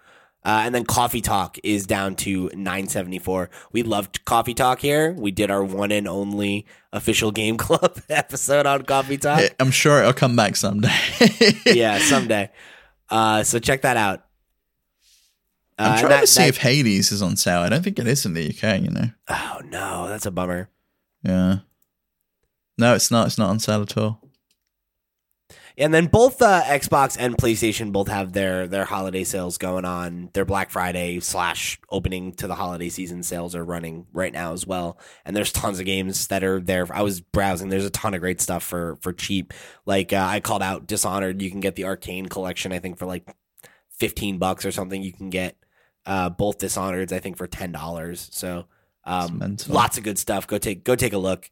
Uh, 0.47 0.61
and 0.67 0.75
then 0.75 0.85
Coffee 0.85 1.23
Talk 1.23 1.57
is 1.65 1.87
down 1.87 2.15
to 2.17 2.51
nine 2.55 2.87
seventy 2.87 3.19
four. 3.19 3.49
We 3.73 3.83
loved 3.83 4.27
Coffee 4.27 4.53
Talk 4.53 4.81
here. 4.81 5.13
We 5.13 5.31
did 5.31 5.51
our 5.51 5.65
one 5.65 5.91
and 5.91 6.07
only 6.07 6.67
official 6.93 7.31
Game 7.33 7.57
Club 7.59 7.99
episode 8.11 8.67
on 8.67 8.83
Coffee 8.83 9.17
Talk. 9.17 9.43
I'm 9.59 9.71
sure 9.71 10.01
it'll 10.01 10.13
come 10.13 10.37
back 10.37 10.57
someday. 10.57 10.93
yeah, 11.67 11.97
someday. 11.99 12.51
Uh, 13.09 13.43
so 13.43 13.59
check 13.59 13.81
that 13.83 13.97
out. 13.97 14.21
Uh, 15.79 15.83
I'm 15.95 15.99
trying 15.99 16.11
that- 16.11 16.21
to 16.21 16.27
see 16.27 16.43
that- 16.43 16.49
if 16.51 16.57
Hades 16.59 17.11
is 17.11 17.23
on 17.23 17.37
sale. 17.37 17.61
I 17.61 17.71
don't 17.71 17.83
think 17.83 17.99
it 17.99 18.07
is 18.07 18.27
in 18.27 18.35
the 18.35 18.47
UK. 18.51 18.83
You 18.83 18.91
know. 18.91 19.11
Oh 19.29 19.61
no, 19.65 20.09
that's 20.09 20.27
a 20.27 20.31
bummer. 20.31 20.69
Yeah. 21.23 21.61
No, 22.79 22.95
it's 22.95 23.11
not. 23.11 23.27
It's 23.27 23.39
not 23.39 23.51
on 23.51 23.61
sale 23.61 23.83
at 23.83 23.97
all. 23.97 24.21
And 25.77 25.93
then 25.93 26.07
both 26.07 26.41
uh, 26.41 26.63
Xbox 26.63 27.17
and 27.19 27.37
PlayStation 27.37 27.91
both 27.91 28.07
have 28.07 28.33
their 28.33 28.69
their 28.69 28.85
holiday 28.85 29.25
sales 29.25 29.59
going 29.59 29.85
on. 29.85 30.31
Their 30.33 30.45
Black 30.45 30.71
Friday 30.71 31.19
slash 31.19 31.81
opening 31.91 32.33
to 32.35 32.47
the 32.47 32.55
holiday 32.55 32.89
season 32.89 33.25
sales 33.25 33.57
are 33.57 33.65
running 33.65 34.07
right 34.13 34.33
now 34.33 34.53
as 34.53 34.65
well. 34.69 34.99
And 35.25 35.35
there's 35.35 35.51
tons 35.51 35.81
of 35.81 35.87
games 35.87 36.29
that 36.29 36.45
are 36.45 36.61
there. 36.61 36.87
I 36.95 37.03
was 37.03 37.21
browsing. 37.21 37.71
There's 37.71 37.85
a 37.85 37.91
ton 37.91 38.15
of 38.15 38.21
great 38.21 38.41
stuff 38.41 38.63
for 38.63 38.99
for 39.03 39.13
cheap. 39.13 39.53
Like 39.85 40.13
uh, 40.13 40.25
I 40.29 40.39
called 40.39 40.63
out 40.63 40.87
Dishonored. 40.87 41.43
You 41.43 41.51
can 41.51 41.61
get 41.61 41.75
the 41.75 41.83
Arkane 41.83 42.31
collection. 42.31 42.73
I 42.73 42.79
think 42.79 42.97
for 42.97 43.07
like 43.07 43.29
fifteen 43.91 44.39
bucks 44.39 44.65
or 44.65 44.71
something. 44.71 45.03
You 45.03 45.13
can 45.13 45.29
get 45.29 45.57
uh, 46.07 46.31
both 46.31 46.59
Dishonoreds. 46.59 47.11
I 47.11 47.19
think 47.19 47.37
for 47.37 47.49
ten 47.49 47.73
dollars. 47.73 48.29
So 48.31 48.67
um, 49.03 49.57
lots 49.69 49.99
of 49.99 50.05
good 50.05 50.19
stuff. 50.19 50.47
Go 50.47 50.59
take 50.59 50.85
go 50.85 50.95
take 50.95 51.15
a 51.15 51.19
look. 51.19 51.51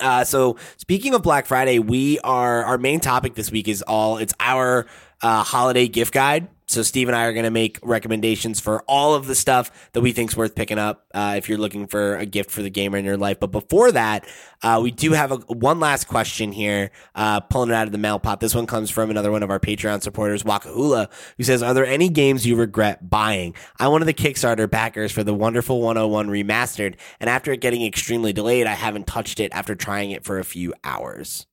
Uh, 0.00 0.24
so 0.24 0.56
speaking 0.76 1.14
of 1.14 1.22
Black 1.22 1.46
Friday, 1.46 1.78
we 1.78 2.18
are 2.20 2.64
our 2.64 2.78
main 2.78 3.00
topic 3.00 3.34
this 3.34 3.50
week 3.50 3.66
is 3.66 3.82
all 3.82 4.18
it's 4.18 4.34
our 4.38 4.86
uh, 5.22 5.42
holiday 5.42 5.88
gift 5.88 6.12
guide. 6.12 6.48
So 6.68 6.82
Steve 6.82 7.08
and 7.08 7.16
I 7.16 7.24
are 7.24 7.32
going 7.32 7.46
to 7.46 7.50
make 7.50 7.78
recommendations 7.82 8.60
for 8.60 8.82
all 8.82 9.14
of 9.14 9.26
the 9.26 9.34
stuff 9.34 9.90
that 9.94 10.02
we 10.02 10.12
think's 10.12 10.36
worth 10.36 10.54
picking 10.54 10.78
up 10.78 11.06
uh, 11.14 11.34
if 11.38 11.48
you're 11.48 11.56
looking 11.56 11.86
for 11.86 12.16
a 12.16 12.26
gift 12.26 12.50
for 12.50 12.60
the 12.60 12.68
gamer 12.68 12.98
in 12.98 13.06
your 13.06 13.16
life. 13.16 13.40
But 13.40 13.52
before 13.52 13.90
that, 13.92 14.28
uh, 14.62 14.78
we 14.82 14.90
do 14.90 15.12
have 15.12 15.32
a, 15.32 15.36
one 15.36 15.80
last 15.80 16.08
question 16.08 16.52
here, 16.52 16.90
uh, 17.14 17.40
pulling 17.40 17.70
it 17.70 17.74
out 17.74 17.86
of 17.86 17.92
the 17.92 17.98
mail 17.98 18.18
pot. 18.18 18.40
This 18.40 18.54
one 18.54 18.66
comes 18.66 18.90
from 18.90 19.08
another 19.08 19.32
one 19.32 19.42
of 19.42 19.48
our 19.48 19.58
Patreon 19.58 20.02
supporters, 20.02 20.42
Wakahula, 20.42 21.08
who 21.38 21.42
says, 21.42 21.62
"Are 21.62 21.72
there 21.72 21.86
any 21.86 22.10
games 22.10 22.46
you 22.46 22.54
regret 22.54 23.08
buying? 23.08 23.54
I'm 23.78 23.90
one 23.90 24.02
of 24.02 24.06
the 24.06 24.12
Kickstarter 24.12 24.70
backers 24.70 25.10
for 25.10 25.24
the 25.24 25.32
Wonderful 25.32 25.80
101 25.80 26.28
remastered, 26.28 26.96
and 27.18 27.30
after 27.30 27.50
it 27.50 27.62
getting 27.62 27.82
extremely 27.82 28.34
delayed, 28.34 28.66
I 28.66 28.74
haven't 28.74 29.06
touched 29.06 29.40
it 29.40 29.52
after 29.54 29.74
trying 29.74 30.10
it 30.10 30.22
for 30.22 30.38
a 30.38 30.44
few 30.44 30.74
hours." 30.84 31.47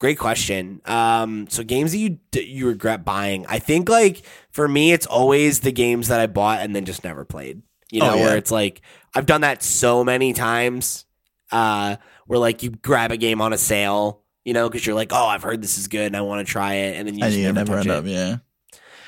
Great 0.00 0.18
question. 0.18 0.80
Um, 0.86 1.46
so 1.48 1.62
games 1.62 1.92
that 1.92 1.98
you 1.98 2.18
you 2.32 2.66
regret 2.66 3.04
buying, 3.04 3.44
I 3.48 3.58
think 3.60 3.88
like 3.88 4.22
for 4.50 4.66
me, 4.66 4.92
it's 4.92 5.06
always 5.06 5.60
the 5.60 5.72
games 5.72 6.08
that 6.08 6.18
I 6.20 6.26
bought 6.26 6.60
and 6.60 6.74
then 6.74 6.84
just 6.86 7.04
never 7.04 7.24
played. 7.24 7.62
You 7.92 8.00
know, 8.00 8.12
Oh, 8.12 8.14
yeah. 8.16 8.24
where 8.24 8.36
it's 8.38 8.50
like 8.50 8.80
I've 9.14 9.26
done 9.26 9.42
that 9.42 9.62
so 9.62 10.02
many 10.02 10.32
times. 10.32 11.04
Uh, 11.52 11.96
where 12.26 12.38
like 12.38 12.62
you 12.62 12.70
grab 12.70 13.10
a 13.12 13.16
game 13.16 13.40
on 13.42 13.52
a 13.52 13.58
sale, 13.58 14.22
you 14.44 14.52
know, 14.54 14.68
because 14.70 14.86
you're 14.86 14.94
like, 14.94 15.12
oh, 15.12 15.26
I've 15.26 15.42
heard 15.42 15.60
this 15.62 15.76
is 15.78 15.88
good 15.88 16.06
and 16.06 16.16
I 16.16 16.20
want 16.22 16.46
to 16.46 16.50
try 16.50 16.74
it, 16.74 16.96
and 16.96 17.06
then 17.06 17.14
you 17.18 17.24
and 17.24 17.30
just 17.32 17.38
you 17.38 17.52
never, 17.52 17.58
never 17.58 17.72
touch 17.82 17.86
end 17.88 17.90
it. 17.90 17.98
up. 17.98 18.04
Yeah. 18.06 18.36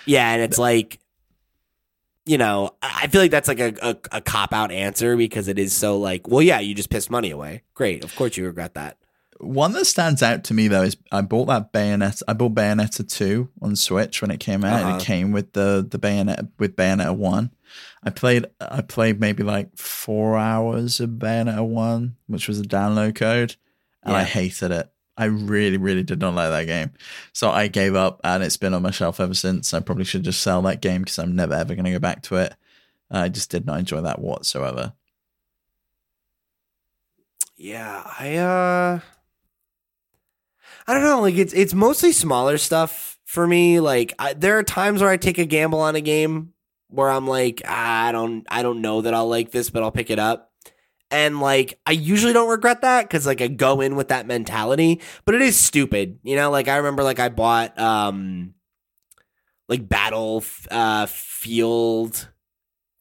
Yeah, 0.05 0.31
and 0.33 0.43
it's 0.43 0.59
like, 0.59 0.99
you 2.27 2.37
know, 2.39 2.71
I 2.83 3.03
I 3.05 3.07
feel 3.07 3.21
like 3.21 3.31
that's 3.31 3.49
like 3.49 3.61
a, 3.61 3.73
a, 3.81 3.97
a 4.13 4.21
cop 4.21 4.53
out 4.53 4.71
answer 4.73 5.17
because 5.17 5.49
it 5.49 5.59
is 5.59 5.73
so 5.73 5.99
like, 5.99 6.29
well, 6.29 6.43
yeah, 6.43 6.61
you 6.61 6.75
just 6.75 6.91
pissed 6.91 7.11
money 7.11 7.31
away. 7.31 7.63
Great, 7.75 8.05
of 8.05 8.15
course 8.15 8.37
you 8.37 8.45
regret 8.45 8.75
that. 8.75 8.99
One 9.43 9.73
that 9.73 9.87
stands 9.87 10.23
out 10.23 10.45
to 10.45 10.55
me 10.55 10.69
though 10.69 10.83
is 10.83 10.97
I 11.11 11.21
bought 11.21 11.47
that 11.47 11.73
Bayonetta. 11.73 12.23
I 12.29 12.33
bought 12.33 12.55
Bayonetta 12.55 13.09
two 13.09 13.51
on 13.61 13.75
Switch 13.75 14.23
when 14.23 14.31
it 14.31 14.39
came 14.39 14.65
out. 14.65 14.83
Uh-huh. 14.83 14.97
It 14.97 15.03
came 15.03 15.33
with 15.33 15.53
the 15.53 15.87
the 15.89 15.99
Bayonetta 15.99 16.49
with 16.59 16.77
Bayonetta 16.77 17.17
one. 17.17 17.51
I 18.05 18.11
played 18.11 18.47
I 18.61 18.83
played 18.83 19.21
maybe 19.21 19.43
like 19.43 19.77
four 19.77 20.39
hours 20.39 21.01
of 21.01 21.11
Bayonetta 21.11 21.67
one, 21.67 22.17
which 22.29 22.47
was 22.47 22.61
a 22.61 22.65
download 22.65 23.17
code, 23.17 23.57
and 24.05 24.15
I 24.15 24.25
hated 24.25 24.71
it. 24.71 24.93
I 25.17 25.27
really, 25.27 25.77
really 25.77 26.03
did 26.03 26.21
not 26.21 26.35
like 26.35 26.51
that 26.51 26.67
game. 26.67 26.93
So 27.33 27.51
I 27.51 27.69
gave 27.69 27.95
up, 27.95 28.21
and 28.25 28.43
it's 28.43 28.57
been 28.57 28.75
on 28.75 28.83
my 28.83 28.91
shelf 28.91 29.21
ever 29.21 29.35
since. 29.35 29.75
I 29.75 29.81
probably 29.81 30.05
should 30.05 30.23
just 30.23 30.41
sell 30.41 30.63
that 30.63 30.81
game 30.81 31.03
because 31.03 31.19
I'm 31.19 31.37
never 31.37 31.55
ever 31.55 31.75
going 31.75 31.85
to 31.85 31.91
go 31.93 31.99
back 31.99 32.23
to 32.25 32.37
it. 32.37 32.55
I 33.11 33.29
just 33.29 33.51
did 33.51 33.67
not 33.67 33.79
enjoy 33.79 34.01
that 34.01 34.21
whatsoever. 34.21 34.95
Yeah, 37.57 38.03
I 38.19 38.37
uh, 38.37 39.01
I 40.87 40.95
don't 40.95 41.03
know. 41.03 41.21
Like 41.21 41.37
it's 41.37 41.53
it's 41.53 41.75
mostly 41.75 42.13
smaller 42.13 42.59
stuff 42.59 43.19
for 43.25 43.47
me. 43.47 43.81
Like 43.81 44.13
I, 44.19 44.35
there 44.35 44.59
are 44.59 44.63
times 44.63 45.01
where 45.01 45.11
I 45.11 45.17
take 45.17 45.39
a 45.39 45.45
gamble 45.45 45.81
on 45.81 45.97
a 45.97 46.01
game 46.01 46.53
where 46.89 47.09
I'm 47.11 47.27
like, 47.27 47.63
"Ah, 47.67 48.07
I 48.07 48.13
don't, 48.13 48.45
I 48.51 48.63
don't 48.63 48.81
know 48.83 49.01
that 49.01 49.15
I'll 49.15 49.29
like 49.29 49.51
this, 49.51 49.71
but 49.71 49.83
I'll 49.83 49.91
pick 49.91 50.11
it 50.11 50.19
up. 50.19 50.51
And 51.11 51.41
like, 51.41 51.79
I 51.87 51.93
usually 51.93 52.33
don't 52.33 52.49
regret 52.49 52.83
that 52.83 53.03
because 53.03 53.27
like 53.27 53.41
I 53.41 53.49
go 53.49 53.81
in 53.81 53.97
with 53.97 54.09
that 54.09 54.27
mentality, 54.27 55.01
but 55.25 55.35
it 55.35 55.43
is 55.43 55.59
stupid, 55.59 56.19
you 56.23 56.37
know. 56.37 56.51
Like 56.51 56.69
I 56.69 56.77
remember, 56.79 57.03
like 57.03 57.19
I 57.19 57.29
bought 57.29 57.79
um, 57.79 58.55
like 59.69 59.89
Battle 59.89 60.43
uh 60.71 61.07
Field, 61.07 62.29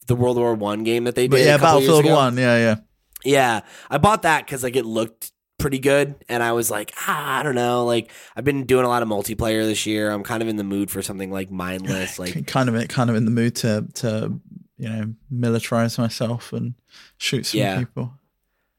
the 0.08 0.16
World 0.16 0.38
War 0.38 0.54
One 0.56 0.84
game 0.84 1.06
that 1.06 1.16
they 1.16 1.24
did. 1.24 1.32
But 1.32 1.40
yeah, 1.42 1.58
Battlefield 1.58 2.06
one, 2.06 2.38
yeah, 2.38 2.58
yeah. 2.58 2.76
Yeah, 3.24 3.62
I 3.90 3.98
bought 3.98 4.24
that 4.24 4.46
because 4.46 4.64
like 4.64 4.76
it 4.76 4.86
looked 4.86 5.32
pretty 5.62 5.80
good, 5.80 6.16
and 6.28 6.41
I 6.43 6.51
was 6.51 6.70
like, 6.70 6.93
ah, 7.07 7.39
I 7.39 7.43
don't 7.43 7.55
know. 7.55 7.86
Like 7.86 8.12
I've 8.36 8.43
been 8.43 8.66
doing 8.66 8.84
a 8.86 8.89
lot 8.89 9.01
of 9.03 9.07
multiplayer 9.09 9.64
this 9.64 9.86
year. 9.86 10.12
I'm 10.12 10.24
kind 10.24 10.41
of 10.43 10.49
in 10.49 10.55
the 10.57 10.64
mood 10.64 10.91
for 10.91 11.01
something 11.01 11.32
like 11.32 11.49
mindless. 11.51 12.20
Like 12.20 12.45
kind 12.47 12.68
of 12.70 12.88
kind 12.89 13.09
of 13.09 13.16
in 13.16 13.26
the 13.26 13.32
mood 13.32 13.55
to 13.57 13.88
to 13.95 14.39
you 14.78 14.89
know 14.89 15.14
militarize 15.32 15.97
myself 15.97 16.51
and 16.53 16.74
shoot 17.18 17.45
some 17.45 17.59
Yeah. 17.59 17.80
people. 17.80 18.14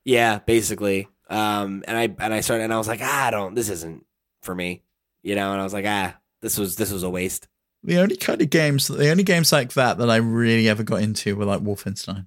yeah, 0.05 0.41
basically. 0.41 1.09
Um, 1.31 1.83
and 1.89 1.97
I 1.97 2.15
and 2.25 2.35
I 2.35 2.41
started 2.41 2.65
and 2.65 2.75
I 2.75 2.79
was 2.79 2.89
like, 2.89 3.01
ah, 3.03 3.27
I 3.27 3.31
don't. 3.31 3.55
This 3.55 3.71
isn't 3.71 4.05
for 4.43 4.55
me, 4.55 4.83
you 5.23 5.35
know. 5.35 5.53
And 5.53 5.61
I 5.61 5.65
was 5.65 5.73
like, 5.73 5.87
ah, 5.87 6.17
this 6.43 6.59
was 6.59 6.77
this 6.77 6.93
was 6.93 7.03
a 7.05 7.11
waste. 7.11 7.49
The 7.85 7.99
only 7.99 8.17
kind 8.17 8.41
of 8.43 8.51
games, 8.51 8.87
the 8.89 9.11
only 9.11 9.25
games 9.25 9.51
like 9.53 9.73
that 9.73 9.99
that 9.99 10.11
I 10.11 10.17
really 10.17 10.69
ever 10.69 10.83
got 10.83 11.03
into 11.03 11.35
were 11.35 11.45
like 11.47 11.61
Wolfenstein, 11.63 12.27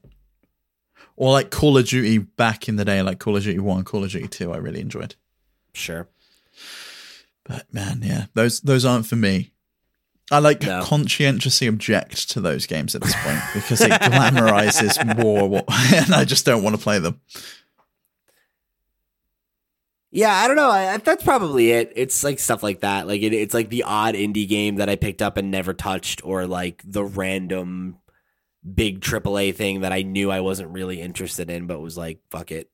or 1.16 1.32
like 1.32 1.51
Call 1.51 1.78
of 1.78 1.88
Duty 1.88 2.18
back 2.20 2.68
in 2.68 2.76
the 2.76 2.86
day, 2.86 3.01
like 3.01 3.20
Call 3.20 3.38
of 3.38 3.43
Duty 3.43 3.59
One, 3.59 3.84
Call 3.84 4.03
of 4.03 4.11
Duty 4.11 4.28
Two. 4.28 4.51
I 4.53 4.57
really 4.57 4.82
enjoyed, 4.82 5.16
Sure. 5.74 6.07
but 7.43 7.72
man, 7.74 8.01
yeah, 8.03 8.26
those 8.34 8.61
those 8.61 8.86
aren't 8.86 9.05
for 9.05 9.16
me. 9.16 9.51
I 10.32 10.39
like 10.39 10.63
No. 10.63 10.82
conscientiously 10.84 11.68
object 11.68 12.30
to 12.32 12.41
those 12.41 12.66
games 12.66 12.95
at 12.95 13.01
this 13.03 13.16
point 13.18 13.39
because 13.53 13.80
it 13.82 13.91
glamorizes 13.91 14.97
war, 15.24 15.63
and 15.93 16.13
I 16.16 16.26
just 16.26 16.45
don't 16.45 16.63
want 16.63 16.76
to 16.76 16.82
play 16.82 16.97
them. 16.99 17.22
Yeah, 20.11 20.34
I 20.34 20.47
don't 20.47 20.55
know. 20.55 20.70
I, 20.70 20.93
I- 20.93 20.97
that's 20.97 21.24
probably 21.24 21.72
it. 21.72 21.91
It's 21.95 22.24
like 22.24 22.39
stuff 22.39 22.63
like 22.63 22.82
that. 22.82 23.05
Like 23.07 23.22
it, 23.22 23.34
it's 23.34 23.53
like 23.53 23.70
the 23.70 23.84
odd 23.84 24.16
indie 24.16 24.47
game 24.47 24.76
that 24.78 24.89
I 24.89 24.95
picked 24.95 25.22
up 25.22 25.38
and 25.38 25.51
never 25.51 25.74
touched, 25.74 26.24
or 26.26 26.47
like 26.47 26.82
the 26.86 27.03
random 27.03 27.97
big 28.74 29.01
AAA 29.01 29.53
thing 29.55 29.82
that 29.82 29.93
I 29.93 30.01
knew 30.01 30.32
I 30.32 30.39
wasn't 30.41 30.72
really 30.72 31.01
interested 31.01 31.49
in, 31.49 31.68
but 31.68 31.80
was 31.80 31.97
like, 31.97 32.20
fuck 32.32 32.51
it. 32.51 32.70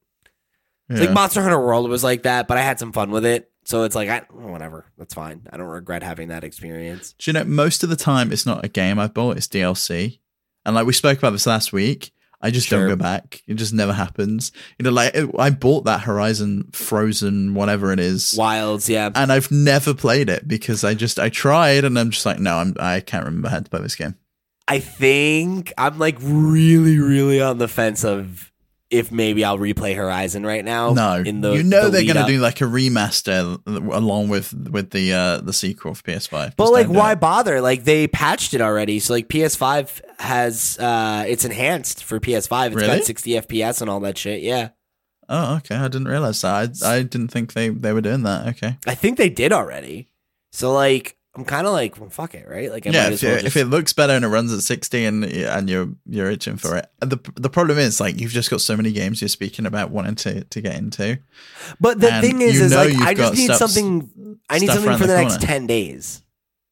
It's 0.90 1.00
Yeah. 1.00 1.08
like 1.08 1.16
Monster 1.16 1.42
Hunter 1.42 1.60
World 1.60 1.90
was 1.90 2.04
like 2.04 2.24
that, 2.24 2.48
but 2.48 2.58
I 2.58 2.62
had 2.62 2.80
some 2.80 2.92
fun 2.92 3.12
with 3.12 3.26
it. 3.26 3.50
So 3.64 3.84
it's 3.84 3.96
like, 3.96 4.10
I 4.10 4.20
whatever. 4.32 4.86
That's 4.98 5.14
fine. 5.14 5.42
I 5.52 5.58
don't 5.58 5.68
regret 5.68 6.02
having 6.04 6.30
that 6.30 6.44
experience. 6.44 7.14
Do 7.20 7.30
you 7.30 7.34
know, 7.34 7.44
most 7.44 7.84
of 7.84 7.90
the 7.90 7.96
time 7.96 8.32
it's 8.32 8.46
not 8.46 8.66
a 8.66 8.70
game 8.70 8.98
I 9.00 9.08
bought, 9.08 9.38
it's 9.38 9.48
DLC. 9.48 10.20
And 10.66 10.76
like 10.76 10.86
we 10.88 10.94
spoke 10.94 11.18
about 11.18 11.32
this 11.32 11.46
last 11.48 11.72
week, 11.72 12.12
I 12.42 12.50
just 12.50 12.68
Sure. 12.68 12.80
don't 12.80 12.90
go 12.90 12.96
back. 12.96 13.44
It 13.48 13.54
just 13.56 13.72
never 13.74 13.94
happens. 13.94 14.52
You 14.80 14.84
know, 14.86 14.92
like 14.92 15.16
I 15.38 15.52
bought 15.52 15.86
that 15.86 16.02
Horizon 16.02 16.70
Frozen, 16.72 17.54
whatever 17.54 17.92
it 17.94 18.00
is, 18.00 18.34
Wilds, 18.36 18.90
yeah. 18.90 19.12
and 19.14 19.32
I've 19.32 19.52
never 19.52 19.94
played 19.94 20.28
it 20.30 20.48
because 20.48 20.84
I 20.84 20.96
just, 20.96 21.20
I 21.20 21.30
tried 21.30 21.86
and 21.86 21.98
I'm 22.00 22.10
just 22.10 22.26
like, 22.26 22.40
no, 22.40 22.58
I'm, 22.58 22.76
I 22.80 23.00
can't 23.02 23.26
remember 23.26 23.50
how 23.50 23.60
to 23.60 23.70
play 23.70 23.82
this 23.82 23.96
game. 23.96 24.16
I 24.68 24.80
think 24.80 25.74
I'm 25.78 25.98
like 26.00 26.18
really, 26.22 27.00
really 27.00 27.42
on 27.42 27.58
the 27.58 27.68
fence 27.68 28.04
of 28.06 28.52
if 28.90 29.10
maybe 29.10 29.46
I'll 29.46 29.58
replay 29.58 29.96
Horizon 29.96 30.46
right 30.46 30.64
now. 30.66 30.94
no, 30.94 31.16
in 31.26 31.40
the 31.42 31.54
you 31.54 31.64
know 31.64 31.86
the 31.86 31.92
they're 31.92 32.14
going 32.14 32.26
to 32.26 32.32
do 32.32 32.40
like 32.40 32.60
a 32.62 32.66
remaster 32.66 33.60
along 33.66 34.28
with 34.30 34.54
with 34.70 34.90
the 34.92 35.14
uh 35.14 35.38
the 35.42 35.54
sequel 35.54 35.94
for 35.96 36.04
PS5. 36.04 36.56
But 36.58 36.64
Just 36.66 36.74
like, 36.74 36.88
why 36.88 37.14
it. 37.14 37.20
bother? 37.22 37.62
Like, 37.62 37.86
they 37.86 38.08
patched 38.08 38.54
it 38.54 38.60
already. 38.62 39.00
So 39.00 39.14
like, 39.14 39.30
PS5 39.30 40.02
has 40.20 40.78
uh, 40.80 41.24
it's 41.28 41.46
enhanced 41.46 42.04
for 42.04 42.20
PS5. 42.20 42.68
It's 42.68 42.76
Really? 42.76 42.88
got 42.98 43.04
60 43.06 43.32
FPS 43.32 43.82
and 43.82 43.90
all 43.90 44.02
that 44.02 44.18
shit. 44.18 44.42
Yeah, 44.42 44.70
Oh, 45.30 45.56
okay. 45.58 45.76
I 45.76 45.88
didn't 45.88 46.10
realize 46.10 46.42
that. 46.42 46.78
I, 46.84 46.96
I 46.96 47.04
didn't 47.04 47.30
think 47.30 47.54
they 47.54 47.70
they 47.70 47.94
were 47.94 48.02
doing 48.02 48.24
that. 48.24 48.48
Okay. 48.50 48.78
I 48.86 48.96
think 48.96 49.18
they 49.18 49.30
did 49.30 49.54
already. 49.54 50.10
So 50.52 50.74
like, 50.74 51.16
I'm 51.34 51.46
kind 51.46 51.66
of 51.66 51.72
like, 51.72 51.98
well, 51.98 52.10
fuck 52.10 52.36
it, 52.36 52.46
right? 52.48 52.70
Like, 52.70 52.86
I 52.86 52.90
yeah, 52.90 53.10
if, 53.10 53.24
well 53.24 53.34
just, 53.36 53.46
if 53.46 53.56
it 53.56 53.66
looks 53.66 53.94
better 53.94 54.14
and 54.14 54.26
it 54.26 54.28
runs 54.28 54.52
at 54.52 54.60
60 54.62 55.06
and 55.06 55.24
and 55.24 55.70
you're 55.70 55.88
you're 56.06 56.30
itching 56.30 56.58
for 56.58 56.76
it. 56.76 56.88
The 57.00 57.18
the 57.36 57.50
problem 57.50 57.78
is 57.78 58.02
like 58.02 58.20
you've 58.20 58.32
just 58.32 58.50
got 58.50 58.60
so 58.60 58.76
many 58.76 58.92
games 58.92 59.22
you're 59.22 59.30
speaking 59.30 59.66
about 59.66 59.92
wanting 59.92 60.16
to 60.16 60.44
to 60.44 60.62
get 60.62 60.76
into. 60.76 61.20
But 61.80 62.02
the 62.02 62.12
and 62.12 62.26
thing 62.26 62.42
is, 62.42 62.60
is 62.60 62.76
like, 62.76 62.96
I 62.96 63.14
just 63.14 63.36
need 63.36 63.46
stuff- 63.46 63.72
something. 63.72 64.40
I 64.50 64.60
need 64.60 64.68
something 64.68 64.98
for 64.98 65.08
the, 65.08 65.14
the 65.14 65.22
next 65.22 65.42
10 65.42 65.68
days. 65.68 66.22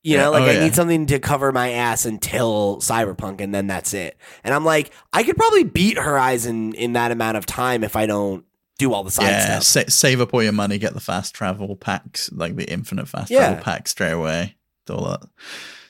You 0.01 0.17
know, 0.17 0.31
like 0.31 0.43
oh, 0.43 0.45
I 0.45 0.51
yeah. 0.53 0.63
need 0.63 0.75
something 0.75 1.05
to 1.07 1.19
cover 1.19 1.51
my 1.51 1.71
ass 1.71 2.05
until 2.05 2.77
Cyberpunk, 2.77 3.41
and 3.41 3.53
then 3.53 3.67
that's 3.67 3.93
it. 3.93 4.17
And 4.45 4.53
I'm 4.53 4.63
like, 4.63 4.91
I 5.11 5.23
could 5.23 5.35
probably 5.35 5.65
beat 5.65 5.97
Horizon 5.97 6.73
in 6.73 6.93
that 6.93 7.11
amount 7.11 7.35
of 7.35 7.45
time 7.45 7.83
if 7.83 7.97
I 7.97 8.05
don't 8.05 8.45
do 8.79 8.91
all 8.93 9.03
the 9.03 9.11
side 9.11 9.25
yeah, 9.29 9.59
stuff. 9.59 9.85
sa- 9.87 9.89
save 9.91 10.19
up 10.21 10.33
all 10.33 10.41
your 10.41 10.51
money, 10.53 10.79
get 10.79 10.95
the 10.95 10.99
fast 10.99 11.35
travel 11.35 11.75
packs, 11.75 12.31
like 12.31 12.55
the 12.55 12.67
infinite 12.71 13.07
fast 13.07 13.29
Yeah. 13.29 13.39
travel 13.49 13.63
pack 13.63 13.87
straight 13.87 14.13
away. 14.13 14.55
Do 14.87 14.95
All 14.95 15.09
that. 15.11 15.29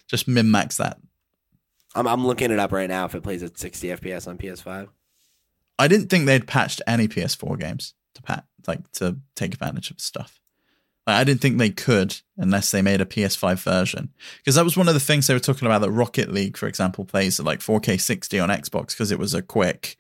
Just 0.09 0.27
min 0.27 0.51
max 0.51 0.75
that. 0.77 0.97
I'm, 1.95 2.07
I'm 2.07 2.27
looking 2.27 2.51
it 2.51 2.59
up 2.59 2.71
right 2.73 2.89
now 2.89 3.05
if 3.05 3.15
it 3.15 3.23
plays 3.23 3.41
at 3.43 3.57
60 3.57 3.87
FPS 3.89 4.27
on 4.27 4.37
PS5. 4.37 4.89
I 5.77 5.87
didn't 5.87 6.09
think 6.09 6.25
they'd 6.25 6.45
patched 6.45 6.81
any 6.85 7.07
PS4 7.07 7.57
games 7.59 7.93
to 8.15 8.21
pat 8.21 8.45
like 8.67 8.91
to 8.93 9.17
take 9.35 9.53
advantage 9.53 9.89
of 9.91 9.99
stuff. 10.01 10.41
Like, 11.07 11.15
I 11.15 11.23
didn't 11.23 11.41
think 11.41 11.57
they 11.57 11.69
could 11.69 12.17
unless 12.37 12.69
they 12.71 12.81
made 12.81 13.01
a 13.01 13.05
PS5 13.05 13.63
version 13.63 14.09
because 14.37 14.55
that 14.55 14.63
was 14.65 14.75
one 14.77 14.87
of 14.87 14.93
the 14.93 14.99
things 14.99 15.25
they 15.27 15.33
were 15.33 15.39
talking 15.39 15.65
about. 15.65 15.79
That 15.81 15.91
Rocket 15.91 16.31
League, 16.31 16.57
for 16.57 16.67
example, 16.67 17.05
plays 17.05 17.39
at 17.39 17.45
like 17.45 17.59
4K 17.61 17.99
60 17.99 18.39
on 18.39 18.49
Xbox 18.49 18.89
because 18.89 19.11
it 19.11 19.17
was 19.19 19.33
a 19.33 19.41
quick, 19.41 19.95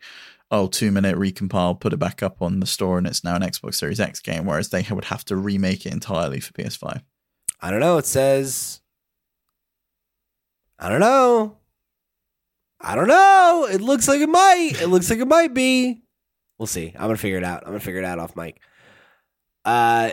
oh, 0.51 0.67
two 0.67 0.91
minute 0.91 1.15
recompile, 1.15 1.79
put 1.79 1.93
it 1.93 1.97
back 1.97 2.23
up 2.23 2.41
on 2.41 2.59
the 2.59 2.65
store, 2.65 2.97
and 2.97 3.07
it's 3.07 3.23
now 3.23 3.35
an 3.35 3.41
Xbox 3.41 3.75
Series 3.75 3.99
X 3.99 4.19
game. 4.19 4.45
Whereas 4.45 4.69
they 4.69 4.85
would 4.89 5.05
have 5.05 5.25
to 5.25 5.35
remake 5.35 5.85
it 5.85 5.93
entirely 5.93 6.39
for 6.39 6.53
PS5. 6.53 7.01
I 7.61 7.71
don't 7.71 7.79
know. 7.79 7.97
It 7.97 8.05
says. 8.05 8.81
I 10.77 10.89
don't 10.89 11.01
know. 11.01 11.57
I 12.81 12.95
don't 12.95 13.09
know. 13.09 13.67
It 13.69 13.81
looks 13.81 14.07
like 14.07 14.21
it 14.21 14.29
might. 14.29 14.81
It 14.81 14.87
looks 14.87 15.09
like 15.09 15.19
it 15.19 15.27
might 15.27 15.53
be. 15.53 16.03
We'll 16.57 16.67
see. 16.67 16.93
I'm 16.95 17.03
gonna 17.03 17.17
figure 17.17 17.37
it 17.37 17.43
out. 17.43 17.63
I'm 17.63 17.69
gonna 17.69 17.79
figure 17.79 18.01
it 18.01 18.05
out 18.05 18.19
off 18.19 18.35
mic. 18.35 18.59
Uh, 19.65 20.11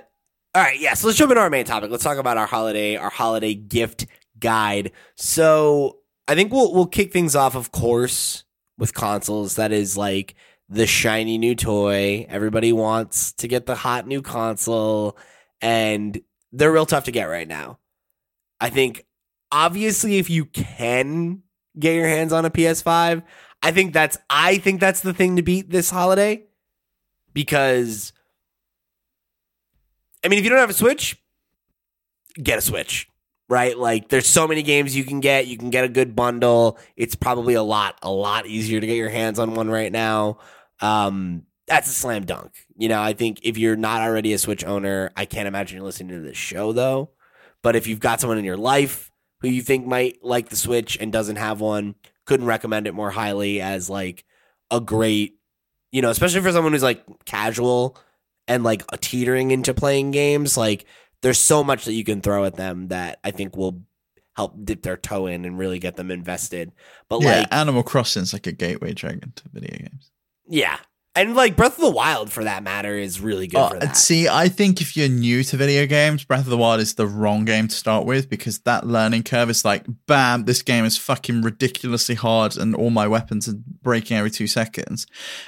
all 0.55 0.63
right. 0.63 0.79
Yeah. 0.79 0.95
So 0.95 1.07
let's 1.07 1.19
jump 1.19 1.31
into 1.31 1.41
our 1.41 1.51
main 1.51 1.65
topic. 1.65 1.91
Let's 1.91 2.03
talk 2.03 2.19
about 2.19 2.37
our 2.37 2.47
holiday, 2.47 2.97
our 2.97 3.11
holiday 3.11 3.55
gift 3.55 4.07
guide. 4.39 4.93
So 5.17 5.99
I 6.27 6.35
think 6.35 6.53
we'll 6.53 6.75
we'll 6.75 6.87
kick 6.87 7.13
things 7.13 7.37
off, 7.37 7.55
of 7.55 7.71
course, 7.71 8.45
with 8.79 8.95
consoles. 8.95 9.57
That 9.57 9.73
is 9.73 9.97
like 9.97 10.35
the 10.69 10.87
shiny 10.87 11.39
new 11.39 11.55
toy. 11.55 12.27
Everybody 12.29 12.73
wants 12.73 13.33
to 13.35 13.49
get 13.49 13.67
the 13.67 13.75
hot 13.75 14.07
new 14.07 14.23
console, 14.23 15.17
and 15.61 16.21
they're 16.53 16.73
real 16.73 16.87
tough 16.87 17.05
to 17.05 17.13
get 17.13 17.25
right 17.25 17.49
now. 17.49 17.79
I 18.61 18.71
think 18.71 19.07
obviously 19.53 20.19
if 20.19 20.31
you 20.31 20.47
can 20.47 21.43
get 21.79 21.95
your 21.95 22.09
hands 22.09 22.33
on 22.33 22.45
a 22.45 22.51
PS5, 22.51 23.23
I 23.63 23.71
think 23.73 23.93
that's 23.93 24.19
I 24.31 24.59
think 24.59 24.81
that's 24.81 25.01
the 25.01 25.15
thing 25.15 25.37
to 25.37 25.43
beat 25.43 25.71
this 25.71 25.91
holiday 25.91 26.45
because 27.33 28.13
I 30.25 30.29
mean 30.29 30.39
if 30.39 30.45
you 30.45 30.51
don't 30.51 30.59
have 30.59 30.71
a 30.71 30.75
Switch, 30.75 31.17
get 32.43 32.59
a 32.59 32.63
Switch. 32.63 33.09
Right? 33.49 33.77
Like 33.77 34.09
there's 34.09 34.27
so 34.27 34.47
many 34.47 34.63
games 34.63 34.97
you 34.97 35.05
can 35.05 35.21
get. 35.21 35.47
You 35.47 35.57
can 35.57 35.71
get 35.71 35.85
a 35.85 35.89
good 35.89 36.17
bundle. 36.17 36.79
It's 36.97 37.15
probably 37.15 37.55
a 37.55 37.63
lot, 37.63 37.99
a 38.03 38.11
lot 38.11 38.47
easier 38.47 38.81
to 38.81 38.87
get 38.87 38.97
your 38.97 39.09
hands 39.09 39.39
on 39.39 39.55
one 39.55 39.71
right 39.71 39.93
now. 39.93 40.39
Um, 40.81 41.45
that's 41.67 41.89
a 41.89 41.93
slam 41.93 42.25
dunk. 42.25 42.53
You 42.77 42.89
know, 42.89 43.01
I 43.01 43.13
think 43.13 43.41
if 43.43 43.59
you're 43.59 43.77
not 43.77 44.03
already 44.03 44.33
a 44.33 44.39
Switch 44.39 44.65
owner, 44.65 45.11
I 45.17 45.25
can't 45.25 45.49
imagine 45.49 45.77
you're 45.77 45.87
listening 45.87 46.17
to 46.17 46.27
this 46.27 46.37
show 46.37 46.73
though. 46.73 47.11
But 47.63 47.77
if 47.77 47.87
you've 47.87 48.01
got 48.01 48.21
someone 48.21 48.39
in 48.39 48.45
your 48.45 48.57
life 48.57 49.11
who 49.41 49.49
you 49.49 49.63
think 49.63 49.87
might 49.87 50.23
like 50.23 50.49
the 50.49 50.57
Switch 50.57 50.97
and 51.01 51.13
doesn't 51.13 51.37
have 51.37 51.61
one, 51.61 51.97
couldn't 52.25 52.47
recommend 52.47 52.87
it 52.87 52.95
more 52.95 53.11
highly 53.11 53.61
as 53.61 53.91
like 53.91 54.25
a 54.71 54.81
great, 54.81 55.39
you 55.91 56.03
know, 56.03 56.11
especially 56.11 56.41
for 56.41 56.53
someone 56.53 56.73
who's 56.73 56.83
like 56.83 57.05
casual 57.25 57.97
and 58.49 58.63
like 58.63 58.85
teetering 59.01 59.51
into 59.51 59.75
playing 59.75 60.11
games. 60.13 60.57
Like 60.57 60.85
there's 61.23 61.39
so 61.39 61.65
much 61.65 61.85
that 61.87 61.93
you 61.95 62.05
can 62.05 62.21
throw 62.21 62.45
at 62.45 62.55
them 62.57 62.89
that 62.89 63.19
I 63.25 63.31
think 63.31 63.57
will 63.57 63.83
help 64.35 64.55
dip 64.65 64.83
their 64.83 64.97
toe 64.97 65.27
in 65.27 65.45
and 65.45 65.59
really 65.59 65.79
get 65.79 65.97
them 65.97 66.11
invested. 66.11 66.73
But 67.09 67.23
yeah, 67.23 67.39
like 67.41 67.55
Animal 67.55 67.83
Crossing 67.83 68.23
is 68.23 68.33
like 68.33 68.47
a 68.47 68.53
gateway 68.53 68.93
drug 68.93 69.15
into 69.23 69.45
video 69.53 69.77
games. 69.79 70.11
Yeah. 70.49 70.77
And 71.15 71.35
like 71.35 71.57
Breath 71.57 71.77
of 71.79 71.81
the 71.83 71.91
Wild 71.91 72.31
for 72.31 72.45
that 72.45 72.63
matter 72.63 72.95
is 72.95 73.23
really 73.23 73.47
good 73.47 73.57
Oh, 73.59 73.69
for 73.71 73.79
that. 73.79 73.97
see, 73.97 74.29
I 74.29 74.51
think 74.51 74.83
if 74.83 74.99
you're 74.99 75.09
new 75.09 75.43
to 75.45 75.57
video 75.57 75.87
games, 75.87 76.25
Breath 76.25 76.41
of 76.45 76.51
the 76.51 76.59
Wild 76.59 76.79
is 76.79 76.93
the 76.97 77.07
wrong 77.07 77.47
game 77.47 77.69
to 77.69 77.75
start 77.75 78.05
with 78.05 78.29
because 78.29 78.59
that 78.61 78.87
learning 78.87 79.23
curve 79.23 79.49
is 79.49 79.65
like, 79.65 79.87
bam, 80.07 80.45
this 80.45 80.61
game 80.61 80.85
is 80.85 80.99
fucking 80.99 81.41
ridiculously 81.41 82.17
hard, 82.17 82.59
and 82.59 82.75
all 82.75 82.91
my 82.91 83.09
weapons 83.09 83.49
are 83.49 83.55
breaking 83.83 84.19
every 84.19 84.31
two 84.31 84.47
seconds. 84.47 85.07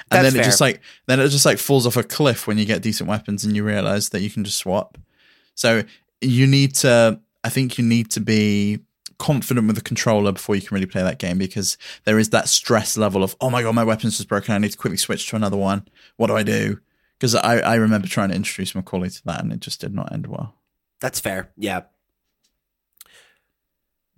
And 0.09 0.25
That's 0.25 0.33
then 0.33 0.39
it 0.39 0.41
fair. 0.41 0.49
just 0.49 0.59
like, 0.59 0.81
then 1.05 1.19
it 1.19 1.29
just 1.29 1.45
like 1.45 1.59
falls 1.59 1.85
off 1.85 1.97
a 1.97 2.01
cliff 2.03 2.47
when 2.47 2.57
you 2.57 2.65
get 2.65 2.81
decent 2.81 3.07
weapons 3.07 3.43
and 3.45 3.55
you 3.55 3.63
realize 3.63 4.09
that 4.09 4.21
you 4.21 4.31
can 4.31 4.43
just 4.43 4.57
swap. 4.57 4.97
So 5.59 5.83
you 6.21 6.47
need 6.47 6.73
to, 6.75 7.19
I 7.43 7.49
think 7.49 7.77
you 7.77 7.83
need 7.83 8.09
to 8.11 8.21
be 8.21 8.79
confident 9.17 9.67
with 9.67 9.75
the 9.75 9.81
controller 9.81 10.31
before 10.31 10.55
you 10.55 10.61
can 10.61 10.73
really 10.73 10.85
play 10.85 11.03
that 11.03 11.19
game 11.19 11.37
because 11.37 11.77
there 12.05 12.17
is 12.17 12.29
that 12.29 12.47
stress 12.47 12.95
level 12.95 13.21
of 13.21 13.35
oh 13.41 13.49
my 13.49 13.61
god 13.61 13.75
my 13.75 13.83
weapon's 13.83 14.15
just 14.15 14.29
broken 14.29 14.55
I 14.55 14.57
need 14.57 14.71
to 14.71 14.77
quickly 14.77 14.95
switch 14.95 15.27
to 15.27 15.35
another 15.35 15.57
one 15.57 15.85
what 16.15 16.27
do 16.27 16.37
I 16.37 16.43
do 16.43 16.79
because 17.17 17.35
I, 17.35 17.57
I 17.59 17.75
remember 17.75 18.07
trying 18.07 18.29
to 18.29 18.35
introduce 18.35 18.73
Macaulay 18.73 19.09
to 19.09 19.25
that 19.25 19.43
and 19.43 19.51
it 19.51 19.59
just 19.59 19.81
did 19.81 19.93
not 19.93 20.13
end 20.13 20.27
well 20.27 20.55
That's 21.01 21.19
fair. 21.19 21.51
Yeah. 21.57 21.81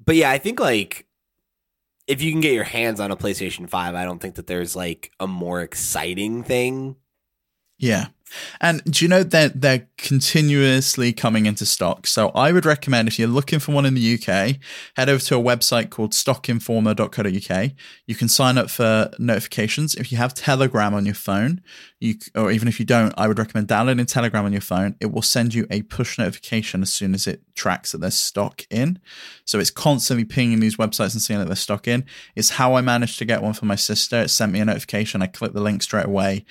But 0.06 0.18
yeah, 0.18 0.30
I 0.30 0.38
think 0.38 0.60
like 0.60 1.08
if 2.06 2.22
you 2.22 2.32
can 2.32 2.42
get 2.42 2.54
your 2.54 2.66
hands 2.66 3.00
on 3.00 3.10
a 3.10 3.16
PlayStation 3.18 3.68
5, 3.68 3.96
I 3.96 4.04
don't 4.04 4.20
think 4.20 4.36
that 4.36 4.46
there's 4.46 4.76
like 4.76 5.12
a 5.20 5.26
more 5.26 5.62
exciting 5.62 6.44
thing. 6.44 6.98
yeah 7.80 8.08
and 8.60 8.84
do 8.86 9.06
you 9.06 9.10
know 9.10 9.24
that 9.24 9.62
they're 9.62 9.88
continuously 9.98 11.14
coming 11.14 11.46
into 11.46 11.66
stock? 11.66 12.08
So 12.08 12.30
I 12.30 12.52
would 12.52 12.66
recommend 12.66 13.08
if 13.08 13.20
you're 13.20 13.28
looking 13.28 13.60
for 13.60 13.72
one 13.72 13.86
in 13.86 13.94
the 13.94 14.14
UK 14.16 14.58
head 14.96 15.10
over 15.10 15.22
to 15.24 15.38
a 15.38 15.42
website 15.42 15.90
called 15.90 16.12
stockinformer.co.uk 16.12 17.72
you 18.06 18.16
can 18.16 18.28
sign 18.28 18.58
up 18.58 18.70
for 18.70 19.12
notifications. 19.20 19.96
If 19.96 20.12
you 20.12 20.18
have 20.18 20.34
Telegram 20.34 20.94
on 20.94 21.06
your 21.06 21.16
phone 21.16 21.62
you 22.00 22.16
or 22.36 22.52
even 22.52 22.68
if 22.68 22.80
you 22.80 22.86
don't 22.86 23.14
I 23.18 23.28
would 23.28 23.40
recommend 23.40 23.68
downloading 23.68 24.06
Telegram 24.06 24.46
on 24.46 24.52
your 24.52 24.62
phone. 24.62 24.96
It 25.00 25.12
will 25.12 25.22
send 25.22 25.54
you 25.54 25.68
a 25.70 25.82
push 25.84 26.18
notification 26.18 26.82
as 26.82 26.92
soon 26.92 27.14
as 27.14 27.28
it 27.28 27.42
tracks 27.56 27.92
that 27.92 28.00
there's 28.00 28.16
stock 28.16 28.64
in. 28.70 29.00
So 29.46 29.60
it's 29.60 29.70
constantly 29.72 30.26
pinging 30.26 30.60
these 30.60 30.78
websites 30.78 31.14
and 31.14 31.22
seeing 31.22 31.40
that 31.40 31.46
there's 31.46 31.60
stock 31.60 31.88
in. 31.88 32.06
It's 32.36 32.52
how 32.52 32.76
I 32.76 32.82
managed 32.82 33.20
to 33.20 33.26
get 33.26 33.42
one 33.42 33.54
for 33.54 33.66
my 33.66 33.76
sister. 33.76 34.22
It 34.22 34.30
sent 34.30 34.52
me 34.52 34.60
a 34.60 34.66
notification. 34.66 35.22
I 35.22 35.28
clicked 35.28 35.54
the 35.54 35.62
link 35.62 35.84
straight 35.84 36.06
away 36.06 36.46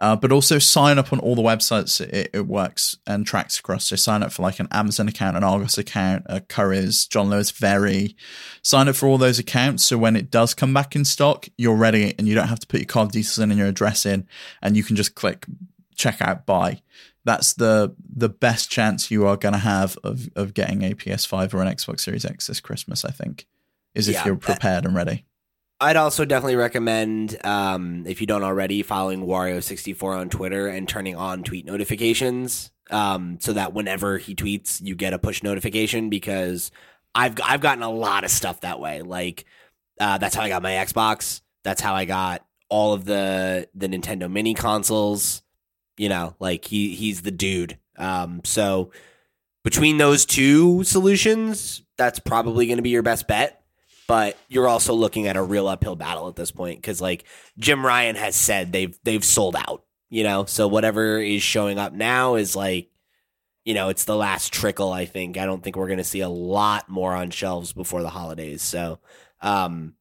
uh, 0.00 0.14
but 0.14 0.30
also 0.30 0.58
sign 0.58 0.98
up 0.98 1.12
on 1.12 1.18
all 1.20 1.34
the 1.34 1.42
websites 1.42 2.00
it, 2.00 2.30
it 2.34 2.46
works 2.46 2.98
and 3.06 3.26
tracks 3.26 3.58
across. 3.58 3.86
So 3.86 3.96
sign 3.96 4.22
up 4.22 4.30
for 4.30 4.42
like 4.42 4.60
an 4.60 4.68
Amazon 4.70 5.08
account, 5.08 5.36
an 5.36 5.44
Argos 5.44 5.78
account, 5.78 6.24
a 6.26 6.40
Currys, 6.40 7.08
John 7.08 7.30
Lewis 7.30 7.50
Very. 7.50 8.14
Sign 8.62 8.88
up 8.88 8.96
for 8.96 9.08
all 9.08 9.16
those 9.16 9.38
accounts. 9.38 9.84
So 9.84 9.96
when 9.96 10.14
it 10.14 10.30
does 10.30 10.52
come 10.52 10.74
back 10.74 10.94
in 10.94 11.04
stock, 11.04 11.48
you're 11.56 11.76
ready 11.76 12.14
and 12.18 12.28
you 12.28 12.34
don't 12.34 12.48
have 12.48 12.60
to 12.60 12.66
put 12.66 12.80
your 12.80 12.86
card 12.86 13.10
details 13.10 13.38
in 13.38 13.50
and 13.50 13.58
your 13.58 13.68
address 13.68 14.04
in, 14.04 14.26
and 14.60 14.76
you 14.76 14.84
can 14.84 14.96
just 14.96 15.14
click 15.14 15.46
checkout 15.96 16.44
buy. 16.44 16.82
That's 17.24 17.54
the 17.54 17.94
the 18.08 18.28
best 18.28 18.70
chance 18.70 19.10
you 19.10 19.26
are 19.26 19.36
going 19.36 19.54
to 19.54 19.58
have 19.58 19.96
of 20.04 20.28
of 20.36 20.52
getting 20.52 20.82
a 20.82 20.94
PS5 20.94 21.54
or 21.54 21.62
an 21.62 21.74
Xbox 21.74 22.00
Series 22.00 22.24
X 22.24 22.46
this 22.46 22.60
Christmas. 22.60 23.04
I 23.04 23.10
think 23.10 23.46
is 23.94 24.08
if 24.08 24.14
Yeah, 24.16 24.26
you're 24.26 24.36
prepared 24.36 24.84
and 24.84 24.94
ready. 24.94 25.24
I'd 25.78 25.96
also 25.96 26.24
definitely 26.24 26.56
recommend, 26.56 27.36
um, 27.44 28.04
if 28.06 28.20
you 28.20 28.26
don't 28.26 28.42
already, 28.42 28.82
following 28.82 29.26
Wario64 29.26 30.18
on 30.18 30.28
Twitter 30.30 30.68
and 30.68 30.88
turning 30.88 31.16
on 31.16 31.42
tweet 31.42 31.66
notifications, 31.66 32.70
um, 32.90 33.38
so 33.40 33.52
that 33.52 33.74
whenever 33.74 34.16
he 34.16 34.34
tweets, 34.34 34.80
you 34.80 34.94
get 34.94 35.12
a 35.12 35.18
push 35.18 35.42
notification. 35.42 36.08
Because 36.08 36.70
I've 37.14 37.34
I've 37.42 37.60
gotten 37.60 37.82
a 37.82 37.90
lot 37.90 38.24
of 38.24 38.30
stuff 38.30 38.62
that 38.62 38.80
way. 38.80 39.02
Like 39.02 39.44
uh, 40.00 40.16
that's 40.18 40.34
how 40.34 40.42
I 40.42 40.48
got 40.48 40.62
my 40.62 40.72
Xbox. 40.72 41.42
That's 41.62 41.80
how 41.82 41.94
I 41.94 42.06
got 42.06 42.46
all 42.70 42.94
of 42.94 43.04
the 43.04 43.68
the 43.74 43.88
Nintendo 43.88 44.30
mini 44.30 44.54
consoles. 44.54 45.42
You 45.98 46.08
know, 46.08 46.36
like 46.40 46.64
he 46.64 46.94
he's 46.94 47.20
the 47.20 47.30
dude. 47.30 47.78
Um, 47.98 48.40
so 48.44 48.92
between 49.62 49.98
those 49.98 50.24
two 50.24 50.84
solutions, 50.84 51.82
that's 51.98 52.18
probably 52.18 52.66
going 52.66 52.78
to 52.78 52.82
be 52.82 52.90
your 52.90 53.02
best 53.02 53.28
bet 53.28 53.65
but 54.06 54.36
you're 54.48 54.68
also 54.68 54.94
looking 54.94 55.26
at 55.26 55.36
a 55.36 55.42
real 55.42 55.68
uphill 55.68 55.96
battle 55.96 56.28
at 56.28 56.36
this 56.36 56.50
point 56.50 56.80
because 56.80 57.00
like 57.00 57.24
Jim 57.58 57.84
Ryan 57.84 58.16
has 58.16 58.36
said 58.36 58.72
they've 58.72 58.98
they've 59.02 59.24
sold 59.24 59.56
out, 59.56 59.84
you 60.10 60.22
know. 60.22 60.44
So 60.44 60.68
whatever 60.68 61.18
is 61.18 61.42
showing 61.42 61.78
up 61.78 61.92
now 61.92 62.36
is 62.36 62.54
like, 62.54 62.90
you 63.64 63.74
know, 63.74 63.88
it's 63.88 64.04
the 64.04 64.16
last 64.16 64.52
trickle. 64.52 64.92
I 64.92 65.06
think 65.06 65.36
I 65.36 65.46
don't 65.46 65.62
think 65.62 65.76
we're 65.76 65.88
gonna 65.88 66.04
see 66.04 66.20
a 66.20 66.28
lot 66.28 66.88
more 66.88 67.14
on 67.14 67.30
shelves 67.30 67.72
before 67.72 68.02
the 68.02 68.10
holidays. 68.10 68.62
So, 68.62 69.00
um, 69.40 69.94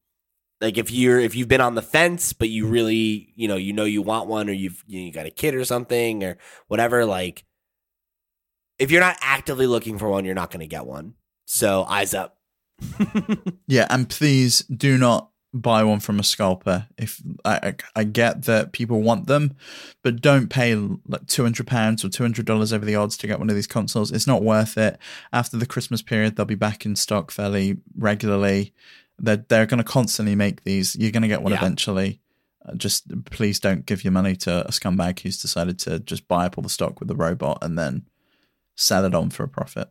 like 0.62 0.78
if 0.78 0.92
you're 0.92 1.20
if 1.20 1.36
you've 1.36 1.48
been 1.48 1.62
on 1.62 1.76
the 1.76 1.82
fence 1.82 2.34
but 2.34 2.50
you 2.50 2.66
really 2.66 3.34
you 3.36 3.48
know 3.48 3.58
you 3.58 3.74
know 3.74 3.84
you 3.84 4.02
want 4.02 4.30
one 4.30 4.50
or 4.50 4.54
you've 4.54 4.84
you, 4.88 5.00
know, 5.00 5.06
you 5.08 5.12
got 5.12 5.26
a 5.26 5.32
kid 5.32 5.56
or 5.56 5.66
something 5.66 6.24
or 6.24 6.38
whatever, 6.68 7.06
like 7.06 7.44
if 8.78 8.92
you're 8.92 9.02
not 9.02 9.18
actively 9.22 9.68
looking 9.68 9.98
for 9.98 10.10
one, 10.10 10.26
you're 10.26 10.36
not 10.36 10.52
gonna 10.52 10.68
get 10.68 10.86
one. 10.86 11.16
So 11.46 11.84
eyes 11.84 12.14
up. 12.14 12.35
Yeah, 13.68 13.88
and 13.90 14.10
please 14.10 14.60
do 14.64 14.98
not 14.98 15.30
buy 15.54 15.84
one 15.84 16.02
from 16.02 16.20
a 16.20 16.24
scalper. 16.24 16.88
If 16.98 17.22
I, 17.46 17.56
I, 17.56 17.76
I 17.96 18.04
get 18.04 18.44
that 18.44 18.74
people 18.74 19.02
want 19.02 19.28
them, 19.28 19.56
but 20.04 20.22
don't 20.22 20.50
pay 20.50 20.76
like 20.76 21.28
two 21.28 21.44
hundred 21.44 21.68
pounds 21.68 22.04
or 22.04 22.10
two 22.10 22.24
hundred 22.24 22.46
dollars 22.46 22.74
over 22.74 22.86
the 22.86 22.96
odds 22.96 23.18
to 23.18 23.28
get 23.28 23.40
one 23.40 23.50
of 23.50 23.56
these 23.56 23.68
consoles. 23.68 24.12
It's 24.12 24.28
not 24.28 24.44
worth 24.44 24.78
it. 24.78 24.98
After 25.32 25.58
the 25.58 25.66
Christmas 25.66 26.02
period, 26.02 26.36
they'll 26.36 26.46
be 26.46 26.56
back 26.56 26.86
in 26.86 26.96
stock 26.96 27.32
fairly 27.32 27.78
regularly. 27.98 28.74
They're 29.18 29.38
they're 29.48 29.66
going 29.66 29.78
to 29.78 29.84
constantly 29.84 30.36
make 30.36 30.64
these. 30.64 30.96
You're 30.96 31.12
going 31.12 31.22
to 31.24 31.30
get 31.30 31.42
one 31.42 31.54
Yeah. 31.54 31.60
eventually. 31.60 32.20
Uh, 32.68 32.76
just 32.76 33.26
please 33.26 33.60
don't 33.60 33.86
give 33.86 34.04
your 34.04 34.12
money 34.12 34.36
to 34.36 34.68
a 34.68 34.72
scumbag 34.72 35.20
who's 35.22 35.42
decided 35.42 35.80
to 35.80 36.00
just 36.00 36.28
buy 36.28 36.46
up 36.48 36.58
all 36.58 36.64
the 36.64 36.70
stock 36.70 37.00
with 37.00 37.08
the 37.08 37.16
robot 37.16 37.60
and 37.62 37.78
then 37.80 38.06
sell 38.76 39.06
it 39.06 39.16
on 39.16 39.30
for 39.30 39.44
a 39.44 39.48
profit. 39.48 39.90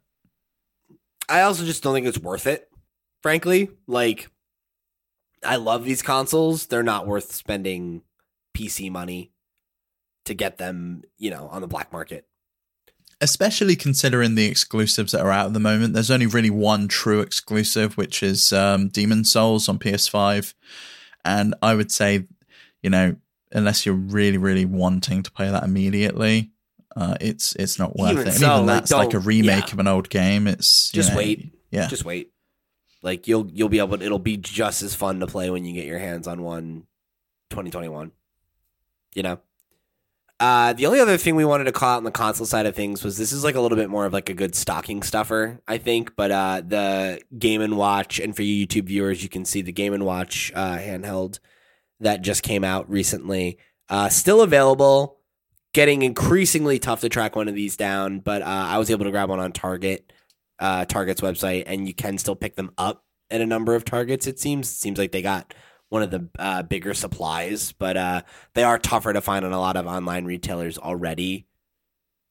I 1.26 1.40
also 1.40 1.64
just 1.64 1.82
don't 1.82 1.94
think 1.94 2.06
it's 2.06 2.18
worth 2.18 2.46
it. 2.46 2.68
Frankly, 3.24 3.70
like 3.86 4.28
I 5.42 5.56
love 5.56 5.86
these 5.86 6.02
consoles. 6.02 6.66
They're 6.66 6.82
not 6.82 7.06
worth 7.06 7.32
spending 7.32 8.02
PC 8.54 8.90
money 8.90 9.32
to 10.26 10.34
get 10.34 10.58
them, 10.58 11.04
you 11.16 11.30
know, 11.30 11.48
on 11.50 11.62
the 11.62 11.66
black 11.66 11.90
market. 11.90 12.26
especially 13.22 13.76
considering 13.76 14.34
the 14.34 14.44
exclusives 14.44 15.12
that 15.12 15.22
are 15.22 15.30
out 15.30 15.46
at 15.46 15.52
the 15.54 15.58
moment. 15.58 15.94
There's 15.94 16.10
only 16.10 16.26
really 16.26 16.50
one 16.50 16.86
true 16.86 17.20
exclusive, 17.20 17.96
which 17.96 18.22
is 18.22 18.52
um, 18.52 18.88
Demon 18.88 19.24
Souls 19.24 19.70
on 19.70 19.78
PS5, 19.78 20.52
and 21.24 21.54
I 21.62 21.74
would 21.74 21.90
say, 21.90 22.26
you 22.82 22.90
know, 22.90 23.16
unless 23.52 23.86
you're 23.86 23.94
really, 23.94 24.36
really 24.36 24.66
wanting 24.66 25.22
to 25.22 25.30
play 25.30 25.50
that 25.50 25.64
immediately, 25.64 26.50
uh, 26.94 27.16
it's 27.22 27.56
it's 27.56 27.78
not 27.78 27.96
worth 27.96 28.10
Even 28.10 28.26
it. 28.26 28.30
And 28.32 28.36
so, 28.36 28.54
even 28.56 28.66
that's 28.66 28.92
like 28.92 29.14
a 29.14 29.18
remake 29.18 29.68
yeah. 29.68 29.72
of 29.72 29.78
an 29.78 29.88
old 29.88 30.10
game. 30.10 30.46
It's 30.46 30.90
Just 30.90 31.12
know, 31.12 31.16
wait. 31.16 31.54
yeah. 31.70 31.88
Just 31.88 32.04
wait. 32.04 32.33
Like 33.04 33.28
you'll 33.28 33.48
you'll 33.52 33.68
be 33.68 33.78
able 33.78 33.98
to, 33.98 34.04
it'll 34.04 34.18
be 34.18 34.38
just 34.38 34.82
as 34.82 34.94
fun 34.94 35.20
to 35.20 35.26
play 35.26 35.50
when 35.50 35.64
you 35.64 35.74
get 35.74 35.84
your 35.84 35.98
hands 35.98 36.26
on 36.26 36.42
one 36.42 36.86
2021. 37.50 38.10
You 39.14 39.22
know? 39.22 39.40
Uh, 40.40 40.72
the 40.72 40.86
only 40.86 40.98
other 40.98 41.16
thing 41.16 41.36
we 41.36 41.44
wanted 41.44 41.64
to 41.64 41.72
call 41.72 41.90
out 41.90 41.96
on 41.98 42.04
the 42.04 42.10
console 42.10 42.46
side 42.46 42.66
of 42.66 42.74
things 42.74 43.04
was 43.04 43.16
this 43.16 43.30
is 43.30 43.44
like 43.44 43.54
a 43.54 43.60
little 43.60 43.76
bit 43.76 43.88
more 43.88 44.04
of 44.04 44.12
like 44.12 44.28
a 44.28 44.34
good 44.34 44.54
stocking 44.54 45.02
stuffer, 45.02 45.60
I 45.68 45.78
think. 45.78 46.16
But 46.16 46.30
uh, 46.32 46.62
the 46.66 47.20
Game 47.38 47.60
and 47.60 47.76
Watch, 47.76 48.18
and 48.18 48.34
for 48.34 48.42
you 48.42 48.66
YouTube 48.66 48.86
viewers, 48.86 49.22
you 49.22 49.28
can 49.28 49.44
see 49.44 49.62
the 49.62 49.70
Game 49.70 49.92
and 49.92 50.04
Watch 50.04 50.50
uh, 50.54 50.78
handheld 50.78 51.38
that 52.00 52.22
just 52.22 52.42
came 52.42 52.64
out 52.64 52.90
recently. 52.90 53.58
Uh, 53.88 54.08
still 54.08 54.40
available. 54.42 55.18
Getting 55.72 56.02
increasingly 56.02 56.78
tough 56.78 57.00
to 57.02 57.08
track 57.08 57.36
one 57.36 57.48
of 57.48 57.54
these 57.54 57.76
down, 57.76 58.20
but 58.20 58.42
uh, 58.42 58.46
I 58.46 58.78
was 58.78 58.90
able 58.90 59.04
to 59.04 59.10
grab 59.10 59.28
one 59.28 59.40
on 59.40 59.52
Target, 59.52 60.12
uh, 60.58 60.84
Target's 60.84 61.20
website, 61.20 61.64
and 61.66 61.86
you 61.86 61.94
can 61.94 62.18
still 62.18 62.36
pick 62.36 62.56
them 62.56 62.72
up 62.78 63.04
at 63.30 63.40
a 63.40 63.46
number 63.46 63.74
of 63.74 63.84
Targets. 63.84 64.26
It 64.26 64.38
seems 64.38 64.68
seems 64.68 64.98
like 64.98 65.12
they 65.12 65.22
got 65.22 65.54
one 65.88 66.02
of 66.02 66.10
the 66.10 66.28
uh, 66.38 66.62
bigger 66.62 66.94
supplies, 66.94 67.72
but 67.72 67.96
uh, 67.96 68.22
they 68.54 68.64
are 68.64 68.78
tougher 68.78 69.12
to 69.12 69.20
find 69.20 69.44
on 69.44 69.52
a 69.52 69.60
lot 69.60 69.76
of 69.76 69.86
online 69.86 70.24
retailers 70.24 70.78
already. 70.78 71.46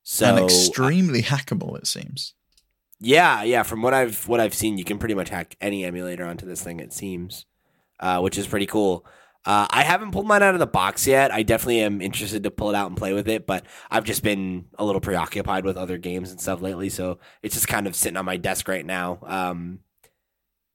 So 0.03 0.35
and 0.35 0.43
extremely 0.43 1.21
hackable, 1.21 1.77
it 1.77 1.87
seems. 1.87 2.33
Yeah, 2.99 3.43
yeah. 3.43 3.63
From 3.63 3.81
what 3.81 3.93
I've 3.93 4.27
what 4.27 4.39
I've 4.39 4.53
seen, 4.53 4.77
you 4.77 4.83
can 4.83 4.97
pretty 4.97 5.15
much 5.15 5.29
hack 5.29 5.55
any 5.61 5.85
emulator 5.85 6.25
onto 6.25 6.45
this 6.45 6.61
thing. 6.61 6.79
It 6.79 6.93
seems, 6.93 7.45
uh, 7.99 8.19
which 8.19 8.37
is 8.37 8.47
pretty 8.47 8.65
cool. 8.65 9.05
Uh, 9.45 9.67
I 9.69 9.83
haven't 9.83 10.11
pulled 10.11 10.25
mine 10.25 10.41
out 10.41 10.53
of 10.53 10.59
the 10.59 10.67
box 10.67 11.05
yet. 11.05 11.31
I 11.31 11.43
definitely 11.43 11.81
am 11.81 12.01
interested 12.01 12.43
to 12.43 12.51
pull 12.51 12.69
it 12.69 12.75
out 12.75 12.87
and 12.87 12.95
play 12.97 13.11
with 13.13 13.27
it, 13.27 13.45
but 13.45 13.65
I've 13.91 14.05
just 14.05 14.23
been 14.23 14.65
a 14.79 14.85
little 14.85 15.01
preoccupied 15.01 15.65
with 15.65 15.75
other 15.75 15.97
games 15.97 16.31
and 16.31 16.39
stuff 16.39 16.61
lately, 16.61 16.87
so 16.89 17.19
it's 17.41 17.55
just 17.55 17.67
kind 17.67 17.85
of 17.85 17.95
sitting 17.95 18.15
on 18.15 18.23
my 18.23 18.37
desk 18.37 18.67
right 18.69 18.85
now, 18.85 19.19
um, 19.23 19.79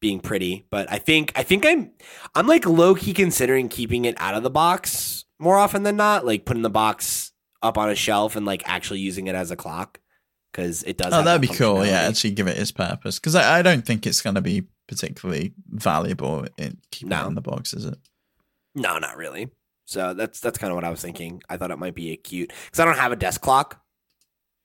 being 0.01 0.20
pretty. 0.20 0.66
But 0.70 0.90
I 0.93 0.99
think 0.99 1.32
I 1.35 1.43
think 1.43 1.65
I'm 1.66 1.93
I'm 2.35 2.47
like 2.47 2.66
low 2.66 2.95
key 2.95 3.15
considering 3.15 3.69
keeping 3.70 4.05
it 4.05 4.15
out 4.20 4.35
of 4.35 4.43
the 4.43 4.51
box 4.51 5.24
more 5.39 5.57
often 5.57 5.82
than 5.82 5.97
not, 5.97 6.27
like 6.27 6.45
putting 6.45 6.62
the 6.62 6.69
box 6.70 7.32
up 7.62 7.78
on 7.78 7.89
a 7.89 7.95
shelf 7.95 8.36
and 8.36 8.45
like 8.45 8.62
actually 8.69 9.01
using 9.01 9.28
it 9.28 9.35
as 9.35 9.51
a 9.51 9.57
clock 9.57 9.99
because 10.53 10.82
it 10.82 10.99
does. 10.99 11.12
Oh, 11.12 11.23
that'd 11.23 11.43
that 11.43 11.49
be 11.51 11.57
cool. 11.57 11.86
Yeah, 11.86 12.03
actually 12.03 12.32
give 12.32 12.49
it 12.49 12.59
its 12.59 12.70
purpose 12.70 13.19
because 13.19 13.35
I, 13.35 13.61
I 13.61 13.62
don't 13.62 13.86
think 13.86 14.07
it's 14.07 14.20
going 14.20 14.35
to 14.36 14.40
be 14.43 14.65
particularly 14.86 15.55
valuable 15.70 16.47
in 16.59 16.78
keeping 16.90 17.09
No. 17.11 17.24
it 17.24 17.28
in 17.28 17.35
the 17.35 17.40
box, 17.40 17.73
is 17.73 17.85
it? 17.86 17.99
No, 18.74 18.99
not 18.99 19.16
really. 19.16 19.49
So 19.85 20.12
that's 20.15 20.40
that's 20.40 20.59
kind 20.59 20.70
of 20.70 20.74
what 20.74 20.85
I 20.85 20.90
was 20.90 21.01
thinking. 21.01 21.43
I 21.49 21.57
thought 21.57 21.70
it 21.70 21.78
might 21.78 21.95
be 21.95 22.12
a 22.12 22.16
cute 22.16 22.53
because 22.66 22.78
I 22.81 22.85
don't 22.85 22.99
have 22.99 23.12
a 23.12 23.16
desk 23.16 23.40
clock, 23.40 23.81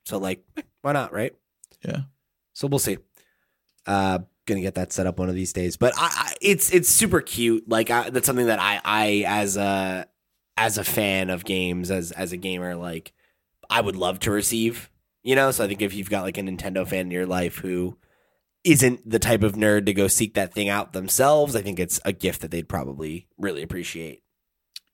so 0.04 0.18
like, 0.18 0.44
why 0.82 0.92
not, 0.92 1.12
right? 1.12 1.34
Yeah. 1.82 2.00
So 2.52 2.68
we'll 2.68 2.78
see. 2.78 2.98
Uh, 3.86 4.20
gonna 4.46 4.60
get 4.60 4.74
that 4.74 4.92
set 4.92 5.06
up 5.06 5.18
one 5.18 5.28
of 5.28 5.34
these 5.34 5.52
days. 5.52 5.76
But 5.76 5.94
I, 5.96 6.10
I 6.12 6.34
it's 6.40 6.72
it's 6.72 6.88
super 6.88 7.20
cute. 7.20 7.68
Like 7.68 7.90
I, 7.90 8.10
that's 8.10 8.26
something 8.26 8.46
that 8.46 8.60
I 8.60 8.80
I 8.84 9.24
as 9.26 9.56
a 9.56 10.06
as 10.56 10.78
a 10.78 10.84
fan 10.84 11.30
of 11.30 11.44
games 11.44 11.90
as 11.90 12.12
as 12.12 12.32
a 12.32 12.36
gamer 12.36 12.76
like 12.76 13.12
I 13.70 13.80
would 13.80 13.96
love 13.96 14.20
to 14.20 14.30
receive. 14.30 14.90
You 15.22 15.36
know, 15.36 15.50
so 15.50 15.64
I 15.64 15.68
think 15.68 15.80
if 15.80 15.94
you've 15.94 16.10
got 16.10 16.22
like 16.22 16.36
a 16.36 16.42
Nintendo 16.42 16.86
fan 16.86 17.06
in 17.06 17.10
your 17.10 17.26
life 17.26 17.56
who 17.56 17.96
isn't 18.64 19.08
the 19.08 19.18
type 19.18 19.42
of 19.42 19.52
nerd 19.52 19.86
to 19.86 19.94
go 19.94 20.08
seek 20.08 20.34
that 20.34 20.54
thing 20.54 20.68
out 20.68 20.92
themselves, 20.92 21.54
I 21.54 21.62
think 21.62 21.78
it's 21.78 22.00
a 22.04 22.12
gift 22.12 22.40
that 22.40 22.50
they'd 22.50 22.68
probably 22.68 23.28
really 23.38 23.62
appreciate. 23.62 24.22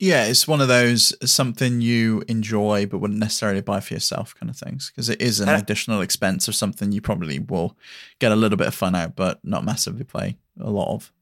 Yeah, 0.01 0.25
it's 0.25 0.49
one 0.49 0.63
of 0.63 0.69
those 0.69 1.15
something 1.31 1.83
you 1.83 2.23
enjoy 2.27 2.87
but 2.87 2.99
wouldn't 2.99 3.21
necessarily 3.21 3.61
buy 3.61 3.81
for 3.81 3.93
yourself 3.93 4.35
kind 4.35 4.49
of 4.49 4.57
things 4.57 4.91
because 4.91 5.11
it 5.11 5.21
is 5.21 5.41
an 5.41 5.51
additional 5.51 6.01
expense 6.01 6.49
of 6.49 6.55
something 6.55 6.91
you 6.91 7.03
probably 7.03 7.39
will 7.39 7.77
get 8.19 8.33
a 8.33 8.37
little 8.37 8.57
bit 8.57 8.67
of 8.67 8.75
fun 8.75 8.95
out 8.95 9.15
but 9.15 9.41
not 9.45 9.63
massively 9.63 10.03
play 10.03 10.39
a 10.59 10.71
lot 10.71 10.95
of. 10.95 11.13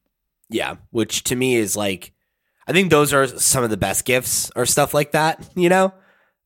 Yeah, 0.49 0.77
which 0.91 1.25
to 1.25 1.35
me 1.35 1.57
is 1.57 1.75
like 1.75 2.13
I 2.67 2.71
think 2.71 2.89
those 2.89 3.11
are 3.11 3.27
some 3.27 3.65
of 3.65 3.69
the 3.69 3.77
best 3.77 4.05
gifts 4.05 4.49
or 4.55 4.65
stuff 4.65 4.93
like 4.93 5.11
that, 5.11 5.45
you 5.55 5.67
know? 5.67 5.93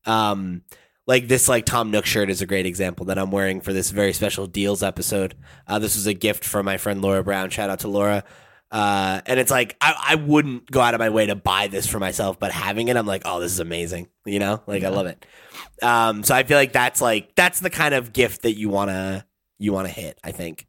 Um 0.04 0.62
like 1.06 1.28
this 1.28 1.48
like 1.48 1.66
Tom 1.66 1.90
Nook 1.90 2.06
shirt 2.06 2.30
is 2.30 2.40
a 2.40 2.46
great 2.46 2.66
example 2.66 3.06
that 3.06 3.18
I'm 3.18 3.30
wearing 3.30 3.60
for 3.60 3.72
this 3.72 3.90
very 3.90 4.12
special 4.12 4.46
deals 4.46 4.82
episode. 4.82 5.34
Uh, 5.66 5.78
this 5.78 5.96
was 5.96 6.06
a 6.06 6.14
gift 6.14 6.44
from 6.44 6.66
my 6.66 6.76
friend 6.76 7.02
Laura 7.02 7.22
Brown. 7.22 7.50
Shout 7.50 7.70
out 7.70 7.80
to 7.80 7.88
Laura. 7.88 8.24
Uh, 8.70 9.20
and 9.26 9.38
it's 9.38 9.50
like 9.50 9.76
I, 9.80 9.94
I 10.08 10.14
wouldn't 10.16 10.70
go 10.70 10.80
out 10.80 10.94
of 10.94 10.98
my 10.98 11.10
way 11.10 11.26
to 11.26 11.36
buy 11.36 11.68
this 11.68 11.86
for 11.86 12.00
myself, 12.00 12.40
but 12.40 12.50
having 12.50 12.88
it, 12.88 12.96
I'm 12.96 13.06
like, 13.06 13.22
oh, 13.24 13.38
this 13.38 13.52
is 13.52 13.60
amazing. 13.60 14.08
You 14.24 14.38
know, 14.38 14.62
like 14.66 14.82
I 14.82 14.88
love 14.88 15.06
it. 15.06 15.24
Um, 15.82 16.24
so 16.24 16.34
I 16.34 16.42
feel 16.42 16.56
like 16.56 16.72
that's 16.72 17.00
like 17.00 17.34
that's 17.36 17.60
the 17.60 17.70
kind 17.70 17.94
of 17.94 18.12
gift 18.12 18.42
that 18.42 18.56
you 18.58 18.68
wanna 18.70 19.26
you 19.58 19.72
wanna 19.72 19.90
hit. 19.90 20.18
I 20.24 20.32
think. 20.32 20.66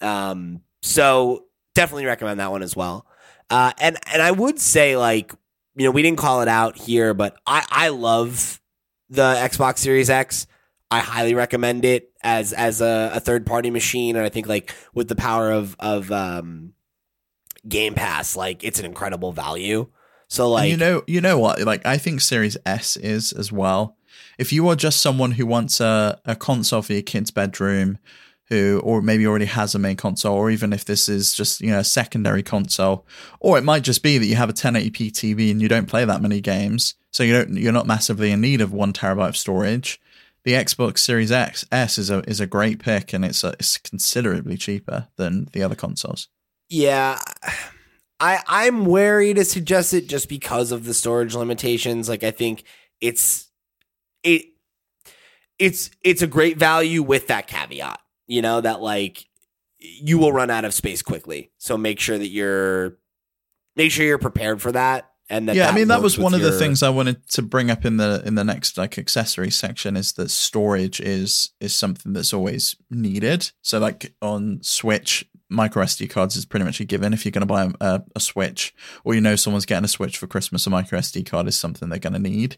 Um, 0.00 0.60
so 0.82 1.46
definitely 1.74 2.06
recommend 2.06 2.38
that 2.38 2.52
one 2.52 2.62
as 2.62 2.76
well. 2.76 3.06
Uh, 3.50 3.72
and 3.80 3.96
and 4.12 4.22
I 4.22 4.30
would 4.30 4.60
say 4.60 4.96
like 4.96 5.32
you 5.74 5.84
know 5.84 5.90
we 5.90 6.02
didn't 6.02 6.18
call 6.18 6.42
it 6.42 6.48
out 6.48 6.76
here, 6.76 7.12
but 7.14 7.36
I 7.46 7.64
I 7.70 7.88
love 7.88 8.60
the 9.08 9.34
Xbox 9.34 9.78
Series 9.78 10.10
X. 10.10 10.46
I 10.90 11.00
highly 11.00 11.34
recommend 11.34 11.84
it 11.84 12.12
as 12.22 12.52
as 12.52 12.80
a, 12.80 13.10
a 13.14 13.20
third 13.20 13.44
party 13.44 13.70
machine, 13.70 14.16
and 14.16 14.24
I 14.24 14.28
think 14.28 14.46
like 14.46 14.74
with 14.94 15.08
the 15.08 15.16
power 15.16 15.50
of 15.50 15.74
of 15.78 16.12
um, 16.12 16.74
Game 17.68 17.94
Pass, 17.94 18.36
like 18.36 18.62
it's 18.62 18.78
an 18.78 18.84
incredible 18.84 19.32
value. 19.32 19.88
So 20.28 20.44
And 20.44 20.52
like 20.52 20.70
you 20.70 20.76
know, 20.76 21.02
you 21.06 21.20
know 21.20 21.38
what? 21.38 21.60
Like 21.62 21.84
I 21.86 21.98
think 21.98 22.20
Series 22.20 22.56
S 22.64 22.96
is 22.96 23.32
as 23.32 23.50
well. 23.50 23.96
If 24.38 24.52
you 24.52 24.68
are 24.68 24.76
just 24.76 25.00
someone 25.00 25.32
who 25.32 25.46
wants 25.46 25.80
a, 25.80 26.20
a 26.24 26.36
console 26.36 26.82
for 26.82 26.92
your 26.92 27.02
kid's 27.02 27.30
bedroom, 27.30 27.98
who 28.48 28.80
or 28.84 29.02
maybe 29.02 29.26
already 29.26 29.46
has 29.46 29.74
a 29.74 29.78
main 29.78 29.96
console, 29.96 30.36
or 30.36 30.50
even 30.50 30.72
if 30.72 30.84
this 30.84 31.08
is 31.08 31.34
just 31.34 31.60
you 31.60 31.70
know 31.70 31.80
a 31.80 31.84
secondary 31.84 32.42
console, 32.42 33.06
or 33.40 33.58
it 33.58 33.64
might 33.64 33.82
just 33.82 34.02
be 34.02 34.18
that 34.18 34.26
you 34.26 34.36
have 34.36 34.50
a 34.50 34.54
1080p 34.54 35.10
TV 35.12 35.50
and 35.50 35.60
you 35.60 35.68
don't 35.68 35.88
play 35.88 36.04
that 36.04 36.22
many 36.22 36.40
games, 36.40 36.94
so 37.12 37.22
you 37.22 37.32
don't 37.32 37.56
you're 37.56 37.72
not 37.72 37.86
massively 37.86 38.30
in 38.30 38.40
need 38.40 38.60
of 38.60 38.72
one 38.72 38.92
terabyte 38.92 39.28
of 39.28 39.36
storage. 39.36 40.00
The 40.44 40.52
Xbox 40.52 40.98
Series 40.98 41.32
X 41.32 41.64
S 41.72 41.98
is 41.98 42.08
a 42.08 42.18
is 42.28 42.40
a 42.40 42.46
great 42.46 42.78
pick, 42.78 43.12
and 43.12 43.24
it's 43.24 43.42
a, 43.42 43.48
it's 43.58 43.78
considerably 43.78 44.56
cheaper 44.56 45.08
than 45.16 45.48
the 45.52 45.62
other 45.62 45.74
consoles. 45.74 46.28
Yeah. 46.68 47.20
I 48.18 48.40
I'm 48.46 48.86
wary 48.86 49.34
to 49.34 49.44
suggest 49.44 49.92
it 49.92 50.08
just 50.08 50.28
because 50.28 50.72
of 50.72 50.84
the 50.84 50.94
storage 50.94 51.34
limitations. 51.34 52.08
Like 52.08 52.24
I 52.24 52.30
think 52.30 52.64
it's 53.00 53.50
it 54.22 54.46
it's 55.58 55.90
it's 56.02 56.22
a 56.22 56.26
great 56.26 56.56
value 56.56 57.02
with 57.02 57.26
that 57.28 57.46
caveat. 57.46 58.00
You 58.26 58.42
know, 58.42 58.60
that 58.60 58.80
like 58.80 59.26
you 59.78 60.18
will 60.18 60.32
run 60.32 60.50
out 60.50 60.64
of 60.64 60.74
space 60.74 61.02
quickly. 61.02 61.50
So 61.58 61.76
make 61.76 62.00
sure 62.00 62.18
that 62.18 62.28
you're 62.28 62.98
make 63.76 63.92
sure 63.92 64.04
you're 64.04 64.18
prepared 64.18 64.60
for 64.62 64.72
that. 64.72 65.10
And 65.28 65.48
that 65.48 65.56
yeah, 65.56 65.68
I 65.68 65.74
mean 65.74 65.88
that 65.88 66.02
was 66.02 66.16
one 66.16 66.34
of 66.34 66.40
the 66.40 66.56
things 66.56 66.84
I 66.84 66.88
wanted 66.88 67.28
to 67.30 67.42
bring 67.42 67.68
up 67.68 67.84
in 67.84 67.96
the 67.96 68.22
in 68.24 68.36
the 68.36 68.44
next 68.44 68.78
like 68.78 68.96
accessory 68.96 69.50
section 69.50 69.96
is 69.96 70.12
that 70.12 70.30
storage 70.30 71.00
is 71.00 71.50
is 71.60 71.74
something 71.74 72.12
that's 72.12 72.32
always 72.32 72.76
needed. 72.90 73.50
So 73.60 73.80
like 73.80 74.14
on 74.22 74.60
Switch, 74.62 75.28
micro 75.48 75.82
SD 75.82 76.08
cards 76.10 76.36
is 76.36 76.44
pretty 76.44 76.64
much 76.64 76.80
a 76.80 76.84
given. 76.84 77.12
If 77.12 77.24
you're 77.24 77.32
going 77.32 77.40
to 77.40 77.46
buy 77.46 77.72
a, 77.80 78.02
a 78.14 78.20
Switch, 78.20 78.72
or 79.02 79.14
you 79.14 79.20
know 79.20 79.34
someone's 79.34 79.66
getting 79.66 79.84
a 79.84 79.88
Switch 79.88 80.16
for 80.16 80.28
Christmas, 80.28 80.64
a 80.68 80.70
micro 80.70 81.00
SD 81.00 81.26
card 81.26 81.48
is 81.48 81.56
something 81.56 81.88
they're 81.88 81.98
going 81.98 82.12
to 82.12 82.20
need. 82.20 82.56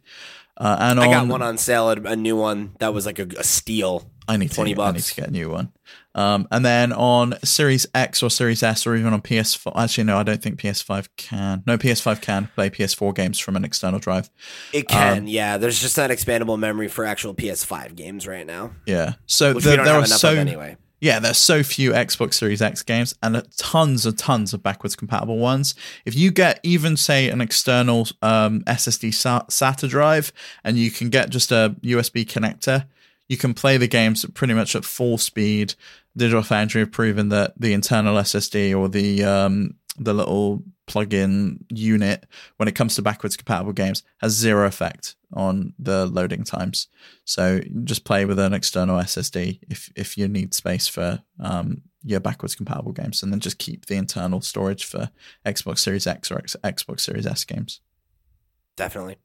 Uh, 0.59 0.77
and 0.79 1.01
I 1.01 1.07
got 1.07 1.27
one 1.27 1.41
on 1.41 1.57
sale, 1.57 1.89
a 1.89 2.17
new 2.17 2.37
one 2.37 2.77
that 2.81 2.93
was 2.93 3.07
like 3.07 3.19
a, 3.19 3.27
a 3.39 3.45
steal. 3.45 4.11
I 4.29 4.37
need 4.37 4.51
to 4.51 4.55
20 4.57 4.79
I 4.79 4.93
need 4.93 5.03
to 5.03 5.15
get 5.15 5.29
a 5.29 5.31
new 5.33 5.51
one. 5.51 5.73
Um, 6.15 6.47
and 6.51 6.65
then 6.65 6.93
on 6.93 7.35
Series 7.45 7.87
X 7.95 8.23
or 8.23 8.31
Series 8.31 8.63
S 8.63 8.87
or 8.87 8.95
even 8.95 9.13
on 9.13 9.23
PS4, 9.23 9.73
actually 9.77 10.05
no, 10.05 10.19
I 10.19 10.23
don't 10.23 10.43
think 10.43 10.61
PS5 10.61 11.09
can. 11.17 11.63
No, 11.67 11.79
PS5 11.79 12.21
can 12.21 12.49
play 12.55 12.71
PS4 12.71 13.15
games 13.15 13.39
from 13.39 13.57
an 13.57 13.65
external 13.65 13.99
drive. 13.99 14.29
It 14.73 14.89
can, 14.89 15.19
Um, 15.19 15.27
yeah. 15.27 15.57
There's 15.57 15.81
just 15.81 15.97
not 15.97 16.11
expandable 16.11 16.59
memory 16.59 16.89
for 16.89 17.05
actual 17.05 17.35
PS5 17.35 17.95
games 17.95 18.27
right 18.27 18.47
now, 18.47 18.73
Yeah. 18.87 19.15
So 19.27 19.55
the- 19.55 19.61
there 19.61 19.81
are 19.95 20.07
so 20.07 20.31
anyway. 20.35 20.77
yeah, 21.01 21.21
there's 21.21 21.39
so 21.39 21.63
few 21.63 21.93
Xbox 21.93 22.35
Series 22.35 22.61
X 22.61 22.83
games 22.83 23.15
and 23.23 23.41
tons 23.57 24.05
and 24.05 24.19
tons 24.19 24.53
of 24.53 24.63
backwards 24.63 24.97
compatible 24.97 25.39
ones. 25.39 25.75
If 26.05 26.17
you 26.17 26.33
get 26.33 26.59
even 26.65 26.97
say 26.97 27.29
an 27.29 27.41
external 27.41 28.09
um, 28.23 28.63
SSD 28.67 29.11
SATA 29.11 29.89
drive 29.89 30.33
and 30.65 30.77
you 30.77 30.91
can 30.91 31.09
get 31.11 31.31
just 31.31 31.53
a 31.53 31.77
USB 31.83 32.27
connector, 32.27 32.87
you 33.29 33.37
can 33.37 33.55
play 33.55 33.77
the 33.77 33.89
games 33.89 34.25
pretty 34.35 34.55
much 34.55 34.75
at 34.75 34.85
full 34.85 35.19
speed. 35.19 35.75
Digital 36.17 36.43
Foundry 36.43 36.81
have 36.81 36.93
proven 36.93 37.29
that 37.29 37.53
the 37.57 37.73
internal 37.73 38.17
SSD 38.17 38.77
or 38.77 38.89
the 38.89 39.25
um, 39.25 39.75
the 39.99 40.15
little 40.15 40.63
plug-in 40.87 41.65
unit 41.69 42.25
when 42.57 42.69
it 42.69 42.75
comes 42.75 42.95
to 42.97 43.03
backwards 43.03 43.37
compatible 43.37 43.73
games 43.73 44.03
has 44.19 44.33
zero 44.33 44.67
effect 44.67 45.17
on 45.35 45.75
the 45.79 46.07
loading 46.07 46.45
times. 46.45 46.89
So 47.25 47.61
just 47.85 48.05
play 48.05 48.25
with 48.25 48.39
an 48.39 48.55
external 48.55 48.99
SSD 48.99 49.61
if 49.69 49.93
if 49.95 50.17
you 50.17 50.27
need 50.27 50.55
space 50.55 50.89
for 50.89 51.23
um, 51.41 51.83
your 52.03 52.21
backwards 52.21 52.55
compatible 52.55 52.93
games, 52.93 53.23
and 53.23 53.33
then 53.33 53.41
just 53.41 53.59
keep 53.59 53.87
the 53.87 53.97
internal 53.97 54.41
storage 54.41 54.85
for 54.85 55.11
Xbox 55.45 55.81
Series 55.81 56.07
X 56.07 56.31
or 56.31 56.39
X- 56.39 56.57
Xbox 56.65 57.01
Series 57.01 57.27
S 57.27 57.45
games. 57.45 57.81
Definitely. 58.77 59.17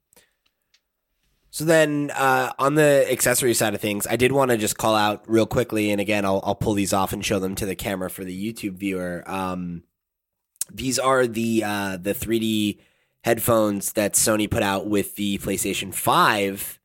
So 1.53 1.65
then, 1.65 2.09
uh, 2.15 2.51
on 2.57 2.73
the 2.73 3.05
accessory 3.11 3.53
side 3.53 3.75
of 3.75 3.79
things, 3.79 4.07
I 4.07 4.15
did 4.15 4.31
want 4.31 4.49
to 4.49 4.57
just 4.57 4.79
call 4.79 4.95
out 4.95 5.23
real 5.27 5.45
quickly, 5.45 5.91
and 5.91 6.01
again, 6.01 6.25
I'll 6.25 6.41
I'll 6.43 6.55
pull 6.55 6.73
these 6.73 6.93
off 6.93 7.13
and 7.13 7.23
show 7.23 7.37
them 7.37 7.53
to 7.53 7.67
the 7.67 7.75
camera 7.75 8.09
for 8.09 8.23
the 8.23 8.53
YouTube 8.53 8.73
viewer. 8.73 9.23
Um, 9.27 9.83
these 10.71 10.97
are 10.97 11.27
the 11.27 11.63
uh, 11.63 11.97
the 11.97 12.15
3D 12.15 12.79
headphones 13.23 13.91
that 13.91 14.13
Sony 14.13 14.49
put 14.49 14.63
out 14.63 14.87
with 14.87 15.15
the 15.15 15.37
PlayStation 15.37 15.93
Five 15.93 16.79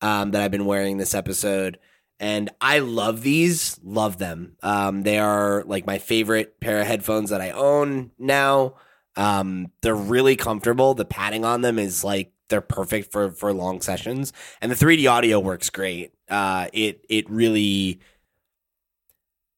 um, 0.00 0.32
that 0.32 0.42
I've 0.42 0.50
been 0.50 0.66
wearing 0.66 0.96
this 0.96 1.14
episode, 1.14 1.78
and 2.18 2.50
I 2.60 2.80
love 2.80 3.22
these. 3.22 3.78
Love 3.80 4.18
them. 4.18 4.56
Um, 4.60 5.02
they 5.02 5.20
are 5.20 5.62
like 5.68 5.86
my 5.86 5.98
favorite 5.98 6.58
pair 6.58 6.80
of 6.80 6.88
headphones 6.88 7.30
that 7.30 7.40
I 7.40 7.52
own 7.52 8.10
now. 8.18 8.74
Um, 9.14 9.70
they're 9.82 9.94
really 9.94 10.34
comfortable. 10.34 10.94
The 10.94 11.04
padding 11.04 11.44
on 11.44 11.60
them 11.60 11.78
is 11.78 12.02
like 12.02 12.32
they're 12.50 12.60
perfect 12.60 13.10
for 13.10 13.30
for 13.30 13.52
long 13.52 13.80
sessions, 13.80 14.32
and 14.60 14.70
the 14.70 14.76
3D 14.76 15.10
audio 15.10 15.40
works 15.40 15.70
great. 15.70 16.12
Uh, 16.28 16.66
it 16.72 17.04
it 17.08 17.30
really 17.30 18.00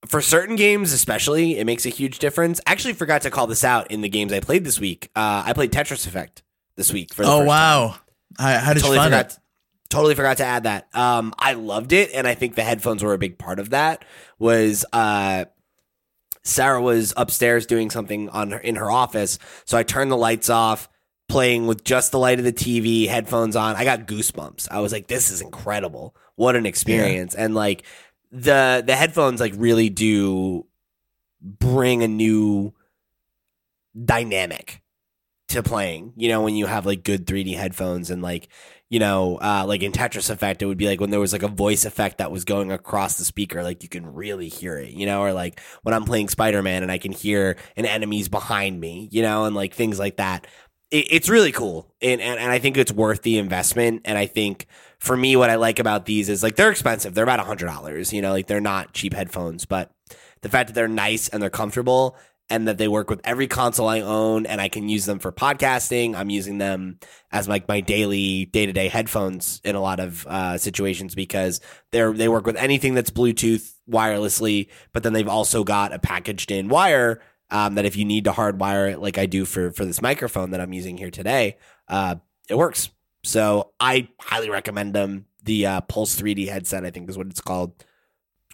for 0.06 0.20
certain 0.20 0.56
games, 0.56 0.92
especially, 0.92 1.58
it 1.58 1.64
makes 1.64 1.86
a 1.86 1.88
huge 1.88 2.18
difference. 2.18 2.60
Actually, 2.66 2.94
forgot 2.94 3.22
to 3.22 3.30
call 3.30 3.46
this 3.46 3.64
out 3.64 3.90
in 3.90 4.00
the 4.00 4.08
games 4.08 4.32
I 4.32 4.40
played 4.40 4.64
this 4.64 4.80
week. 4.80 5.10
Uh, 5.14 5.44
I 5.46 5.52
played 5.52 5.72
Tetris 5.72 6.06
Effect 6.06 6.42
this 6.76 6.92
week 6.92 7.14
for 7.14 7.24
the 7.24 7.30
Oh 7.30 7.44
wow! 7.44 7.96
How 8.38 8.72
did 8.72 8.80
Totally 8.80 8.96
you 8.96 9.02
find 9.02 9.12
forgot. 9.12 9.32
it? 9.32 9.38
Totally 9.90 10.14
forgot 10.14 10.38
to 10.38 10.44
add 10.44 10.62
that. 10.64 10.88
Um, 10.94 11.34
I 11.38 11.52
loved 11.52 11.92
it, 11.92 12.10
and 12.14 12.26
I 12.26 12.34
think 12.34 12.54
the 12.54 12.62
headphones 12.62 13.02
were 13.02 13.12
a 13.12 13.18
big 13.18 13.38
part 13.38 13.58
of 13.58 13.70
that. 13.70 14.04
Was 14.38 14.84
uh, 14.92 15.44
Sarah 16.42 16.80
was 16.80 17.12
upstairs 17.16 17.66
doing 17.66 17.90
something 17.90 18.28
on 18.30 18.52
her, 18.52 18.58
in 18.58 18.76
her 18.76 18.90
office, 18.90 19.38
so 19.64 19.78
I 19.78 19.82
turned 19.82 20.10
the 20.10 20.16
lights 20.16 20.50
off, 20.50 20.88
playing 21.32 21.66
with 21.66 21.82
just 21.82 22.12
the 22.12 22.18
light 22.18 22.38
of 22.38 22.44
the 22.44 22.52
TV, 22.52 23.08
headphones 23.08 23.56
on. 23.56 23.74
I 23.74 23.84
got 23.84 24.06
goosebumps. 24.06 24.68
I 24.70 24.80
was 24.80 24.92
like, 24.92 25.06
"This 25.06 25.30
is 25.30 25.40
incredible! 25.40 26.14
What 26.36 26.56
an 26.56 26.66
experience!" 26.66 27.34
And 27.34 27.54
like 27.54 27.84
the 28.30 28.82
the 28.84 28.94
headphones, 28.94 29.40
like 29.40 29.54
really 29.56 29.88
do 29.88 30.66
bring 31.40 32.02
a 32.02 32.08
new 32.08 32.74
dynamic 34.04 34.82
to 35.48 35.62
playing. 35.62 36.12
You 36.16 36.28
know, 36.28 36.42
when 36.42 36.54
you 36.54 36.66
have 36.66 36.84
like 36.84 37.02
good 37.02 37.26
3D 37.26 37.56
headphones 37.56 38.10
and 38.10 38.20
like 38.20 38.48
you 38.90 38.98
know, 38.98 39.36
uh, 39.36 39.64
like 39.66 39.82
in 39.82 39.90
Tetris 39.90 40.28
Effect, 40.28 40.60
it 40.60 40.66
would 40.66 40.76
be 40.76 40.86
like 40.86 41.00
when 41.00 41.08
there 41.08 41.18
was 41.18 41.32
like 41.32 41.42
a 41.42 41.48
voice 41.48 41.86
effect 41.86 42.18
that 42.18 42.30
was 42.30 42.44
going 42.44 42.70
across 42.70 43.16
the 43.16 43.24
speaker, 43.24 43.62
like 43.62 43.82
you 43.82 43.88
can 43.88 44.12
really 44.12 44.50
hear 44.50 44.76
it, 44.76 44.90
you 44.90 45.06
know, 45.06 45.22
or 45.22 45.32
like 45.32 45.62
when 45.82 45.94
I'm 45.94 46.04
playing 46.04 46.28
Spider 46.28 46.62
Man 46.62 46.82
and 46.82 46.92
I 46.92 46.98
can 46.98 47.10
hear 47.10 47.56
an 47.74 47.86
enemy's 47.86 48.28
behind 48.28 48.78
me, 48.78 49.08
you 49.10 49.22
know, 49.22 49.46
and 49.46 49.56
like 49.56 49.72
things 49.72 49.98
like 49.98 50.18
that. 50.18 50.46
It, 50.92 51.08
it's 51.10 51.28
really 51.28 51.50
cool. 51.50 51.92
And, 52.00 52.20
and, 52.20 52.38
and 52.38 52.52
I 52.52 52.60
think 52.60 52.76
it's 52.76 52.92
worth 52.92 53.22
the 53.22 53.38
investment. 53.38 54.02
And 54.04 54.16
I 54.16 54.26
think 54.26 54.66
for 55.00 55.16
me, 55.16 55.34
what 55.34 55.50
I 55.50 55.56
like 55.56 55.80
about 55.80 56.06
these 56.06 56.28
is 56.28 56.44
like 56.44 56.54
they're 56.54 56.70
expensive. 56.70 57.14
They're 57.14 57.24
about 57.24 57.40
a 57.40 57.42
$100, 57.42 58.12
you 58.12 58.22
know, 58.22 58.30
like 58.30 58.46
they're 58.46 58.60
not 58.60 58.92
cheap 58.92 59.14
headphones, 59.14 59.64
but 59.64 59.90
the 60.42 60.48
fact 60.48 60.68
that 60.68 60.74
they're 60.74 60.86
nice 60.86 61.28
and 61.28 61.42
they're 61.42 61.50
comfortable 61.50 62.16
and 62.52 62.68
that 62.68 62.76
they 62.76 62.86
work 62.86 63.08
with 63.08 63.20
every 63.24 63.46
console 63.46 63.88
I 63.88 64.00
own 64.00 64.44
and 64.44 64.60
I 64.60 64.68
can 64.68 64.88
use 64.88 65.06
them 65.06 65.18
for 65.18 65.32
podcasting. 65.32 66.14
I'm 66.14 66.28
using 66.28 66.58
them 66.58 66.98
as 67.30 67.48
like 67.48 67.66
my, 67.66 67.76
my 67.76 67.80
daily 67.80 68.44
day 68.44 68.66
to 68.66 68.72
day 68.72 68.88
headphones 68.88 69.60
in 69.64 69.74
a 69.74 69.80
lot 69.80 70.00
of 70.00 70.26
uh, 70.26 70.58
situations 70.58 71.14
because 71.14 71.62
they're 71.92 72.12
they 72.12 72.28
work 72.28 72.44
with 72.44 72.56
anything 72.56 72.92
that's 72.94 73.10
Bluetooth 73.10 73.72
wirelessly, 73.90 74.68
but 74.92 75.02
then 75.02 75.14
they've 75.14 75.28
also 75.28 75.64
got 75.64 75.94
a 75.94 75.98
packaged 75.98 76.50
in 76.50 76.68
wire 76.68 77.22
um, 77.52 77.74
that 77.74 77.84
if 77.84 77.96
you 77.96 78.04
need 78.04 78.24
to 78.24 78.32
hardwire 78.32 78.90
it 78.90 78.98
like 78.98 79.18
I 79.18 79.26
do 79.26 79.44
for 79.44 79.70
for 79.70 79.84
this 79.84 80.02
microphone 80.02 80.50
that 80.50 80.60
I'm 80.60 80.72
using 80.72 80.96
here 80.96 81.10
today, 81.10 81.58
uh, 81.86 82.16
it 82.48 82.56
works. 82.56 82.90
So 83.22 83.72
I 83.78 84.08
highly 84.20 84.50
recommend 84.50 84.94
them. 84.94 85.26
The 85.44 85.66
uh, 85.66 85.80
Pulse 85.82 86.20
3D 86.20 86.48
headset, 86.48 86.84
I 86.84 86.90
think, 86.90 87.10
is 87.10 87.18
what 87.18 87.26
it's 87.26 87.40
called. 87.40 87.84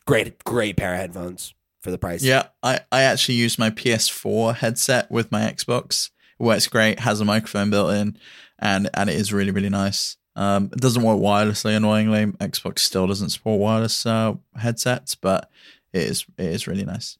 Great, 0.07 0.43
great 0.45 0.77
pair 0.77 0.95
of 0.95 1.01
headphones 1.01 1.55
for 1.81 1.91
the 1.91 1.99
price. 1.99 2.23
Yeah, 2.23 2.45
I, 2.63 2.81
I 2.91 3.03
actually 3.03 3.37
use 3.37 3.59
my 3.59 3.71
PS4 3.71 4.57
headset 4.57 5.11
with 5.11 5.31
my 5.31 5.43
Xbox. 5.43 6.11
It 6.41 6.43
works 6.43 6.67
great, 6.67 7.01
has 7.01 7.21
a 7.21 7.25
microphone 7.25 7.71
built 7.71 7.93
in, 7.93 8.19
and 8.59 8.91
and 8.95 9.09
it 9.09 9.17
is 9.17 9.33
really 9.33 9.53
really 9.53 9.71
nice. 9.71 10.17
Um, 10.35 10.71
it 10.73 10.81
doesn't 10.81 11.03
work 11.03 11.19
wirelessly, 11.19 11.77
annoyingly. 11.77 12.27
Xbox 12.27 12.81
still 12.81 13.07
doesn't 13.07 13.31
support 13.31 13.61
wireless 13.61 14.07
uh, 14.07 14.35
headsets, 14.57 15.15
but 15.15 15.51
it 15.93 16.03
is 16.03 16.27
it 16.37 16.47
is 16.47 16.67
really 16.67 16.85
nice. 16.85 17.19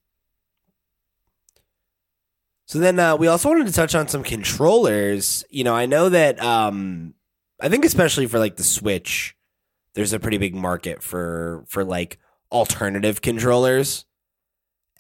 So 2.69 2.79
then 2.79 2.99
uh, 3.01 3.17
we 3.17 3.29
also 3.29 3.49
wanted 3.49 3.67
to 3.67 3.73
touch 3.73 3.95
on 3.95 4.09
some 4.09 4.23
controllers. 4.23 5.43
You 5.49 5.65
know, 5.65 5.75
I 5.75 5.87
know 5.87 6.11
that 6.11 6.39
um, 6.43 7.15
I 7.61 7.71
think 7.71 7.85
especially 7.87 8.27
for 8.27 8.39
like 8.39 8.57
the 8.57 8.63
Switch, 8.63 9.35
there's 9.95 10.13
a 10.13 10.21
pretty 10.21 10.37
big 10.37 10.55
market 10.55 11.03
for 11.03 11.65
for 11.67 11.83
like 11.83 12.19
alternative 12.53 13.23
controllers. 13.23 14.05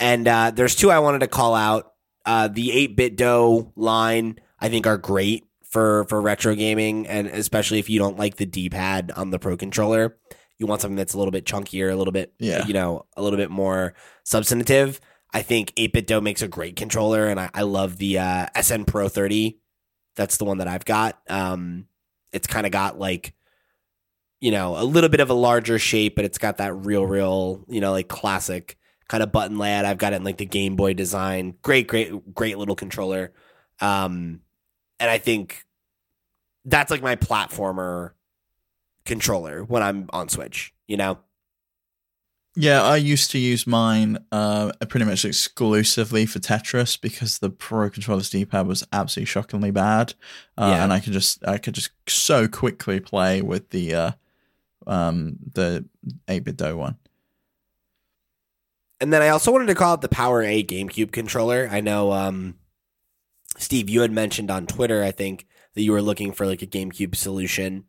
And 0.00 0.26
uh, 0.26 0.50
there's 0.50 0.76
two 0.76 0.90
I 0.90 0.98
wanted 1.00 1.18
to 1.20 1.26
call 1.28 1.54
out. 1.54 1.92
Uh, 2.24 2.48
the 2.48 2.88
8BitDo 2.88 3.72
line, 3.76 4.38
I 4.60 4.68
think, 4.68 4.86
are 4.86 4.98
great 4.98 5.44
for, 5.64 6.04
for 6.04 6.20
retro 6.20 6.54
gaming, 6.54 7.06
and 7.06 7.26
especially 7.26 7.78
if 7.78 7.88
you 7.90 7.98
don't 7.98 8.18
like 8.18 8.36
the 8.36 8.46
D 8.46 8.68
pad 8.70 9.12
on 9.16 9.30
the 9.30 9.38
Pro 9.38 9.56
controller. 9.56 10.16
You 10.58 10.66
want 10.66 10.80
something 10.82 10.96
that's 10.96 11.14
a 11.14 11.18
little 11.18 11.32
bit 11.32 11.44
chunkier, 11.46 11.90
a 11.92 11.96
little 11.96 12.12
bit, 12.12 12.32
Yeah. 12.38 12.66
you 12.66 12.74
know, 12.74 13.06
a 13.16 13.22
little 13.22 13.36
bit 13.38 13.50
more 13.50 13.94
substantive. 14.24 15.00
I 15.32 15.42
think 15.42 15.74
8BitDo 15.74 16.22
makes 16.22 16.42
a 16.42 16.48
great 16.48 16.76
controller, 16.76 17.26
and 17.26 17.38
I, 17.38 17.50
I 17.52 17.62
love 17.62 17.98
the 17.98 18.18
uh, 18.18 18.46
SN 18.60 18.84
Pro 18.84 19.08
30. 19.08 19.58
That's 20.16 20.38
the 20.38 20.44
one 20.44 20.58
that 20.58 20.68
I've 20.68 20.84
got. 20.84 21.18
Um, 21.28 21.86
it's 22.32 22.46
kind 22.46 22.66
of 22.66 22.72
got 22.72 22.98
like, 22.98 23.34
you 24.40 24.50
know, 24.50 24.76
a 24.76 24.84
little 24.84 25.10
bit 25.10 25.20
of 25.20 25.30
a 25.30 25.34
larger 25.34 25.78
shape, 25.78 26.16
but 26.16 26.24
it's 26.24 26.38
got 26.38 26.58
that 26.58 26.74
real, 26.74 27.06
real, 27.06 27.64
you 27.68 27.80
know, 27.80 27.92
like 27.92 28.08
classic 28.08 28.78
kind 29.08 29.22
of 29.22 29.32
button 29.32 29.58
layout. 29.58 29.84
I've 29.84 29.98
got 29.98 30.12
it 30.12 30.16
in 30.16 30.24
like 30.24 30.38
the 30.38 30.46
Game 30.46 30.76
Boy 30.76 30.94
design. 30.94 31.54
Great, 31.62 31.88
great, 31.88 32.34
great 32.34 32.58
little 32.58 32.76
controller. 32.76 33.32
Um, 33.80 34.40
and 35.00 35.10
I 35.10 35.18
think 35.18 35.64
that's 36.64 36.90
like 36.90 37.02
my 37.02 37.16
platformer 37.16 38.12
controller 39.04 39.64
when 39.64 39.82
I'm 39.82 40.08
on 40.12 40.28
Switch, 40.28 40.72
you 40.86 40.96
know? 40.96 41.18
Yeah, 42.60 42.82
I 42.82 42.96
used 42.96 43.30
to 43.30 43.38
use 43.38 43.68
mine 43.68 44.18
uh, 44.32 44.72
pretty 44.88 45.06
much 45.06 45.24
exclusively 45.24 46.26
for 46.26 46.40
Tetris 46.40 47.00
because 47.00 47.38
the 47.38 47.50
Pro 47.50 47.88
Controller's 47.88 48.30
D-pad 48.30 48.66
was 48.66 48.84
absolutely 48.92 49.26
shockingly 49.26 49.70
bad, 49.70 50.14
uh, 50.56 50.72
Yeah. 50.74 50.82
and 50.82 50.92
I 50.92 50.98
could 50.98 51.12
just 51.12 51.46
I 51.46 51.58
could 51.58 51.74
just 51.74 51.90
so 52.08 52.48
quickly 52.48 52.98
play 52.98 53.42
with 53.42 53.70
the 53.70 53.94
uh, 53.94 54.10
um, 54.88 55.36
the 55.52 55.84
8BitDo 56.26 56.76
one. 56.76 56.96
And 59.00 59.12
then 59.12 59.22
I 59.22 59.28
also 59.28 59.52
wanted 59.52 59.66
to 59.66 59.76
call 59.76 59.92
out 59.92 60.00
the 60.02 60.08
PowerA 60.08 60.66
GameCube 60.66 61.12
controller. 61.12 61.68
I 61.70 61.80
know, 61.80 62.10
um, 62.10 62.56
Steve, 63.56 63.88
you 63.88 64.00
had 64.00 64.10
mentioned 64.10 64.50
on 64.50 64.66
Twitter, 64.66 65.04
I 65.04 65.12
think, 65.12 65.46
that 65.74 65.82
you 65.82 65.92
were 65.92 66.02
looking 66.02 66.32
for 66.32 66.44
like 66.44 66.62
a 66.62 66.66
GameCube 66.66 67.14
solution 67.14 67.84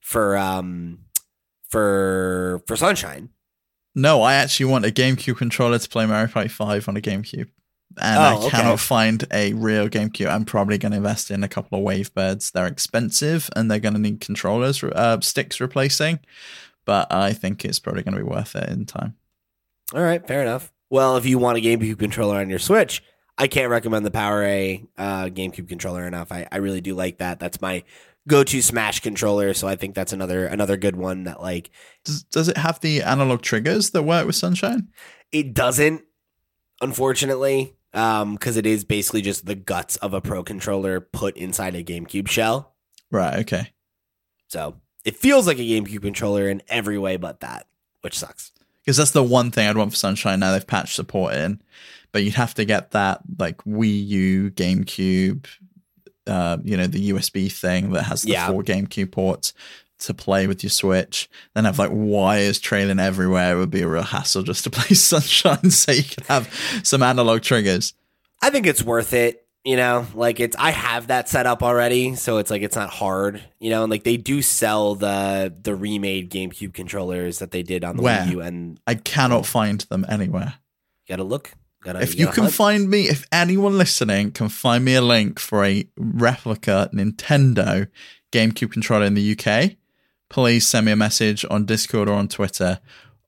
for 0.00 0.36
um 0.36 1.00
for 1.68 2.62
for 2.68 2.76
Sunshine. 2.76 3.30
No, 3.98 4.22
I 4.22 4.34
actually 4.34 4.66
want 4.66 4.84
a 4.86 4.90
GameCube 4.90 5.36
controller 5.38 5.76
to 5.78 5.88
play 5.88 6.06
Mario 6.06 6.28
Party 6.28 6.48
Five 6.48 6.88
on 6.88 6.96
a 6.96 7.00
GameCube, 7.00 7.48
and 8.00 8.18
Oh, 8.18 8.22
I 8.22 8.34
okay. 8.36 8.50
cannot 8.50 8.78
find 8.78 9.26
a 9.32 9.52
real 9.54 9.88
GameCube. 9.88 10.30
I'm 10.30 10.44
probably 10.44 10.78
going 10.78 10.92
to 10.92 10.98
invest 10.98 11.32
in 11.32 11.42
a 11.42 11.48
couple 11.48 11.78
of 11.80 11.84
Wavebirds. 11.84 12.52
They're 12.52 12.68
expensive, 12.68 13.50
and 13.56 13.68
they're 13.68 13.80
going 13.80 13.94
to 13.94 14.00
need 14.00 14.20
controllers 14.20 14.84
uh, 14.84 15.20
sticks 15.20 15.60
replacing, 15.60 16.20
but 16.84 17.12
I 17.12 17.32
think 17.32 17.64
it's 17.64 17.80
probably 17.80 18.04
going 18.04 18.16
to 18.16 18.22
be 18.22 18.28
worth 18.28 18.54
it 18.54 18.68
in 18.68 18.86
time. 18.86 19.16
All 19.92 20.02
right, 20.02 20.24
fair 20.24 20.42
enough. 20.42 20.72
Well, 20.90 21.16
if 21.16 21.26
you 21.26 21.38
want 21.38 21.58
a 21.58 21.60
GameCube 21.60 21.98
controller 21.98 22.36
on 22.38 22.48
your 22.48 22.60
Switch, 22.60 23.02
I 23.36 23.48
can't 23.48 23.68
recommend 23.70 24.06
the 24.06 24.10
PowerA 24.10 24.86
uh, 24.96 25.24
GameCube 25.24 25.68
controller 25.68 26.06
enough. 26.06 26.30
I, 26.30 26.46
I 26.52 26.58
really 26.58 26.80
do 26.80 26.94
like 26.94 27.18
that. 27.18 27.40
That's 27.40 27.60
my 27.60 27.82
go-to 28.28 28.62
Smash 28.62 29.00
controller, 29.00 29.54
so 29.54 29.66
I 29.66 29.74
think 29.74 29.96
that's 29.96 30.12
another 30.12 30.46
another 30.46 30.76
good 30.76 30.94
one 30.94 31.24
that 31.24 31.40
like 31.40 31.70
Does, 32.04 32.22
does 32.24 32.48
it 32.48 32.56
have 32.56 32.78
the 32.80 33.02
analog 33.02 33.42
triggers 33.42 33.90
that 33.90 34.04
work 34.04 34.26
with 34.26 34.36
Sunshine? 34.36 34.88
It 35.32 35.54
doesn't, 35.54 36.02
unfortunately, 36.80 37.74
um, 37.92 38.34
because 38.34 38.56
it 38.56 38.66
is 38.66 38.84
basically 38.84 39.22
just 39.22 39.46
the 39.46 39.54
guts 39.56 39.96
of 39.96 40.14
a 40.14 40.20
Pro 40.20 40.44
controller 40.44 41.00
put 41.00 41.36
inside 41.36 41.74
a 41.74 41.82
GameCube 41.82 42.28
shell. 42.28 42.74
Right. 43.10 43.40
Okay. 43.40 43.72
So 44.46 44.76
it 45.04 45.16
feels 45.16 45.46
like 45.46 45.58
a 45.58 45.62
GameCube 45.62 46.02
controller 46.02 46.48
in 46.48 46.62
every 46.68 46.98
way 46.98 47.16
but 47.16 47.40
that, 47.40 47.66
which 48.02 48.18
sucks. 48.18 48.52
Because 48.84 48.96
that's 48.96 49.10
the 49.10 49.22
one 49.22 49.50
thing 49.50 49.68
I'd 49.68 49.76
want 49.76 49.90
for 49.90 49.96
Sunshine. 49.96 50.40
Now 50.40 50.52
they've 50.52 50.66
patched 50.66 50.94
support 50.94 51.34
in, 51.34 51.60
but 52.12 52.22
you'd 52.22 52.34
have 52.34 52.54
to 52.54 52.64
get 52.64 52.92
that 52.92 53.20
like 53.38 53.58
Wii 53.64 54.06
U, 54.06 54.50
GameCube, 54.52 55.46
uh, 56.28 56.58
you 56.62 56.76
know, 56.76 56.86
the 56.86 57.10
USB 57.10 57.50
thing 57.50 57.90
that 57.92 58.04
has 58.04 58.22
the 58.22 58.32
Yeah. 58.32 58.48
four 58.48 58.62
GameCube 58.62 59.10
ports 59.12 59.52
to 60.00 60.14
play 60.14 60.46
with 60.46 60.62
your 60.62 60.70
Switch. 60.70 61.28
Then 61.54 61.64
have 61.64 61.78
like 61.78 61.90
wires 61.92 62.60
trailing 62.60 63.00
everywhere. 63.00 63.56
It 63.56 63.58
would 63.58 63.70
be 63.70 63.82
a 63.82 63.88
real 63.88 64.02
hassle 64.02 64.42
just 64.44 64.64
to 64.64 64.70
play 64.78 64.94
Sunshine, 64.94 65.70
so 65.70 65.92
you 65.92 66.04
could 66.04 66.24
have 66.26 66.52
some 66.84 67.02
analog 67.02 67.42
triggers. 67.42 67.94
I 68.42 68.50
think 68.50 68.66
it's 68.66 68.82
worth 68.82 69.12
it. 69.12 69.44
You 69.64 69.76
know, 69.76 70.06
like 70.14 70.38
it's 70.40 70.54
I 70.56 70.70
have 70.70 71.08
that 71.08 71.28
set 71.28 71.44
up 71.46 71.62
already, 71.64 72.14
so 72.14 72.38
it's 72.38 72.50
like 72.50 72.62
it's 72.62 72.76
not 72.76 72.90
hard. 72.90 73.42
You 73.58 73.70
know, 73.70 73.82
and 73.82 73.90
like 73.90 74.04
they 74.04 74.16
do 74.16 74.40
sell 74.40 74.94
the 74.94 75.52
the 75.60 75.74
remade 75.74 76.30
GameCube 76.30 76.72
controllers 76.72 77.40
that 77.40 77.50
they 77.50 77.62
did 77.64 77.82
on 77.84 77.96
the 77.96 78.02
Where? 78.02 78.20
Wii 78.20 78.30
U, 78.30 78.40
and 78.40 78.78
I 78.86 78.94
cannot 78.94 79.44
find 79.46 79.80
them 79.90 80.06
anywhere. 80.08 80.54
you 81.06 81.12
gotta 81.12 81.24
look. 81.24 81.52
Gotta, 81.82 82.02
if 82.02 82.18
you 82.18 82.26
can 82.26 82.44
hunt. 82.44 82.54
find 82.54 82.90
me, 82.90 83.08
if 83.08 83.24
anyone 83.30 83.78
listening 83.78 84.32
can 84.32 84.48
find 84.48 84.84
me 84.84 84.94
a 84.94 85.00
link 85.00 85.38
for 85.38 85.64
a 85.64 85.88
replica 85.96 86.90
Nintendo 86.92 87.86
GameCube 88.32 88.72
controller 88.72 89.06
in 89.06 89.14
the 89.14 89.38
UK, 89.38 89.76
please 90.28 90.66
send 90.66 90.86
me 90.86 90.92
a 90.92 90.96
message 90.96 91.44
on 91.48 91.66
Discord 91.66 92.08
or 92.08 92.14
on 92.14 92.28
Twitter. 92.28 92.80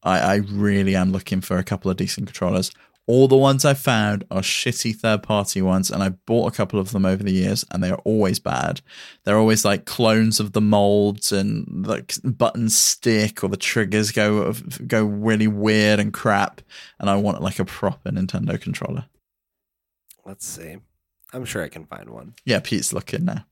I, 0.02 0.18
I 0.18 0.34
really 0.36 0.96
am 0.96 1.12
looking 1.12 1.40
for 1.40 1.58
a 1.58 1.64
couple 1.64 1.90
of 1.90 1.96
decent 1.96 2.26
controllers. 2.26 2.72
All 3.10 3.26
the 3.26 3.36
ones 3.36 3.64
I've 3.64 3.80
found 3.80 4.24
are 4.30 4.40
shitty 4.40 4.94
third 4.94 5.24
party 5.24 5.60
ones, 5.60 5.90
and 5.90 6.00
I 6.00 6.10
bought 6.10 6.46
a 6.46 6.56
couple 6.56 6.78
of 6.78 6.92
them 6.92 7.04
over 7.04 7.24
the 7.24 7.32
years, 7.32 7.64
and 7.72 7.82
they 7.82 7.90
are 7.90 8.00
always 8.04 8.38
bad. 8.38 8.82
They're 9.24 9.36
always 9.36 9.64
like 9.64 9.84
clones 9.84 10.38
of 10.38 10.52
the 10.52 10.60
molds, 10.60 11.32
and 11.32 11.84
like 11.84 12.14
buttons 12.22 12.78
stick 12.78 13.42
or 13.42 13.48
the 13.48 13.56
triggers 13.56 14.12
go 14.12 14.52
go 14.86 15.02
really 15.04 15.48
weird 15.48 15.98
and 15.98 16.12
crap. 16.12 16.60
And 17.00 17.10
I 17.10 17.16
want 17.16 17.42
like 17.42 17.58
a 17.58 17.64
proper 17.64 18.12
Nintendo 18.12 18.60
controller. 18.60 19.06
Let's 20.24 20.46
see. 20.46 20.76
I'm 21.32 21.44
sure 21.44 21.64
I 21.64 21.68
can 21.68 21.86
find 21.86 22.10
one. 22.10 22.34
Yeah, 22.44 22.60
Pete's 22.60 22.92
looking 22.92 23.24
now. 23.24 23.44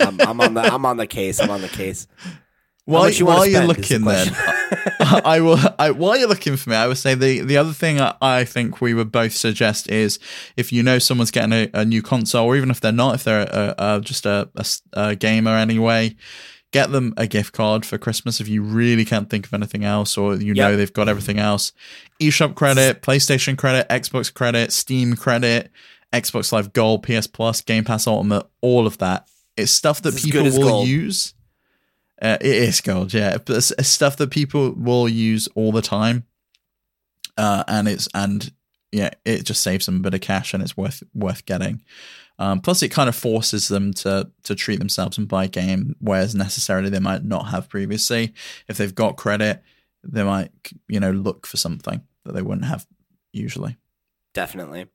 I'm, 0.00 0.20
I'm 0.20 0.40
on 0.40 0.54
the 0.54 0.62
I'm 0.62 0.84
on 0.84 0.96
the 0.96 1.06
case. 1.06 1.38
I'm 1.38 1.50
on 1.50 1.62
the 1.62 1.68
case. 1.68 2.08
While, 2.88 3.10
you 3.10 3.26
while 3.26 3.44
you're 3.46 3.60
is 3.60 3.68
the 3.68 3.74
looking, 3.74 4.04
then 4.04 4.28
I, 5.00 5.20
I 5.22 5.40
will. 5.40 5.58
I, 5.78 5.90
while 5.90 6.16
you're 6.16 6.26
looking 6.26 6.56
for 6.56 6.70
me, 6.70 6.76
I 6.76 6.86
would 6.86 6.96
say 6.96 7.14
the 7.14 7.40
the 7.40 7.58
other 7.58 7.74
thing 7.74 8.00
I, 8.00 8.14
I 8.22 8.44
think 8.44 8.80
we 8.80 8.94
would 8.94 9.12
both 9.12 9.34
suggest 9.34 9.90
is 9.90 10.18
if 10.56 10.72
you 10.72 10.82
know 10.82 10.98
someone's 10.98 11.30
getting 11.30 11.52
a, 11.52 11.68
a 11.74 11.84
new 11.84 12.00
console, 12.00 12.46
or 12.46 12.56
even 12.56 12.70
if 12.70 12.80
they're 12.80 12.90
not, 12.90 13.16
if 13.16 13.24
they're 13.24 13.42
a, 13.42 13.74
a, 13.76 14.00
just 14.00 14.24
a, 14.24 14.48
a, 14.94 15.14
gamer 15.14 15.50
anyway, 15.50 16.16
get 16.72 16.90
them 16.90 17.12
a 17.18 17.26
gift 17.26 17.52
card 17.52 17.84
for 17.84 17.98
Christmas 17.98 18.40
if 18.40 18.48
you 18.48 18.62
really 18.62 19.04
can't 19.04 19.28
think 19.28 19.44
of 19.44 19.52
anything 19.52 19.84
else, 19.84 20.16
or 20.16 20.36
you 20.36 20.54
know 20.54 20.74
they've 20.74 20.90
got 20.90 21.10
everything 21.10 21.38
else. 21.38 21.72
eShop 22.22 22.54
credit, 22.54 23.02
PlayStation 23.02 23.58
credit, 23.58 23.86
Xbox 23.90 24.32
credit, 24.32 24.72
Steam 24.72 25.14
credit, 25.14 25.70
Xbox 26.10 26.52
Live 26.52 26.72
Gold, 26.72 27.02
PS 27.02 27.26
Plus, 27.26 27.60
Game 27.60 27.84
Pass 27.84 28.06
Ultimate, 28.06 28.46
all 28.62 28.86
of 28.86 28.96
that. 28.96 29.28
It's 29.58 29.72
stuff 29.72 30.00
that 30.02 30.14
It's 30.14 30.24
people 30.24 30.44
will 30.44 30.58
gold. 30.62 30.88
use. 30.88 31.34
Uh, 32.20 32.38
it 32.40 32.56
is 32.56 32.80
gold, 32.80 33.14
yeah. 33.14 33.38
But 33.38 33.56
it's, 33.56 33.70
it's 33.72 33.88
stuff 33.88 34.16
that 34.16 34.30
people 34.30 34.72
will 34.72 35.08
use 35.08 35.48
all 35.54 35.72
the 35.72 35.82
time, 35.82 36.24
uh, 37.36 37.64
and 37.68 37.86
it's 37.86 38.08
and 38.14 38.50
yeah, 38.90 39.10
it 39.24 39.44
just 39.44 39.62
saves 39.62 39.86
them 39.86 39.96
a 39.96 40.00
bit 40.00 40.14
of 40.14 40.20
cash, 40.20 40.52
and 40.54 40.62
it's 40.62 40.76
worth 40.76 41.02
worth 41.14 41.44
getting. 41.46 41.82
Um, 42.40 42.60
plus, 42.60 42.82
it 42.82 42.90
kind 42.90 43.08
of 43.08 43.16
forces 43.16 43.68
them 43.68 43.92
to 43.94 44.30
to 44.44 44.54
treat 44.54 44.78
themselves 44.78 45.18
and 45.18 45.28
buy 45.28 45.44
a 45.44 45.48
game, 45.48 45.96
whereas 46.00 46.34
necessarily 46.34 46.90
they 46.90 46.98
might 46.98 47.24
not 47.24 47.48
have 47.48 47.68
previously. 47.68 48.34
If 48.68 48.78
they've 48.78 48.94
got 48.94 49.16
credit, 49.16 49.62
they 50.02 50.24
might 50.24 50.50
you 50.88 51.00
know 51.00 51.10
look 51.10 51.46
for 51.46 51.56
something 51.56 52.02
that 52.24 52.32
they 52.32 52.42
wouldn't 52.42 52.66
have 52.66 52.86
usually. 53.32 53.76
Definitely. 54.34 54.86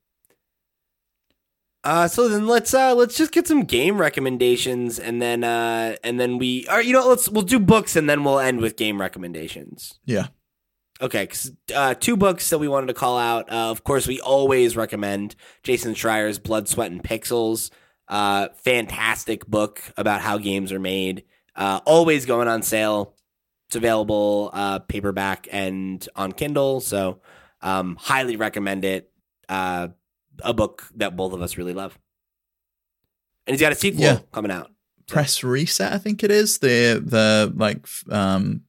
Uh, 1.83 2.07
so 2.07 2.29
then 2.29 2.47
let's 2.47 2.73
uh 2.73 2.95
let's 2.95 3.17
just 3.17 3.33
get 3.33 3.45
some 3.45 3.63
game 3.63 3.97
recommendations 3.97 4.99
and 4.99 5.21
then 5.21 5.43
uh 5.43 5.93
and 6.01 6.17
then 6.17 6.37
we 6.37 6.65
or 6.71 6.81
you 6.81 6.93
know 6.93 7.05
let's 7.09 7.27
we'll 7.27 7.43
do 7.43 7.59
books 7.59 7.97
and 7.97 8.09
then 8.09 8.23
we'll 8.23 8.39
end 8.39 8.61
with 8.61 8.77
game 8.77 9.01
recommendations. 9.01 9.99
Yeah. 10.05 10.27
Okay, 11.01 11.27
uh, 11.75 11.95
two 11.95 12.15
books 12.15 12.49
that 12.49 12.59
we 12.59 12.69
wanted 12.69 12.87
to 12.87 12.93
call 12.93 13.17
out. 13.17 13.51
Uh, 13.51 13.71
of 13.71 13.83
course, 13.83 14.07
we 14.07 14.21
always 14.21 14.77
recommend 14.77 15.35
Jason 15.61 15.95
Schreier's 15.95 16.39
Blood, 16.39 16.69
Sweat, 16.69 16.91
and 16.91 17.03
Pixels. 17.03 17.71
Uh, 18.07 18.49
fantastic 18.63 19.45
book 19.45 19.81
about 19.97 20.21
how 20.21 20.37
games 20.37 20.71
are 20.71 20.79
made. 20.79 21.23
Uh, 21.57 21.81
always 21.85 22.25
going 22.25 22.47
on 22.47 22.61
sale. 22.61 23.15
It's 23.67 23.75
available 23.75 24.51
uh, 24.53 24.79
paperback 24.79 25.47
and 25.51 26.07
on 26.15 26.31
Kindle. 26.31 26.79
So, 26.79 27.19
um, 27.61 27.97
highly 27.99 28.37
recommend 28.37 28.85
it. 28.85 29.11
Uh, 29.49 29.89
a 30.41 30.53
book 30.53 30.87
that 30.95 31.15
both 31.15 31.33
of 31.33 31.41
us 31.41 31.57
really 31.57 31.73
love. 31.73 31.97
And 33.45 33.53
he's 33.53 33.61
got 33.61 33.71
a 33.71 33.75
sequel 33.75 34.01
Yeah. 34.03 34.19
coming 34.31 34.51
out. 34.51 34.71
Press 35.07 35.43
reset, 35.43 35.91
I 35.91 35.97
think 35.97 36.23
it 36.23 36.31
is 36.31 36.59
the 36.59 37.01
the 37.05 37.51
like 37.55 37.85
um 38.09 38.61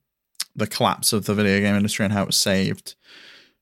the 0.57 0.67
collapse 0.67 1.13
of 1.13 1.27
the 1.27 1.35
video 1.35 1.61
game 1.61 1.75
industry 1.77 2.05
and 2.05 2.13
how 2.13 2.23
it 2.23 2.27
was 2.27 2.37
saved, 2.37 2.97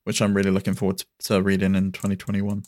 which 0.05 0.21
I'm 0.23 0.35
really 0.35 0.51
looking 0.51 0.75
forward 0.75 0.99
to, 0.99 1.07
to 1.25 1.43
reading 1.43 1.75
in 1.75 1.93
2021. 1.93 2.65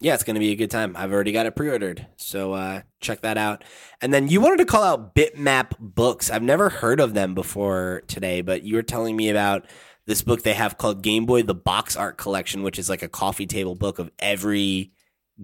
yeah, 0.00 0.14
it's 0.14 0.22
going 0.24 0.34
to 0.34 0.40
be 0.40 0.52
a 0.52 0.56
good 0.56 0.70
time. 0.70 0.94
I've 0.96 1.12
already 1.12 1.32
got 1.32 1.46
it 1.46 1.56
pre-ordered, 1.56 2.06
so 2.16 2.52
uh, 2.52 2.82
check 3.00 3.22
that 3.22 3.38
out. 3.38 3.64
And 4.02 4.12
then 4.12 4.28
you 4.28 4.40
wanted 4.40 4.58
to 4.58 4.66
call 4.66 4.82
out 4.82 5.14
Bitmap 5.14 5.72
Books. 5.80 6.28
I've 6.30 6.42
never 6.42 6.68
heard 6.68 7.00
of 7.00 7.14
them 7.14 7.34
before 7.34 8.02
today, 8.06 8.40
but 8.42 8.62
you 8.62 8.74
were 8.76 8.82
telling 8.82 9.16
me 9.16 9.30
about 9.30 9.64
this 10.06 10.22
book 10.22 10.42
they 10.42 10.54
have 10.54 10.78
called 10.78 11.02
Game 11.02 11.26
Boy: 11.26 11.42
The 11.42 11.54
Box 11.54 11.96
Art 11.96 12.16
Collection, 12.16 12.62
which 12.62 12.78
is 12.78 12.88
like 12.88 13.02
a 13.02 13.08
coffee 13.08 13.46
table 13.46 13.74
book 13.74 13.98
of 13.98 14.10
every 14.18 14.92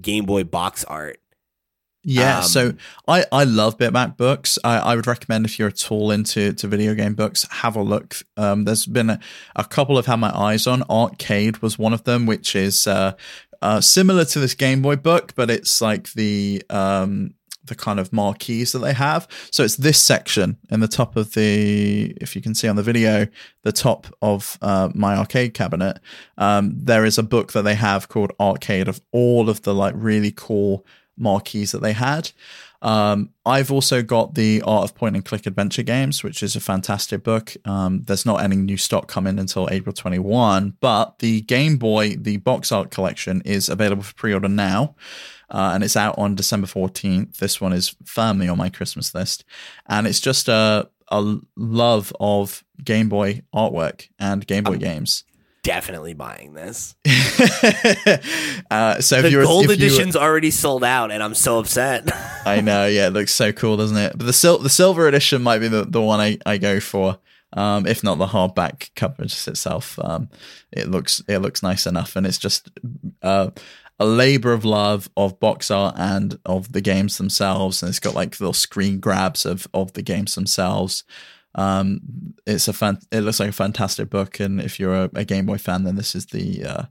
Game 0.00 0.24
Boy 0.24 0.44
box 0.44 0.84
art. 0.84 1.18
Yeah, 2.04 2.38
Um, 2.38 2.44
so 2.44 2.74
I, 3.06 3.24
I 3.30 3.44
love 3.44 3.78
bitmap 3.78 4.16
books. 4.16 4.58
I, 4.64 4.78
I 4.78 4.96
would 4.96 5.06
recommend 5.06 5.46
if 5.46 5.58
you're 5.58 5.68
at 5.68 5.90
all 5.90 6.10
into 6.10 6.52
to 6.52 6.66
video 6.66 6.94
game 6.94 7.14
books, 7.14 7.46
have 7.50 7.76
a 7.76 7.82
look. 7.82 8.16
Um, 8.36 8.64
there's 8.64 8.86
been 8.86 9.10
a, 9.10 9.20
a 9.54 9.64
couple 9.64 9.98
I've 9.98 10.06
had 10.06 10.16
my 10.16 10.36
eyes 10.36 10.66
on. 10.66 10.82
Arcade 10.90 11.58
was 11.58 11.78
one 11.78 11.92
of 11.92 12.02
them, 12.02 12.26
which 12.26 12.56
is 12.56 12.88
uh, 12.88 13.12
uh, 13.60 13.80
similar 13.80 14.24
to 14.24 14.40
this 14.40 14.54
Game 14.54 14.82
Boy 14.82 14.96
book, 14.96 15.34
but 15.36 15.48
it's 15.48 15.80
like 15.80 16.12
the 16.14 16.64
um, 16.70 17.34
the 17.64 17.74
kind 17.74 18.00
of 18.00 18.12
marquees 18.12 18.72
that 18.72 18.80
they 18.80 18.92
have. 18.92 19.28
So 19.50 19.64
it's 19.64 19.76
this 19.76 20.02
section 20.02 20.58
in 20.70 20.80
the 20.80 20.88
top 20.88 21.16
of 21.16 21.34
the, 21.34 22.12
if 22.20 22.34
you 22.34 22.42
can 22.42 22.54
see 22.54 22.68
on 22.68 22.76
the 22.76 22.82
video, 22.82 23.26
the 23.62 23.72
top 23.72 24.06
of 24.20 24.58
uh, 24.62 24.90
my 24.94 25.16
arcade 25.16 25.54
cabinet. 25.54 26.00
Um, 26.38 26.72
there 26.76 27.04
is 27.04 27.18
a 27.18 27.22
book 27.22 27.52
that 27.52 27.62
they 27.62 27.74
have 27.74 28.08
called 28.08 28.32
Arcade 28.40 28.88
of 28.88 29.00
all 29.12 29.48
of 29.48 29.62
the 29.62 29.74
like 29.74 29.94
really 29.96 30.32
cool 30.32 30.84
marquees 31.16 31.72
that 31.72 31.82
they 31.82 31.92
had. 31.92 32.30
Um, 32.82 33.30
I've 33.46 33.70
also 33.70 34.02
got 34.02 34.34
the 34.34 34.60
Art 34.62 34.84
of 34.84 34.94
Point 34.96 35.14
and 35.14 35.24
Click 35.24 35.46
Adventure 35.46 35.84
Games, 35.84 36.24
which 36.24 36.42
is 36.42 36.56
a 36.56 36.60
fantastic 36.60 37.22
book. 37.22 37.54
Um, 37.64 38.02
there's 38.02 38.26
not 38.26 38.42
any 38.42 38.56
new 38.56 38.76
stock 38.76 39.06
coming 39.06 39.38
until 39.38 39.68
April 39.70 39.92
21, 39.92 40.76
but 40.80 41.20
the 41.20 41.42
Game 41.42 41.76
Boy, 41.76 42.16
the 42.16 42.38
box 42.38 42.72
art 42.72 42.90
collection, 42.90 43.40
is 43.44 43.68
available 43.68 44.02
for 44.02 44.14
pre 44.14 44.34
order 44.34 44.48
now. 44.48 44.96
Uh, 45.52 45.72
and 45.74 45.84
it's 45.84 45.96
out 45.96 46.16
on 46.18 46.34
December 46.34 46.66
14th. 46.66 47.36
This 47.36 47.60
one 47.60 47.72
is 47.74 47.94
firmly 48.04 48.48
on 48.48 48.56
my 48.58 48.70
Christmas 48.70 49.14
list. 49.14 49.44
And 49.86 50.06
it's 50.06 50.18
just 50.20 50.48
a, 50.48 50.88
a 51.08 51.36
love 51.56 52.12
of 52.18 52.64
Game 52.82 53.08
Boy 53.10 53.42
artwork 53.54 54.08
and 54.18 54.44
Game 54.46 54.64
Boy 54.64 54.78
games. 54.78 55.24
Definitely 55.62 56.14
buying 56.14 56.54
this. 56.54 56.96
uh, 58.70 59.00
so 59.00 59.16
if 59.18 59.22
The 59.22 59.30
you're 59.30 59.44
gold 59.44 59.64
if 59.64 59.70
you- 59.70 59.86
edition's 59.86 60.16
already 60.16 60.50
sold 60.50 60.84
out, 60.84 61.10
and 61.12 61.22
I'm 61.22 61.34
so 61.34 61.58
upset. 61.58 62.10
I 62.46 62.60
know, 62.60 62.86
yeah, 62.86 63.06
it 63.08 63.12
looks 63.12 63.32
so 63.32 63.52
cool, 63.52 63.76
doesn't 63.76 63.96
it? 63.96 64.12
But 64.16 64.26
the 64.26 64.32
sil- 64.34 64.58
the 64.58 64.70
silver 64.70 65.06
edition 65.06 65.42
might 65.42 65.58
be 65.58 65.68
the, 65.68 65.84
the 65.84 66.00
one 66.00 66.20
I, 66.20 66.38
I 66.46 66.58
go 66.58 66.80
for. 66.80 67.18
Um, 67.54 67.86
if 67.86 68.02
not 68.02 68.16
the 68.16 68.26
hardback 68.28 68.88
cover 68.96 69.24
just 69.24 69.46
itself, 69.46 69.98
um, 70.02 70.30
it 70.72 70.88
looks 70.88 71.22
it 71.28 71.38
looks 71.40 71.62
nice 71.62 71.86
enough, 71.86 72.16
and 72.16 72.26
it's 72.26 72.38
just 72.38 72.70
uh, 73.20 73.50
a 74.02 74.04
labor 74.04 74.52
of 74.52 74.64
love 74.64 75.08
of 75.16 75.38
box 75.38 75.70
art 75.70 75.94
and 75.96 76.36
of 76.44 76.72
the 76.72 76.80
games 76.80 77.18
themselves, 77.18 77.82
and 77.82 77.88
it's 77.88 78.00
got 78.00 78.16
like 78.16 78.40
little 78.40 78.52
screen 78.52 78.98
grabs 78.98 79.46
of 79.46 79.68
of 79.72 79.92
the 79.92 80.02
games 80.02 80.34
themselves. 80.34 81.04
Um, 81.54 82.00
it's 82.44 82.66
a 82.66 82.72
fan. 82.72 82.98
It 83.12 83.20
looks 83.20 83.38
like 83.38 83.50
a 83.50 83.52
fantastic 83.52 84.10
book, 84.10 84.40
and 84.40 84.60
if 84.60 84.80
you're 84.80 85.04
a, 85.04 85.10
a 85.14 85.24
Game 85.24 85.46
Boy 85.46 85.58
fan, 85.58 85.84
then 85.84 85.94
this 85.94 86.16
is 86.16 86.26
the 86.26 86.64
uh, 86.64 86.84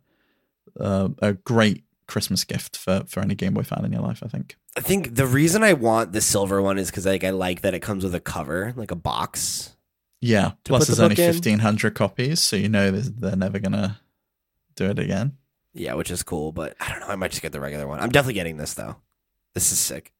uh, 0.79 1.09
a 1.21 1.33
great 1.33 1.83
Christmas 2.07 2.45
gift 2.45 2.77
for 2.77 3.03
for 3.07 3.19
any 3.19 3.35
Game 3.35 3.55
Boy 3.55 3.63
fan 3.63 3.83
in 3.83 3.91
your 3.91 4.03
life. 4.03 4.23
I 4.23 4.29
think. 4.29 4.55
I 4.77 4.79
think 4.79 5.15
the 5.15 5.27
reason 5.27 5.63
I 5.63 5.73
want 5.73 6.13
the 6.13 6.21
silver 6.21 6.61
one 6.61 6.77
is 6.77 6.89
because 6.89 7.05
like 7.05 7.25
I 7.25 7.31
like 7.31 7.59
that 7.61 7.73
it 7.73 7.81
comes 7.81 8.05
with 8.05 8.15
a 8.15 8.21
cover, 8.21 8.73
like 8.77 8.91
a 8.91 8.95
box. 8.95 9.75
Yeah. 10.21 10.51
Plus, 10.63 10.85
put 10.85 10.87
the 10.87 10.95
there's 10.95 10.99
only 11.01 11.15
fifteen 11.15 11.59
hundred 11.59 11.93
copies, 11.95 12.39
so 12.39 12.55
you 12.55 12.69
know 12.69 12.89
they're 12.89 13.35
never 13.35 13.59
gonna 13.59 13.99
do 14.75 14.85
it 14.85 14.97
again. 14.97 15.37
Yeah, 15.73 15.93
which 15.93 16.11
is 16.11 16.23
cool, 16.23 16.51
but 16.51 16.75
I 16.79 16.89
don't 16.89 16.99
know. 16.99 17.07
I 17.07 17.15
might 17.15 17.31
just 17.31 17.41
get 17.41 17.51
the 17.51 17.59
regular 17.59 17.87
one. 17.87 17.99
I'm 17.99 18.09
definitely 18.09 18.33
getting 18.33 18.57
this 18.57 18.73
though. 18.73 18.97
This 19.53 19.71
is 19.71 19.79
sick. 19.79 20.11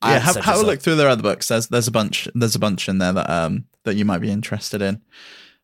I 0.00 0.14
yeah, 0.14 0.18
have 0.18 0.36
have, 0.36 0.60
a 0.60 0.62
look 0.62 0.80
through 0.80 0.96
their 0.96 1.08
other 1.08 1.22
books. 1.22 1.48
There's 1.48 1.68
there's 1.68 1.86
a 1.86 1.92
bunch 1.92 2.28
there's 2.34 2.56
a 2.56 2.58
bunch 2.58 2.88
in 2.88 2.98
there 2.98 3.12
that 3.12 3.30
um 3.30 3.66
that 3.84 3.94
you 3.94 4.04
might 4.04 4.20
be 4.20 4.30
interested 4.30 4.82
in. 4.82 5.00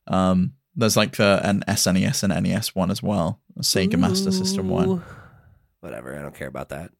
Um, 0.06 0.55
there's 0.77 0.97
like 0.97 1.16
the 1.16 1.40
an 1.43 1.65
SNES 1.66 2.23
and 2.23 2.44
NES 2.44 2.74
one 2.74 2.90
as 2.90 3.02
well, 3.02 3.40
a 3.56 3.62
Sega 3.62 3.98
Master 3.98 4.31
System 4.31 4.69
one. 4.69 5.02
Whatever. 5.81 6.16
I 6.16 6.23
don't 6.23 6.35
care 6.35 6.48
about 6.48 6.69
that. 6.69 6.90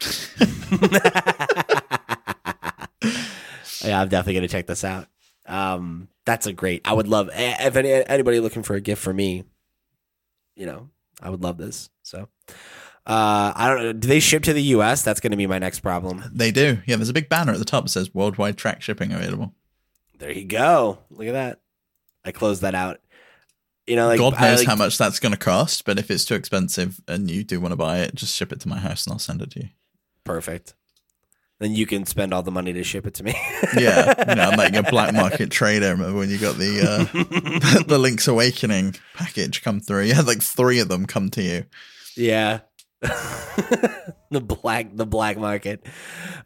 yeah, 3.84 4.00
I'm 4.00 4.08
definitely 4.08 4.34
gonna 4.34 4.48
check 4.48 4.66
this 4.66 4.84
out. 4.84 5.08
Um, 5.46 6.08
that's 6.24 6.46
a 6.46 6.52
great. 6.52 6.86
I 6.86 6.94
would 6.94 7.08
love 7.08 7.28
if 7.32 7.76
any, 7.76 7.90
anybody 7.90 8.40
looking 8.40 8.62
for 8.62 8.74
a 8.74 8.80
gift 8.80 9.02
for 9.02 9.12
me. 9.12 9.44
You 10.58 10.66
know, 10.66 10.90
I 11.22 11.30
would 11.30 11.42
love 11.42 11.56
this. 11.56 11.88
So, 12.02 12.28
uh, 13.06 13.52
I 13.54 13.68
don't 13.68 13.82
know. 13.82 13.92
Do 13.92 14.08
they 14.08 14.18
ship 14.18 14.42
to 14.42 14.52
the 14.52 14.62
U.S.? 14.62 15.02
That's 15.02 15.20
going 15.20 15.30
to 15.30 15.36
be 15.36 15.46
my 15.46 15.60
next 15.60 15.80
problem. 15.80 16.24
They 16.32 16.50
do. 16.50 16.78
Yeah, 16.84 16.96
there's 16.96 17.08
a 17.08 17.14
big 17.14 17.28
banner 17.28 17.52
at 17.52 17.58
the 17.60 17.64
top 17.64 17.84
that 17.84 17.90
says 17.90 18.12
worldwide 18.12 18.58
track 18.58 18.82
shipping 18.82 19.12
available. 19.12 19.54
There 20.18 20.32
you 20.32 20.44
go. 20.44 20.98
Look 21.10 21.28
at 21.28 21.32
that. 21.32 21.60
I 22.24 22.32
closed 22.32 22.62
that 22.62 22.74
out. 22.74 23.00
You 23.86 23.94
know, 23.96 24.08
like 24.08 24.18
God 24.18 24.34
I, 24.34 24.50
knows 24.50 24.58
like- 24.58 24.66
how 24.68 24.74
much 24.76 24.98
that's 24.98 25.20
going 25.20 25.32
to 25.32 25.38
cost, 25.38 25.84
but 25.84 25.98
if 25.98 26.10
it's 26.10 26.24
too 26.24 26.34
expensive 26.34 27.00
and 27.06 27.30
you 27.30 27.44
do 27.44 27.60
want 27.60 27.72
to 27.72 27.76
buy 27.76 28.00
it, 28.00 28.14
just 28.16 28.34
ship 28.34 28.52
it 28.52 28.60
to 28.60 28.68
my 28.68 28.78
house 28.78 29.06
and 29.06 29.12
I'll 29.12 29.18
send 29.20 29.40
it 29.40 29.52
to 29.52 29.60
you. 29.60 29.68
Perfect. 30.24 30.74
Then 31.60 31.74
you 31.74 31.86
can 31.86 32.06
spend 32.06 32.32
all 32.32 32.42
the 32.44 32.52
money 32.52 32.72
to 32.72 32.84
ship 32.84 33.06
it 33.06 33.14
to 33.14 33.24
me. 33.24 33.34
Yeah, 33.78 34.14
you 34.28 34.34
know, 34.36 34.42
I'm 34.50 34.56
like 34.56 34.74
a 34.74 34.82
black 34.84 35.12
market 35.12 35.50
trader. 35.50 35.90
Remember 35.90 36.16
when 36.18 36.30
you 36.30 36.38
got 36.38 36.56
the 36.56 36.80
uh, 36.80 37.82
the 37.86 37.98
Link's 37.98 38.28
Awakening 38.28 38.94
package 39.14 39.62
come 39.62 39.80
through? 39.80 40.04
You 40.04 40.14
had 40.14 40.26
like 40.26 40.40
three 40.42 40.78
of 40.80 40.88
them 40.88 41.06
come 41.06 41.28
to 41.30 41.42
you. 41.42 41.64
yeah. 42.16 42.60
the 44.30 44.40
black 44.40 44.88
the 44.96 45.06
black 45.06 45.38
market. 45.38 45.86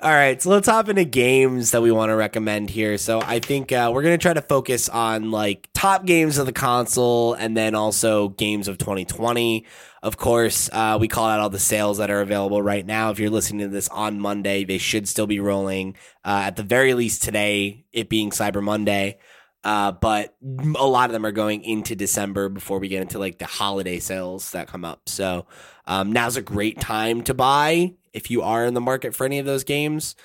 All 0.01 0.11
right, 0.11 0.41
so 0.41 0.51
let's 0.51 0.69
hop 0.69 0.91
into 0.91 1.05
games 1.05 1.71
that 1.71 1.81
we 1.81 1.91
want 1.91 2.11
to 2.11 2.17
recommend 2.17 2.69
here. 2.69 2.99
So 2.99 3.23
I 3.23 3.39
think 3.39 3.73
uh, 3.73 3.91
we're 3.93 4.03
gonna 4.03 4.19
try 4.19 4.35
to 4.35 4.43
focus 4.43 4.91
on 4.91 5.31
like 5.31 5.71
top 5.73 6.05
games 6.05 6.37
of 6.37 6.45
the 6.45 6.53
console, 6.53 7.33
and 7.33 7.57
then 7.57 7.75
also 7.75 8.29
games 8.31 8.69
of 8.69 8.77
2020. 8.77 9.65
Of 10.03 10.19
course, 10.19 10.69
uh, 10.73 10.99
we 11.01 11.09
call 11.09 11.27
out 11.27 11.41
all 11.41 11.49
the 11.49 11.59
sales 11.59 11.99
that 11.99 12.11
are 12.11 12.21
available 12.21 12.61
right 12.61 12.85
now. 12.85 13.11
If 13.11 13.19
you're 13.19 13.31
listening 13.31 13.61
to 13.61 13.69
this 13.69 13.89
on 13.89 14.21
Monday, 14.21 14.65
they 14.65 14.79
should 14.79 15.09
still 15.09 15.27
be 15.27 15.41
rolling. 15.41 15.97
Uh, 16.25 16.43
at 16.45 16.57
the 16.57 16.65
very 16.65 16.93
least 16.93 17.23
today, 17.23 17.87
it 17.93 18.11
being 18.11 18.31
Cyber 18.31 18.63
Monday. 18.63 19.19
Uh, 19.65 19.93
but 19.93 20.35
a 20.77 20.87
lot 20.87 21.09
of 21.09 21.13
them 21.13 21.25
are 21.25 21.33
going 21.33 21.63
into 21.63 21.95
December 21.95 22.49
before 22.49 22.79
we 22.79 22.89
get 22.89 23.03
into 23.03 23.19
like 23.19 23.39
the 23.39 23.47
holiday 23.47 24.01
sales 24.01 24.51
that 24.51 24.67
come 24.67 24.85
up. 24.85 25.09
So 25.09 25.47
um, 25.87 26.13
now's 26.13 26.37
a 26.37 26.43
great 26.43 26.81
time 26.81 27.23
to 27.23 27.35
buy 27.35 27.95
if 28.13 28.31
you 28.31 28.43
are 28.43 28.65
in 28.65 28.75
the 28.75 28.81
market 28.81 29.15
for 29.15 29.25
any 29.25 29.39
of 29.39 29.47
those 29.47 29.65
games, 29.65 30.17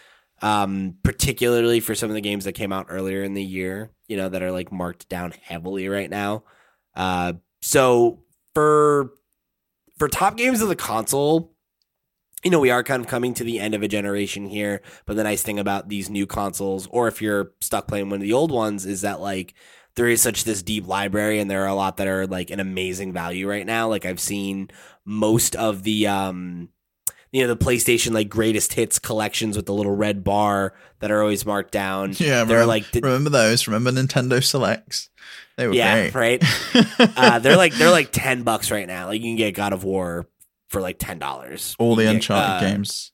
um, 0.41 0.95
particularly 1.03 1.79
for 1.79 1.95
some 1.95 2.09
of 2.09 2.15
the 2.15 2.21
games 2.21 2.45
that 2.45 2.53
came 2.53 2.73
out 2.73 2.87
earlier 2.89 3.23
in 3.23 3.33
the 3.33 3.43
year, 3.43 3.91
you 4.07 4.17
know, 4.17 4.29
that 4.29 4.41
are 4.41 4.51
like 4.51 4.71
marked 4.71 5.07
down 5.07 5.33
heavily 5.43 5.87
right 5.87 6.09
now. 6.09 6.43
Uh, 6.95 7.33
so 7.61 8.23
for 8.53 9.11
for 9.97 10.07
top 10.07 10.37
games 10.37 10.61
of 10.61 10.67
the 10.67 10.75
console, 10.75 11.53
you 12.47 12.51
know, 12.51 12.61
we 12.61 12.71
are 12.71 12.81
kind 12.81 13.01
of 13.01 13.09
coming 13.09 13.33
to 13.33 13.43
the 13.43 13.59
end 13.59 13.75
of 13.75 13.83
a 13.83 13.89
generation 13.89 14.45
here. 14.45 14.81
But 15.05 15.17
the 15.17 15.23
nice 15.25 15.43
thing 15.43 15.59
about 15.59 15.89
these 15.89 16.09
new 16.09 16.25
consoles, 16.25 16.87
or 16.91 17.09
if 17.09 17.21
you're 17.21 17.51
stuck 17.59 17.89
playing 17.89 18.09
one 18.09 18.15
of 18.15 18.21
the 18.21 18.31
old 18.31 18.51
ones, 18.51 18.85
is 18.85 19.01
that 19.01 19.19
like 19.19 19.53
there 19.95 20.07
is 20.07 20.21
such 20.21 20.45
this 20.45 20.63
deep 20.63 20.87
library 20.87 21.41
and 21.41 21.51
there 21.51 21.65
are 21.65 21.67
a 21.67 21.75
lot 21.75 21.97
that 21.97 22.07
are 22.07 22.25
like 22.25 22.49
an 22.49 22.61
amazing 22.61 23.11
value 23.11 23.49
right 23.49 23.65
now. 23.65 23.89
Like 23.89 24.05
I've 24.05 24.21
seen 24.21 24.69
most 25.03 25.57
of 25.57 25.83
the 25.83 26.07
um 26.07 26.69
you 27.33 27.45
know 27.45 27.53
the 27.53 27.65
PlayStation 27.65 28.13
like 28.13 28.29
greatest 28.29 28.71
hits 28.71 28.97
collections 28.97 29.57
with 29.57 29.65
the 29.65 29.73
little 29.73 29.93
red 29.93 30.23
bar 30.23 30.73
that 30.99 31.11
are 31.11 31.21
always 31.21 31.45
marked 31.45 31.73
down. 31.73 32.13
Yeah, 32.13 32.45
they're 32.45 32.59
remember, 32.61 32.65
like 32.65 32.85
remember 32.93 33.29
those? 33.29 33.67
Remember 33.67 33.91
Nintendo 33.91 34.41
Selects? 34.41 35.09
They 35.57 35.67
were 35.67 35.73
yeah, 35.73 36.11
great. 36.11 36.41
right. 36.41 36.97
uh, 37.17 37.39
they're 37.39 37.57
like 37.57 37.73
they're 37.73 37.91
like 37.91 38.13
ten 38.13 38.43
bucks 38.43 38.71
right 38.71 38.87
now. 38.87 39.07
Like 39.07 39.19
you 39.19 39.27
can 39.27 39.35
get 39.35 39.53
God 39.53 39.73
of 39.73 39.83
War 39.83 40.27
for 40.67 40.81
like 40.81 40.97
ten 40.99 41.19
dollars. 41.19 41.75
All 41.79 41.95
the 41.95 42.03
get, 42.03 42.15
Uncharted 42.15 42.49
uh, 42.49 42.71
games. 42.71 43.11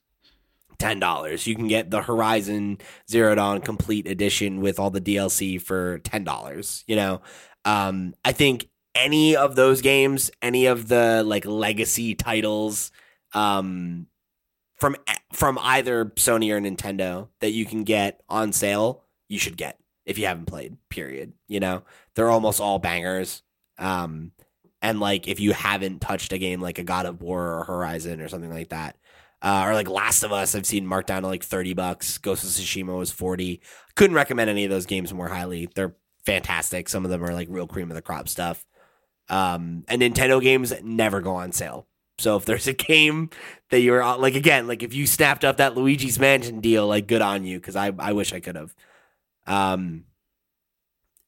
ten 0.78 1.00
dollars. 1.00 1.46
You 1.46 1.54
can 1.54 1.68
get 1.68 1.90
the 1.90 2.02
Horizon 2.02 2.78
Zero 3.10 3.34
Dawn 3.34 3.60
Complete 3.60 4.06
Edition 4.06 4.60
with 4.60 4.78
all 4.78 4.90
the 4.90 5.00
DLC 5.00 5.60
for 5.60 5.98
ten 6.00 6.24
dollars. 6.24 6.84
You 6.86 6.96
know, 6.96 7.22
um, 7.64 8.14
I 8.24 8.32
think 8.32 8.68
any 8.94 9.36
of 9.36 9.56
those 9.56 9.80
games, 9.80 10.30
any 10.40 10.66
of 10.66 10.88
the 10.88 11.22
like 11.24 11.46
legacy 11.46 12.14
titles, 12.14 12.92
um, 13.32 14.06
from 14.76 14.96
from 15.32 15.58
either 15.60 16.06
Sony 16.16 16.50
or 16.52 16.60
Nintendo 16.60 17.28
that 17.40 17.50
you 17.50 17.64
can 17.64 17.84
get 17.84 18.20
on 18.28 18.52
sale, 18.52 19.02
you 19.28 19.38
should 19.38 19.56
get 19.56 19.78
if 20.04 20.18
you 20.18 20.26
haven't 20.26 20.46
played. 20.46 20.76
Period. 20.88 21.32
You 21.48 21.60
know, 21.60 21.82
they're 22.14 22.30
almost 22.30 22.60
all 22.60 22.78
bangers. 22.78 23.42
Um, 23.78 24.32
and 24.84 25.00
like 25.00 25.26
if 25.26 25.40
you 25.40 25.54
haven't 25.54 26.02
touched 26.02 26.34
a 26.34 26.38
game 26.38 26.60
like 26.60 26.78
a 26.78 26.84
God 26.84 27.06
of 27.06 27.22
War 27.22 27.58
or 27.58 27.64
Horizon 27.64 28.20
or 28.20 28.28
something 28.28 28.52
like 28.52 28.68
that, 28.68 28.96
uh, 29.40 29.64
or 29.66 29.72
like 29.72 29.88
Last 29.88 30.22
of 30.22 30.30
Us, 30.30 30.54
I've 30.54 30.66
seen 30.66 30.86
marked 30.86 31.08
down 31.08 31.22
to 31.22 31.28
like 31.28 31.42
thirty 31.42 31.72
bucks. 31.72 32.18
Ghost 32.18 32.44
of 32.44 32.50
Tsushima 32.50 32.96
was 32.96 33.10
forty. 33.10 33.62
Couldn't 33.96 34.14
recommend 34.14 34.50
any 34.50 34.64
of 34.64 34.70
those 34.70 34.84
games 34.84 35.12
more 35.14 35.28
highly. 35.28 35.70
They're 35.74 35.96
fantastic. 36.26 36.90
Some 36.90 37.06
of 37.06 37.10
them 37.10 37.24
are 37.24 37.32
like 37.32 37.48
real 37.50 37.66
cream 37.66 37.90
of 37.90 37.94
the 37.94 38.02
crop 38.02 38.28
stuff. 38.28 38.66
Um, 39.30 39.84
and 39.88 40.02
Nintendo 40.02 40.40
games 40.42 40.74
never 40.82 41.22
go 41.22 41.34
on 41.36 41.52
sale. 41.52 41.88
So 42.18 42.36
if 42.36 42.44
there's 42.44 42.66
a 42.66 42.74
game 42.74 43.30
that 43.70 43.80
you're 43.80 44.04
like 44.18 44.34
again, 44.34 44.68
like 44.68 44.82
if 44.82 44.92
you 44.92 45.06
snapped 45.06 45.46
up 45.46 45.56
that 45.56 45.74
Luigi's 45.74 46.18
Mansion 46.18 46.60
deal, 46.60 46.86
like 46.86 47.06
good 47.06 47.22
on 47.22 47.44
you 47.44 47.58
because 47.58 47.74
I 47.74 47.90
I 47.98 48.12
wish 48.12 48.34
I 48.34 48.40
could 48.40 48.56
have. 48.56 48.74
Um, 49.46 50.04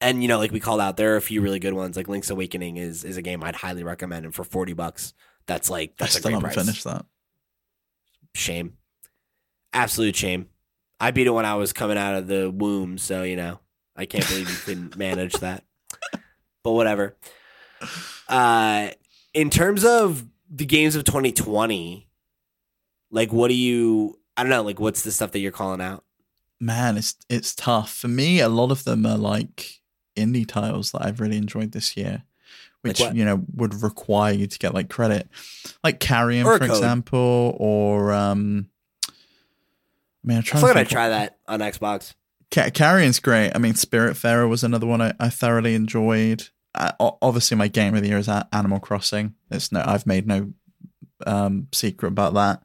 and 0.00 0.22
you 0.22 0.28
know, 0.28 0.38
like 0.38 0.52
we 0.52 0.60
called 0.60 0.80
out, 0.80 0.96
there 0.96 1.14
are 1.14 1.16
a 1.16 1.22
few 1.22 1.40
really 1.40 1.58
good 1.58 1.74
ones. 1.74 1.96
Like 1.96 2.08
Link's 2.08 2.30
Awakening 2.30 2.76
is 2.76 3.04
is 3.04 3.16
a 3.16 3.22
game 3.22 3.42
I'd 3.42 3.56
highly 3.56 3.84
recommend, 3.84 4.24
and 4.24 4.34
for 4.34 4.44
forty 4.44 4.72
bucks, 4.72 5.14
that's 5.46 5.70
like 5.70 5.96
that's 5.96 6.16
I 6.16 6.18
a 6.18 6.20
still 6.20 6.30
great 6.30 6.34
haven't 6.34 6.54
price. 6.54 6.66
finished 6.66 6.84
that. 6.84 7.06
Shame, 8.34 8.76
absolute 9.72 10.16
shame. 10.16 10.48
I 11.00 11.10
beat 11.10 11.26
it 11.26 11.30
when 11.30 11.44
I 11.46 11.54
was 11.54 11.72
coming 11.72 11.98
out 11.98 12.14
of 12.14 12.26
the 12.26 12.50
womb, 12.50 12.98
so 12.98 13.22
you 13.22 13.36
know 13.36 13.60
I 13.96 14.06
can't 14.06 14.26
believe 14.28 14.48
you 14.50 14.56
couldn't 14.56 14.96
manage 14.98 15.34
that. 15.34 15.64
But 16.62 16.72
whatever. 16.72 17.16
Uh, 18.28 18.90
in 19.34 19.50
terms 19.50 19.84
of 19.84 20.26
the 20.50 20.66
games 20.66 20.96
of 20.96 21.04
2020, 21.04 22.08
like 23.10 23.32
what 23.32 23.48
do 23.48 23.54
you? 23.54 24.18
I 24.36 24.42
don't 24.42 24.50
know. 24.50 24.62
Like 24.62 24.80
what's 24.80 25.02
the 25.02 25.12
stuff 25.12 25.32
that 25.32 25.38
you're 25.38 25.52
calling 25.52 25.80
out? 25.80 26.04
Man, 26.60 26.96
it's 26.96 27.16
it's 27.28 27.54
tough 27.54 27.92
for 27.94 28.08
me. 28.08 28.40
A 28.40 28.48
lot 28.48 28.70
of 28.70 28.84
them 28.84 29.06
are 29.06 29.18
like 29.18 29.80
indie 30.16 30.46
titles 30.46 30.92
that 30.92 31.02
I've 31.04 31.20
really 31.20 31.36
enjoyed 31.36 31.72
this 31.72 31.96
year, 31.96 32.24
which 32.82 33.00
what? 33.00 33.14
you 33.14 33.24
know 33.24 33.44
would 33.54 33.82
require 33.82 34.32
you 34.32 34.46
to 34.46 34.58
get 34.58 34.74
like 34.74 34.88
credit, 34.88 35.28
like 35.84 36.00
Carrion, 36.00 36.44
for 36.44 36.58
code. 36.58 36.70
example, 36.70 37.56
or 37.58 38.12
um. 38.12 38.68
I 39.08 39.12
mean, 40.28 40.38
I'm 40.38 40.40
I 40.40 40.42
trying 40.42 40.60
feel 40.60 40.68
to 40.72 40.74
like 40.74 40.88
think 40.88 40.88
try 40.90 41.08
that 41.10 41.38
on 41.46 41.60
Xbox. 41.60 42.14
Ca- 42.52 42.70
Carrion's 42.70 43.20
great. 43.20 43.52
I 43.54 43.58
mean, 43.58 43.74
Spiritfarer 43.74 44.48
was 44.48 44.64
another 44.64 44.86
one 44.86 45.00
I, 45.00 45.12
I 45.20 45.28
thoroughly 45.28 45.74
enjoyed. 45.76 46.48
Uh, 46.74 46.92
o- 46.98 47.18
obviously, 47.22 47.56
my 47.56 47.68
game 47.68 47.94
of 47.94 48.02
the 48.02 48.08
year 48.08 48.18
is 48.18 48.28
Animal 48.28 48.80
Crossing. 48.80 49.34
It's 49.50 49.70
no, 49.70 49.84
I've 49.86 50.06
made 50.06 50.26
no 50.26 50.52
um, 51.26 51.68
secret 51.72 52.08
about 52.08 52.34
that. 52.34 52.62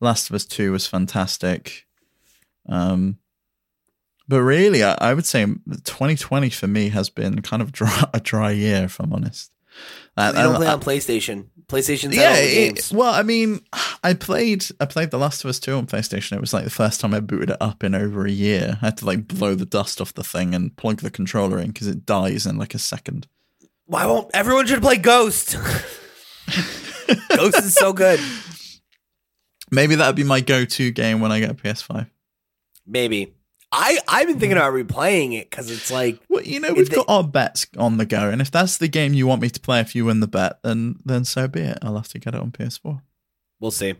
Last 0.00 0.28
of 0.28 0.36
Us 0.36 0.44
Two 0.44 0.72
was 0.72 0.86
fantastic. 0.86 1.86
Um, 2.68 3.18
but 4.28 4.40
really, 4.42 4.82
I, 4.84 4.96
I 5.00 5.14
would 5.14 5.26
say 5.26 5.44
2020 5.44 6.50
for 6.50 6.66
me 6.66 6.90
has 6.90 7.08
been 7.10 7.42
kind 7.42 7.62
of 7.62 7.72
dry, 7.72 8.08
a 8.14 8.20
dry 8.20 8.50
year, 8.52 8.84
if 8.84 9.00
I'm 9.00 9.12
honest. 9.12 9.50
Uh, 10.16 10.32
You 10.36 10.42
don't 10.42 10.56
play 10.56 10.66
I- 10.66 10.72
on 10.74 10.80
PlayStation. 10.80 11.46
PlayStation's 11.68 12.16
yeah, 12.16 12.22
yeah, 12.22 12.28
all 12.30 12.34
the 12.34 12.66
it- 12.78 12.90
well, 12.94 13.12
I 13.12 13.22
mean, 13.22 13.60
I 14.02 14.14
played 14.14 14.64
I 14.80 14.86
played 14.86 15.10
The 15.10 15.18
Last 15.18 15.44
of 15.44 15.50
Us 15.50 15.60
2 15.60 15.74
on 15.76 15.86
PlayStation. 15.86 16.32
It 16.32 16.40
was 16.40 16.54
like 16.54 16.64
the 16.64 16.70
first 16.70 16.98
time 17.00 17.12
I 17.12 17.20
booted 17.20 17.50
it 17.50 17.58
up 17.60 17.84
in 17.84 17.94
over 17.94 18.24
a 18.24 18.30
year. 18.30 18.78
I 18.80 18.86
had 18.86 18.96
to 18.98 19.04
like 19.06 19.28
blow 19.28 19.54
the 19.54 19.66
dust 19.66 20.00
off 20.00 20.14
the 20.14 20.24
thing 20.24 20.54
and 20.54 20.74
plug 20.76 21.02
the 21.02 21.10
controller 21.10 21.58
in 21.58 21.68
because 21.68 21.86
it 21.86 22.06
dies 22.06 22.46
in 22.46 22.56
like 22.56 22.74
a 22.74 22.78
second. 22.78 23.26
Why 23.84 24.06
won't 24.06 24.30
everyone 24.32 24.66
should 24.66 24.80
play 24.80 24.96
Ghost? 24.96 25.56
Ghost 27.36 27.58
is 27.58 27.74
so 27.74 27.92
good. 27.92 28.18
Maybe 29.70 29.94
that'd 29.96 30.16
be 30.16 30.24
my 30.24 30.40
go-to 30.40 30.90
game 30.90 31.20
when 31.20 31.30
I 31.32 31.40
get 31.40 31.50
a 31.50 31.54
PS5. 31.54 32.08
Maybe. 32.86 33.34
I 33.70 33.98
I've 34.08 34.26
been 34.26 34.38
thinking 34.40 34.56
about 34.56 34.72
replaying 34.72 35.38
it 35.38 35.50
because 35.50 35.70
it's 35.70 35.90
like 35.90 36.20
Well, 36.28 36.42
you 36.42 36.58
know, 36.60 36.72
we've 36.72 36.88
they- 36.88 36.96
got 36.96 37.06
our 37.08 37.22
bets 37.24 37.66
on 37.76 37.96
the 37.98 38.06
go, 38.06 38.30
and 38.30 38.40
if 38.40 38.50
that's 38.50 38.78
the 38.78 38.88
game 38.88 39.12
you 39.14 39.26
want 39.26 39.42
me 39.42 39.50
to 39.50 39.60
play 39.60 39.80
if 39.80 39.94
you 39.94 40.04
win 40.06 40.20
the 40.20 40.26
bet, 40.28 40.58
then 40.62 40.96
then 41.04 41.24
so 41.24 41.46
be 41.48 41.60
it. 41.60 41.78
I'll 41.82 41.96
have 41.96 42.08
to 42.08 42.18
get 42.18 42.34
it 42.34 42.40
on 42.40 42.50
PS4. 42.50 43.02
we'll 43.60 43.70
see. 43.70 43.94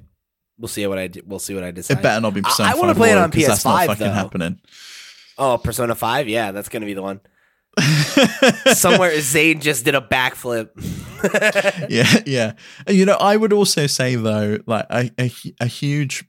We'll 0.58 0.68
see 0.68 0.86
what 0.86 0.98
I 0.98 1.06
do. 1.06 1.20
We'll 1.26 1.38
see 1.38 1.54
what 1.54 1.62
I 1.64 1.70
decide. 1.70 1.98
It 1.98 2.02
better 2.02 2.20
not 2.20 2.34
be 2.34 2.40
I- 2.40 2.48
Persona 2.48 2.68
I 2.70 2.74
wanna 2.74 2.94
play 2.94 3.12
it 3.12 3.18
on 3.18 3.30
'cause 3.30 3.46
That's 3.46 3.64
not 3.64 3.80
PS5 3.80 3.86
fucking 3.86 4.06
though. 4.06 4.12
happening. 4.12 4.60
Oh, 5.36 5.58
Persona 5.58 5.94
Five. 5.94 6.28
Yeah, 6.28 6.50
that's 6.52 6.68
gonna 6.68 6.86
be 6.86 6.94
the 6.94 7.02
one. 7.02 7.20
Somewhere 8.74 9.12
Zayn 9.18 9.60
just 9.60 9.84
did 9.84 9.94
a 9.94 10.00
backflip. 10.00 10.70
yeah, 11.90 12.22
yeah. 12.26 12.52
You 12.88 13.04
know, 13.04 13.14
I 13.14 13.36
would 13.36 13.52
also 13.52 13.86
say 13.86 14.16
though, 14.16 14.58
like 14.66 14.86
a, 14.90 15.10
a 15.18 15.30
a 15.60 15.66
huge 15.66 16.24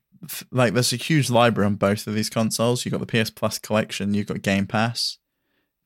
like 0.51 0.73
there's 0.73 0.93
a 0.93 0.97
huge 0.97 1.29
library 1.29 1.65
on 1.67 1.75
both 1.75 2.07
of 2.07 2.13
these 2.13 2.29
consoles. 2.29 2.85
You've 2.85 2.93
got 2.93 3.05
the 3.05 3.23
PS 3.23 3.29
Plus 3.29 3.59
collection, 3.59 4.13
you've 4.13 4.27
got 4.27 4.41
Game 4.41 4.67
Pass. 4.67 5.17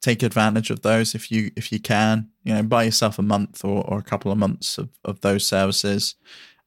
Take 0.02 0.22
advantage 0.22 0.70
of 0.70 0.82
those 0.82 1.16
if 1.16 1.32
you 1.32 1.52
if 1.56 1.72
you 1.72 1.80
can. 1.80 2.30
You 2.44 2.56
know, 2.56 2.64
buy 2.64 2.84
yourself 2.84 3.18
a 3.20 3.22
month 3.22 3.64
or, 3.64 3.84
or 3.88 4.00
a 4.00 4.04
couple 4.04 4.32
of 4.32 4.38
months 4.38 4.78
of, 4.78 4.90
of 5.06 5.22
those 5.22 5.46
services, 5.46 6.16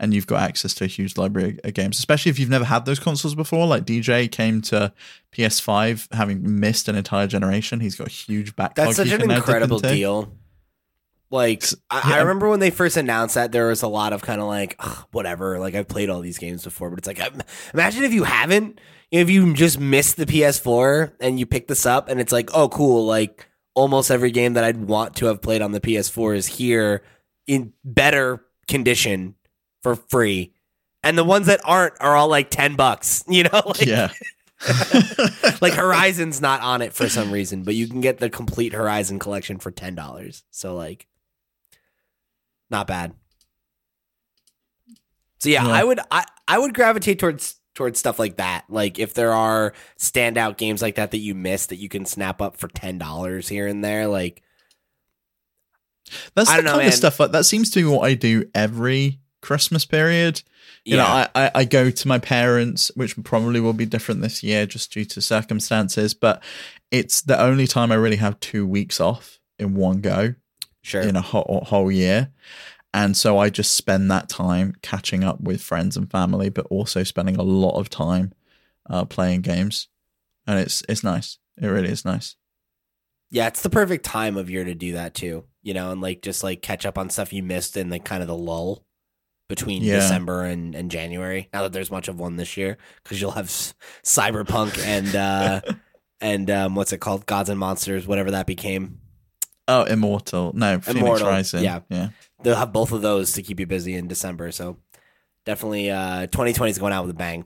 and 0.01 0.15
you've 0.15 0.27
got 0.27 0.41
access 0.41 0.73
to 0.75 0.85
a 0.85 0.87
huge 0.87 1.19
library 1.19 1.59
of 1.63 1.75
games. 1.75 1.99
Especially 1.99 2.31
if 2.31 2.39
you've 2.39 2.49
never 2.49 2.65
had 2.65 2.87
those 2.87 2.99
consoles 2.99 3.35
before. 3.35 3.67
Like 3.67 3.85
DJ 3.85 4.31
came 4.31 4.63
to 4.63 4.93
PS5 5.33 6.15
having 6.15 6.61
missed 6.61 6.89
an 6.89 6.97
entire 6.97 7.27
generation. 7.27 7.81
He's 7.81 7.97
got 7.97 8.07
a 8.07 8.11
huge 8.11 8.57
backlog. 8.57 8.95
That's 8.95 8.97
such 8.97 9.21
an 9.21 9.31
incredible 9.31 9.81
deal. 9.81 10.33
Like 11.31 11.65
I, 11.91 12.15
I 12.15 12.19
remember 12.21 12.49
when 12.49 12.61
they 12.61 12.71
first 12.71 12.97
announced 12.97 13.35
that, 13.35 13.51
there 13.53 13.67
was 13.67 13.83
a 13.83 13.89
lot 13.89 14.13
of 14.13 14.23
kind 14.23 14.41
of 14.41 14.47
like 14.47 14.81
whatever. 15.11 15.59
Like 15.59 15.75
I've 15.75 15.89
played 15.89 16.09
all 16.09 16.21
these 16.21 16.39
games 16.39 16.63
before, 16.65 16.89
but 16.91 16.99
it's 16.99 17.09
like 17.09 17.19
im- 17.19 17.43
imagine 17.75 18.05
if 18.05 18.13
you 18.13 18.25
haven't, 18.25 18.81
if 19.11 19.29
you 19.29 19.53
just 19.55 19.81
missed 19.81 20.17
the 20.17 20.27
PS4 20.27 21.13
and 21.21 21.39
you 21.41 21.47
pick 21.47 21.67
this 21.67 21.85
up, 21.85 22.09
and 22.09 22.21
it's 22.21 22.33
like 22.33 22.51
oh 22.55 22.69
cool, 22.69 23.07
like 23.07 23.49
almost 23.75 24.11
every 24.11 24.31
game 24.31 24.55
that 24.55 24.65
I'd 24.65 24.85
want 24.85 25.17
to 25.17 25.27
have 25.27 25.43
played 25.43 25.63
on 25.63 25.73
the 25.73 25.81
PS4 25.81 26.37
is 26.37 26.47
here 26.47 27.03
in 27.47 27.73
better 27.85 28.45
condition 28.69 29.35
for 29.83 29.97
free, 29.97 30.53
and 31.03 31.19
the 31.19 31.25
ones 31.25 31.47
that 31.47 31.61
aren't 31.65 31.95
are 32.01 32.15
all 32.15 32.29
like 32.29 32.51
ten 32.51 32.77
bucks. 32.77 33.25
You 33.29 33.45
know, 33.45 33.63
like, 33.67 33.85
Yeah. 33.85 34.13
like 35.61 35.73
Horizon's 35.75 36.41
not 36.41 36.61
on 36.63 36.83
it 36.83 36.93
for 36.93 37.09
some 37.09 37.31
reason, 37.31 37.63
but 37.63 37.75
you 37.75 37.89
can 37.89 38.01
get 38.01 38.19
the 38.19 38.31
complete 38.31 38.73
Horizon 38.73 39.19
collection 39.19 39.59
for 39.59 39.71
ten 39.71 39.95
dollars. 39.95 40.45
So 40.51 40.75
like, 40.75 41.07
not 42.71 42.87
bad. 42.87 43.15
So 45.39 45.49
yeah, 45.49 45.67
Yeah. 45.67 45.73
I 45.73 45.85
would 45.85 46.01
I, 46.11 46.25
I 46.49 46.59
would 46.59 46.75
gravitate 46.75 47.19
towards 47.19 47.57
towards 47.75 47.99
stuff 47.99 48.19
like 48.19 48.37
that. 48.37 48.65
Like 48.69 48.99
if 48.99 49.15
there 49.15 49.33
are 49.33 49.75
standout 49.99 50.57
games 50.57 50.81
like 50.83 50.95
that 50.97 51.11
that 51.11 51.19
you 51.19 51.35
miss 51.35 51.67
that 51.67 51.77
you 51.77 51.89
can 51.89 52.07
snap 52.07 52.41
up 52.41 52.57
for 52.57 52.69
ten 52.69 52.99
dollars 52.99 53.49
here 53.49 53.67
and 53.67 53.85
there, 53.85 54.07
like 54.07 54.43
That's 56.35 56.51
the 56.51 56.63
know, 56.63 56.71
kind 56.71 56.79
man. 56.79 56.89
of 56.89 56.95
stuff. 56.95 57.21
Like, 57.21 57.33
that 57.33 57.45
seems 57.45 57.71
to 57.71 57.81
be 57.81 57.85
what 57.85 58.05
I 58.05 58.15
do 58.15 58.49
every 58.55 59.21
Christmas 59.43 59.85
period. 59.85 60.43
You 60.85 60.97
know. 60.97 61.05
I, 61.05 61.29
I, 61.35 61.51
I 61.55 61.65
go 61.65 61.91
to 61.91 62.09
my 62.09 62.19
parents, 62.19 62.91
which 62.95 63.21
probably 63.25 63.61
will 63.61 63.73
be 63.73 63.87
different 63.87 64.23
this 64.23 64.43
year 64.43 64.67
just 64.67 64.93
due 64.93 65.05
to 65.05 65.21
circumstances, 65.21 66.15
but 66.15 66.43
it's 66.93 67.23
the 67.23 67.41
only 67.41 67.67
time 67.67 67.91
I 67.91 67.97
really 67.97 68.17
have 68.17 68.39
two 68.39 68.67
weeks 68.67 69.01
off 69.01 69.41
in 69.59 69.75
one 69.75 70.01
go 70.01 70.35
sure. 70.87 71.03
in 71.03 71.17
a 71.17 71.21
whole, 71.21 71.65
whole 71.67 71.91
year. 71.91 72.31
And 72.95 73.17
so 73.17 73.37
I 73.39 73.51
just 73.51 73.75
spend 73.75 74.11
that 74.11 74.29
time 74.29 74.75
catching 74.81 75.23
up 75.25 75.41
with 75.41 75.61
friends 75.61 75.97
and 75.97 76.11
family, 76.11 76.49
but 76.49 76.67
also 76.71 77.03
spending 77.03 77.37
a 77.37 77.43
lot 77.43 77.79
of 77.79 77.91
time 77.91 78.33
uh, 78.89 79.05
playing 79.05 79.43
games. 79.43 79.89
And 80.47 80.59
it's 80.61 80.83
it's 80.89 81.03
nice. 81.05 81.39
It 81.61 81.67
really 81.67 81.89
is 81.91 82.05
nice. 82.05 82.37
Yeah, 83.31 83.49
it's 83.49 83.63
the 83.63 83.69
perfect 83.71 84.05
time 84.05 84.37
of 84.37 84.49
year 84.49 84.65
to 84.65 84.75
do 84.75 84.93
that 84.93 85.13
too. 85.15 85.45
You 85.63 85.75
know, 85.75 85.91
and 85.91 86.01
like 86.01 86.23
just 86.23 86.45
like 86.45 86.63
catch 86.63 86.87
up 86.87 86.97
on 86.97 87.11
stuff 87.11 87.33
you 87.33 87.43
missed 87.43 87.77
in 87.77 87.91
like 87.91 88.05
kind 88.05 88.23
of 88.23 88.29
the 88.29 88.37
lull 88.37 88.85
between 89.49 89.83
Yeah. 89.83 89.97
December 89.97 90.45
and, 90.45 90.75
and 90.75 90.91
January. 90.91 91.49
Now 91.53 91.63
that 91.65 91.73
there's 91.73 91.91
much 91.91 92.09
of 92.09 92.19
one 92.19 92.37
this 92.37 92.57
year 92.57 92.79
because 93.03 93.21
you'll 93.21 93.33
have 93.33 93.47
s- 93.47 93.75
Cyberpunk 94.05 94.79
and 94.85 95.15
uh 95.15 95.61
and 96.21 96.49
um 96.51 96.75
what's 96.77 96.93
it 96.93 96.99
called, 96.99 97.27
Gods 97.27 97.51
and 97.51 97.59
Monsters, 97.59 98.07
whatever 98.07 98.31
that 98.31 98.47
became. 98.47 99.01
Oh, 99.69 99.85
Immortal. 99.85 100.53
No, 100.55 100.79
Fenyx 100.79 100.97
Immortal, 100.97 101.27
Rising. 101.29 101.65
yeah. 101.65 101.81
Yeah. 101.89 102.09
They'll 102.43 102.55
have 102.57 102.73
both 102.73 102.93
of 102.93 103.03
those 103.03 103.33
to 103.33 103.43
keep 103.43 103.59
you 103.59 103.67
busy 103.67 103.95
in 103.95 104.07
December. 104.09 104.53
So 104.53 104.77
definitely, 105.45 105.91
uh 105.91 106.27
2020 106.27 106.71
is 106.71 106.79
going 106.79 106.93
out 106.93 107.03
with 107.05 107.11
a 107.15 107.19
bang. 107.19 107.45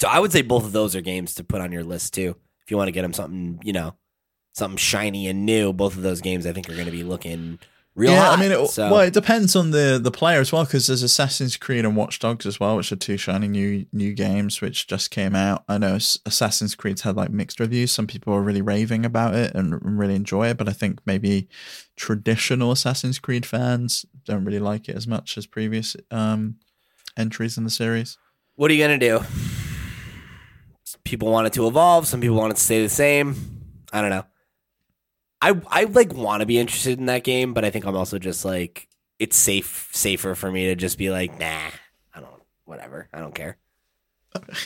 So 0.00 0.08
I 0.08 0.18
would 0.18 0.32
say 0.32 0.42
both 0.42 0.64
of 0.64 0.72
those 0.72 0.96
are 0.96 1.00
games 1.00 1.34
to 1.36 1.44
put 1.44 1.60
on 1.60 1.72
your 1.72 1.84
list 1.84 2.14
too. 2.14 2.36
If 2.64 2.70
you 2.70 2.76
want 2.76 2.88
to 2.88 2.92
get 2.92 3.02
them 3.02 3.12
something, 3.12 3.60
you 3.62 3.72
know, 3.72 3.94
something 4.54 4.78
shiny 4.78 5.28
and 5.28 5.44
new, 5.46 5.72
both 5.72 5.96
of 5.96 6.02
those 6.02 6.20
games 6.20 6.46
I 6.46 6.52
think 6.52 6.68
are 6.68 6.74
going 6.74 6.86
to 6.86 6.90
be 6.92 7.04
looking 7.04 7.58
real 8.00 8.12
yeah, 8.12 8.30
hot. 8.30 8.38
I 8.38 8.40
mean, 8.40 8.52
it, 8.52 8.66
so, 8.68 8.90
well, 8.90 9.00
it 9.00 9.12
depends 9.12 9.54
on 9.54 9.70
the 9.70 10.00
the 10.02 10.10
player 10.10 10.40
as 10.40 10.50
well, 10.52 10.64
because 10.64 10.86
there's 10.86 11.02
Assassin's 11.02 11.56
Creed 11.56 11.84
and 11.84 11.94
Watch 11.94 12.18
Dogs 12.18 12.46
as 12.46 12.58
well, 12.58 12.76
which 12.76 12.90
are 12.90 12.96
two 12.96 13.16
shiny 13.16 13.46
new 13.46 13.86
new 13.92 14.14
games 14.14 14.60
which 14.60 14.86
just 14.86 15.10
came 15.10 15.36
out. 15.36 15.64
I 15.68 15.78
know 15.78 15.94
Assassin's 15.94 16.74
Creed's 16.74 17.02
had 17.02 17.16
like 17.16 17.30
mixed 17.30 17.60
reviews. 17.60 17.92
Some 17.92 18.06
people 18.06 18.32
are 18.32 18.42
really 18.42 18.62
raving 18.62 19.04
about 19.04 19.34
it 19.34 19.54
and 19.54 19.78
really 19.98 20.14
enjoy 20.14 20.48
it, 20.48 20.56
but 20.56 20.68
I 20.68 20.72
think 20.72 21.00
maybe 21.04 21.48
traditional 21.96 22.72
Assassin's 22.72 23.18
Creed 23.18 23.44
fans 23.44 24.06
don't 24.24 24.44
really 24.44 24.58
like 24.58 24.88
it 24.88 24.96
as 24.96 25.06
much 25.06 25.36
as 25.36 25.46
previous 25.46 25.96
um, 26.10 26.56
entries 27.16 27.58
in 27.58 27.64
the 27.64 27.70
series. 27.70 28.16
what 28.56 28.70
are 28.70 28.74
you 28.74 28.86
going 28.86 28.98
to 28.98 29.08
do? 29.08 29.24
People 31.04 31.30
want 31.30 31.46
it 31.46 31.52
to 31.54 31.66
evolve. 31.66 32.06
Some 32.06 32.20
people 32.20 32.36
want 32.36 32.52
it 32.52 32.56
to 32.56 32.62
stay 32.62 32.82
the 32.82 32.88
same. 32.88 33.36
I 33.92 34.00
don't 34.00 34.10
know. 34.10 34.24
I 35.42 35.60
I 35.68 35.84
like 35.84 36.12
want 36.12 36.40
to 36.40 36.46
be 36.46 36.58
interested 36.58 36.98
in 36.98 37.06
that 37.06 37.24
game, 37.24 37.54
but 37.54 37.64
I 37.64 37.70
think 37.70 37.86
I'm 37.86 37.96
also 37.96 38.18
just 38.18 38.44
like 38.44 38.88
it's 39.18 39.36
safe 39.36 39.88
safer 39.92 40.34
for 40.34 40.50
me 40.50 40.66
to 40.66 40.74
just 40.74 40.98
be 40.98 41.10
like, 41.10 41.38
nah, 41.38 41.70
I 42.14 42.20
don't, 42.20 42.42
whatever, 42.64 43.08
I 43.12 43.20
don't 43.20 43.34
care. 43.34 43.58
The, 44.34 44.58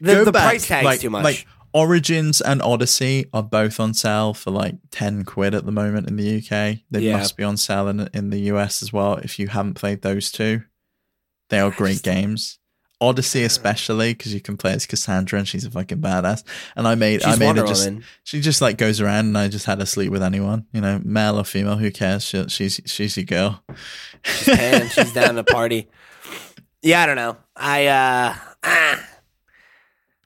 the 0.24 0.32
back, 0.32 0.50
price 0.50 0.66
tag's 0.66 0.84
like- 0.84 1.00
too 1.00 1.10
much. 1.10 1.24
Like 1.24 1.46
Origins 1.72 2.40
and 2.40 2.62
Odyssey 2.62 3.26
are 3.34 3.42
both 3.42 3.78
on 3.80 3.92
sale 3.92 4.32
for 4.34 4.50
like 4.50 4.76
ten 4.90 5.24
quid 5.24 5.54
at 5.54 5.66
the 5.66 5.72
moment 5.72 6.08
in 6.08 6.16
the 6.16 6.38
UK. 6.38 6.78
They 6.90 7.00
Yeah. 7.00 7.18
must 7.18 7.36
be 7.36 7.44
on 7.44 7.56
sale 7.56 7.88
in 7.88 8.08
in 8.14 8.30
the 8.30 8.40
US 8.52 8.82
as 8.82 8.92
well. 8.92 9.14
If 9.16 9.38
you 9.38 9.48
haven't 9.48 9.74
played 9.74 10.02
those 10.02 10.32
two, 10.32 10.62
they 11.50 11.58
are 11.60 11.70
great 11.70 11.92
just- 12.02 12.04
games. 12.04 12.58
Odyssey 13.00 13.42
especially 13.44 14.14
because 14.14 14.32
you 14.32 14.40
can 14.40 14.56
play 14.56 14.72
as 14.72 14.86
Cassandra 14.86 15.38
and 15.38 15.46
she's 15.46 15.64
a 15.64 15.70
fucking 15.70 15.98
badass. 15.98 16.42
And 16.74 16.88
I 16.88 16.94
made 16.94 17.22
I 17.24 17.36
made 17.36 17.56
her 17.56 17.66
just 17.66 17.90
she 18.24 18.40
just 18.40 18.62
like 18.62 18.78
goes 18.78 19.00
around 19.00 19.26
and 19.26 19.38
I 19.38 19.48
just 19.48 19.66
had 19.66 19.78
her 19.80 19.86
sleep 19.86 20.10
with 20.10 20.22
anyone, 20.22 20.66
you 20.72 20.80
know, 20.80 21.00
male 21.04 21.38
or 21.38 21.44
female, 21.44 21.76
who 21.76 21.90
cares? 21.90 22.24
She, 22.24 22.48
she's 22.48 22.80
she's 22.86 23.16
your 23.16 23.26
girl. 23.26 23.62
She's 24.24 24.56
paying. 24.56 24.88
she's 24.88 25.12
down 25.12 25.34
to 25.34 25.44
party. 25.44 25.88
Yeah, 26.82 27.02
I 27.02 27.06
don't 27.06 27.16
know. 27.16 27.36
I 27.54 27.86
uh, 27.86 28.34
ah, 28.62 29.08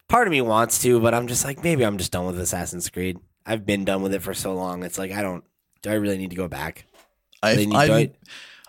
part 0.08 0.28
of 0.28 0.30
me 0.30 0.40
wants 0.40 0.80
to, 0.82 1.00
but 1.00 1.14
I'm 1.14 1.26
just 1.26 1.44
like 1.44 1.64
maybe 1.64 1.84
I'm 1.84 1.98
just 1.98 2.12
done 2.12 2.26
with 2.26 2.38
Assassin's 2.38 2.88
Creed. 2.88 3.18
I've 3.46 3.66
been 3.66 3.84
done 3.84 4.02
with 4.02 4.14
it 4.14 4.22
for 4.22 4.34
so 4.34 4.54
long. 4.54 4.84
It's 4.84 4.98
like 4.98 5.10
I 5.10 5.22
don't. 5.22 5.42
Do 5.82 5.90
I 5.90 5.94
really 5.94 6.18
need 6.18 6.30
to 6.30 6.36
go 6.36 6.46
back? 6.46 6.84
I 7.42 7.66
I, 7.72 8.10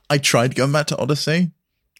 I 0.09 0.17
tried 0.17 0.55
going 0.55 0.71
back 0.71 0.87
to 0.87 0.97
Odyssey, 0.97 1.51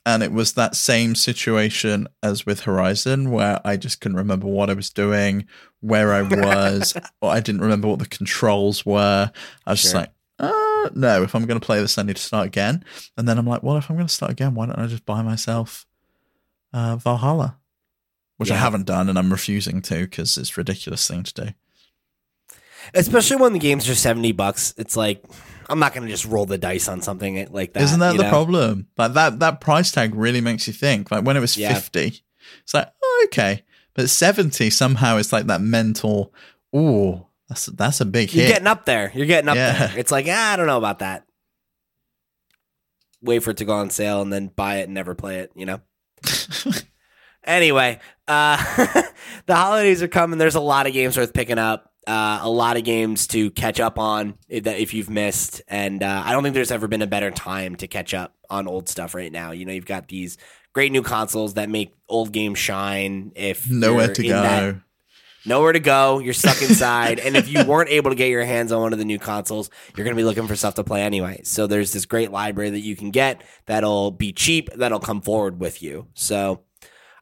and 0.06 0.24
it 0.24 0.32
was 0.32 0.54
that 0.54 0.76
same 0.76 1.14
situation 1.16 2.08
as 2.24 2.46
with 2.46 2.62
Horizon, 2.62 3.32
where 3.32 3.60
I 3.64 3.78
just 3.78 4.02
couldn't 4.02 4.18
remember 4.18 4.48
what 4.48 4.70
I 4.70 4.74
was 4.74 4.90
doing, 4.90 5.46
where 5.80 6.14
I 6.14 6.24
was, 6.24 6.96
or 7.22 7.32
I 7.32 7.40
didn't 7.40 7.62
remember 7.62 7.88
what 7.88 8.00
the 8.00 8.08
controls 8.08 8.86
were. 8.86 9.32
I 9.66 9.72
was 9.72 9.82
just 9.82 9.94
like, 9.94 10.12
uh, 10.40 10.90
no, 10.96 11.22
if 11.22 11.36
I'm 11.36 11.46
going 11.46 11.60
to 11.60 11.66
play 11.66 11.80
this, 11.80 11.98
I 11.98 12.04
need 12.04 12.16
to 12.16 12.22
start 12.22 12.48
again. 12.48 12.84
And 13.16 13.28
then 13.28 13.38
I'm 13.38 13.46
like, 13.46 13.62
well, 13.62 13.78
if 13.78 13.90
I'm 13.90 13.96
going 13.96 14.08
to 14.08 14.14
start 14.14 14.32
again, 14.32 14.56
why 14.56 14.66
don't 14.66 14.80
I 14.80 14.88
just 14.88 15.06
buy 15.06 15.22
myself 15.22 15.86
uh, 16.74 16.96
Valhalla? 16.96 17.58
Which 18.38 18.50
I 18.50 18.56
haven't 18.56 18.88
done, 18.88 19.08
and 19.08 19.20
I'm 19.20 19.32
refusing 19.32 19.84
to 19.84 20.00
because 20.00 20.36
it's 20.36 20.58
a 20.58 20.62
ridiculous 20.62 21.08
thing 21.08 21.22
to 21.22 21.34
do. 21.34 21.48
Especially 22.96 23.38
when 23.38 23.54
the 23.54 23.60
games 23.60 23.88
are 23.88 23.94
seventy 23.94 24.32
bucks. 24.32 24.74
It's 24.78 24.98
like 24.98 25.24
I'm 25.72 25.80
not 25.80 25.94
going 25.94 26.06
to 26.06 26.12
just 26.12 26.26
roll 26.26 26.46
the 26.46 26.58
dice 26.58 26.88
on 26.88 27.02
something 27.02 27.48
like 27.52 27.74
that. 27.74 27.84
Isn't 27.84 28.00
that 28.02 28.18
the 28.18 28.24
know? 28.24 28.30
problem? 28.30 28.88
Like 28.98 29.14
that 29.14 29.40
that 29.40 29.62
price 29.62 29.92
tag 29.92 30.14
really 30.14 30.42
makes 30.42 30.68
you 30.68 30.74
think. 30.74 31.10
Like 31.12 31.24
when 31.24 31.38
it 31.38 31.40
was 31.40 31.58
Yeah. 31.58 31.74
fifty, 31.74 32.22
it's 32.64 32.74
like 32.74 32.92
oh, 33.02 33.22
okay, 33.28 33.64
but 33.94 34.10
seventy 34.10 34.70
somehow 34.70 35.18
it's 35.18 35.32
like 35.32 35.48
that 35.48 35.62
mental. 35.62 36.34
Ooh, 36.76 37.26
that's 37.48 37.68
that's 37.68 38.02
a 38.02 38.06
big 38.06 38.30
hit. 38.30 38.36
You're 38.36 38.46
hit. 38.48 38.54
getting 38.54 38.68
up 38.68 38.86
there. 38.86 39.12
You're 39.16 39.26
getting 39.26 39.50
up 39.50 39.56
Yeah. 39.56 39.88
there. 39.88 40.00
It's 40.00 40.12
like 40.12 40.26
ah, 40.30 40.54
I 40.54 40.56
don't 40.58 40.68
know 40.68 40.78
about 40.78 41.00
that. 41.00 41.26
Wait 43.22 43.40
for 43.40 43.52
it 43.52 43.58
to 43.58 43.66
go 43.66 43.74
on 43.74 43.90
sale 43.90 44.22
and 44.22 44.34
then 44.34 44.48
buy 44.48 44.78
it 44.78 44.84
and 44.84 44.94
never 44.94 45.16
play 45.16 45.40
it. 45.40 45.52
You 45.56 45.66
know. 45.66 45.82
Anyway, 47.44 48.00
uh, 48.28 48.56
the 49.48 49.56
holidays 49.56 50.04
are 50.04 50.08
coming. 50.08 50.38
There's 50.38 50.54
a 50.54 50.60
lot 50.62 50.86
of 50.86 50.94
games 50.94 51.18
worth 51.18 51.34
picking 51.34 51.58
up. 51.58 51.91
Uh, 52.08 52.40
a 52.42 52.50
lot 52.50 52.78
of 52.78 52.84
games 52.84 53.28
to 53.28 53.52
catch 53.52 53.80
up 53.80 54.00
on 54.00 54.34
if, 54.50 54.64
that 54.64 54.80
if 54.80 54.94
you've 54.94 55.10
missed, 55.10 55.62
and 55.68 56.02
uh, 56.02 56.24
I 56.26 56.32
don't 56.32 56.42
think 56.42 56.56
there's 56.56 56.72
ever 56.72 56.88
been 56.88 57.04
a 57.04 57.08
better 57.08 57.30
time 57.30 57.76
to 57.76 57.88
catch 57.88 58.14
up 58.14 58.34
on 58.50 58.68
old 58.68 58.90
stuff 58.90 59.14
right 59.14 59.32
now. 59.32 59.52
You 59.52 59.66
know, 59.66 59.72
you've 59.72 59.86
got 59.86 60.08
these 60.08 60.38
great 60.74 60.92
new 60.92 61.04
consoles 61.04 61.54
that 61.54 61.70
make 61.70 61.94
old 62.10 62.32
games 62.32 62.58
shine. 62.58 63.32
If 63.36 63.70
Nowhere 63.70 64.14
to 64.14 64.24
go. 64.24 64.30
that- 64.42 64.76
nowhere 65.46 65.74
to 65.74 65.80
go. 65.80 66.20
You're 66.20 66.34
stuck 66.34 66.62
inside, 66.62 67.20
and 67.20 67.36
if 67.36 67.50
you 67.50 67.64
weren't 67.68 67.90
able 67.90 68.12
to 68.12 68.16
get 68.16 68.30
your 68.30 68.46
hands 68.46 68.72
on 68.72 68.82
one 68.82 68.94
of 68.94 69.00
the 69.00 69.06
new 69.06 69.20
consoles, 69.20 69.70
you're 69.96 70.04
going 70.04 70.16
to 70.16 70.20
be 70.20 70.26
looking 70.26 70.48
for 70.48 70.56
stuff 70.56 70.76
to 70.76 70.84
play 70.84 71.02
anyway. 71.02 71.42
So 71.44 71.68
there's 71.68 71.94
this 71.94 72.06
great 72.06 72.32
library 72.32 72.72
that 72.72 72.80
you 72.80 72.96
can 72.96 73.12
get 73.12 73.44
that'll 73.66 74.12
be 74.12 74.34
cheap, 74.34 74.70
that'll 74.76 75.00
come 75.00 75.22
forward 75.22 75.60
with 75.60 75.82
you. 75.82 76.08
So 76.14 76.62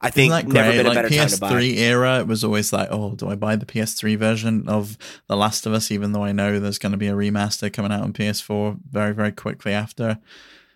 I 0.01 0.09
think 0.11 0.31
Isn't 0.31 0.47
that 0.49 0.53
never 0.53 0.67
great? 0.69 0.77
been 0.77 0.85
a 0.85 0.89
Like 0.89 0.95
better 0.97 1.09
time 1.09 1.27
to 1.27 1.39
buy. 1.39 1.51
PS3 1.51 1.77
era, 1.77 2.19
it 2.19 2.27
was 2.27 2.43
always 2.43 2.71
like, 2.71 2.87
oh, 2.89 3.15
do 3.15 3.27
I 3.29 3.35
buy 3.35 3.57
the 3.57 3.65
PS3 3.65 4.17
version 4.17 4.67
of 4.69 4.97
The 5.27 5.35
Last 5.35 5.65
of 5.65 5.73
Us? 5.73 5.91
Even 5.91 6.13
though 6.13 6.23
I 6.23 6.31
know 6.31 6.59
there's 6.59 6.77
going 6.79 6.93
to 6.93 6.97
be 6.97 7.07
a 7.07 7.13
remaster 7.13 7.71
coming 7.71 7.91
out 7.91 8.01
on 8.01 8.13
PS4 8.13 8.77
very 8.89 9.13
very 9.13 9.31
quickly 9.33 9.73
after. 9.73 10.17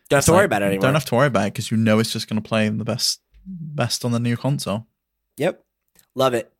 Don't 0.10 0.18
have 0.18 0.26
to 0.26 0.32
worry 0.34 0.46
about 0.46 0.62
it 0.62 0.66
anymore. 0.66 0.82
Don't 0.82 0.94
have 0.96 1.06
to 1.06 1.16
worry 1.16 1.28
about 1.28 1.48
it 1.48 1.54
because 1.54 1.72
you 1.72 1.78
know 1.78 2.00
it's 2.00 2.12
just 2.12 2.28
going 2.28 2.42
to 2.42 2.48
play 2.48 2.68
the 2.70 2.84
best 2.84 3.22
best 3.46 4.04
on 4.04 4.12
the 4.12 4.20
new 4.20 4.36
console. 4.36 4.88
Yep. 5.38 5.64
Love 6.16 6.34
it. 6.34 6.52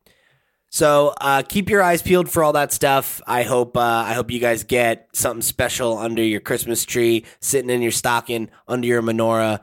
So 0.70 1.14
uh, 1.20 1.42
keep 1.48 1.70
your 1.70 1.82
eyes 1.82 2.02
peeled 2.02 2.28
for 2.28 2.42
all 2.42 2.54
that 2.54 2.72
stuff. 2.72 3.20
I 3.28 3.44
hope 3.44 3.76
uh, 3.76 3.80
I 3.80 4.14
hope 4.14 4.30
you 4.32 4.40
guys 4.40 4.64
get 4.64 5.08
something 5.12 5.42
special 5.42 5.96
under 5.98 6.22
your 6.22 6.40
Christmas 6.40 6.84
tree, 6.84 7.24
sitting 7.40 7.70
in 7.70 7.80
your 7.80 7.92
stocking, 7.92 8.50
under 8.66 8.86
your 8.88 9.00
menorah, 9.00 9.60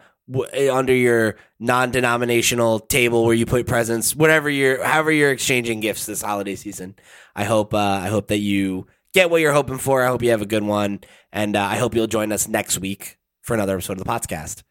eh, 0.53 0.73
under 0.73 0.93
your 0.93 1.35
non-denominational 1.59 2.79
table 2.79 3.25
where 3.25 3.35
you 3.35 3.45
put 3.45 3.67
presents, 3.67 4.15
whatever 4.15 4.49
you're, 4.49 4.83
however 4.83 5.11
you're 5.11 5.31
exchanging 5.31 5.79
gifts 5.79 6.05
this 6.05 6.21
holiday 6.21 6.55
season. 6.55 6.95
I 7.35 7.43
hope 7.43 7.73
uh, 7.73 7.77
I 7.77 8.07
hope 8.07 8.27
that 8.27 8.39
you 8.39 8.87
get 9.13 9.29
what 9.29 9.41
you're 9.41 9.53
hoping 9.53 9.77
for. 9.77 10.03
I 10.03 10.07
hope 10.07 10.21
you 10.21 10.31
have 10.31 10.41
a 10.41 10.47
good 10.47 10.63
one, 10.63 11.01
and 11.31 11.55
uh, 11.55 11.63
I 11.63 11.77
hope 11.77 11.95
you'll 11.95 12.07
join 12.07 12.31
us 12.31 12.47
next 12.47 12.79
week 12.79 13.17
for 13.41 13.53
another 13.53 13.73
episode 13.73 13.93
of 13.93 14.03
the 14.03 14.09
podcast. 14.09 14.63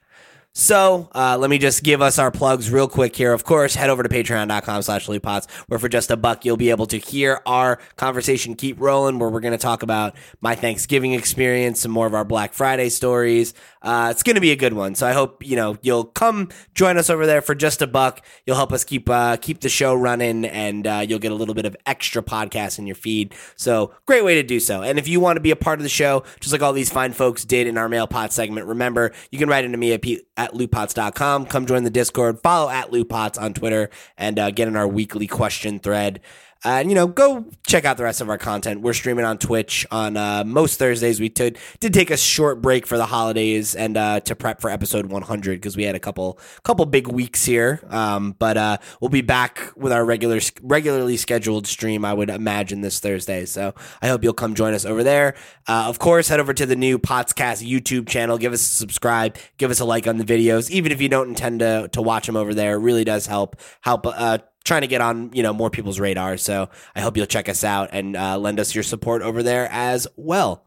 So 0.53 1.09
uh, 1.15 1.39
let 1.39 1.49
me 1.49 1.59
just 1.59 1.85
give 1.85 2.03
us 2.03 2.19
our 2.19 2.32
plugs 2.32 2.70
real 2.70 2.89
quick 2.89 3.15
here. 3.15 3.32
Of 3.32 3.45
course, 3.45 3.77
head 3.77 3.89
over 3.89 4.03
to 4.03 4.09
patreon.com 4.09 4.82
slash 4.82 5.07
pots 5.23 5.47
where 5.69 5.78
for 5.78 5.89
just 5.89 6.11
a 6.11 6.16
buck, 6.16 6.45
you'll 6.45 6.57
be 6.57 6.70
able 6.70 6.87
to 6.87 6.99
hear 6.99 7.41
our 7.47 7.78
conversation 7.95 8.57
keep 8.57 8.81
rolling, 8.81 9.20
where 9.20 9.28
we're 9.28 9.41
going 9.41 9.53
to 9.53 9.59
talk 9.59 9.85
about 9.85 10.16
my 10.41 10.57
Thanksgiving 10.57 11.15
experience, 11.15 11.81
some 11.81 11.93
more 11.93 12.07
of 12.07 12.15
our 12.15 12.24
Black 12.24 12.53
Friday 12.53 12.89
stories, 12.89 13.55
Uh, 13.82 14.09
it's 14.11 14.23
going 14.23 14.35
to 14.35 14.40
be 14.40 14.51
a 14.51 14.57
good 14.57 14.74
one. 14.74 14.94
So 14.94 15.07
I 15.07 15.12
hope 15.12 15.44
you 15.47 15.57
know 15.57 15.77
you'll 15.82 16.05
come 16.05 16.51
join 16.74 16.98
us 16.98 17.09
over 17.09 17.27
there 17.27 17.40
for 17.40 17.55
just 17.55 17.81
a 17.82 17.86
buck. 17.86 18.24
You'll 18.47 18.57
help 18.57 18.73
us 18.73 18.85
keep 18.85 19.09
uh, 19.09 19.36
keep 19.36 19.61
the 19.61 19.69
show 19.69 19.94
running, 19.94 20.44
and 20.44 20.86
uh, 20.86 21.05
you'll 21.07 21.19
get 21.19 21.32
a 21.32 21.35
little 21.35 21.55
bit 21.55 21.65
of 21.66 21.77
extra 21.86 22.23
podcasts 22.23 22.78
in 22.78 22.86
your 22.86 22.97
feed. 22.97 23.35
So 23.57 23.94
great 24.07 24.24
way 24.24 24.35
to 24.35 24.43
do 24.43 24.61
so. 24.61 24.82
And 24.82 24.98
if 24.98 25.09
you 25.09 25.20
want 25.20 25.36
to 25.36 25.40
be 25.40 25.51
a 25.51 25.57
part 25.57 25.78
of 25.78 25.82
the 25.82 25.89
show, 25.89 26.24
just 26.40 26.52
like 26.52 26.62
all 26.62 26.73
these 26.73 26.90
fine 26.90 27.12
folks 27.12 27.44
did 27.44 27.66
in 27.66 27.78
our 27.78 27.89
mail 27.89 28.07
pot 28.07 28.32
segment, 28.32 28.66
remember 28.66 29.12
you 29.31 29.39
can 29.39 29.48
write 29.48 29.65
into 29.65 29.78
me 29.78 29.93
at, 29.93 30.02
p- 30.02 30.23
at 30.36 30.52
lootpots.com. 30.52 31.47
Come 31.47 31.66
join 31.66 31.85
the 31.85 31.90
Discord. 31.90 32.40
Follow 32.40 32.70
at 32.70 32.90
lootpots 32.90 33.40
on 33.40 33.55
Twitter, 33.55 33.90
and 34.19 34.39
uh, 34.39 34.51
get 34.51 34.69
in 34.69 34.77
our 34.77 34.89
weekly 34.89 35.27
question 35.27 35.78
thread. 35.78 36.20
And 36.65 36.91
you 36.91 36.95
know, 36.95 37.07
go 37.07 37.47
check 37.66 37.85
out 37.87 37.97
the 37.97 38.03
rest 38.03 38.20
of 38.20 38.28
our 38.28 38.37
content. 38.37 38.82
We're 38.82 38.93
streaming 38.93 39.24
on 39.24 39.39
Twitch 39.39 39.87
on 39.91 40.16
uh, 40.16 40.45
most 40.45 40.78
Thursdays. 40.78 41.19
We 41.19 41.31
t- 41.31 41.55
did 41.81 41.95
take 41.95 42.11
a 42.11 42.19
short 42.19 42.61
break 42.61 42.87
for 42.87 42.99
the 42.99 43.07
holidays 43.07 43.74
and 43.74 43.97
uh, 43.97 44.20
to 44.20 44.37
prep 44.37 44.61
for 44.61 44.69
episode 44.69 45.07
100 45.07 45.53
because 45.53 45.77
we 45.77 45.85
had 45.85 45.95
a 45.95 45.99
couple 45.99 46.39
couple 46.62 46.85
big 46.85 47.09
weeks 47.09 47.47
here. 47.47 47.81
Um, 47.89 48.37
but 48.39 48.59
uh, 48.59 48.77
we'll 49.01 49.09
be 49.09 49.23
back 49.23 49.73
with 49.74 49.91
our 49.91 50.05
regular 50.05 50.41
regularly 50.61 51.16
scheduled 51.16 51.66
stream. 51.66 52.05
I 52.05 52.12
would 52.12 52.28
imagine 52.28 52.82
this 52.82 53.01
Thursday. 53.01 53.47
So 53.47 53.74
I 54.03 54.09
hope 54.09 54.23
you'll 54.23 54.35
come 54.35 54.55
join 54.55 54.74
us 54.74 54.85
over 54.85 55.03
there. 55.03 55.35
Uh, 55.66 55.87
of 55.89 55.99
course, 55.99 56.28
head 56.28 56.41
over 56.41 56.53
to 56.53 56.66
the 56.66 56.77
new 56.77 56.99
PotsCast 56.99 57.66
YouTube 57.66 58.07
channel. 58.07 58.37
Give 58.37 58.53
us 58.53 58.61
a 58.61 58.65
subscribe. 58.65 59.39
Give 59.57 59.70
us 59.70 59.81
a 59.81 59.87
like 59.87 60.07
on 60.07 60.19
the 60.19 60.24
videos, 60.24 60.69
even 60.70 60.93
if 60.93 61.01
you 61.01 61.09
don't 61.09 61.28
intend 61.28 61.61
to 61.61 61.89
to 61.93 62.03
watch 62.03 62.27
them 62.27 62.37
over 62.37 62.53
there. 62.53 62.74
It 62.74 62.81
really 62.81 63.05
does 63.05 63.27
help 63.27 63.57
help 63.81 64.07
uh, 64.07 64.39
trying 64.65 64.82
to 64.82 64.87
get 64.87 65.01
on 65.01 65.31
you 65.32 65.43
know 65.43 65.53
more 65.53 65.70
people's 65.70 66.01
radar. 66.01 66.37
So 66.37 66.69
I 66.95 67.01
hope 67.01 67.16
you'll 67.16 67.27
check 67.27 67.49
us 67.49 67.65
out 67.65 67.91
and 67.93 68.16
uh, 68.16 68.39
lend 68.39 68.61
us 68.61 68.74
your 68.74 68.85
support 68.85 69.23
over 69.23 69.43
there 69.43 69.69
as 69.70 70.07
well. 70.16 70.66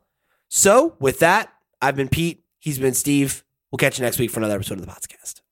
So 0.49 0.95
with 0.99 1.19
that, 1.19 1.53
I've 1.81 1.95
been 1.95 2.09
Pete. 2.09 2.43
He's 2.59 2.79
been 2.79 2.93
Steve. 2.93 3.43
We'll 3.71 3.77
catch 3.77 3.97
you 3.97 4.05
next 4.05 4.19
week 4.19 4.31
for 4.31 4.39
another 4.39 4.55
episode 4.55 4.79
of 4.79 4.85
the 4.85 4.91
podcast. 4.91 5.42